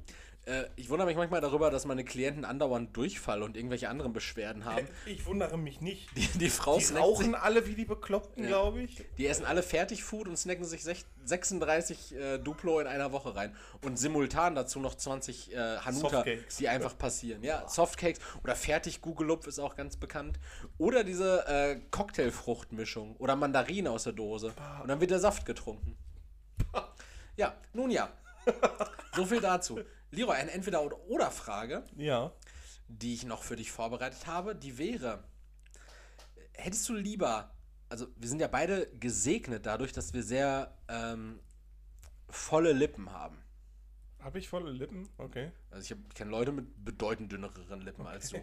äh, 0.48 0.68
ich 0.76 0.90
wundere 0.90 1.08
mich 1.08 1.18
manchmal 1.18 1.42
darüber, 1.42 1.70
dass 1.70 1.86
meine 1.86 2.04
Klienten 2.04 2.46
andauernd 2.46 2.96
Durchfall 2.96 3.44
und 3.44 3.56
irgendwelche 3.58 3.90
anderen 3.90 4.14
Beschwerden 4.14 4.66
haben. 4.66 4.88
Ich 5.06 5.26
wundere 5.26 5.58
mich 5.58 5.82
nicht. 5.82 6.10
Die, 6.16 6.28
die 6.40 6.50
Frau 6.50 6.78
Die 6.80 6.86
rauchen 6.96 7.26
sich, 7.34 7.36
alle 7.38 7.68
wie 7.68 7.76
die 7.76 7.86
Bekloppten, 7.86 8.44
Ja. 8.44 8.50
glaube 8.50 8.82
ich. 8.82 9.04
die 9.18 9.28
essen 9.28 9.46
alle 9.46 9.62
Fertigfood 9.64 10.28
und 10.28 10.38
snacken 10.38 10.66
sich 10.66 10.82
sech- 10.82 11.06
36 11.26 12.16
äh, 12.16 12.38
Duplo 12.40 12.80
in 12.80 12.88
einer 12.88 13.12
Woche 13.12 13.36
rein. 13.36 13.56
Und 13.84 13.98
simultan 14.00 14.56
dazu 14.56 14.80
noch 14.80 14.96
20 14.96 15.54
äh, 15.54 15.78
Hanuta, 15.80 16.10
Softcakes. 16.10 16.58
die 16.58 16.68
einfach 16.70 16.98
passieren. 16.98 17.44
Ja, 17.44 17.68
Softcakes 17.68 18.20
oder 18.44 18.56
Fertig-Gugelupf 18.56 19.46
ist 19.48 19.60
auch 19.60 19.76
ganz 19.76 19.98
bekannt. 19.98 20.40
Oder 20.78 21.04
diese 21.04 21.46
äh, 21.48 21.80
Cocktailfruchtmischung 21.92 23.18
oder 23.18 23.36
Mandarine 23.36 23.92
aus 23.92 24.04
der 24.06 24.14
Dose. 24.14 24.54
Und 24.82 24.88
dann 24.88 25.00
wird 25.02 25.12
der 25.12 25.20
Saft 25.20 25.46
getrunken. 25.46 25.98
Ja, 27.36 27.54
nun 27.74 27.92
ja. 27.92 28.10
So 29.16 29.24
viel 29.26 29.40
dazu. 29.42 29.80
Leroy, 30.12 30.36
eine 30.36 30.52
Entweder-Oder-Frage. 30.52 31.84
Ja. 31.96 32.32
die 32.88 33.14
ich 33.14 33.26
noch 33.26 33.44
für 33.44 33.56
dich 33.58 33.72
vorbereitet 33.72 34.28
habe, 34.28 34.56
die 34.56 34.78
wäre, 34.78 35.24
hättest 36.54 36.88
du 36.88 36.94
lieber, 36.94 37.52
also 37.90 38.08
wir 38.16 38.30
sind 38.30 38.40
ja 38.40 38.48
beide 38.48 38.88
gesegnet 39.00 39.66
dadurch, 39.66 39.92
dass 39.92 40.14
wir 40.14 40.24
sehr 40.24 40.78
ähm, 40.88 41.40
volle 42.30 42.72
Lippen 42.74 43.12
haben. 43.12 43.38
Habe 44.20 44.40
ich 44.40 44.50
volle 44.50 44.72
Lippen? 44.72 45.08
Okay. 45.18 45.52
Also 45.70 45.94
ich, 45.94 46.00
ich 46.10 46.16
kenne 46.16 46.32
Leute 46.32 46.52
mit 46.52 46.84
bedeutend 46.84 47.32
dünneren 47.32 47.82
Lippen 47.82 48.06
als 48.08 48.30
du. 48.30 48.38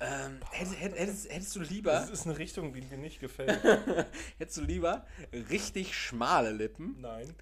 Ähm, 0.00 0.40
hättest, 0.50 0.80
hättest, 0.80 1.32
hättest 1.32 1.56
du 1.56 1.60
lieber, 1.60 1.92
Das 1.92 2.10
ist 2.10 2.26
eine 2.26 2.36
Richtung, 2.38 2.72
die 2.72 2.80
mir 2.82 2.98
nicht 2.98 3.20
gefällt. 3.20 3.62
hättest 4.38 4.56
du 4.56 4.62
lieber 4.62 5.06
richtig 5.50 5.94
schmale 5.96 6.50
Lippen 6.50 7.00
Nein. 7.00 7.32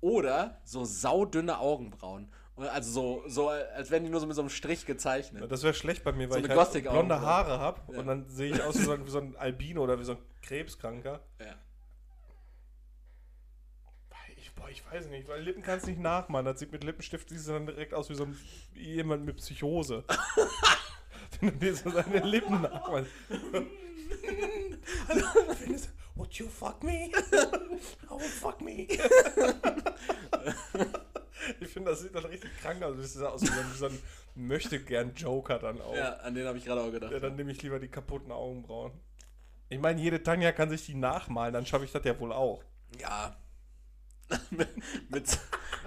oder 0.00 0.60
so 0.64 0.84
saudünne 0.86 1.58
Augenbrauen? 1.58 2.32
Also 2.68 2.90
so, 2.90 3.22
so, 3.28 3.48
als 3.48 3.90
wären 3.90 4.04
die 4.04 4.10
nur 4.10 4.20
so 4.20 4.26
mit 4.26 4.36
so 4.36 4.42
einem 4.42 4.50
Strich 4.50 4.86
gezeichnet. 4.86 5.50
Das 5.50 5.62
wäre 5.62 5.74
schlecht 5.74 6.04
bei 6.04 6.12
mir, 6.12 6.28
weil 6.30 6.42
So 6.42 6.48
ich 6.48 6.56
halt 6.56 6.82
blonde? 6.84 7.20
Haare 7.20 7.58
habe 7.58 7.80
Ja. 7.92 8.00
und 8.00 8.06
dann 8.06 8.28
sehe 8.28 8.52
ich 8.54 8.62
aus 8.62 8.78
wie 8.78 8.84
so, 8.84 8.92
ein, 8.92 9.06
wie 9.06 9.10
so 9.10 9.18
ein 9.18 9.36
Albino 9.36 9.82
oder 9.82 9.98
wie 9.98 10.04
so 10.04 10.12
ein 10.12 10.18
Krebskranker. 10.42 11.20
Ja. 11.40 11.54
Ich, 14.36 14.52
boah, 14.54 14.68
ich 14.68 14.84
weiß 14.90 15.08
nicht, 15.08 15.28
weil 15.28 15.42
Lippen 15.42 15.62
kannst 15.62 15.86
du 15.86 15.90
nicht 15.90 16.00
nachmachen. 16.00 16.44
Das 16.46 16.58
sieht 16.58 16.72
mit 16.72 16.84
Lippenstift 16.84 17.28
siehst 17.28 17.48
du 17.48 17.52
dann 17.52 17.66
direkt 17.66 17.94
aus 17.94 18.08
wie 18.10 18.14
so 18.14 18.24
ein 18.24 18.38
jemand 18.74 19.24
mit 19.24 19.36
Psychose. 19.36 20.04
Wenn 21.40 21.50
du 21.50 21.56
dir 21.56 21.74
so 21.74 21.90
seine 21.90 22.20
Lippen 22.20 22.62
nachmachst. 22.62 23.10
Would 26.16 26.34
you 26.34 26.48
fuck 26.48 26.82
me? 26.82 27.10
Oh, 28.10 28.18
fuck 28.18 28.60
me. 28.60 28.86
ich 31.60 31.68
finde, 31.68 31.90
das 31.90 32.00
sieht 32.00 32.14
dann 32.14 32.24
richtig 32.24 32.50
krank 32.60 32.82
aus. 32.82 32.96
Das 32.96 33.12
sieht 33.12 33.22
aus 33.22 33.42
wie 33.42 33.76
so 33.76 33.86
ein, 33.86 33.98
Möchte-gern-Joker 34.34 35.58
dann 35.58 35.80
auch. 35.80 35.94
ja, 35.94 36.14
an 36.18 36.34
den 36.34 36.46
habe 36.46 36.58
ich 36.58 36.64
gerade 36.64 36.80
auch 36.80 36.90
gedacht. 36.90 37.12
Ja, 37.12 37.18
dann 37.18 37.36
nehme 37.36 37.52
ich 37.52 37.62
lieber 37.62 37.78
die 37.78 37.88
kaputten 37.88 38.30
Augenbrauen. 38.30 38.92
Ich 39.68 39.78
meine, 39.78 40.00
jede 40.00 40.22
Tanja 40.22 40.52
kann 40.52 40.70
sich 40.70 40.86
die 40.86 40.94
nachmalen, 40.94 41.52
dann 41.52 41.66
schaffe 41.66 41.84
ich 41.84 41.92
das 41.92 42.04
ja 42.04 42.18
wohl 42.18 42.32
auch. 42.32 42.62
Ja. 42.98 43.36
mit, 45.08 45.38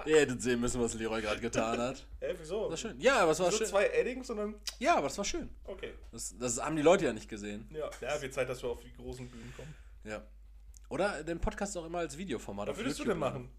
ihr 0.04 0.20
hättet 0.20 0.42
sehen 0.42 0.60
müssen, 0.60 0.80
was 0.80 0.92
Leroy 0.94 1.22
gerade 1.22 1.40
getan 1.40 1.78
hat. 1.78 2.06
Hä, 2.20 2.34
wieso? 2.38 2.68
Das 2.68 2.70
war 2.70 2.90
schön. 2.90 3.00
Ja, 3.00 3.20
aber 3.20 3.32
es 3.32 3.40
war 3.40 3.50
so 3.50 3.56
schön. 3.56 3.66
zwei 3.66 3.86
Eddings 3.86 4.28
und 4.28 4.36
dann. 4.36 4.54
Ja, 4.78 4.96
aber 4.96 5.06
es 5.06 5.16
war 5.16 5.24
schön. 5.24 5.48
Okay. 5.64 5.94
Das, 6.12 6.36
das 6.38 6.62
haben 6.62 6.76
die 6.76 6.82
Leute 6.82 7.06
ja 7.06 7.12
nicht 7.14 7.28
gesehen. 7.28 7.66
Ja, 7.70 7.90
ja 8.02 8.20
wird 8.20 8.34
Zeit, 8.34 8.48
dass 8.48 8.62
wir 8.62 8.68
auf 8.68 8.80
die 8.80 8.92
großen 8.92 9.28
Bühnen 9.30 9.52
kommen. 9.56 9.74
Ja. 10.04 10.22
Oder 10.90 11.24
den 11.24 11.40
Podcast 11.40 11.76
auch 11.78 11.86
immer 11.86 11.98
als 11.98 12.18
Videoformat. 12.18 12.68
Was 12.68 12.76
würdest 12.76 12.98
du 12.98 13.04
YouTube 13.04 13.14
denn 13.14 13.20
machen? 13.20 13.50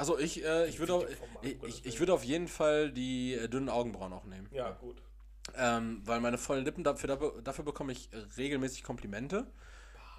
Also 0.00 0.18
ich, 0.18 0.42
äh, 0.42 0.66
ich 0.66 0.78
würde 0.78 0.94
auf, 0.94 1.04
ich, 1.42 1.84
ich, 1.84 2.00
würde 2.00 2.14
auf 2.14 2.24
jeden 2.24 2.48
Fall 2.48 2.90
die 2.90 3.34
äh, 3.34 3.48
dünnen 3.48 3.68
Augenbrauen 3.68 4.14
auch 4.14 4.24
nehmen. 4.24 4.48
Ja, 4.50 4.70
gut. 4.70 4.96
Ähm, 5.54 6.00
weil 6.06 6.20
meine 6.20 6.38
vollen 6.38 6.64
Lippen, 6.64 6.82
dafür, 6.82 7.34
dafür, 7.44 7.64
bekomme 7.66 7.92
ich 7.92 8.08
regelmäßig 8.38 8.82
Komplimente. 8.82 9.46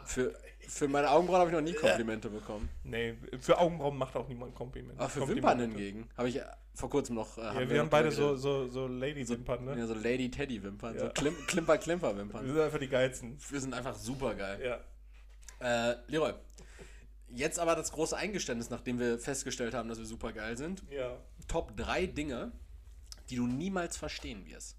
Für, 0.06 0.36
für 0.68 0.88
meine 0.88 1.10
Augenbrauen 1.10 1.40
habe 1.40 1.50
ich 1.50 1.56
noch 1.56 1.64
nie 1.64 1.74
Komplimente 1.88 2.30
bekommen. 2.30 2.70
Nee, 2.84 3.16
für 3.40 3.58
Augenbrauen 3.58 3.98
macht 3.98 4.16
auch 4.16 4.28
niemand 4.28 4.54
Kompliment. 4.54 5.00
Aber 5.00 5.10
für 5.10 5.22
Komplimente. 5.22 5.64
Wimpern 5.64 5.72
hingegen 5.72 6.10
habe 6.16 6.30
ich 6.30 6.36
äh, 6.36 6.44
vor 6.76 6.92
kurzem 6.92 7.16
noch. 7.16 7.40
Äh, 7.40 7.42
Ja, 7.42 7.56
wir, 7.62 7.66
noch 7.66 7.78
haben 7.80 7.90
beide 7.90 8.12
so, 8.12 8.36
so, 8.36 8.68
so 8.68 8.86
Lady-Wimpern, 8.86 9.66
ne? 9.66 9.80
Ja, 9.80 9.88
so 9.88 9.96
Lady-Teddy-Wimpern, 9.96 11.00
so 11.00 11.06
Ja. 11.06 11.10
Klim 11.10 11.36
Klimper-Klimper 11.48 12.16
Wir 12.16 12.54
sind 12.54 12.60
einfach 12.62 12.80
die 12.80 12.88
geilsten. 12.88 13.40
Wir 13.50 13.60
sind 13.60 13.74
einfach 13.74 13.96
super 13.96 14.36
geil. 14.36 14.60
Ja. 14.64 15.92
Äh, 15.92 15.96
Leroy, 16.06 16.34
jetzt 17.34 17.60
aber 17.60 17.76
das 17.76 17.92
große 17.92 18.16
Eingeständnis, 18.16 18.70
nachdem 18.70 19.00
wir 19.00 19.20
festgestellt 19.20 19.74
haben, 19.74 19.90
dass 19.90 19.98
wir 20.00 20.06
super 20.06 20.32
geil 20.34 20.58
sind. 20.58 20.84
Ja. 20.90 21.18
Top 21.48 21.76
3 21.78 22.06
Dinge, 22.08 22.52
die 23.30 23.36
du 23.38 23.48
niemals 23.48 23.98
verstehen 23.98 24.46
wirst. 24.46 24.78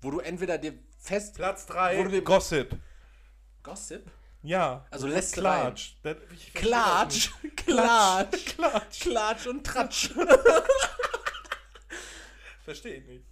Wo 0.00 0.10
du 0.10 0.20
entweder 0.20 0.58
dir 0.58 0.74
fest. 0.98 1.34
Platz 1.36 1.66
3, 1.66 1.98
Wo 1.98 2.04
du 2.04 2.10
den- 2.10 2.24
Gossip. 2.24 2.76
Gossip? 3.62 4.10
Ja. 4.42 4.84
Also 4.90 5.06
lässt 5.06 5.34
Klatsch. 5.34 5.94
Das- 6.02 6.16
Klatsch! 6.54 7.30
Klatsch! 7.56 8.46
Klatsch. 8.56 9.00
Klatsch 9.00 9.46
und 9.46 9.64
Tratsch! 9.64 10.10
Verstehe 12.64 12.96
ich 12.96 13.06
nicht. 13.06 13.24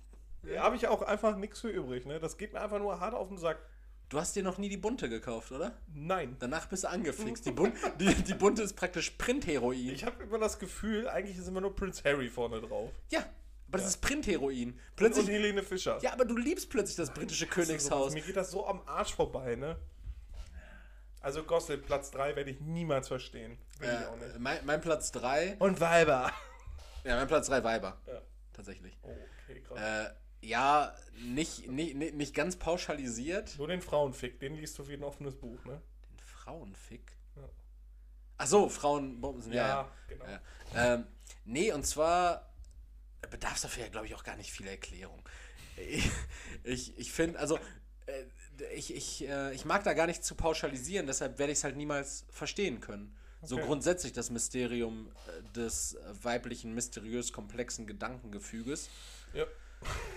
Da 0.42 0.62
habe 0.62 0.76
ich 0.76 0.88
auch 0.88 1.02
einfach 1.02 1.36
nichts 1.36 1.60
für 1.60 1.68
übrig, 1.68 2.06
ne? 2.06 2.18
Das 2.18 2.38
geht 2.38 2.52
mir 2.52 2.60
einfach 2.60 2.78
nur 2.78 2.98
hart 3.00 3.14
auf 3.14 3.28
den 3.28 3.38
Sack. 3.38 3.58
Du 4.10 4.18
hast 4.18 4.34
dir 4.34 4.42
noch 4.42 4.58
nie 4.58 4.68
die 4.68 4.76
bunte 4.76 5.08
gekauft, 5.08 5.52
oder? 5.52 5.72
Nein. 5.94 6.36
Danach 6.40 6.66
bist 6.66 6.82
du 6.84 6.88
angefixt. 6.88 7.46
Die, 7.46 7.52
Bun 7.52 7.72
die, 8.00 8.12
die 8.12 8.34
bunte 8.34 8.62
ist 8.62 8.74
praktisch 8.74 9.10
Printheroin. 9.10 9.88
Ich 9.90 10.04
habe 10.04 10.22
immer 10.24 10.38
das 10.38 10.58
Gefühl, 10.58 11.08
eigentlich 11.08 11.38
ist 11.38 11.46
immer 11.46 11.60
nur 11.60 11.74
Prince 11.76 12.02
Harry 12.04 12.28
vorne 12.28 12.60
drauf. 12.60 12.90
Ja, 13.10 13.20
aber 13.68 13.78
das 13.78 13.86
ist 13.86 14.00
Printheroin. 14.00 14.78
Plötzlich. 14.96 15.26
und 15.26 15.32
Helene 15.32 15.62
Fischer. 15.62 15.98
Ja, 16.02 16.12
aber 16.12 16.24
du 16.24 16.36
liebst 16.36 16.68
plötzlich 16.70 16.96
das 16.96 17.14
britische 17.14 17.46
Königshaus. 17.46 18.12
Mir 18.12 18.22
geht 18.22 18.34
das 18.36 18.50
so 18.50 18.66
am 18.66 18.82
Arsch 18.84 19.14
vorbei, 19.14 19.54
ne? 19.54 19.76
Also 21.20 21.44
Gossip, 21.44 21.86
Platz 21.86 22.10
3 22.10 22.34
werde 22.34 22.50
ich 22.50 22.60
niemals 22.60 23.06
verstehen. 23.06 23.58
Ich 23.80 23.86
Äh, 23.86 23.92
nicht. 24.16 24.38
mein, 24.40 24.58
mein 24.66 24.80
Platz 24.80 25.12
3. 25.12 25.54
Und 25.60 25.78
Weiber. 25.78 26.32
Ja, 27.04 27.16
mein 27.16 27.28
Platz 27.28 27.46
3 27.46 27.62
Weiber. 27.62 28.00
Ja. 28.08 28.22
Tatsächlich. 28.54 28.98
Oh, 29.02 29.14
okay, 29.44 29.60
krass. 29.60 29.78
Äh, 29.78 30.14
ja, 30.40 30.94
nicht, 31.22 31.68
nicht, 31.68 31.94
nicht, 31.94 32.14
nicht 32.14 32.34
ganz 32.34 32.56
pauschalisiert. 32.56 33.56
Nur 33.58 33.68
den 33.68 33.82
Frauenfick, 33.82 34.40
den 34.40 34.54
liest 34.54 34.78
du 34.78 34.88
wie 34.88 34.94
ein 34.94 35.04
offenes 35.04 35.34
Buch, 35.36 35.64
ne? 35.64 35.80
Den 36.10 36.18
Frauenfick. 36.24 37.12
Ja. 37.36 37.48
Ach 38.38 38.46
so, 38.46 38.68
Frauenbomben. 38.68 39.52
Ja, 39.52 39.68
ja. 39.68 39.92
genau. 40.08 40.24
ja. 40.24 40.40
Ähm, 40.74 41.06
nee, 41.44 41.72
und 41.72 41.86
zwar 41.86 42.50
bedarf 43.30 43.56
es 43.56 43.62
dafür 43.62 43.84
ja, 43.84 43.88
glaube 43.90 44.06
ich, 44.06 44.14
auch 44.14 44.24
gar 44.24 44.36
nicht 44.36 44.50
viel 44.50 44.66
Erklärung. 44.66 45.22
Ich, 45.82 46.10
ich, 46.62 46.98
ich 46.98 47.12
finde, 47.12 47.38
also, 47.38 47.58
äh, 48.04 48.24
ich, 48.74 48.94
ich, 48.94 49.26
äh, 49.26 49.54
ich 49.54 49.64
mag 49.64 49.82
da 49.82 49.94
gar 49.94 50.06
nicht 50.06 50.22
zu 50.22 50.34
pauschalisieren, 50.34 51.06
deshalb 51.06 51.38
werde 51.38 51.52
ich 51.52 51.58
es 51.58 51.64
halt 51.64 51.76
niemals 51.76 52.26
verstehen 52.28 52.82
können. 52.82 53.16
So 53.42 53.56
Okay. 53.56 53.64
grundsätzlich 53.64 54.12
das 54.12 54.28
Mysterium 54.28 55.10
äh, 55.10 55.52
des 55.54 55.94
äh, 55.94 56.24
weiblichen, 56.24 56.74
mysteriös 56.74 57.32
komplexen 57.32 57.86
Gedankengefüges. 57.86 58.90
Ja. 59.32 59.46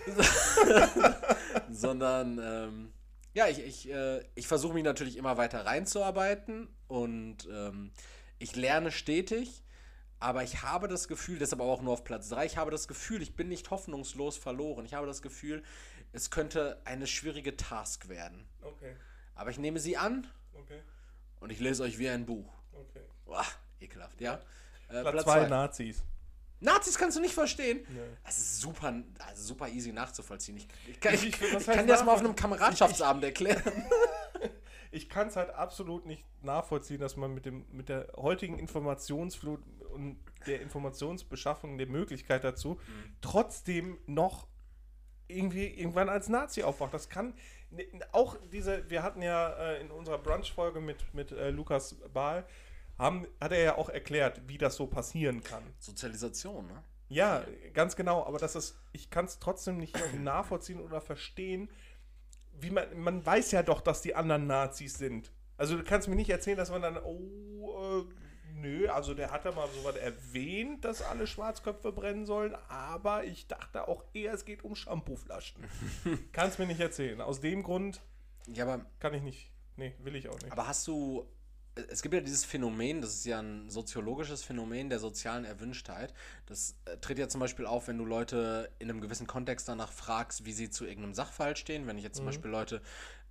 sondern 1.69 2.39
ähm, 2.41 2.93
ja, 3.33 3.47
ich, 3.47 3.59
ich, 3.59 3.91
äh, 3.91 4.23
ich 4.35 4.47
versuche 4.47 4.73
mich 4.73 4.83
natürlich 4.83 5.17
immer 5.17 5.37
weiter 5.37 5.65
reinzuarbeiten 5.65 6.67
und 6.87 7.47
ähm, 7.51 7.91
ich 8.37 8.55
lerne 8.55 8.91
stetig, 8.91 9.63
aber 10.19 10.43
ich 10.43 10.61
habe 10.61 10.87
das 10.87 11.07
Gefühl, 11.07 11.39
deshalb 11.39 11.61
aber 11.61 11.71
auch 11.71 11.81
nur 11.81 11.93
auf 11.93 12.03
Platz 12.03 12.29
3, 12.29 12.45
ich 12.45 12.57
habe 12.57 12.71
das 12.71 12.87
Gefühl, 12.87 13.21
ich 13.21 13.35
bin 13.35 13.49
nicht 13.49 13.71
hoffnungslos 13.71 14.37
verloren. 14.37 14.85
Ich 14.85 14.93
habe 14.93 15.07
das 15.07 15.21
Gefühl, 15.21 15.63
es 16.11 16.29
könnte 16.29 16.81
eine 16.85 17.07
schwierige 17.07 17.57
Task 17.57 18.07
werden. 18.07 18.45
Okay, 18.61 18.95
Aber 19.35 19.49
ich 19.49 19.57
nehme 19.57 19.79
sie 19.79 19.97
an 19.97 20.27
okay. 20.53 20.81
Und 21.39 21.51
ich 21.51 21.59
lese 21.59 21.83
euch 21.83 21.99
wie 21.99 22.09
ein 22.09 22.25
Buch. 22.25 22.53
Okay. 22.71 23.03
Boah, 23.25 23.45
ekelhaft, 23.79 24.21
ja. 24.21 24.39
Äh, 24.89 25.01
Platz 25.01 25.23
2 25.23 25.47
Nazis. 25.47 26.03
Nazis 26.63 26.97
kannst 26.97 27.17
du 27.17 27.21
nicht 27.21 27.33
verstehen. 27.33 27.85
Nee. 27.89 27.99
Das 28.25 28.37
ist 28.37 28.61
super, 28.61 28.93
also 29.27 29.43
super 29.43 29.67
easy 29.69 29.91
nachzuvollziehen. 29.91 30.57
Ich, 30.57 30.67
ich 30.87 30.99
kann, 30.99 31.13
Ich- 31.13 31.27
ich, 31.27 31.41
ich- 31.41 31.65
kann 31.65 31.85
dir 31.85 31.93
das 31.93 32.03
mal 32.03 32.13
auf 32.13 32.19
einem? 32.19 32.35
Kameradschaftsabend 32.35 33.23
erklären. 33.23 33.61
Ich 34.95 35.09
kann 35.09 35.27
es 35.27 35.35
halt 35.35 35.49
absolut 35.49 36.05
nicht 36.05 36.23
nachvollziehen, 36.43 36.99
dass 36.99 37.17
man 37.17 37.33
mit, 37.33 37.47
dem, 37.47 37.65
mit 37.71 37.89
der 37.89 38.09
heutigen 38.15 38.59
Informationsflut 38.59 39.59
und 39.91 40.19
der 40.45 40.61
Informationsbeschaffung, 40.61 41.79
der 41.79 41.87
Möglichkeit 41.87 42.43
dazu, 42.43 42.79
trotzdem 43.19 43.97
noch 44.05 44.45
irgendwie 45.27 45.65
irgendwann 45.65 46.09
als 46.09 46.29
Nazi 46.29 46.61
aufwacht. 46.61 46.93
Das 46.93 47.09
kann 47.09 47.33
ne- 47.71 47.87
auch 48.11 48.37
diese, 48.51 48.87
wir 48.91 49.01
hatten 49.01 49.23
ja 49.23 49.49
äh, 49.53 49.81
in 49.81 49.89
unserer 49.89 50.19
Brunch-Folge 50.19 50.79
mit, 50.79 51.11
mit 51.15 51.31
äh, 51.31 51.49
Lukas 51.49 51.95
Bahl, 52.13 52.45
haben, 52.97 53.27
hat 53.39 53.51
er 53.51 53.63
ja 53.63 53.77
auch 53.77 53.89
erklärt, 53.89 54.41
wie 54.47 54.57
das 54.57 54.75
so 54.75 54.87
passieren 54.87 55.43
kann. 55.43 55.63
Sozialisation, 55.79 56.67
ne? 56.67 56.83
Ja, 57.09 57.43
ganz 57.73 57.95
genau, 57.95 58.25
aber 58.25 58.39
das 58.39 58.55
ist, 58.55 58.75
ich 58.91 59.09
kann 59.09 59.25
es 59.25 59.39
trotzdem 59.39 59.77
nicht 59.77 59.95
nachvollziehen 60.19 60.79
oder 60.79 60.99
verstehen, 61.01 61.69
wie 62.59 62.71
man, 62.71 62.85
man 62.97 63.25
weiß 63.25 63.51
ja 63.51 63.63
doch, 63.63 63.81
dass 63.81 64.01
die 64.01 64.15
anderen 64.15 64.47
Nazis 64.47 64.97
sind. 64.97 65.31
Also 65.57 65.77
du 65.77 65.83
kannst 65.83 66.07
mir 66.07 66.15
nicht 66.15 66.29
erzählen, 66.29 66.57
dass 66.57 66.71
man 66.71 66.81
dann, 66.81 66.97
oh, 66.97 68.01
äh, 68.01 68.13
nö, 68.55 68.87
also 68.89 69.13
der 69.13 69.31
hat 69.31 69.45
ja 69.45 69.51
mal 69.51 69.67
so 69.75 69.83
was 69.83 69.95
erwähnt, 69.95 70.85
dass 70.85 71.01
alle 71.01 71.27
Schwarzköpfe 71.27 71.91
brennen 71.91 72.25
sollen, 72.25 72.55
aber 72.69 73.23
ich 73.25 73.47
dachte 73.47 73.87
auch 73.87 74.03
eher, 74.13 74.33
es 74.33 74.45
geht 74.45 74.63
um 74.63 74.75
Shampooflaschen. 74.75 75.63
kannst 76.31 76.59
mir 76.59 76.65
nicht 76.65 76.79
erzählen. 76.79 77.21
Aus 77.21 77.41
dem 77.41 77.63
Grund 77.63 78.01
Ja, 78.47 78.65
aber 78.65 78.85
kann 78.99 79.13
ich 79.13 79.21
nicht, 79.21 79.51
nee, 79.75 79.93
will 79.99 80.15
ich 80.15 80.29
auch 80.29 80.39
nicht. 80.41 80.51
Aber 80.51 80.67
hast 80.67 80.87
du, 80.87 81.27
es 81.89 82.01
gibt 82.01 82.13
ja 82.13 82.21
dieses 82.21 82.45
Phänomen, 82.45 83.01
das 83.01 83.15
ist 83.15 83.25
ja 83.25 83.39
ein 83.39 83.69
soziologisches 83.69 84.43
Phänomen 84.43 84.89
der 84.89 84.99
sozialen 84.99 85.43
Erwünschtheit. 85.45 86.13
Das 86.45 86.75
äh, 86.85 86.97
tritt 86.97 87.17
ja 87.17 87.27
zum 87.27 87.39
Beispiel 87.39 87.65
auf, 87.65 87.87
wenn 87.87 87.97
du 87.97 88.05
Leute 88.05 88.69
in 88.79 88.89
einem 88.89 89.01
gewissen 89.01 89.27
Kontext 89.27 89.67
danach 89.67 89.91
fragst, 89.91 90.45
wie 90.45 90.53
sie 90.53 90.69
zu 90.69 90.85
irgendeinem 90.85 91.13
Sachverhalt 91.15 91.57
stehen. 91.57 91.87
Wenn 91.87 91.97
ich 91.97 92.03
jetzt 92.03 92.17
zum 92.17 92.25
Beispiel 92.25 92.51
Leute 92.51 92.81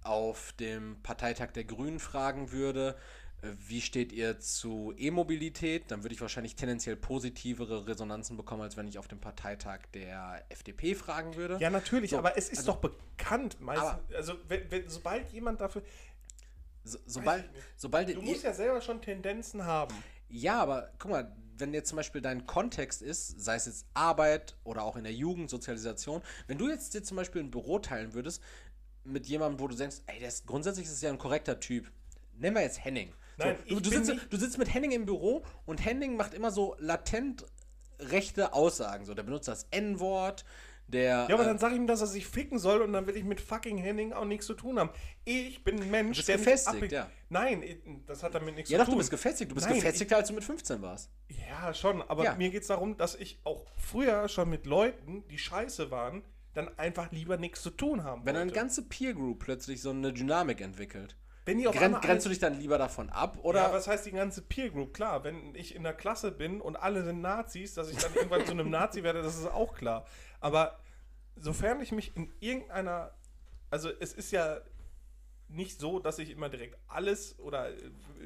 auf 0.03 0.53
dem 0.55 0.97
Parteitag 1.03 1.53
der 1.53 1.65
Grünen 1.65 2.01
fragen 2.01 2.51
würde, 2.51 2.97
äh, 3.43 3.49
wie 3.69 3.81
steht 3.81 4.13
ihr 4.13 4.41
zu 4.41 4.93
E-Mobilität, 4.97 5.91
dann 5.93 6.03
würde 6.03 6.15
ich 6.15 6.21
wahrscheinlich 6.21 6.57
tendenziell 6.57 6.97
positivere 6.97 7.87
Resonanzen 7.87 8.37
bekommen, 8.37 8.63
als 8.63 8.77
wenn 8.77 8.89
ich 8.89 8.99
auf 8.99 9.07
dem 9.07 9.21
Parteitag 9.21 9.81
der 9.95 10.45
FDP 10.49 10.97
fragen 10.97 11.37
würde. 11.37 11.59
Ja, 11.61 11.71
natürlich, 11.71 12.11
So, 12.11 12.19
aber 12.19 12.37
es 12.37 12.49
ist 12.49 12.59
also- 12.59 12.73
doch 12.73 12.79
bekannt, 12.81 13.61
meist, 13.61 13.83
Aber- 13.83 14.01
also 14.17 14.35
wenn, 14.49 14.69
wenn, 14.71 14.89
sobald 14.89 15.31
jemand 15.33 15.61
dafür, 15.61 15.83
So, 16.85 16.99
sobald, 17.07 17.49
sobald 17.77 18.15
du 18.15 18.23
musst 18.23 18.43
ja 18.43 18.53
selber 18.53 18.81
schon 18.81 19.01
Tendenzen 19.01 19.65
haben. 19.65 19.95
Ja, 20.29 20.61
aber 20.61 20.91
guck 20.99 21.11
mal, 21.11 21.37
wenn 21.59 21.75
jetzt 21.75 21.89
zum 21.89 21.97
Beispiel 21.97 22.21
dein 22.21 22.47
Kontext 22.47 23.03
ist, 23.03 23.41
sei 23.41 23.57
es 23.57 23.67
jetzt 23.67 23.87
Arbeit 23.95 24.57
oder 24.65 24.83
auch 24.83 24.97
in 24.97 25.05
der 25.05 25.13
Jugend, 25.13 25.51
Sozialisation, 25.51 26.23
wenn 26.47 26.59
du 26.59 26.69
jetzt 26.69 26.95
dir 26.95 27.03
zum 27.03 27.17
Beispiel 27.17 27.43
ein 27.43 27.51
Büro 27.51 27.79
teilen 27.79 28.15
würdest 28.15 28.43
mit 29.05 29.27
jemandem, 29.27 29.61
wo 29.61 29.69
du 29.69 29.77
denkst, 29.77 29.99
ey, 30.07 30.25
ist, 30.25 30.47
grundsätzlich 30.47 30.87
ist 30.87 30.93
es 30.93 31.03
ja 31.03 31.11
ein 31.11 31.19
korrekter 31.19 31.61
Typ. 31.61 31.91
Nennen 32.35 32.57
wir 32.57 32.63
jetzt 32.63 32.85
Henning. 32.85 33.13
Nein, 33.37 33.57
so, 33.69 33.77
du, 33.77 33.81
du, 33.81 33.91
sitzt, 33.91 34.27
du 34.31 34.37
sitzt 34.37 34.59
mit 34.59 34.73
Henning 34.73 34.93
im 34.93 35.07
Büro 35.07 35.45
und 35.67 35.85
Henning 35.85 36.17
macht 36.17 36.35
immer 36.35 36.51
so 36.51 36.77
latent 36.79 37.45
rechte 37.99 38.53
Aussagen. 38.53 39.05
So, 39.05 39.15
der 39.15 39.23
benutzt 39.23 39.49
das 39.49 39.67
N-Wort, 39.71 40.45
der. 40.93 41.27
Ja, 41.29 41.35
aber 41.35 41.43
äh, 41.43 41.47
dann 41.47 41.59
sag 41.59 41.71
ich 41.73 41.77
ihm, 41.79 41.87
dass 41.87 42.01
er 42.01 42.07
sich 42.07 42.27
ficken 42.27 42.59
soll 42.59 42.83
und 42.83 42.93
dann 42.93 43.07
will 43.07 43.17
ich 43.17 43.25
mit 43.25 43.41
fucking 43.41 43.79
Henning 43.79 44.13
auch 44.13 44.25
nichts 44.25 44.47
zu 44.47 44.55
tun 44.55 44.79
haben. 44.79 44.91
Ich 45.25 45.65
bin 45.65 45.81
ein 45.83 45.91
Mensch, 45.91 46.17
bist 46.19 46.29
der 46.29 46.37
gefestigt, 46.39 46.93
ja. 46.93 47.09
Nein, 47.29 47.63
ich- 47.63 47.79
das 48.07 48.23
hat 48.23 48.35
damit 48.35 48.55
nichts 48.55 48.71
ja, 48.71 48.79
zu 48.79 48.81
doch, 48.81 48.85
tun. 48.87 48.95
du 48.95 48.99
bist 48.99 49.11
gefestigt. 49.11 49.51
Du 49.51 49.55
bist 49.55 49.67
Nein, 49.67 49.77
gefestigter, 49.77 50.17
als 50.17 50.29
du 50.29 50.35
mit 50.35 50.45
15 50.45 50.83
warst. 50.83 51.11
Ich, 51.29 51.39
ja, 51.39 51.73
schon, 51.75 52.03
aber 52.03 52.25
Ja. 52.25 52.35
mir 52.37 52.51
geht 52.51 52.63
es 52.63 52.69
darum, 52.69 52.97
dass 52.97 53.15
ich 53.15 53.41
auch 53.45 53.67
früher 53.79 54.29
schon 54.29 54.51
mit 54.51 54.67
Leuten, 54.67 55.25
die 55.29 55.39
scheiße 55.39 55.91
waren, 55.91 56.23
dann 56.55 56.69
einfach 56.79 57.11
lieber 57.13 57.39
nichts 57.39 57.63
zu 57.63 57.71
tun 57.71 58.05
haben 58.05 58.27
Wenn 58.27 58.37
eine 58.37 58.53
ganze 58.53 58.83
Peer 58.83 59.15
Group 59.15 59.39
plötzlich 59.41 59.81
so 59.81 59.91
eine 59.91 60.13
Dynamik 60.13 60.61
entwickelt. 60.61 61.17
Wenn 61.45 61.59
die 61.59 61.67
auf 61.67 61.75
Gren, 61.75 61.95
grenzt 61.95 62.25
du 62.25 62.31
dich 62.31 62.39
dann 62.39 62.61
lieber 62.61 62.79
davon 62.79 63.11
ab 63.11 63.39
oder 63.43 63.63
Ja, 63.63 63.73
was 63.73 63.89
heißt 63.89 64.07
die 64.07 64.13
ganze 64.13 64.43
Peer 64.43 64.71
Group? 64.71 64.95
Klar, 64.95 65.25
wenn 65.25 65.55
ich 65.57 65.75
in 65.75 65.83
der 65.83 65.93
Klasse 65.95 66.31
bin 66.31 66.61
und 66.61 66.77
alle 66.77 67.03
sind 67.03 67.21
Nazis, 67.21 67.75
dass 67.75 67.91
ich 67.91 67.97
dann 67.97 68.15
irgendwann 68.15 68.45
zu 68.47 68.53
einem 68.53 68.71
Nazi 68.71 69.03
werde, 69.03 69.23
das 69.23 69.37
ist 69.39 69.47
auch 69.47 69.75
klar. 69.75 70.05
Aber 70.41 70.79
sofern 71.37 71.81
ich 71.81 71.93
mich 71.93 72.17
in 72.17 72.33
irgendeiner, 72.41 73.13
also 73.71 73.91
es 74.01 74.13
ist 74.13 74.31
ja 74.33 74.61
nicht 75.49 75.79
so, 75.79 75.99
dass 75.99 76.19
ich 76.19 76.31
immer 76.31 76.49
direkt 76.49 76.79
alles 76.89 77.39
oder 77.39 77.71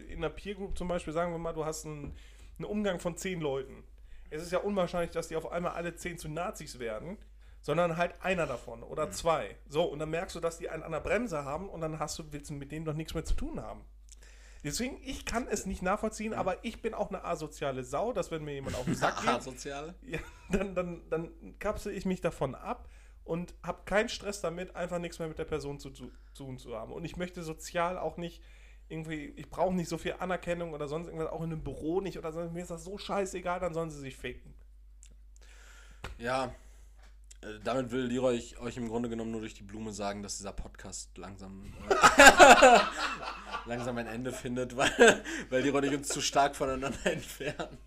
in 0.09 0.19
einer 0.19 0.31
Peer 0.31 0.55
Group 0.55 0.79
zum 0.79 0.89
Beispiel, 0.89 1.13
sagen 1.13 1.33
wir 1.33 1.39
mal, 1.39 1.53
du 1.53 1.65
hast 1.65 1.85
einen, 1.85 2.15
einen 2.59 2.67
Umgang 2.67 3.01
von 3.01 3.17
zehn 3.17 3.41
Leuten. 3.41 3.85
Es 4.31 4.43
ist 4.43 4.53
ja 4.53 4.59
unwahrscheinlich, 4.59 5.11
dass 5.11 5.29
die 5.29 5.37
auf 5.37 5.51
einmal 5.51 5.73
alle 5.73 5.95
zehn 5.97 6.19
zu 6.19 6.29
Nazis 6.29 6.79
werden, 6.79 7.19
sondern 7.61 7.97
halt 7.97 8.15
einer 8.23 8.47
davon 8.47 8.83
oder 8.83 9.11
zwei. 9.11 9.57
So, 9.69 9.85
und 9.85 9.99
dann 9.99 10.11
merkst 10.11 10.37
du, 10.37 10.41
dass 10.41 10.59
die 10.59 10.69
einen 10.69 10.83
an 10.83 10.93
der 10.93 11.01
Bremse 11.01 11.45
haben 11.45 11.69
und 11.69 11.81
dann 11.81 11.99
hast 11.99 12.19
du, 12.19 12.33
willst 12.33 12.51
du 12.51 12.55
mit 12.55 12.71
denen 12.71 12.85
doch 12.85 12.95
nichts 12.95 13.15
mehr 13.15 13.25
zu 13.25 13.35
tun 13.35 13.61
haben. 13.61 13.85
Deswegen, 14.65 14.99
ich 15.03 15.25
kann 15.25 15.47
es 15.49 15.67
nicht 15.67 15.83
nachvollziehen, 15.83 16.35
aber 16.35 16.65
ich 16.65 16.83
bin 16.83 16.95
auch 16.95 17.11
eine 17.11 17.25
asoziale 17.25 17.85
Sau, 17.85 18.13
dass 18.13 18.31
wenn 18.31 18.45
mir 18.45 18.55
jemand 18.55 18.77
auf 18.77 18.85
den 18.85 18.95
Sack 18.95 19.21
geht, 19.25 19.43
soziale? 19.43 19.95
ja, 20.03 20.19
dann, 20.51 20.75
dann, 20.75 21.03
dann 21.09 21.59
kapsel 21.59 21.93
ich 21.93 22.05
mich 22.05 22.21
davon 22.21 22.55
ab 22.55 22.89
und 23.25 23.55
habe 23.63 23.83
keinen 23.85 24.09
Stress 24.09 24.41
damit, 24.41 24.75
einfach 24.75 24.99
nichts 24.99 25.19
mehr 25.19 25.29
mit 25.29 25.39
der 25.39 25.45
Person 25.45 25.79
zu 25.79 25.91
zu 25.91 26.11
tun 26.35 26.59
zu 26.59 26.77
haben. 26.77 26.93
Und 26.93 27.05
ich 27.05 27.17
möchte 27.17 27.43
sozial 27.43 27.99
auch 27.99 28.17
nicht 28.17 28.43
irgendwie, 28.89 29.27
ich 29.37 29.51
brauche 29.51 29.75
nicht 29.75 29.89
so 29.89 29.99
viel 29.99 30.15
Anerkennung 30.19 30.73
oder 30.73 30.89
sonst 30.89 31.07
irgendwas, 31.07 31.31
auch 31.31 31.43
in 31.43 31.53
einem 31.53 31.65
Büro 31.65 32.01
nicht 32.01 32.19
oder 32.19 32.33
sonst, 32.33 32.53
mir 32.53 32.63
ist 32.63 32.71
das 32.71 32.85
so 32.85 32.99
scheißegal, 32.99 33.61
dann 33.61 33.75
sollen 33.75 33.91
sie 33.91 33.99
sich 33.99 34.17
ficken. 34.17 34.55
Ja, 36.19 36.55
damit 37.65 37.91
will 37.91 38.05
Leroy 38.05 38.37
euch, 38.37 38.59
euch 38.59 38.77
im 38.77 38.89
Grunde 38.89 39.09
genommen 39.09 39.31
nur 39.31 39.41
durch 39.41 39.55
die 39.55 39.63
Blume 39.63 39.93
sagen, 39.93 40.23
dass 40.23 40.37
dieser 40.37 40.53
Podcast 40.53 41.17
langsam 41.19 41.65
äh, 41.89 41.95
langsam 43.67 43.99
ein 43.99 44.07
Ende 44.07 44.33
findet, 44.33 44.77
weil, 44.77 45.23
weil 45.51 45.63
Leroy 45.63 45.79
und 45.79 45.85
ich 45.85 45.95
uns 45.95 46.09
zu 46.09 46.21
stark 46.21 46.57
voneinander 46.57 46.99
entfernen. 47.05 47.79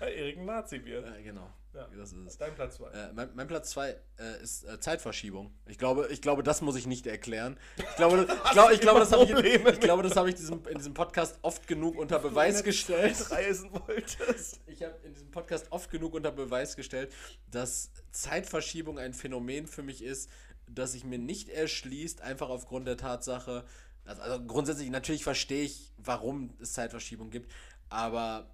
Weil 0.00 0.12
Erik 0.12 0.38
ein 0.38 0.44
Nazi 0.44 0.84
wird. 0.84 1.06
Äh, 1.06 1.22
genau, 1.22 1.50
Ja. 1.74 1.88
das 1.96 2.12
ist 2.12 2.26
es. 2.26 2.38
Dein 2.38 2.54
Platz 2.54 2.76
2. 2.76 2.90
Äh, 2.90 3.12
mein, 3.12 3.30
mein 3.34 3.46
Platz 3.46 3.70
2 3.70 3.90
äh, 3.90 4.42
ist 4.42 4.64
äh, 4.64 4.78
Zeitverschiebung. 4.80 5.52
Ich 5.66 5.78
glaube, 5.78 6.08
ich 6.10 6.22
glaube, 6.22 6.42
das 6.42 6.60
muss 6.60 6.76
ich 6.76 6.86
nicht 6.86 7.06
erklären. 7.06 7.58
Ich 7.76 7.96
glaube, 7.96 8.26
ich 8.44 8.50
glaube, 8.52 8.74
ich 8.74 8.80
glaube, 8.80 9.00
das 9.00 9.12
habe 9.12 9.24
ich, 9.24 9.30
ich, 9.30 9.80
glaube, 9.80 10.02
das 10.02 10.16
habe 10.16 10.28
ich 10.28 10.34
diesem, 10.34 10.66
in 10.66 10.78
diesem 10.78 10.94
Podcast 10.94 11.38
oft 11.42 11.66
genug 11.66 11.96
unter 11.98 12.18
Beweis 12.18 12.62
gestellt. 12.62 13.16
reisen 13.30 13.70
wolltest. 13.72 14.60
Ich 14.66 14.82
habe 14.82 14.94
in 15.04 15.12
diesem 15.14 15.30
Podcast 15.30 15.66
oft 15.70 15.90
genug 15.90 16.14
unter 16.14 16.32
Beweis 16.32 16.76
gestellt, 16.76 17.12
dass 17.50 17.90
Zeitverschiebung 18.12 18.98
ein 18.98 19.14
Phänomen 19.14 19.66
für 19.66 19.82
mich 19.82 20.02
ist, 20.02 20.30
das 20.66 20.92
sich 20.92 21.04
mir 21.04 21.18
nicht 21.18 21.48
erschließt, 21.48 22.22
einfach 22.22 22.48
aufgrund 22.48 22.86
der 22.88 22.96
Tatsache, 22.96 23.64
also, 24.06 24.22
also 24.22 24.44
grundsätzlich, 24.44 24.90
natürlich 24.90 25.24
verstehe 25.24 25.64
ich, 25.64 25.92
warum 25.98 26.54
es 26.60 26.72
Zeitverschiebung 26.72 27.30
gibt, 27.30 27.50
aber 27.88 28.53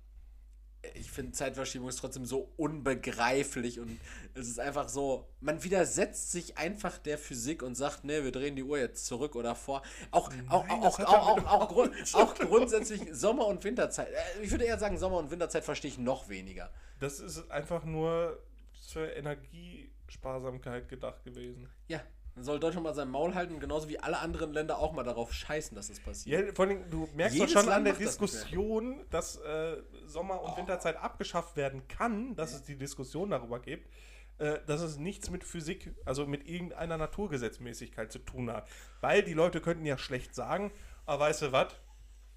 ich 0.94 1.10
finde 1.10 1.32
Zeitverschiebung 1.32 1.88
ist 1.88 1.98
trotzdem 1.98 2.24
so 2.24 2.52
unbegreiflich 2.56 3.80
und 3.80 4.00
es 4.34 4.48
ist 4.48 4.58
einfach 4.58 4.88
so, 4.88 5.28
man 5.40 5.62
widersetzt 5.62 6.32
sich 6.32 6.56
einfach 6.56 6.98
der 6.98 7.18
Physik 7.18 7.62
und 7.62 7.74
sagt, 7.74 8.04
nee, 8.04 8.22
wir 8.24 8.32
drehen 8.32 8.56
die 8.56 8.62
Uhr 8.62 8.78
jetzt 8.78 9.06
zurück 9.06 9.36
oder 9.36 9.54
vor. 9.54 9.82
Auch, 10.10 10.30
auch, 10.48 10.66
Nein, 10.66 10.82
auch, 10.82 10.98
auch, 10.98 11.00
auch, 11.00 11.28
auch, 11.28 11.38
überhaupt 11.38 11.72
grund, 11.72 11.92
auch 12.14 12.34
grundsätzlich 12.34 13.02
Sommer- 13.12 13.46
und 13.46 13.62
Winterzeit. 13.62 14.08
Äh, 14.08 14.42
Ich 14.42 14.50
würde 14.50 14.64
eher 14.64 14.78
sagen, 14.78 14.96
Sommer- 14.98 15.18
und 15.18 15.30
Winterzeit 15.30 15.64
verstehe 15.64 15.90
ich 15.90 15.98
noch 15.98 16.28
weniger. 16.28 16.70
Das 16.98 17.20
ist 17.20 17.50
einfach 17.50 17.84
nur 17.84 18.42
für 18.88 19.06
Energiesparsamkeit 19.06 20.88
gedacht 20.88 21.24
gewesen. 21.24 21.68
Ja, 21.88 22.00
dann 22.40 22.44
soll 22.46 22.58
Deutschland 22.58 22.84
mal 22.84 22.94
sein 22.94 23.10
Maul 23.10 23.34
halten, 23.34 23.60
genauso 23.60 23.88
wie 23.90 23.98
alle 23.98 24.18
anderen 24.18 24.54
Länder 24.54 24.78
auch 24.78 24.92
mal 24.92 25.02
darauf 25.02 25.30
scheißen, 25.34 25.74
dass 25.74 25.88
das 25.88 26.00
passiert. 26.00 26.46
Ja, 26.46 26.54
vor 26.54 26.64
allem, 26.64 26.88
du 26.88 27.06
merkst 27.14 27.36
Jedes 27.36 27.52
doch 27.52 27.60
schon 27.60 27.68
Land 27.68 27.76
an 27.78 27.84
der 27.84 27.92
macht 27.92 28.02
das. 28.02 28.16
Diskussion, 28.16 29.04
dass 29.10 29.36
äh, 29.36 29.76
Sommer- 30.06 30.40
und 30.42 30.56
Winterzeit 30.56 30.96
abgeschafft 30.96 31.56
werden 31.56 31.86
kann, 31.86 32.34
dass 32.36 32.54
es 32.54 32.62
die 32.62 32.76
Diskussion 32.76 33.28
darüber 33.28 33.60
gibt, 33.60 33.90
äh, 34.38 34.58
dass 34.66 34.80
es 34.80 34.96
nichts 34.96 35.28
mit 35.28 35.44
Physik, 35.44 35.94
also 36.06 36.26
mit 36.26 36.48
irgendeiner 36.48 36.96
Naturgesetzmäßigkeit 36.96 38.10
zu 38.10 38.20
tun 38.20 38.50
hat. 38.50 38.66
Weil 39.02 39.22
die 39.22 39.34
Leute 39.34 39.60
könnten 39.60 39.84
ja 39.84 39.98
schlecht 39.98 40.34
sagen, 40.34 40.72
aber 41.04 41.24
weißt 41.24 41.42
du 41.42 41.52
was, 41.52 41.74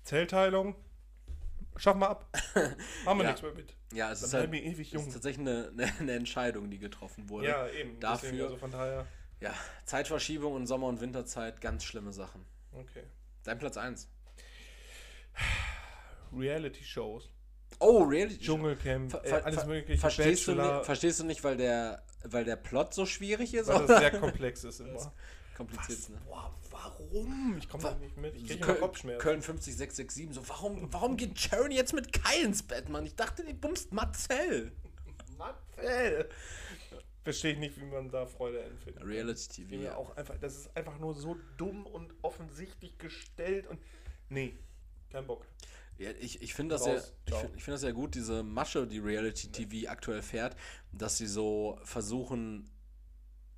Zellteilung, 0.03 0.75
schaffen 1.77 2.01
wir 2.01 2.09
ab. 2.09 2.27
Haben 3.05 3.19
wir 3.19 3.23
Ja. 3.23 3.29
nichts 3.29 3.41
mehr 3.41 3.53
mit. 3.53 3.73
Ja, 3.93 4.11
es 4.11 4.19
Dann 4.19 4.27
ist 4.27 4.33
halt 4.33 4.53
ewig 4.53 4.91
jung. 4.91 5.07
ist 5.07 5.13
tatsächlich 5.13 5.47
eine, 5.47 5.71
eine, 5.99 6.11
Entscheidung, 6.11 6.69
die 6.69 6.77
getroffen 6.77 7.29
wurde. 7.29 7.47
Ja, 7.47 7.69
eben. 7.69 7.97
Dafür, 8.01 8.43
also 8.43 8.57
von 8.57 8.69
daher, 8.71 9.07
ja, 9.43 9.53
Zeitverschiebung 9.85 10.53
und 10.53 10.67
Sommer- 10.67 10.87
und 10.87 11.01
Winterzeit, 11.01 11.61
ganz 11.61 11.83
schlimme 11.83 12.13
Sachen. 12.13 12.45
okay. 12.73 13.03
Dein 13.43 13.59
Platz 13.59 13.75
1. 13.77 14.07
Reality-Shows, 16.35 17.29
Oh, 17.79 18.03
Reality 18.03 18.39
Dschungelcamp, 18.39 19.11
Ver- 19.11 19.25
äh, 19.25 19.31
alles 19.41 19.59
ver- 19.61 19.65
mögliche, 19.67 19.99
verstehst, 19.99 20.47
du 20.47 20.55
nicht, 20.55 20.85
verstehst 20.85 21.19
du 21.19 21.25
nicht, 21.25 21.43
weil 21.43 21.57
der, 21.57 22.03
weil 22.23 22.45
der 22.45 22.55
Plot 22.55 22.93
so 22.93 23.05
schwierig 23.05 23.53
ist? 23.53 23.67
weil 23.67 23.77
oder? 23.77 23.87
das 23.87 23.99
sehr 23.99 24.11
komplex 24.19 24.63
ist 24.63 24.79
immer. 24.79 25.11
kompliziert, 25.57 26.09
ne? 26.09 26.21
Boah, 26.25 26.53
warum? 26.71 27.57
Ich 27.57 27.67
komme 27.67 27.83
da 27.83 27.95
nicht 27.95 28.15
mit. 28.17 28.35
Ich 28.35 28.47
kriege 28.47 28.53
immer 28.63 28.65
Köl 28.73 28.75
Kopfschmerzen. 28.77 29.21
Köln 29.21 29.41
50667, 29.41 30.33
so, 30.35 30.47
warum, 30.47 30.93
warum 30.93 31.17
geht 31.17 31.37
Sharon 31.39 31.71
jetzt 31.71 31.93
mit 31.93 32.13
Kai 32.13 32.41
ins 32.43 32.63
Bett, 32.63 32.87
Mann? 32.89 33.05
Ich 33.05 33.15
dachte, 33.15 33.43
die 33.43 33.53
bumst 33.53 33.91
Marcel. 33.91 34.71
Marcel. 35.37 36.29
Verstehe 37.23 37.53
ich 37.53 37.59
nicht, 37.59 37.79
wie 37.79 37.85
man 37.85 38.09
da 38.09 38.25
Freude 38.25 38.61
empfindet. 38.63 39.05
Reality 39.05 39.65
TV, 39.65 39.83
ja. 39.83 39.95
auch 39.95 40.15
einfach, 40.17 40.37
das 40.39 40.57
ist 40.57 40.75
einfach 40.75 40.99
nur 40.99 41.13
so 41.13 41.37
dumm 41.57 41.85
und 41.85 42.13
offensichtlich 42.21 42.97
gestellt 42.97 43.67
und. 43.67 43.79
Nee, 44.29 44.57
kein 45.09 45.25
Bock. 45.25 45.45
Ja, 45.97 46.09
ich 46.19 46.41
ich 46.41 46.53
finde 46.53 46.75
das, 46.75 46.85
ja, 46.85 46.93
Raus, 46.93 47.13
ich 47.25 47.35
find, 47.35 47.55
ich 47.55 47.63
find 47.63 47.75
das 47.75 47.83
ja 47.83 47.91
gut, 47.91 48.15
diese 48.15 48.43
Masche, 48.43 48.87
die 48.87 48.99
Reality 48.99 49.51
TV 49.51 49.89
aktuell 49.89 50.21
fährt, 50.21 50.55
dass 50.91 51.17
sie 51.17 51.27
so 51.27 51.79
versuchen, 51.83 52.69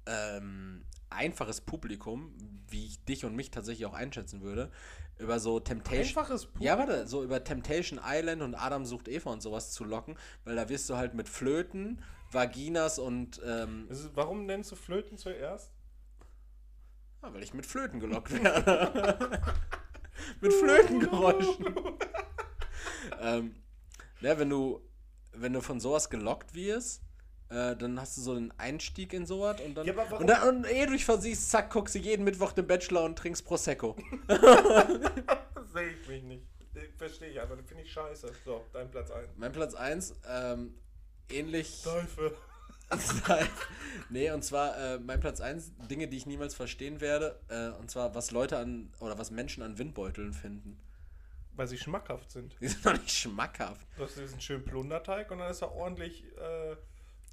ähm, 0.05 0.85
einfaches 1.09 1.61
Publikum, 1.61 2.35
wie 2.67 2.85
ich 2.85 3.03
dich 3.05 3.25
und 3.25 3.35
mich 3.35 3.51
tatsächlich 3.51 3.85
auch 3.85 3.93
einschätzen 3.93 4.41
würde, 4.41 4.71
über 5.17 5.39
so 5.39 5.59
Temptation. 5.59 6.05
Einfaches 6.05 6.47
Puh. 6.47 6.63
Ja, 6.63 6.77
warte, 6.77 7.07
so 7.07 7.23
über 7.23 7.43
Temptation 7.43 7.99
Island 8.03 8.41
und 8.41 8.55
Adam 8.55 8.85
sucht 8.85 9.07
Eva 9.07 9.31
und 9.31 9.41
sowas 9.41 9.71
zu 9.71 9.85
locken, 9.85 10.17
weil 10.43 10.55
da 10.55 10.67
wirst 10.67 10.89
du 10.89 10.97
halt 10.97 11.13
mit 11.13 11.29
Flöten, 11.29 12.01
Vaginas 12.31 12.99
und 12.99 13.41
ähm, 13.45 13.87
ist, 13.89 14.11
warum 14.15 14.45
nennst 14.45 14.71
du 14.71 14.75
Flöten 14.75 15.17
zuerst? 15.17 15.71
ja, 17.25 17.33
weil 17.33 17.43
ich 17.43 17.53
mit 17.53 17.65
Flöten 17.65 17.99
gelockt 17.99 18.31
werde. 18.31 19.41
mit 20.41 20.53
Flötengeräuschen. 20.53 21.75
ähm, 23.21 23.55
ja, 24.21 24.37
wenn 24.39 24.49
du, 24.49 24.81
wenn 25.33 25.53
du 25.53 25.61
von 25.61 25.79
sowas 25.79 26.09
gelockt 26.09 26.53
wirst, 26.53 27.01
äh, 27.49 27.75
dann 27.75 27.99
hast 27.99 28.17
du 28.17 28.21
so 28.21 28.33
einen 28.33 28.53
Einstieg 28.57 29.13
in 29.13 29.25
sowas 29.25 29.59
und 29.61 29.75
dann. 29.75 29.85
Ja, 29.85 29.93
und, 30.17 30.27
dann 30.27 30.57
und 30.57 30.67
ehe 30.67 30.87
du 30.87 30.97
versiehst, 30.97 31.49
zack, 31.49 31.71
guckst 31.71 31.95
du 31.95 31.99
jeden 31.99 32.23
Mittwoch 32.23 32.51
den 32.53 32.67
Bachelor 32.67 33.03
und 33.03 33.17
trinkst 33.17 33.45
Prosecco. 33.45 33.95
Sehe 35.73 35.89
ich 35.89 36.07
mich 36.07 36.23
nicht. 36.23 36.45
Verstehe 36.97 37.29
ich 37.29 37.39
einfach, 37.39 37.55
finde 37.65 37.83
ich 37.83 37.91
scheiße. 37.91 38.31
So, 38.43 38.65
dein 38.73 38.89
Platz 38.89 39.11
1. 39.11 39.29
mein 39.37 39.51
Platz 39.51 39.75
1, 39.75 40.15
ähm, 40.29 40.75
ähnlich. 41.29 41.81
Teufel. 41.83 42.35
Nee, 44.09 44.29
und 44.31 44.43
zwar 44.43 44.77
äh, 44.77 44.99
mein 44.99 45.19
Platz 45.19 45.41
1, 45.41 45.71
Dinge, 45.89 46.07
die 46.07 46.17
ich 46.17 46.25
niemals 46.25 46.53
verstehen 46.53 47.01
werde, 47.01 47.39
äh, 47.49 47.69
und 47.79 47.89
zwar, 47.89 48.13
was 48.13 48.31
Leute 48.31 48.57
an, 48.57 48.93
oder 48.99 49.17
was 49.17 49.31
Menschen 49.31 49.63
an 49.63 49.77
Windbeuteln 49.77 50.33
finden. 50.33 50.79
Weil 51.53 51.67
sie 51.67 51.77
schmackhaft 51.77 52.31
sind. 52.31 52.55
Die 52.59 52.67
sind 52.67 52.85
doch 52.85 52.93
nicht 52.93 53.09
schmackhaft. 53.09 53.87
Du 53.97 54.03
hast 54.03 54.17
diesen 54.17 54.41
schönen 54.41 54.65
Plunderteig 54.65 55.31
und 55.31 55.39
dann 55.39 55.49
ist 55.49 55.61
da 55.61 55.67
ordentlich. 55.67 56.23
Äh, 56.37 56.75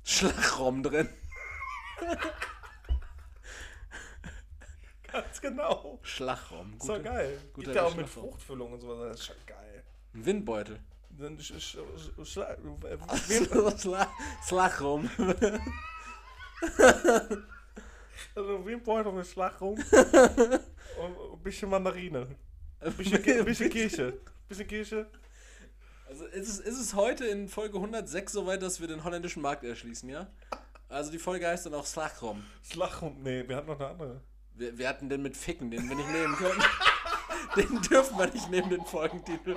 Schlagraum 0.05 0.83
drin. 0.83 1.09
ganz 5.13 5.41
genau. 5.41 5.99
Schlagraum. 6.03 6.75
Ist 6.79 6.89
doch 6.89 7.03
geil. 7.03 7.39
guter 7.53 7.65
Gibt 7.67 7.77
ja 7.77 7.83
auch 7.85 7.97
mit. 7.97 8.09
Fruchtfüllung 8.09 8.73
und 8.73 8.81
sowas. 8.81 9.11
Das 9.11 9.21
ist 9.21 9.27
schon 9.27 9.37
geil. 9.47 9.83
Ein 10.15 10.27
Windbeutel. 10.27 10.81
Dann 11.19 11.39
sch, 11.39 11.53
sch, 11.59 11.77
sch, 11.79 11.79
schla, 12.33 12.57
Wim- 12.63 13.79
Schla 13.81 14.11
Schlagraum. 14.49 15.11
also 18.35 18.57
ein 18.57 18.65
Windbeutel 18.67 19.13
mit 19.13 19.27
Schlag 19.27 19.61
rum. 19.61 19.75
und 19.79 21.33
ein 21.35 21.43
bisschen 21.43 21.71
Mandarine. 21.71 22.29
Ein 22.81 22.93
bisschen, 22.95 23.23
Ki- 23.23 23.39
ein 23.41 23.45
bisschen 23.45 23.71
Kirsche. 23.71 24.07
Ein 24.09 24.49
bisschen 24.49 24.67
Kirsche. 24.67 25.07
Also 26.09 26.27
ist 26.27 26.49
es, 26.49 26.59
ist 26.61 26.79
es 26.79 26.95
heute 26.95 27.25
in 27.27 27.49
Folge 27.49 27.77
106 27.77 28.33
soweit, 28.33 28.63
dass 28.63 28.81
wir 28.81 28.89
den 28.89 29.03
holländischen 29.05 29.43
Markt 29.43 29.65
erschließen, 29.65 30.09
ja? 30.09 30.27
Also 30.89 31.11
die 31.11 31.19
Folge 31.19 31.47
heißt 31.47 31.67
dann 31.67 31.75
auch. 31.75 31.87
Schlag 31.87 32.21
rum. 32.21 32.43
Nee, 33.23 33.45
wir 33.49 33.57
hatten 33.57 33.69
noch 33.69 33.81
eine 33.81 33.89
andere. 33.89 34.21
Wir, 34.55 34.77
wir 34.77 34.89
hatten 34.89 35.09
den 35.09 35.23
mit 35.23 35.37
Ficken, 35.37 35.71
den 35.71 35.89
wir 35.89 35.97
nicht 35.97 36.11
nehmen 36.11 36.35
können. 36.37 36.63
den 37.57 37.81
dürfen 37.83 38.19
wir 38.19 38.27
nicht 38.27 38.51
nehmen, 38.51 38.69
den 38.69 38.85
Folgentitel. 38.85 39.57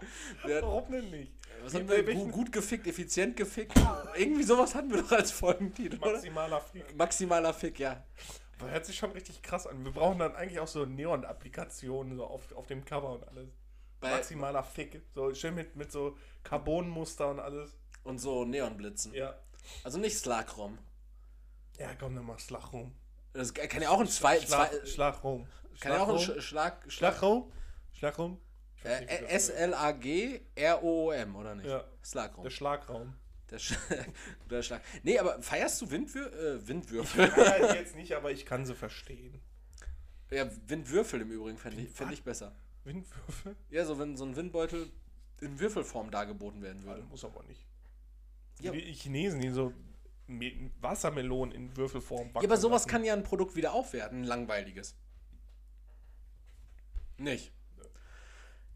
Wir 0.44 0.56
hatten, 0.56 0.66
Warum 0.66 0.90
denn 0.90 1.10
nicht? 1.10 1.32
was 1.62 1.74
haben 1.74 1.88
wir? 1.88 2.02
Gut, 2.14 2.32
gut 2.32 2.52
gefickt, 2.52 2.86
effizient 2.86 3.36
gefickt. 3.36 3.72
Irgendwie 4.16 4.42
sowas 4.42 4.74
hatten 4.74 4.90
wir 4.90 5.02
doch 5.02 5.12
als 5.12 5.32
Folgentitel, 5.32 5.96
oder? 5.96 6.12
Maximaler 6.12 6.60
Fick. 6.60 6.96
Maximaler 6.96 7.54
Fick, 7.54 7.78
ja. 7.78 8.04
Das 8.58 8.70
hört 8.70 8.86
sich 8.86 8.96
schon 8.96 9.12
richtig 9.12 9.42
krass 9.42 9.66
an. 9.66 9.84
Wir 9.84 9.92
brauchen 9.92 10.18
dann 10.18 10.34
eigentlich 10.34 10.60
auch 10.60 10.68
so 10.68 10.84
Neon-Applikationen 10.84 12.16
so 12.16 12.26
auf, 12.26 12.52
auf 12.52 12.66
dem 12.66 12.84
Cover 12.84 13.12
und 13.12 13.26
alles. 13.28 13.48
Bei, 14.00 14.10
Maximaler 14.10 14.62
Fick. 14.62 15.02
So 15.14 15.32
schön 15.34 15.54
mit, 15.54 15.76
mit 15.76 15.90
so 15.92 16.16
Carbonmuster 16.44 17.28
und 17.30 17.40
alles. 17.40 17.76
und 18.04 18.18
so 18.18 18.44
Neonblitzen. 18.44 19.14
Ja. 19.14 19.34
Also 19.84 19.98
nicht 19.98 20.16
Slagraum. 20.18 20.78
Ja, 21.78 21.94
komm, 21.98 22.14
dann 22.14 22.24
mach 22.24 22.38
Schlag 22.40 22.72
rum. 22.72 22.92
Das 23.32 23.54
kann 23.54 23.82
ja 23.82 23.90
auch 23.90 24.00
ein 24.00 24.08
zwei, 24.08 24.40
Schlag, 24.40 24.72
zwei 24.72 24.86
Schlag 24.86 25.22
rum. 25.22 25.46
kann 25.80 25.92
ja 25.92 26.02
auch 26.02 26.08
ein 26.08 26.40
Schlag, 26.40 26.90
Schlag 26.90 27.22
rum. 27.22 27.52
Ich 28.84 28.90
Äh, 28.90 29.24
S-L-A-G-R-O-O-M, 29.28 31.36
oder 31.36 31.54
nicht? 31.54 31.66
Ja. 31.68 31.84
Slagraum. 32.04 32.44
Der 32.44 32.50
Schlagraum. 32.50 33.14
Der, 33.50 33.58
Sch 33.58 33.74
der 34.50 34.62
Schlag. 34.62 34.82
Nee, 35.02 35.18
aber 35.18 35.40
feierst 35.42 35.80
du 35.80 35.90
Windwür 35.90 36.32
äh, 36.32 36.66
Windwürfel? 36.68 37.30
Ja, 37.36 37.74
jetzt 37.74 37.96
nicht, 37.96 38.12
aber 38.14 38.30
ich 38.30 38.44
kann 38.46 38.66
sie 38.66 38.74
verstehen. 38.74 39.40
ja, 40.30 40.48
Windwürfel 40.66 41.20
im 41.22 41.30
Übrigen 41.30 41.58
fände 41.58 41.80
ich, 41.82 41.90
fänd 41.90 42.12
ich 42.12 42.22
besser. 42.22 42.54
Windwürfel? 42.84 43.56
Ja, 43.70 43.84
so 43.84 43.98
wenn 43.98 44.16
so 44.16 44.24
ein 44.24 44.36
Windbeutel 44.36 44.90
in 45.40 45.58
Würfelform 45.60 46.10
dargeboten 46.10 46.62
werden 46.62 46.84
würde. 46.84 47.02
Muss 47.04 47.24
aber 47.24 47.42
nicht. 47.44 47.64
Ja. 48.60 48.72
Die 48.72 48.80
Chinesen, 48.92 49.40
die 49.40 49.50
so 49.50 49.72
Me- 50.26 50.70
Wassermelonen 50.80 51.54
in 51.54 51.76
Würfelform 51.76 52.30
Ja, 52.34 52.42
aber 52.42 52.56
sowas 52.56 52.86
kann 52.86 53.04
ja 53.04 53.14
ein 53.14 53.22
Produkt 53.22 53.54
wieder 53.56 53.72
aufwerten, 53.72 54.22
ein 54.22 54.24
langweiliges. 54.24 54.96
Nicht. 57.16 57.52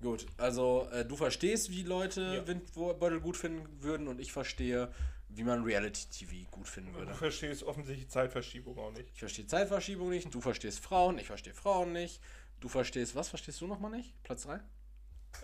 Gut, 0.03 0.27
also 0.37 0.89
äh, 0.93 1.05
du 1.05 1.17
verstehst, 1.17 1.71
wie 1.71 1.85
Leute 1.85 2.21
Ja. 2.21 2.47
Windbeutel 2.47 3.21
gut 3.21 3.37
finden 3.37 3.67
würden 3.83 4.09
und 4.09 4.21
ich 4.21 4.33
verstehe, 4.33 4.93
wie 5.29 5.45
man 5.45 5.63
Reality-TV 5.65 6.51
gut 6.51 6.69
finden 6.69 6.93
Du 6.93 6.99
würde. 6.99 7.15
verstehst 7.15 7.63
offensichtlich 7.63 8.09
Zeitverschiebung 8.11 8.77
auch 8.79 8.91
nicht. 8.93 9.09
Ich 9.15 9.21
verstehe 9.21 9.47
Zeitverschiebung 9.47 10.11
nicht, 10.11 10.35
du 10.35 10.41
verstehst 10.41 10.81
Frauen, 10.81 11.19
ich 11.19 11.27
verstehe 11.27 11.55
Frauen 11.55 11.93
nicht. 11.93 12.21
Du 12.61 12.69
verstehst, 12.69 13.15
was 13.17 13.29
verstehst 13.29 13.61
du 13.61 13.67
nochmal 13.67 13.91
nicht? 13.93 14.13
Platz 14.25 14.43
3? 14.43 14.61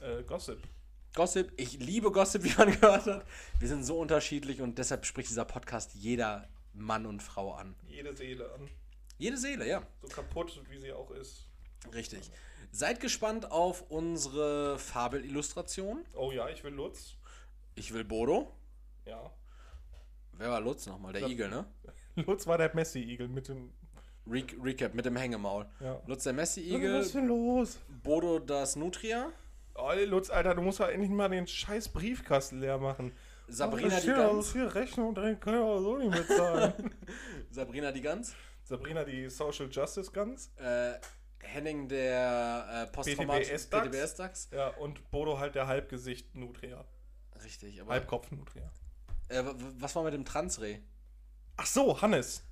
Äh, 0.02 0.22
Gossip. 0.24 0.60
Gossip, 1.14 1.52
ich 1.56 1.78
liebe 1.78 2.10
Gossip, 2.12 2.42
wie 2.44 2.54
man 2.58 2.70
gehört 2.72 3.06
hat. 3.06 3.24
Wir 3.60 3.68
sind 3.68 3.84
so 3.84 3.98
unterschiedlich 3.98 4.60
und 4.60 4.76
deshalb 4.78 5.06
spricht 5.06 5.30
dieser 5.30 5.44
Podcast 5.44 5.94
jeder 5.94 6.48
Mann 6.74 7.06
und 7.06 7.22
Frau 7.22 7.54
an. 7.54 7.74
Jede 7.88 8.14
Seele 8.14 8.52
an. 8.54 8.68
Jede 9.18 9.36
Seele, 9.36 9.66
ja. 9.66 9.86
So 10.02 10.08
kaputt, 10.08 10.60
wie 10.68 10.78
sie 10.78 10.92
auch 10.92 11.10
ist. 11.12 11.46
Richtig. 11.94 12.30
Seid 12.70 13.00
gespannt 13.00 13.50
auf 13.50 13.90
unsere 13.90 14.78
Fabelillustration. 14.78 16.04
Oh 16.14 16.32
ja, 16.32 16.48
ich 16.48 16.62
will 16.64 16.72
Lutz. 16.74 17.16
Ich 17.74 17.92
will 17.94 18.04
Bodo. 18.04 18.52
Ja. 19.06 19.30
Wer 20.32 20.50
war 20.50 20.60
Lutz 20.60 20.86
nochmal? 20.86 21.12
Der 21.12 21.22
Das- 21.22 21.30
Igel, 21.30 21.48
ne? 21.48 21.66
Lutz 22.16 22.46
war 22.46 22.58
der 22.58 22.74
Messi-Igel 22.74 23.28
mit 23.28 23.48
dem. 23.48 23.72
Re 24.30 24.44
Recap 24.62 24.92
mit 24.94 25.06
dem 25.06 25.16
Hängemaul. 25.16 25.64
Ja. 25.80 26.02
Lutz 26.06 26.24
der 26.24 26.32
Was 26.34 26.56
Messi-Igel, 26.56 27.00
ist 27.00 27.14
denn 27.14 27.28
los? 27.28 27.78
Bodo 28.02 28.38
das 28.38 28.76
Nutria, 28.76 29.32
Oh, 29.80 29.92
Lutz, 30.06 30.28
Alter, 30.28 30.56
du 30.56 30.62
musst 30.62 30.80
ja 30.80 30.88
endlich 30.88 31.08
mal 31.10 31.28
den 31.28 31.46
scheiß 31.46 31.90
Briefkasten 31.90 32.58
leer 32.60 32.78
machen. 32.78 33.12
Sabrina 33.46 33.96
oh, 33.96 34.00
die 34.02 34.06
Gans, 34.08 34.52
Hier 34.52 34.74
Rechnung 34.74 35.14
drin, 35.14 35.38
können 35.38 35.60
wir 35.60 35.80
so 35.80 35.96
nicht 35.96 36.10
bezahlen. 36.10 36.72
Sabrina 37.52 37.92
die 37.92 38.00
Gans, 38.00 38.34
Sabrina, 38.64 39.04
die 39.04 39.30
Social 39.30 39.68
Justice 39.70 40.10
Gans. 40.10 40.50
äh, 40.56 40.94
Henning 41.48 41.88
der 41.88 42.86
äh, 42.88 42.92
posttraumatische 42.94 43.52
PTBS-Dachs. 43.54 43.88
PTBS-Dachs. 43.90 44.48
Ja, 44.52 44.68
und 44.68 45.10
Bodo 45.10 45.38
halt 45.38 45.54
der 45.54 45.66
Halbgesicht-Nutria. 45.66 46.84
Richtig, 47.42 47.80
aber 47.80 47.92
Halbkopf-Nutria. 47.92 48.70
äh, 49.28 49.44
w- 49.44 49.48
w- 49.48 49.72
was 49.78 49.94
war 49.96 50.02
mit 50.04 50.14
dem 50.14 50.24
Transreh? 50.24 50.78
Ach 51.56 51.66
so, 51.66 52.00
Hannes. 52.02 52.42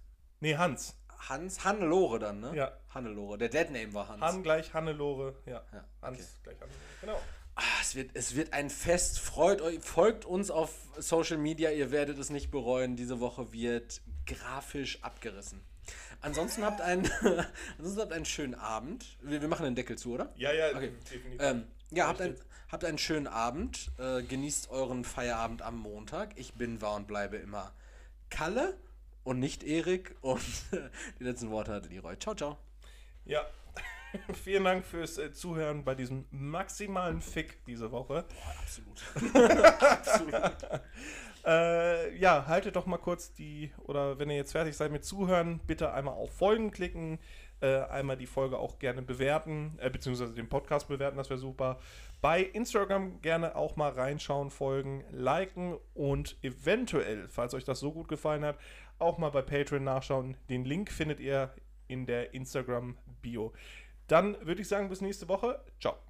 Nee, 0.40 0.56
Hans. 0.56 0.96
Hans, 1.28 1.64
Hannelore 1.64 2.18
dann, 2.18 2.40
ne? 2.40 2.54
Ja. 2.54 2.72
Hannelore. 2.90 3.38
Der 3.38 3.48
Deadname 3.48 3.92
war 3.94 4.08
Hans. 4.08 4.20
Han 4.22 4.42
gleich 4.42 4.74
Hannelore. 4.74 5.34
Ja. 5.46 5.64
Ja, 5.72 5.84
Hans 6.02 6.18
okay. 6.18 6.26
gleich 6.44 6.56
Hannelore. 6.60 6.80
Genau. 7.00 7.20
Ah, 7.54 7.62
es, 7.80 7.94
wird, 7.94 8.10
es 8.14 8.36
wird 8.36 8.52
ein 8.52 8.68
Fest. 8.68 9.18
Freut 9.18 9.62
euch, 9.62 9.80
folgt 9.80 10.24
uns 10.26 10.50
auf 10.50 10.72
Social 10.98 11.38
Media. 11.38 11.70
Ihr 11.70 11.90
werdet 11.90 12.18
es 12.18 12.28
nicht 12.30 12.50
bereuen. 12.50 12.96
Diese 12.96 13.18
Woche 13.20 13.50
wird 13.52 14.02
grafisch 14.26 15.02
abgerissen. 15.02 15.64
Ansonsten 16.20 16.64
habt 16.64 16.80
einen, 16.80 17.10
ansonsten 17.78 18.00
habt 18.00 18.12
einen 18.12 18.24
schönen 18.24 18.54
Abend. 18.54 19.04
Wir, 19.22 19.40
wir 19.40 19.48
machen 19.48 19.64
den 19.64 19.74
Deckel 19.74 19.96
zu, 19.96 20.14
oder? 20.14 20.32
Ja, 20.36 20.52
ja, 20.52 20.68
Okay. 20.68 20.92
definitiv. 21.10 21.40
Ähm, 21.40 21.64
ja, 21.90 22.08
habt, 22.08 22.20
ein, 22.20 22.36
habt 22.70 22.84
einen 22.84 22.98
schönen 22.98 23.26
Abend. 23.26 23.90
Äh, 23.98 24.22
genießt 24.22 24.70
euren 24.70 25.04
Feierabend 25.04 25.62
am 25.62 25.78
Montag. 25.78 26.30
Ich 26.36 26.54
bin, 26.54 26.80
war 26.80 26.94
und 26.94 27.06
bleibe 27.06 27.36
immer 27.36 27.72
Kalle 28.30 28.76
und 29.24 29.38
nicht 29.38 29.62
Erik. 29.62 30.16
Und 30.20 30.42
die 31.20 31.24
letzten 31.24 31.50
Worte 31.50 31.72
hatte 31.72 31.88
Leroy. 31.88 32.18
Ciao, 32.18 32.34
ciao. 32.34 32.58
Ja. 33.24 33.44
Vielen 34.44 34.64
Dank 34.64 34.84
fürs 34.84 35.18
äh, 35.18 35.32
Zuhören 35.32 35.84
bei 35.84 35.94
diesem 35.94 36.24
maximalen 36.30 37.20
Fick 37.20 37.64
diese 37.66 37.90
Woche. 37.92 38.24
Absolut. 38.60 39.02
Absolut. 39.82 40.80
Äh, 41.46 42.16
ja, 42.18 42.46
haltet 42.46 42.74
doch 42.76 42.86
mal 42.86 42.98
kurz 42.98 43.32
die, 43.32 43.70
oder 43.84 44.18
wenn 44.18 44.30
ihr 44.30 44.36
jetzt 44.36 44.52
fertig 44.52 44.76
seid 44.76 44.90
mit 44.90 45.04
Zuhören, 45.04 45.60
bitte 45.66 45.92
einmal 45.92 46.14
auf 46.14 46.32
Folgen 46.32 46.72
klicken. 46.72 47.18
äh, 47.60 47.82
einmal 47.84 48.16
die 48.16 48.26
Folge 48.26 48.58
auch 48.58 48.78
gerne 48.78 49.02
bewerten, 49.02 49.78
äh, 49.78 49.90
beziehungsweise 49.90 50.34
den 50.34 50.48
Podcast 50.48 50.88
bewerten, 50.88 51.16
das 51.16 51.30
wäre 51.30 51.38
super. 51.38 51.78
Bei 52.20 52.42
Instagram 52.42 53.20
gerne 53.22 53.56
auch 53.56 53.76
mal 53.76 53.90
reinschauen, 53.90 54.50
folgen, 54.50 55.04
liken 55.10 55.78
und 55.94 56.36
eventuell, 56.42 57.28
falls 57.28 57.54
euch 57.54 57.64
das 57.64 57.80
so 57.80 57.92
gut 57.92 58.08
gefallen 58.08 58.44
hat, 58.44 58.58
auch 58.98 59.18
mal 59.18 59.30
bei 59.30 59.42
Patreon 59.42 59.84
nachschauen. 59.84 60.36
Den 60.48 60.64
Link 60.64 60.90
findet 60.90 61.20
ihr 61.20 61.52
in 61.88 62.06
der 62.06 62.34
Instagram-Bio. 62.34 63.52
Dann 64.08 64.36
würde 64.46 64.62
ich 64.62 64.68
sagen, 64.68 64.88
bis 64.88 65.00
nächste 65.00 65.28
Woche. 65.28 65.60
Ciao. 65.80 66.05